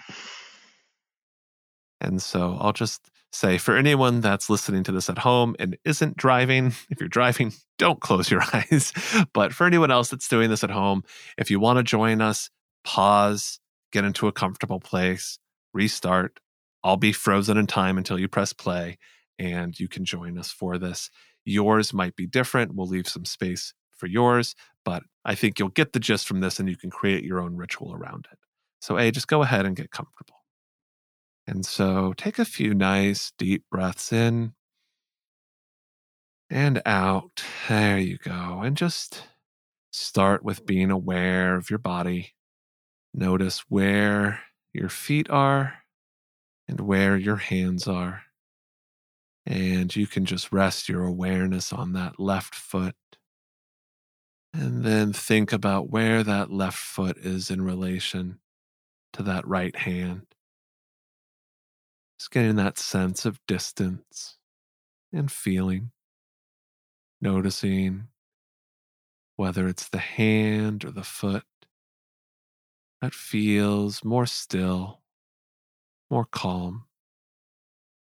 And 2.03 2.21
so 2.21 2.59
I'll 2.61 2.73
just 2.73 3.11
say 3.31 3.57
for 3.57 3.77
anyone 3.77 4.21
that's 4.21 4.51
listening 4.51 4.83
to 4.83 4.93
this 4.93 5.09
at 5.09 5.19
home 5.19 5.57
and 5.59 5.79
isn't 5.85 6.17
driving, 6.17 6.67
if 6.91 7.01
you're 7.01 7.09
driving, 7.09 7.53
don't 7.79 8.01
close 8.01 8.31
your 8.31 8.43
eyes. 8.53 8.93
But 9.33 9.55
for 9.55 9.67
anyone 9.67 9.91
else 9.91 10.11
that's 10.11 10.29
doing 10.29 10.51
this 10.51 10.65
at 10.65 10.71
home, 10.71 11.05
if 11.39 11.51
you 11.51 11.61
want 11.61 11.79
to 11.79 11.83
join 11.83 12.21
us, 12.21 12.51
pause, 12.85 13.61
get 13.93 14.05
into 14.05 14.27
a 14.27 14.33
comfortable 14.33 14.81
place, 14.81 15.39
restart. 15.73 16.39
I'll 16.85 16.97
be 16.97 17.13
frozen 17.13 17.57
in 17.57 17.69
time 17.69 17.97
until 17.97 18.19
you 18.19 18.27
press 18.27 18.53
play 18.53 18.99
and 19.39 19.79
you 19.79 19.87
can 19.87 20.05
join 20.05 20.37
us 20.37 20.51
for 20.51 20.79
this. 20.79 21.11
Yours 21.45 21.95
might 21.95 22.17
be 22.17 22.27
different. 22.27 22.75
We'll 22.75 22.89
leave 22.89 23.09
some 23.09 23.25
space 23.25 23.73
for 23.97 24.09
yours, 24.09 24.57
but 24.85 25.05
I 25.25 25.37
think 25.37 25.61
you'll 25.61 25.69
get 25.69 25.93
the 25.93 26.01
gist 26.01 26.27
from 26.27 26.41
this 26.41 26.59
and 26.59 26.69
you 26.69 26.77
can 26.77 26.91
create 26.91 27.23
your 27.23 27.41
own 27.41 27.57
ritual 27.57 27.95
around 27.95 28.27
it. 28.33 28.39
So, 28.81 28.99
A, 28.99 29.13
just 29.13 29.29
go 29.29 29.43
ahead 29.43 29.65
and 29.65 29.77
get 29.77 29.93
comfortable. 29.93 30.42
And 31.47 31.65
so 31.65 32.15
take 32.15 32.41
a 32.41 32.45
few 32.45 32.75
nice 32.75 33.31
deep 33.39 33.65
breaths 33.71 34.13
in 34.13 34.55
and 36.51 36.83
out. 36.85 37.43
There 37.69 37.99
you 37.99 38.19
go. 38.19 38.61
And 38.63 38.77
just 38.77 39.29
start 39.93 40.45
with 40.45 40.67
being 40.67 40.91
aware 40.91 41.57
of 41.57 41.71
your 41.71 41.79
body. 41.79 42.35
Notice 43.15 43.61
where 43.71 44.43
your 44.73 44.89
feet 44.89 45.31
are 45.31 45.75
and 46.69 46.81
where 46.81 47.17
your 47.17 47.37
hands 47.37 47.89
are. 47.89 48.23
And 49.47 49.95
you 49.95 50.07
can 50.09 50.25
just 50.25 50.51
rest 50.53 50.89
your 50.89 51.05
awareness 51.05 51.73
on 51.73 51.93
that 51.93 52.19
left 52.19 52.55
foot 52.57 52.97
And 54.55 54.83
then 54.83 55.13
think 55.13 55.53
about 55.53 55.91
where 55.91 56.23
that 56.25 56.51
left 56.51 56.79
foot 56.79 57.19
is 57.19 57.51
in 57.51 57.61
relation 57.63 58.41
to 59.15 59.23
that 59.25 59.47
right 59.47 59.77
hand. 59.77 60.32
Getting 62.31 62.57
that 62.57 62.79
sense 62.79 63.27
of 63.27 63.41
distance 63.47 64.39
and 65.13 65.31
feeling, 65.31 65.91
noticing 67.21 68.09
whether 69.37 69.67
it's 69.69 69.89
the 69.89 69.99
hand 69.99 70.85
or 70.85 70.91
the 70.91 71.03
foot 71.03 71.45
that 73.03 73.13
feels 73.13 74.05
more 74.05 74.25
still, 74.25 75.03
more 76.11 76.25
calm, 76.25 76.85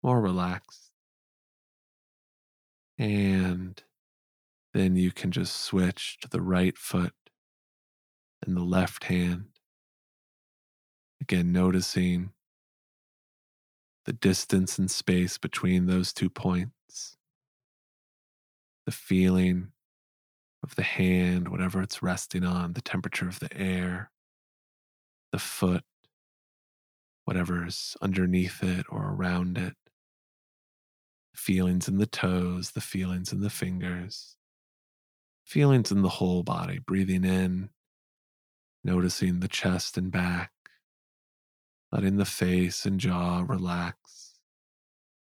more 0.03 0.21
relaxed. 0.21 0.91
And 2.99 3.81
then 4.73 4.97
you 4.97 5.13
can 5.13 5.31
just 5.31 5.57
switch 5.57 6.19
to 6.21 6.29
the 6.29 6.41
right 6.41 6.77
foot 6.77 7.13
and 8.45 8.57
the 8.57 8.65
left 8.65 9.05
hand. 9.05 9.47
Again, 11.21 11.53
noticing 11.53 12.31
the 14.07 14.13
distance 14.13 14.79
and 14.79 14.91
space 14.91 15.37
between 15.37 15.87
those 15.87 16.13
two 16.13 16.31
points, 16.31 17.17
the 18.87 18.93
feeling 18.93 19.73
of 20.63 20.77
the 20.77 20.83
hand, 20.83 21.49
whatever 21.49 21.83
it's 21.83 22.03
resting 22.03 22.45
on, 22.45 22.73
the 22.73 22.81
temperature 22.81 23.29
of 23.29 23.41
the 23.41 23.55
air, 23.57 24.11
the 25.33 25.39
foot, 25.39 25.83
whatever's 27.25 27.97
underneath 28.01 28.63
it 28.63 28.87
or 28.89 29.13
around 29.13 29.59
it, 29.59 29.75
feelings 31.35 31.89
in 31.89 31.99
the 31.99 32.07
toes, 32.07 32.71
the 32.71 32.81
feelings 32.81 33.33
in 33.33 33.41
the 33.41 33.51
fingers, 33.51 34.37
feelings 35.45 35.91
in 35.91 36.03
the 36.03 36.09
whole 36.09 36.45
body, 36.45 36.79
breathing 36.79 37.25
in, 37.25 37.71
noticing 38.85 39.41
the 39.41 39.49
chest 39.49 39.99
and 39.99 40.13
back, 40.13 40.53
letting 41.97 42.19
the 42.19 42.27
face 42.27 42.85
and 42.85 43.01
jaw 43.01 43.43
relax, 43.49 44.35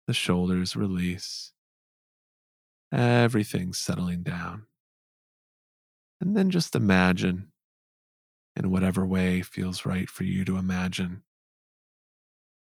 the 0.08 0.12
shoulders 0.12 0.74
release, 0.74 1.52
everything 2.92 3.72
settling 3.72 4.24
down. 4.24 4.66
And 6.20 6.36
then 6.36 6.50
just 6.50 6.74
imagine, 6.74 7.52
in 8.56 8.72
whatever 8.72 9.06
way 9.06 9.42
feels 9.42 9.86
right 9.86 10.10
for 10.10 10.24
you 10.24 10.44
to 10.44 10.56
imagine, 10.56 11.22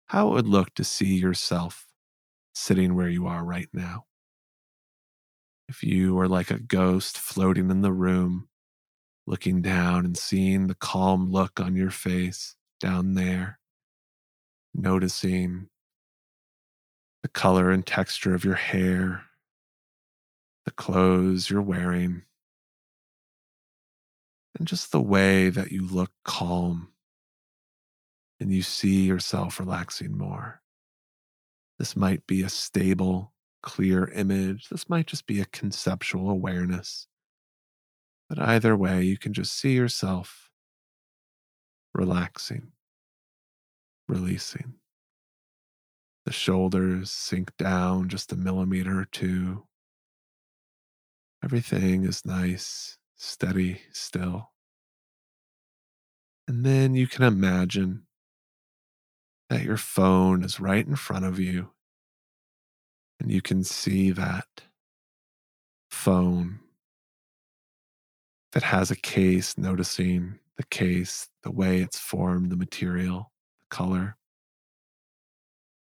how 0.08 0.30
it 0.30 0.32
would 0.32 0.48
look 0.48 0.74
to 0.74 0.84
see 0.84 1.18
yourself 1.18 1.86
sitting 2.56 2.96
where 2.96 3.10
you 3.10 3.28
are 3.28 3.46
right 3.46 3.70
now. 3.72 4.06
If 5.70 5.84
you 5.84 6.16
were 6.16 6.28
like 6.28 6.50
a 6.50 6.60
ghost 6.60 7.20
floating 7.20 7.70
in 7.70 7.82
the 7.82 7.94
room, 7.94 8.48
looking 9.28 9.62
down 9.62 10.06
and 10.06 10.18
seeing 10.18 10.66
the 10.66 10.74
calm 10.74 11.32
look 11.32 11.60
on 11.60 11.76
your 11.76 11.92
face 11.92 12.56
down 12.80 13.14
there, 13.14 13.60
noticing 14.74 15.68
the 17.24 17.30
color 17.30 17.70
and 17.72 17.86
texture 17.86 18.34
of 18.34 18.46
your 18.46 18.56
hair, 18.56 19.24
the 20.66 20.72
clothes 20.72 21.50
you're 21.50 21.62
wearing, 21.62 22.24
and 24.58 24.68
just 24.68 24.92
the 24.92 25.02
way 25.02 25.50
that 25.50 25.72
you 25.72 25.88
look 25.88 26.12
calm 26.24 26.90
and 28.40 28.52
you 28.52 28.62
see 28.64 29.04
yourself 29.04 29.60
relaxing 29.60 30.18
more. 30.18 30.62
This 31.78 31.96
might 31.96 32.26
be 32.28 32.44
a 32.44 32.50
stable, 32.50 33.34
clear 33.64 34.08
image. 34.08 34.70
This 34.70 34.90
might 34.90 35.08
just 35.08 35.28
be 35.28 35.40
a 35.42 35.46
conceptual 35.46 36.30
awareness. 36.30 37.08
But 38.30 38.40
either 38.40 38.76
way, 38.76 39.04
you 39.04 39.18
can 39.18 39.34
just 39.34 39.54
see 39.54 39.74
yourself 39.74 40.50
relaxing, 41.94 42.72
releasing. 44.08 44.76
The 46.26 46.32
shoulders 46.32 47.12
sink 47.12 47.56
down 47.58 48.10
just 48.10 48.32
a 48.32 48.36
millimeter 48.36 49.00
or 49.00 49.06
two. 49.06 49.66
Everything 51.44 52.04
is 52.04 52.26
nice, 52.26 52.98
steady, 53.18 53.82
still. 53.92 54.52
And 56.48 56.66
then 56.66 56.94
you 56.94 57.08
can 57.08 57.24
imagine 57.24 58.04
that 59.50 59.64
your 59.64 59.78
phone 59.78 60.44
is 60.44 60.60
right 60.60 60.86
in 60.86 60.96
front 60.96 61.26
of 61.26 61.40
you 61.40 61.72
and 63.20 63.32
you 63.32 63.42
can 63.42 63.64
see 63.64 64.12
that 64.12 64.48
phone 65.92 66.60
that 68.54 68.64
has 68.64 68.92
a 68.92 68.96
case, 68.96 69.58
noticing 69.58 70.40
the 70.58 70.64
case, 70.64 71.28
the 71.44 71.52
way 71.52 71.82
it's 71.82 72.00
formed, 72.00 72.50
the 72.52 72.56
material, 72.56 73.32
color, 73.72 74.18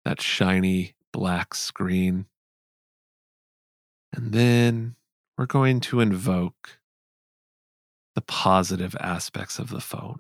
that 0.06 0.22
shiny 0.22 0.94
black 1.12 1.56
screen. 1.56 2.28
And 4.14 4.34
then 4.34 4.96
we're 5.38 5.48
going 5.48 5.80
to 5.82 6.00
invoke 6.00 6.80
the 8.14 8.22
positive 8.22 8.96
aspects 9.00 9.58
of 9.58 9.70
the 9.70 9.80
phone. 9.82 10.20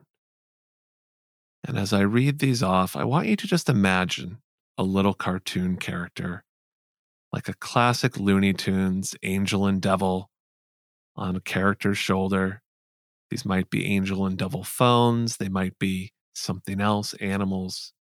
And 1.63 1.77
as 1.77 1.93
I 1.93 2.01
read 2.01 2.39
these 2.39 2.63
off, 2.63 2.95
I 2.95 3.03
want 3.03 3.27
you 3.27 3.35
to 3.35 3.47
just 3.47 3.69
imagine 3.69 4.39
a 4.77 4.83
little 4.83 5.13
cartoon 5.13 5.77
character, 5.77 6.43
like 7.31 7.47
a 7.47 7.53
classic 7.53 8.17
Looney 8.17 8.53
Tunes 8.53 9.13
angel 9.21 9.67
and 9.67 9.81
devil 9.81 10.31
on 11.15 11.35
a 11.35 11.41
character's 11.41 11.97
shoulder. 11.97 12.61
These 13.29 13.45
might 13.45 13.69
be 13.69 13.85
angel 13.85 14.25
and 14.25 14.37
devil 14.37 14.63
phones, 14.63 15.37
they 15.37 15.49
might 15.49 15.77
be 15.77 16.13
something 16.33 16.81
else, 16.81 17.13
animals, 17.15 17.93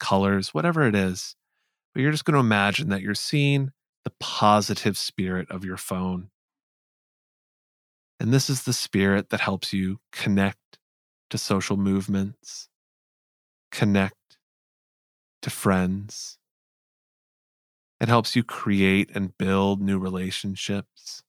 colors, 0.00 0.52
whatever 0.52 0.86
it 0.86 0.94
is. 0.94 1.36
But 1.92 2.02
you're 2.02 2.12
just 2.12 2.24
going 2.24 2.34
to 2.34 2.40
imagine 2.40 2.88
that 2.88 3.02
you're 3.02 3.14
seeing 3.14 3.72
the 4.04 4.12
positive 4.20 4.98
spirit 4.98 5.50
of 5.50 5.64
your 5.64 5.76
phone. 5.76 6.30
And 8.20 8.32
this 8.32 8.48
is 8.48 8.62
the 8.62 8.72
spirit 8.72 9.30
that 9.30 9.40
helps 9.40 9.72
you 9.72 9.98
connect 10.12 10.78
to 11.30 11.38
social 11.38 11.76
movements, 11.76 12.68
connect 13.70 14.38
to 15.42 15.50
friends. 15.50 16.38
It 18.00 18.08
helps 18.08 18.36
you 18.36 18.42
create 18.42 19.10
and 19.14 19.36
build 19.38 19.80
new 19.80 19.98
relationships 19.98 21.22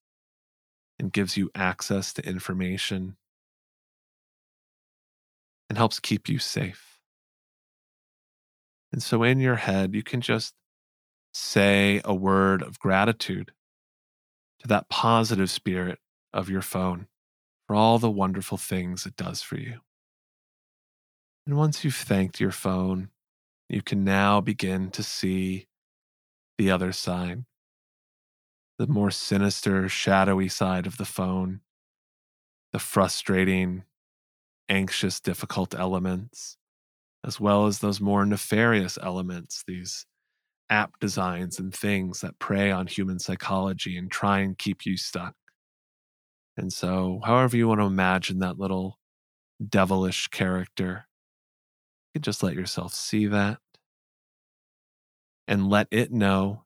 and 1.00 1.12
gives 1.12 1.38
you 1.38 1.50
access 1.56 2.14
to 2.14 2.28
information 2.28 3.18
and 5.70 5.78
helps 5.78 6.00
keep 6.00 6.30
you 6.30 6.40
safe. 6.40 7.00
And 8.92 9.02
so, 9.02 9.24
in 9.24 9.40
your 9.40 9.56
head, 9.56 9.94
you 9.94 10.04
can 10.04 10.22
just 10.22 10.54
say 11.34 12.02
a 12.06 12.14
word 12.14 12.62
of 12.62 12.80
gratitude 12.80 13.52
to 14.60 14.68
that 14.68 14.90
positive 14.90 15.50
spirit 15.50 16.00
of 16.34 16.50
your 16.50 16.62
phone 16.62 17.08
for 17.68 17.76
all 17.76 18.00
the 18.00 18.10
wonderful 18.10 18.58
things 18.58 19.06
it 19.06 19.16
does 19.16 19.42
for 19.42 19.58
you. 19.58 19.80
And 21.46 21.58
once 21.58 21.84
you've 21.84 21.96
thanked 21.96 22.40
your 22.40 22.52
phone, 22.52 23.10
you 23.70 23.82
can 23.82 24.04
now 24.04 24.42
begin 24.42 24.92
to 24.92 25.04
see 25.04 25.68
the 26.58 26.72
other 26.72 26.92
side, 26.92 27.44
the 28.78 28.88
more 28.88 29.12
sinister, 29.12 29.90
shadowy 29.90 30.48
side 30.48 30.88
of 30.88 30.98
the 30.98 31.06
phone, 31.06 31.62
the 32.72 32.80
frustrating, 32.80 33.84
anxious, 34.70 35.20
difficult 35.20 35.76
elements, 35.76 36.58
as 37.26 37.40
well 37.40 37.68
as 37.68 37.80
those 37.80 38.02
more 38.02 38.26
nefarious 38.26 38.98
elements, 39.02 39.64
these 39.68 40.06
app 40.70 41.00
designs 41.00 41.60
and 41.60 41.74
things 41.74 42.22
that 42.22 42.40
prey 42.40 42.72
on 42.72 42.88
human 42.88 43.20
psychology 43.20 43.98
and 43.98 44.12
try 44.12 44.40
and 44.40 44.58
keep 44.58 44.86
you 44.86 44.98
stuck. 44.98 45.36
And 46.58 46.72
so, 46.72 47.22
however 47.24 47.58
you 47.58 47.68
want 47.68 47.82
to 47.82 47.86
imagine 47.86 48.40
that 48.40 48.58
little 48.60 49.00
devilish 49.68 50.28
character, 50.30 51.08
can 52.14 52.22
just 52.22 52.44
let 52.44 52.56
yourself 52.56 52.94
see 52.94 53.28
that 53.28 53.60
and 55.48 55.70
let 55.70 55.88
it 55.92 56.12
know 56.12 56.64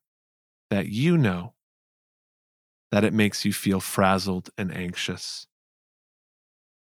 that 0.70 0.88
you 0.88 1.18
know 1.18 1.54
that 2.92 3.04
it 3.04 3.14
makes 3.14 3.46
you 3.46 3.54
feel 3.54 3.80
frazzled 3.80 4.50
and 4.58 4.76
anxious, 4.76 5.48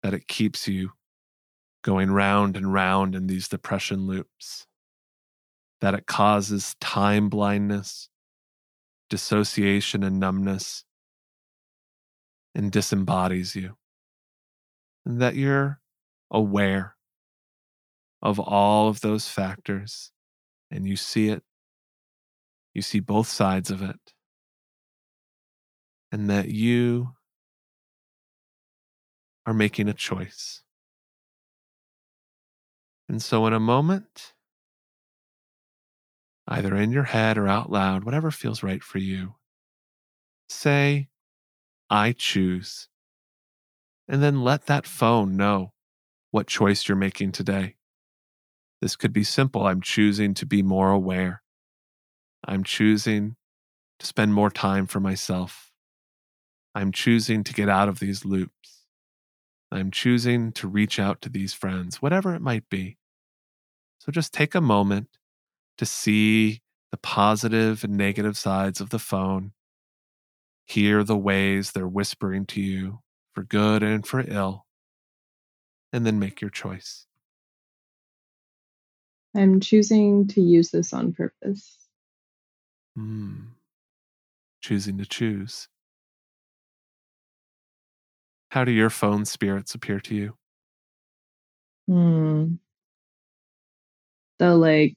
that 0.02 0.14
it 0.14 0.28
keeps 0.28 0.66
you 0.68 0.92
going 1.82 2.10
round 2.10 2.56
and 2.56 2.72
round 2.72 3.14
in 3.14 3.26
these 3.26 3.48
depression 3.48 4.06
loops, 4.06 4.66
that 5.80 5.94
it 5.94 6.06
causes 6.06 6.76
time 6.80 7.28
blindness, 7.28 8.08
dissociation 9.08 10.02
and 10.02 10.20
numbness, 10.20 10.84
and 12.54 12.70
disembodies 12.70 13.56
you, 13.56 13.76
and 15.06 15.20
that 15.20 15.34
you're 15.34 15.80
aware 16.30 16.96
of 18.22 18.38
all 18.38 18.88
of 18.88 19.00
those 19.00 19.28
factors 19.28 20.12
and 20.70 20.86
you 20.86 20.96
see 20.96 21.28
it, 21.28 21.42
you 22.74 22.82
see 22.82 23.00
both 23.00 23.26
sides 23.26 23.70
of 23.70 23.82
it, 23.82 23.98
and 26.12 26.28
that 26.30 26.48
you 26.48 27.10
are 29.46 29.54
making 29.54 29.88
a 29.88 29.94
choice. 29.94 30.62
And 33.10 33.20
so, 33.20 33.44
in 33.48 33.52
a 33.52 33.58
moment, 33.58 34.34
either 36.46 36.76
in 36.76 36.92
your 36.92 37.02
head 37.02 37.38
or 37.38 37.48
out 37.48 37.68
loud, 37.68 38.04
whatever 38.04 38.30
feels 38.30 38.62
right 38.62 38.84
for 38.84 38.98
you, 38.98 39.34
say, 40.48 41.08
I 41.90 42.12
choose. 42.12 42.86
And 44.06 44.22
then 44.22 44.44
let 44.44 44.66
that 44.66 44.86
phone 44.86 45.36
know 45.36 45.72
what 46.30 46.46
choice 46.46 46.86
you're 46.86 46.94
making 46.94 47.32
today. 47.32 47.74
This 48.80 48.94
could 48.94 49.12
be 49.12 49.24
simple. 49.24 49.66
I'm 49.66 49.80
choosing 49.80 50.32
to 50.34 50.46
be 50.46 50.62
more 50.62 50.92
aware. 50.92 51.42
I'm 52.46 52.62
choosing 52.62 53.34
to 53.98 54.06
spend 54.06 54.34
more 54.34 54.50
time 54.50 54.86
for 54.86 55.00
myself. 55.00 55.72
I'm 56.76 56.92
choosing 56.92 57.42
to 57.42 57.52
get 57.52 57.68
out 57.68 57.88
of 57.88 57.98
these 57.98 58.24
loops. 58.24 58.84
I'm 59.72 59.90
choosing 59.90 60.52
to 60.52 60.68
reach 60.68 61.00
out 61.00 61.20
to 61.22 61.28
these 61.28 61.52
friends, 61.52 62.00
whatever 62.00 62.36
it 62.36 62.40
might 62.40 62.70
be. 62.70 62.98
So 64.10 64.12
just 64.12 64.34
take 64.34 64.56
a 64.56 64.60
moment 64.60 65.06
to 65.78 65.86
see 65.86 66.62
the 66.90 66.96
positive 66.96 67.84
and 67.84 67.96
negative 67.96 68.36
sides 68.36 68.80
of 68.80 68.90
the 68.90 68.98
phone, 68.98 69.52
hear 70.66 71.04
the 71.04 71.16
ways 71.16 71.70
they're 71.70 71.86
whispering 71.86 72.44
to 72.46 72.60
you 72.60 72.98
for 73.32 73.44
good 73.44 73.84
and 73.84 74.04
for 74.04 74.24
ill, 74.26 74.66
and 75.92 76.04
then 76.04 76.18
make 76.18 76.40
your 76.40 76.50
choice. 76.50 77.06
I'm 79.36 79.60
choosing 79.60 80.26
to 80.26 80.40
use 80.40 80.72
this 80.72 80.92
on 80.92 81.12
purpose. 81.12 81.78
Mm. 82.98 83.50
Choosing 84.60 84.98
to 84.98 85.06
choose. 85.06 85.68
How 88.48 88.64
do 88.64 88.72
your 88.72 88.90
phone 88.90 89.24
spirits 89.24 89.76
appear 89.76 90.00
to 90.00 90.16
you? 90.16 90.34
Hmm. 91.86 92.54
The 94.40 94.56
like 94.56 94.96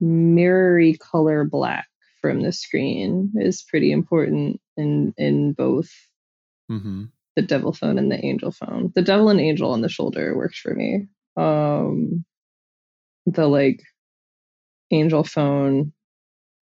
mirrory 0.00 0.98
color 0.98 1.44
black 1.44 1.86
from 2.20 2.42
the 2.42 2.52
screen 2.52 3.32
is 3.36 3.62
pretty 3.62 3.92
important 3.92 4.60
in 4.76 5.14
in 5.16 5.52
both 5.52 5.90
mm-hmm. 6.70 7.04
the 7.36 7.42
devil 7.42 7.72
phone 7.72 7.98
and 7.98 8.10
the 8.10 8.24
angel 8.24 8.50
phone. 8.50 8.92
The 8.96 9.02
devil 9.02 9.28
and 9.28 9.40
angel 9.40 9.70
on 9.70 9.80
the 9.80 9.88
shoulder 9.88 10.36
works 10.36 10.58
for 10.58 10.74
me. 10.74 11.06
Um, 11.36 12.24
the 13.26 13.46
like 13.46 13.80
angel 14.90 15.22
phone 15.22 15.92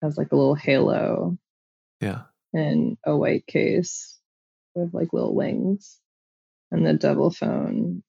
has 0.01 0.17
like 0.17 0.33
a 0.33 0.35
little 0.35 0.55
halo. 0.55 1.37
Yeah. 2.01 2.23
And 2.53 2.97
a 3.05 3.15
white 3.15 3.47
case 3.47 4.19
with 4.75 4.93
like 4.93 5.13
little 5.13 5.33
wings. 5.33 5.97
And 6.71 6.85
the 6.85 6.93
devil 6.93 7.31
phone 7.31 8.03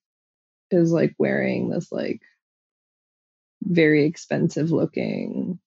is 0.72 0.90
like 0.90 1.14
wearing 1.18 1.70
this 1.70 1.92
like 1.92 2.20
very 3.62 4.04
expensive 4.06 4.70
looking 4.70 5.58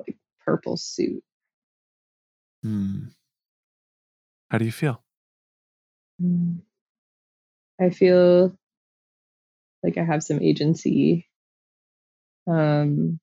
like 0.00 0.16
purple 0.44 0.76
suit. 0.76 1.22
Hmm. 2.62 3.08
How 4.50 4.58
do 4.58 4.64
you 4.64 4.72
feel? 4.72 5.02
Hmm. 6.20 6.58
I 7.80 7.90
feel 7.90 8.56
like 9.82 9.98
I 9.98 10.04
have 10.04 10.22
some 10.22 10.40
agency. 10.40 11.28
Um, 12.46 13.18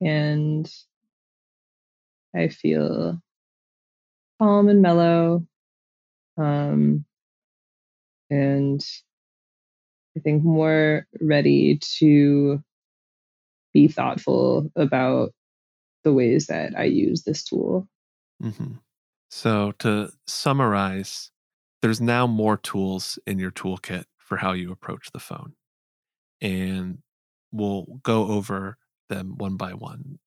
and 0.00 0.70
I 2.34 2.48
feel 2.48 3.20
calm 4.38 4.68
and 4.68 4.82
mellow. 4.82 5.46
Um, 6.36 7.04
and 8.30 8.84
I 10.16 10.20
think 10.20 10.44
more 10.44 11.06
ready 11.20 11.78
to 11.98 12.62
be 13.76 13.88
thoughtful 13.88 14.70
about 14.74 15.34
the 16.02 16.12
ways 16.12 16.46
that 16.46 16.72
I 16.78 16.84
use 16.84 17.24
this 17.24 17.44
tool. 17.44 17.86
Mm-hmm. 18.42 18.76
So, 19.30 19.72
to 19.80 20.10
summarize, 20.26 21.30
there's 21.82 22.00
now 22.00 22.26
more 22.26 22.56
tools 22.56 23.18
in 23.26 23.38
your 23.38 23.50
toolkit 23.50 24.04
for 24.16 24.38
how 24.38 24.52
you 24.52 24.72
approach 24.72 25.10
the 25.12 25.18
phone. 25.18 25.52
And 26.40 26.98
we'll 27.52 28.00
go 28.02 28.28
over 28.28 28.78
them 29.10 29.34
one 29.36 29.56
by 29.56 29.74
one. 29.74 30.20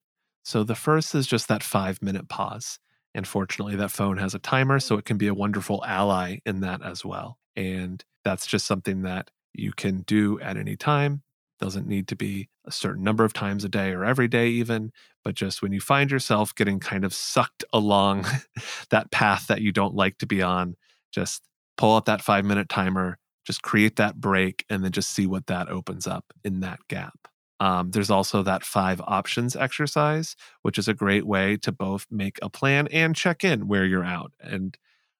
So, 0.44 0.62
the 0.62 0.76
first 0.76 1.12
is 1.16 1.26
just 1.26 1.48
that 1.48 1.64
five 1.64 2.00
minute 2.00 2.28
pause. 2.28 2.78
And 3.12 3.26
fortunately, 3.26 3.74
that 3.76 3.90
phone 3.90 4.18
has 4.18 4.32
a 4.32 4.38
timer, 4.38 4.78
so 4.78 4.96
it 4.96 5.04
can 5.04 5.16
be 5.16 5.26
a 5.26 5.34
wonderful 5.34 5.84
ally 5.84 6.38
in 6.46 6.60
that 6.60 6.82
as 6.84 7.04
well. 7.04 7.38
And 7.56 8.04
that's 8.24 8.46
just 8.46 8.66
something 8.66 9.02
that 9.02 9.32
you 9.52 9.72
can 9.72 10.02
do 10.02 10.38
at 10.38 10.56
any 10.56 10.76
time. 10.76 11.22
Doesn't 11.58 11.88
need 11.88 12.06
to 12.08 12.16
be 12.16 12.48
a 12.70 12.72
certain 12.72 13.02
number 13.02 13.24
of 13.24 13.32
times 13.32 13.64
a 13.64 13.68
day 13.68 13.90
or 13.90 14.04
every 14.04 14.28
day, 14.28 14.48
even, 14.48 14.92
but 15.24 15.34
just 15.34 15.60
when 15.60 15.72
you 15.72 15.80
find 15.80 16.10
yourself 16.10 16.54
getting 16.54 16.78
kind 16.78 17.04
of 17.04 17.12
sucked 17.12 17.64
along 17.72 18.26
that 18.90 19.10
path 19.10 19.48
that 19.48 19.60
you 19.60 19.72
don't 19.72 19.94
like 19.94 20.18
to 20.18 20.26
be 20.26 20.40
on, 20.40 20.76
just 21.12 21.42
pull 21.76 21.96
up 21.96 22.04
that 22.04 22.22
five 22.22 22.44
minute 22.44 22.68
timer, 22.68 23.18
just 23.44 23.62
create 23.62 23.96
that 23.96 24.20
break, 24.20 24.64
and 24.70 24.84
then 24.84 24.92
just 24.92 25.10
see 25.10 25.26
what 25.26 25.46
that 25.46 25.68
opens 25.68 26.06
up 26.06 26.24
in 26.44 26.60
that 26.60 26.78
gap. 26.88 27.28
Um, 27.58 27.90
there's 27.90 28.10
also 28.10 28.42
that 28.42 28.64
five 28.64 29.02
options 29.02 29.54
exercise, 29.56 30.36
which 30.62 30.78
is 30.78 30.88
a 30.88 30.94
great 30.94 31.26
way 31.26 31.58
to 31.58 31.72
both 31.72 32.06
make 32.10 32.38
a 32.40 32.48
plan 32.48 32.88
and 32.88 33.14
check 33.14 33.44
in 33.44 33.68
where 33.68 33.84
you're 33.84 34.04
out. 34.04 34.32
And 34.40 34.78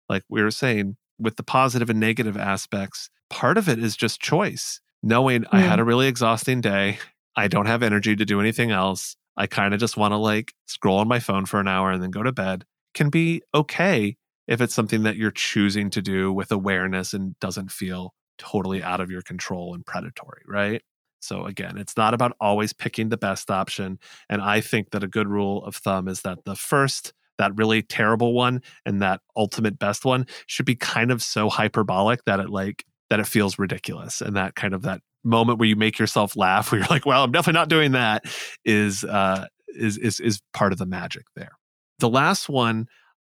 like 0.09 0.23
we 0.29 0.43
were 0.43 0.51
saying, 0.51 0.97
with 1.19 1.37
the 1.37 1.43
positive 1.43 1.91
and 1.91 2.01
negative 2.01 2.39
aspects, 2.39 3.11
part 3.29 3.59
of 3.59 3.69
it 3.69 3.79
is 3.79 3.97
just 3.97 4.21
choice. 4.23 4.81
Knowing 5.03 5.47
I 5.51 5.61
had 5.61 5.81
a 5.81 5.85
really 5.85 6.09
exhausting 6.09 6.61
day, 6.61 6.99
I 7.37 7.49
don't 7.49 7.67
have 7.67 7.83
energy 7.83 8.17
to 8.17 8.25
do 8.25 8.41
anything 8.41 8.71
else. 8.71 9.17
I 9.37 9.47
kind 9.47 9.73
of 9.73 9.81
just 9.81 9.97
want 9.97 10.13
to 10.13 10.17
like 10.17 10.53
scroll 10.67 10.99
on 10.99 11.09
my 11.09 11.21
phone 11.21 11.47
for 11.47 11.61
an 11.61 11.69
hour 11.69 11.91
and 11.91 12.03
then 12.03 12.11
go 12.11 12.23
to 12.23 12.33
bed 12.33 12.65
can 12.95 13.09
be 13.09 13.43
okay 13.55 14.17
if 14.49 14.61
it's 14.61 14.75
something 14.75 15.05
that 15.05 15.17
you're 15.17 15.31
choosing 15.31 15.91
to 15.91 16.03
do 16.03 16.33
with 16.33 16.51
awareness 16.51 17.15
and 17.15 17.39
doesn't 17.39 17.71
feel 17.71 18.13
totally 18.37 18.83
out 18.83 19.01
of 19.01 19.11
your 19.11 19.23
control 19.23 19.75
and 19.75 19.87
predatory, 19.87 20.43
right? 20.47 20.83
So 21.21 21.45
again, 21.45 21.77
it's 21.77 21.97
not 21.97 22.15
about 22.15 22.33
always 22.41 22.73
picking 22.73 23.11
the 23.11 23.17
best 23.17 23.51
option. 23.51 23.99
And 24.29 24.41
I 24.43 24.61
think 24.61 24.91
that 24.91 25.05
a 25.05 25.09
good 25.09 25.29
rule 25.29 25.65
of 25.65 25.77
thumb 25.77 26.09
is 26.09 26.23
that 26.23 26.39
the 26.45 26.57
first, 26.57 27.13
that 27.39 27.57
really 27.57 27.83
terrible 27.83 28.33
one, 28.33 28.63
and 28.85 29.01
that 29.03 29.21
ultimate 29.37 29.79
best 29.79 30.05
one 30.05 30.27
should 30.47 30.67
be 30.67 30.77
kind 30.77 31.11
of 31.11 31.23
so 31.23 31.49
hyperbolic 31.49 32.25
that 32.25 32.41
it 32.41 32.51
like 32.51 32.85
that 33.11 33.21
it 33.21 33.27
feels 33.27 33.59
ridiculous. 33.59 34.21
And 34.21 34.37
that 34.37 34.55
kind 34.55 34.73
of 34.73 34.83
that 34.83 35.03
moment 35.25 35.59
where 35.59 35.69
you 35.69 35.77
make 35.77 35.99
yourself 35.99 36.37
laugh, 36.37 36.71
where 36.71 36.81
you're 36.81 36.89
like, 36.89 37.07
well, 37.07 37.25
I'm 37.25 37.33
definitely 37.33 37.59
not 37.59 37.69
doing 37.69 37.93
that, 37.93 38.25
is 38.65 39.05
uh 39.05 39.47
is 39.69 39.99
is 39.99 40.21
is 40.21 40.41
part 40.53 40.73
of 40.73 40.79
the 40.79 40.87
magic 40.87 41.27
there. 41.37 41.53
The 41.99 42.09
last 42.09 42.49
one, 42.49 42.87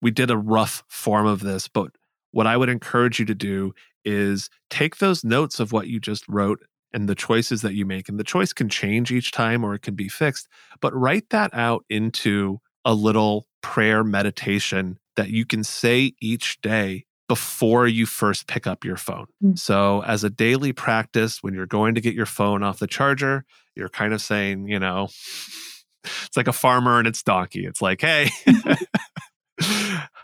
we 0.03 0.11
did 0.11 0.31
a 0.31 0.37
rough 0.37 0.83
form 0.89 1.27
of 1.27 1.41
this, 1.41 1.69
but 1.69 1.91
what 2.33 2.47
I 2.47 2.57
would 2.57 2.69
encourage 2.69 3.19
you 3.19 3.25
to 3.27 3.35
do 3.35 3.73
is 4.05 4.51
take 4.69 4.99
those 4.99 5.25
notes 5.25 5.59
of 5.59 5.73
what 5.73 5.89
you 5.89 5.99
just 5.99 6.25
wrote 6.29 6.61
and 6.93 7.09
the 7.09 7.15
choices 7.15 7.63
that 7.63 7.75
you 7.75 7.87
make. 7.87 8.09
And 8.09 8.19
the 8.19 8.25
choice 8.25 8.53
can 8.53 8.69
change 8.69 9.11
each 9.11 9.33
time 9.33 9.65
or 9.65 9.75
it 9.75 9.83
can 9.83 9.95
be 9.95 10.09
fixed, 10.09 10.49
but 10.81 10.95
write 10.95 11.31
that 11.31 11.53
out 11.55 11.85
into 11.89 12.59
a 12.85 12.95
little 12.95 13.47
prayer 13.63 14.05
meditation 14.05 14.99
that 15.17 15.31
you 15.31 15.45
can 15.45 15.65
say 15.65 16.13
each 16.21 16.61
day 16.61 17.05
before 17.29 17.87
you 17.87 18.07
first 18.07 18.47
pick 18.47 18.67
up 18.67 18.85
your 18.85 18.97
phone. 18.97 19.27
Mm. 19.43 19.59
So, 19.59 20.03
as 20.05 20.25
a 20.25 20.31
daily 20.31 20.73
practice, 20.73 21.43
when 21.43 21.55
you're 21.55 21.67
going 21.67 21.95
to 21.95 22.01
get 22.01 22.15
your 22.15 22.27
phone 22.27 22.63
off 22.63 22.79
the 22.79 22.87
charger, 22.87 23.45
you're 23.75 23.89
kind 23.89 24.13
of 24.13 24.21
saying, 24.21 24.69
you 24.69 24.79
know, 24.79 25.05
it's 26.05 26.37
like 26.37 26.49
a 26.49 26.53
farmer 26.53 26.99
and 26.99 27.09
its 27.09 27.23
donkey. 27.23 27.67
It's 27.67 27.83
like, 27.83 28.01
hey, 28.01 28.31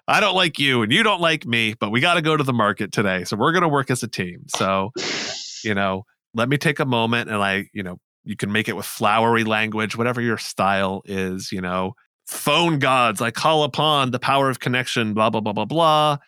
I 0.06 0.20
don't 0.20 0.36
like 0.36 0.58
you 0.58 0.82
and 0.82 0.92
you 0.92 1.02
don't 1.02 1.20
like 1.20 1.46
me, 1.46 1.74
but 1.78 1.90
we 1.90 2.00
got 2.00 2.14
to 2.14 2.22
go 2.22 2.36
to 2.36 2.44
the 2.44 2.52
market 2.52 2.92
today. 2.92 3.24
So, 3.24 3.36
we're 3.36 3.52
going 3.52 3.62
to 3.62 3.68
work 3.68 3.90
as 3.90 4.02
a 4.02 4.08
team. 4.08 4.44
So, 4.48 4.92
you 5.64 5.74
know, 5.74 6.04
let 6.34 6.48
me 6.48 6.56
take 6.56 6.78
a 6.78 6.86
moment 6.86 7.30
and 7.30 7.42
I, 7.42 7.66
you 7.72 7.82
know, 7.82 7.98
you 8.24 8.36
can 8.36 8.52
make 8.52 8.68
it 8.68 8.76
with 8.76 8.86
flowery 8.86 9.44
language, 9.44 9.96
whatever 9.96 10.20
your 10.20 10.38
style 10.38 11.02
is, 11.04 11.50
you 11.50 11.60
know, 11.60 11.94
phone 12.26 12.78
gods, 12.78 13.20
I 13.20 13.32
call 13.32 13.64
upon 13.64 14.12
the 14.12 14.20
power 14.20 14.48
of 14.48 14.60
connection, 14.60 15.14
blah, 15.14 15.30
blah, 15.30 15.40
blah, 15.40 15.52
blah, 15.52 15.64
blah. 15.64 16.18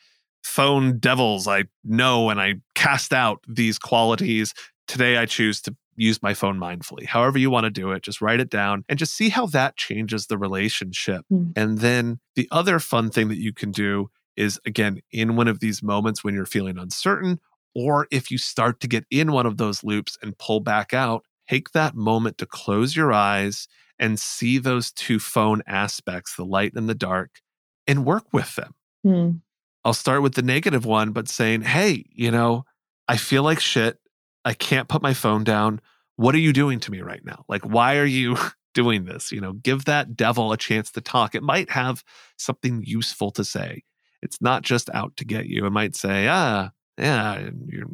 Phone 0.45 0.99
devils, 0.99 1.49
I 1.49 1.65
know 1.85 2.29
and 2.29 2.41
I 2.41 2.57
cast 2.75 3.13
out 3.13 3.43
these 3.49 3.79
qualities. 3.79 4.55
Today 4.87 5.17
I 5.17 5.27
choose 5.27 5.61
to 5.63 5.75
use 5.97 6.23
my 6.23 6.35
phone 6.35 6.59
mindfully. 6.59 7.07
However, 7.07 7.39
you 7.39 7.51
want 7.51 7.65
to 7.65 7.71
do 7.71 7.93
it, 7.93 8.03
just 8.03 8.21
write 8.21 8.41
it 8.41 8.51
down 8.51 8.85
and 8.89 8.99
just 8.99 9.15
see 9.15 9.31
how 9.31 9.47
that 9.47 9.77
changes 9.77 10.27
the 10.27 10.37
relationship. 10.37 11.25
Mm. 11.33 11.53
And 11.57 11.79
then 11.79 12.21
the 12.37 12.47
other 12.51 12.79
fun 12.79 13.11
thing 13.11 13.29
that 13.29 13.41
you 13.41 13.53
can 13.53 13.71
do 13.71 14.11
is 14.37 14.61
again, 14.67 15.01
in 15.11 15.37
one 15.37 15.49
of 15.49 15.61
these 15.61 15.83
moments 15.83 16.23
when 16.23 16.35
you're 16.35 16.47
feeling 16.47 16.79
uncertain 16.79 17.41
or 17.75 18.07
if 18.11 18.31
you 18.31 18.39
start 18.39 18.81
to 18.81 18.89
get 18.89 19.05
in 19.11 19.33
one 19.33 19.47
of 19.47 19.57
those 19.57 19.83
loops 19.83 20.19
and 20.23 20.37
pull 20.39 20.61
back 20.61 20.93
out, 20.93 21.25
take 21.49 21.71
that 21.71 21.95
moment 21.95 22.39
to 22.39 22.47
close 22.47 22.95
your 22.95 23.13
eyes 23.13 23.67
and 23.99 24.19
see 24.19 24.59
those 24.59 24.93
two 24.93 25.19
phone 25.19 25.63
aspects, 25.67 26.37
the 26.37 26.45
light 26.45 26.73
and 26.75 26.89
the 26.89 26.95
dark, 26.95 27.41
and 27.87 28.05
work 28.05 28.25
with 28.33 28.55
them. 28.57 28.75
Mm. 29.07 29.41
I'll 29.85 29.95
start 29.95 30.23
with 30.23 30.35
the 30.35 30.43
negative 30.43 30.87
one, 30.87 31.13
but 31.13 31.29
saying, 31.29 31.63
hey, 31.63 32.05
you 32.11 32.31
know, 32.31 32.65
I 33.09 33.17
feel 33.17 33.43
like 33.43 33.61
shit. 33.61 33.99
I 34.45 34.55
can't 34.55 34.89
put 34.89 35.03
my 35.03 35.15
phone 35.15 35.45
down. 35.45 35.81
What 36.17 36.35
are 36.35 36.39
you 36.39 36.53
doing 36.53 36.81
to 36.81 36.91
me 36.91 37.01
right 37.01 37.25
now? 37.25 37.45
Like, 37.49 37.63
why 37.63 37.97
are 37.97 38.05
you 38.05 38.37
doing 38.75 39.05
this? 39.05 39.33
You 39.33 39.41
know, 39.41 39.53
give 39.53 39.85
that 39.85 40.17
devil 40.17 40.53
a 40.53 40.57
chance 40.57 40.91
to 40.93 41.01
talk. 41.01 41.35
It 41.35 41.43
might 41.43 41.71
have 41.71 42.03
something 42.37 42.83
useful 42.85 43.31
to 43.33 43.45
say. 43.45 43.85
It's 44.23 44.41
not 44.41 44.63
just 44.63 44.89
out 44.91 45.17
to 45.19 45.25
get 45.25 45.47
you. 45.47 45.67
It 45.67 45.71
might 45.71 45.95
say, 45.95 46.29
ah, 46.29 46.71
yeah, 46.99 47.51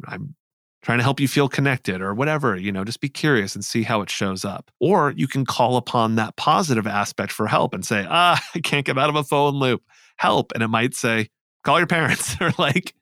I'm 0.07 0.35
trying 0.81 0.97
to 0.97 1.03
help 1.03 1.19
you 1.19 1.27
feel 1.27 1.47
connected 1.47 2.01
or 2.01 2.13
whatever, 2.13 2.55
you 2.55 2.71
know, 2.71 2.83
just 2.83 3.01
be 3.01 3.09
curious 3.09 3.53
and 3.53 3.63
see 3.63 3.83
how 3.83 4.01
it 4.01 4.09
shows 4.09 4.43
up. 4.43 4.71
Or 4.79 5.11
you 5.15 5.27
can 5.27 5.45
call 5.45 5.77
upon 5.77 6.15
that 6.15 6.35
positive 6.37 6.87
aspect 6.87 7.31
for 7.31 7.47
help 7.47 7.73
and 7.73 7.85
say, 7.85 8.05
ah, 8.09 8.41
I 8.55 8.59
can't 8.59 8.85
get 8.85 8.97
out 8.97 9.09
of 9.09 9.15
a 9.15 9.23
phone 9.23 9.55
loop. 9.55 9.83
Help. 10.17 10.51
And 10.53 10.63
it 10.63 10.67
might 10.67 10.93
say, 10.93 11.29
call 11.63 11.77
your 11.77 11.87
parents 11.87 12.35
or 12.41 12.51
like, 12.57 12.93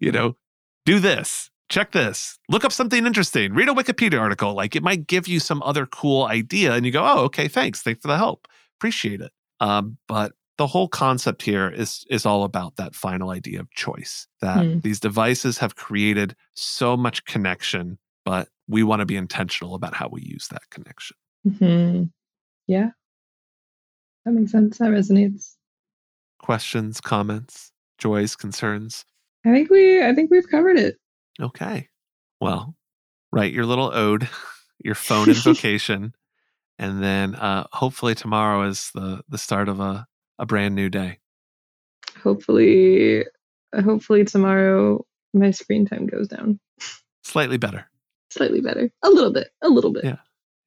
you 0.00 0.12
know, 0.12 0.36
do 0.86 0.98
this, 0.98 1.50
check 1.68 1.92
this, 1.92 2.38
look 2.48 2.64
up 2.64 2.72
something 2.72 3.06
interesting, 3.06 3.54
read 3.54 3.68
a 3.68 3.72
Wikipedia 3.72 4.20
article. 4.20 4.54
Like 4.54 4.76
it 4.76 4.82
might 4.82 5.06
give 5.06 5.28
you 5.28 5.40
some 5.40 5.62
other 5.62 5.86
cool 5.86 6.24
idea 6.24 6.74
and 6.74 6.84
you 6.86 6.92
go, 6.92 7.04
oh, 7.04 7.24
okay, 7.24 7.48
thanks. 7.48 7.82
Thanks 7.82 8.02
for 8.02 8.08
the 8.08 8.16
help. 8.16 8.46
Appreciate 8.78 9.20
it. 9.20 9.32
Um, 9.60 9.98
but 10.08 10.32
the 10.60 10.66
whole 10.66 10.88
concept 10.88 11.40
here 11.40 11.70
is 11.70 12.04
is 12.10 12.26
all 12.26 12.44
about 12.44 12.76
that 12.76 12.94
final 12.94 13.30
idea 13.30 13.60
of 13.60 13.70
choice 13.70 14.28
that 14.42 14.58
mm. 14.58 14.82
these 14.82 15.00
devices 15.00 15.56
have 15.56 15.74
created 15.74 16.36
so 16.52 16.98
much 16.98 17.24
connection 17.24 17.98
but 18.26 18.48
we 18.68 18.82
want 18.82 19.00
to 19.00 19.06
be 19.06 19.16
intentional 19.16 19.74
about 19.74 19.94
how 19.94 20.06
we 20.12 20.20
use 20.20 20.48
that 20.48 20.60
connection 20.70 21.16
mm-hmm. 21.48 22.02
yeah 22.66 22.90
that 24.26 24.32
makes 24.32 24.52
sense 24.52 24.76
that 24.76 24.90
resonates 24.90 25.54
questions 26.38 27.00
comments 27.00 27.69
joys 28.00 28.34
concerns 28.34 29.04
i 29.44 29.52
think 29.52 29.70
we 29.70 30.04
i 30.04 30.14
think 30.14 30.30
we've 30.30 30.48
covered 30.48 30.78
it 30.78 30.96
okay 31.40 31.88
well 32.40 32.74
write 33.32 33.52
your 33.52 33.66
little 33.66 33.94
ode 33.94 34.28
your 34.84 34.94
phone 34.94 35.28
invocation 35.28 36.14
and 36.78 37.02
then 37.02 37.34
uh, 37.34 37.66
hopefully 37.72 38.14
tomorrow 38.14 38.62
is 38.62 38.90
the 38.94 39.22
the 39.28 39.36
start 39.36 39.68
of 39.68 39.80
a 39.80 40.06
a 40.40 40.46
brand 40.46 40.74
new 40.74 40.88
day. 40.88 41.18
Hopefully, 42.24 43.24
hopefully 43.84 44.24
tomorrow 44.24 45.04
my 45.32 45.52
screen 45.52 45.86
time 45.86 46.06
goes 46.06 46.26
down. 46.26 46.58
Slightly 47.22 47.58
better. 47.58 47.88
Slightly 48.30 48.60
better. 48.60 48.90
A 49.04 49.10
little 49.10 49.32
bit. 49.32 49.48
A 49.62 49.68
little 49.68 49.92
bit. 49.92 50.04
Yeah. 50.04 50.16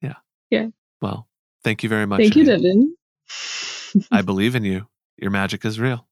Yeah. 0.00 0.14
Yeah. 0.50 0.66
Well, 1.02 1.28
thank 1.64 1.82
you 1.82 1.88
very 1.88 2.06
much. 2.06 2.20
Thank 2.20 2.36
you, 2.36 2.44
Devin. 2.44 2.94
I 4.12 4.22
believe 4.22 4.54
in 4.54 4.64
you. 4.64 4.86
Your 5.16 5.30
magic 5.32 5.64
is 5.64 5.80
real. 5.80 6.06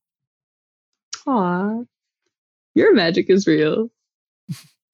Aw. 1.27 1.83
Your 2.75 2.95
magic 2.95 3.31
is 3.31 3.47
real. 3.47 3.91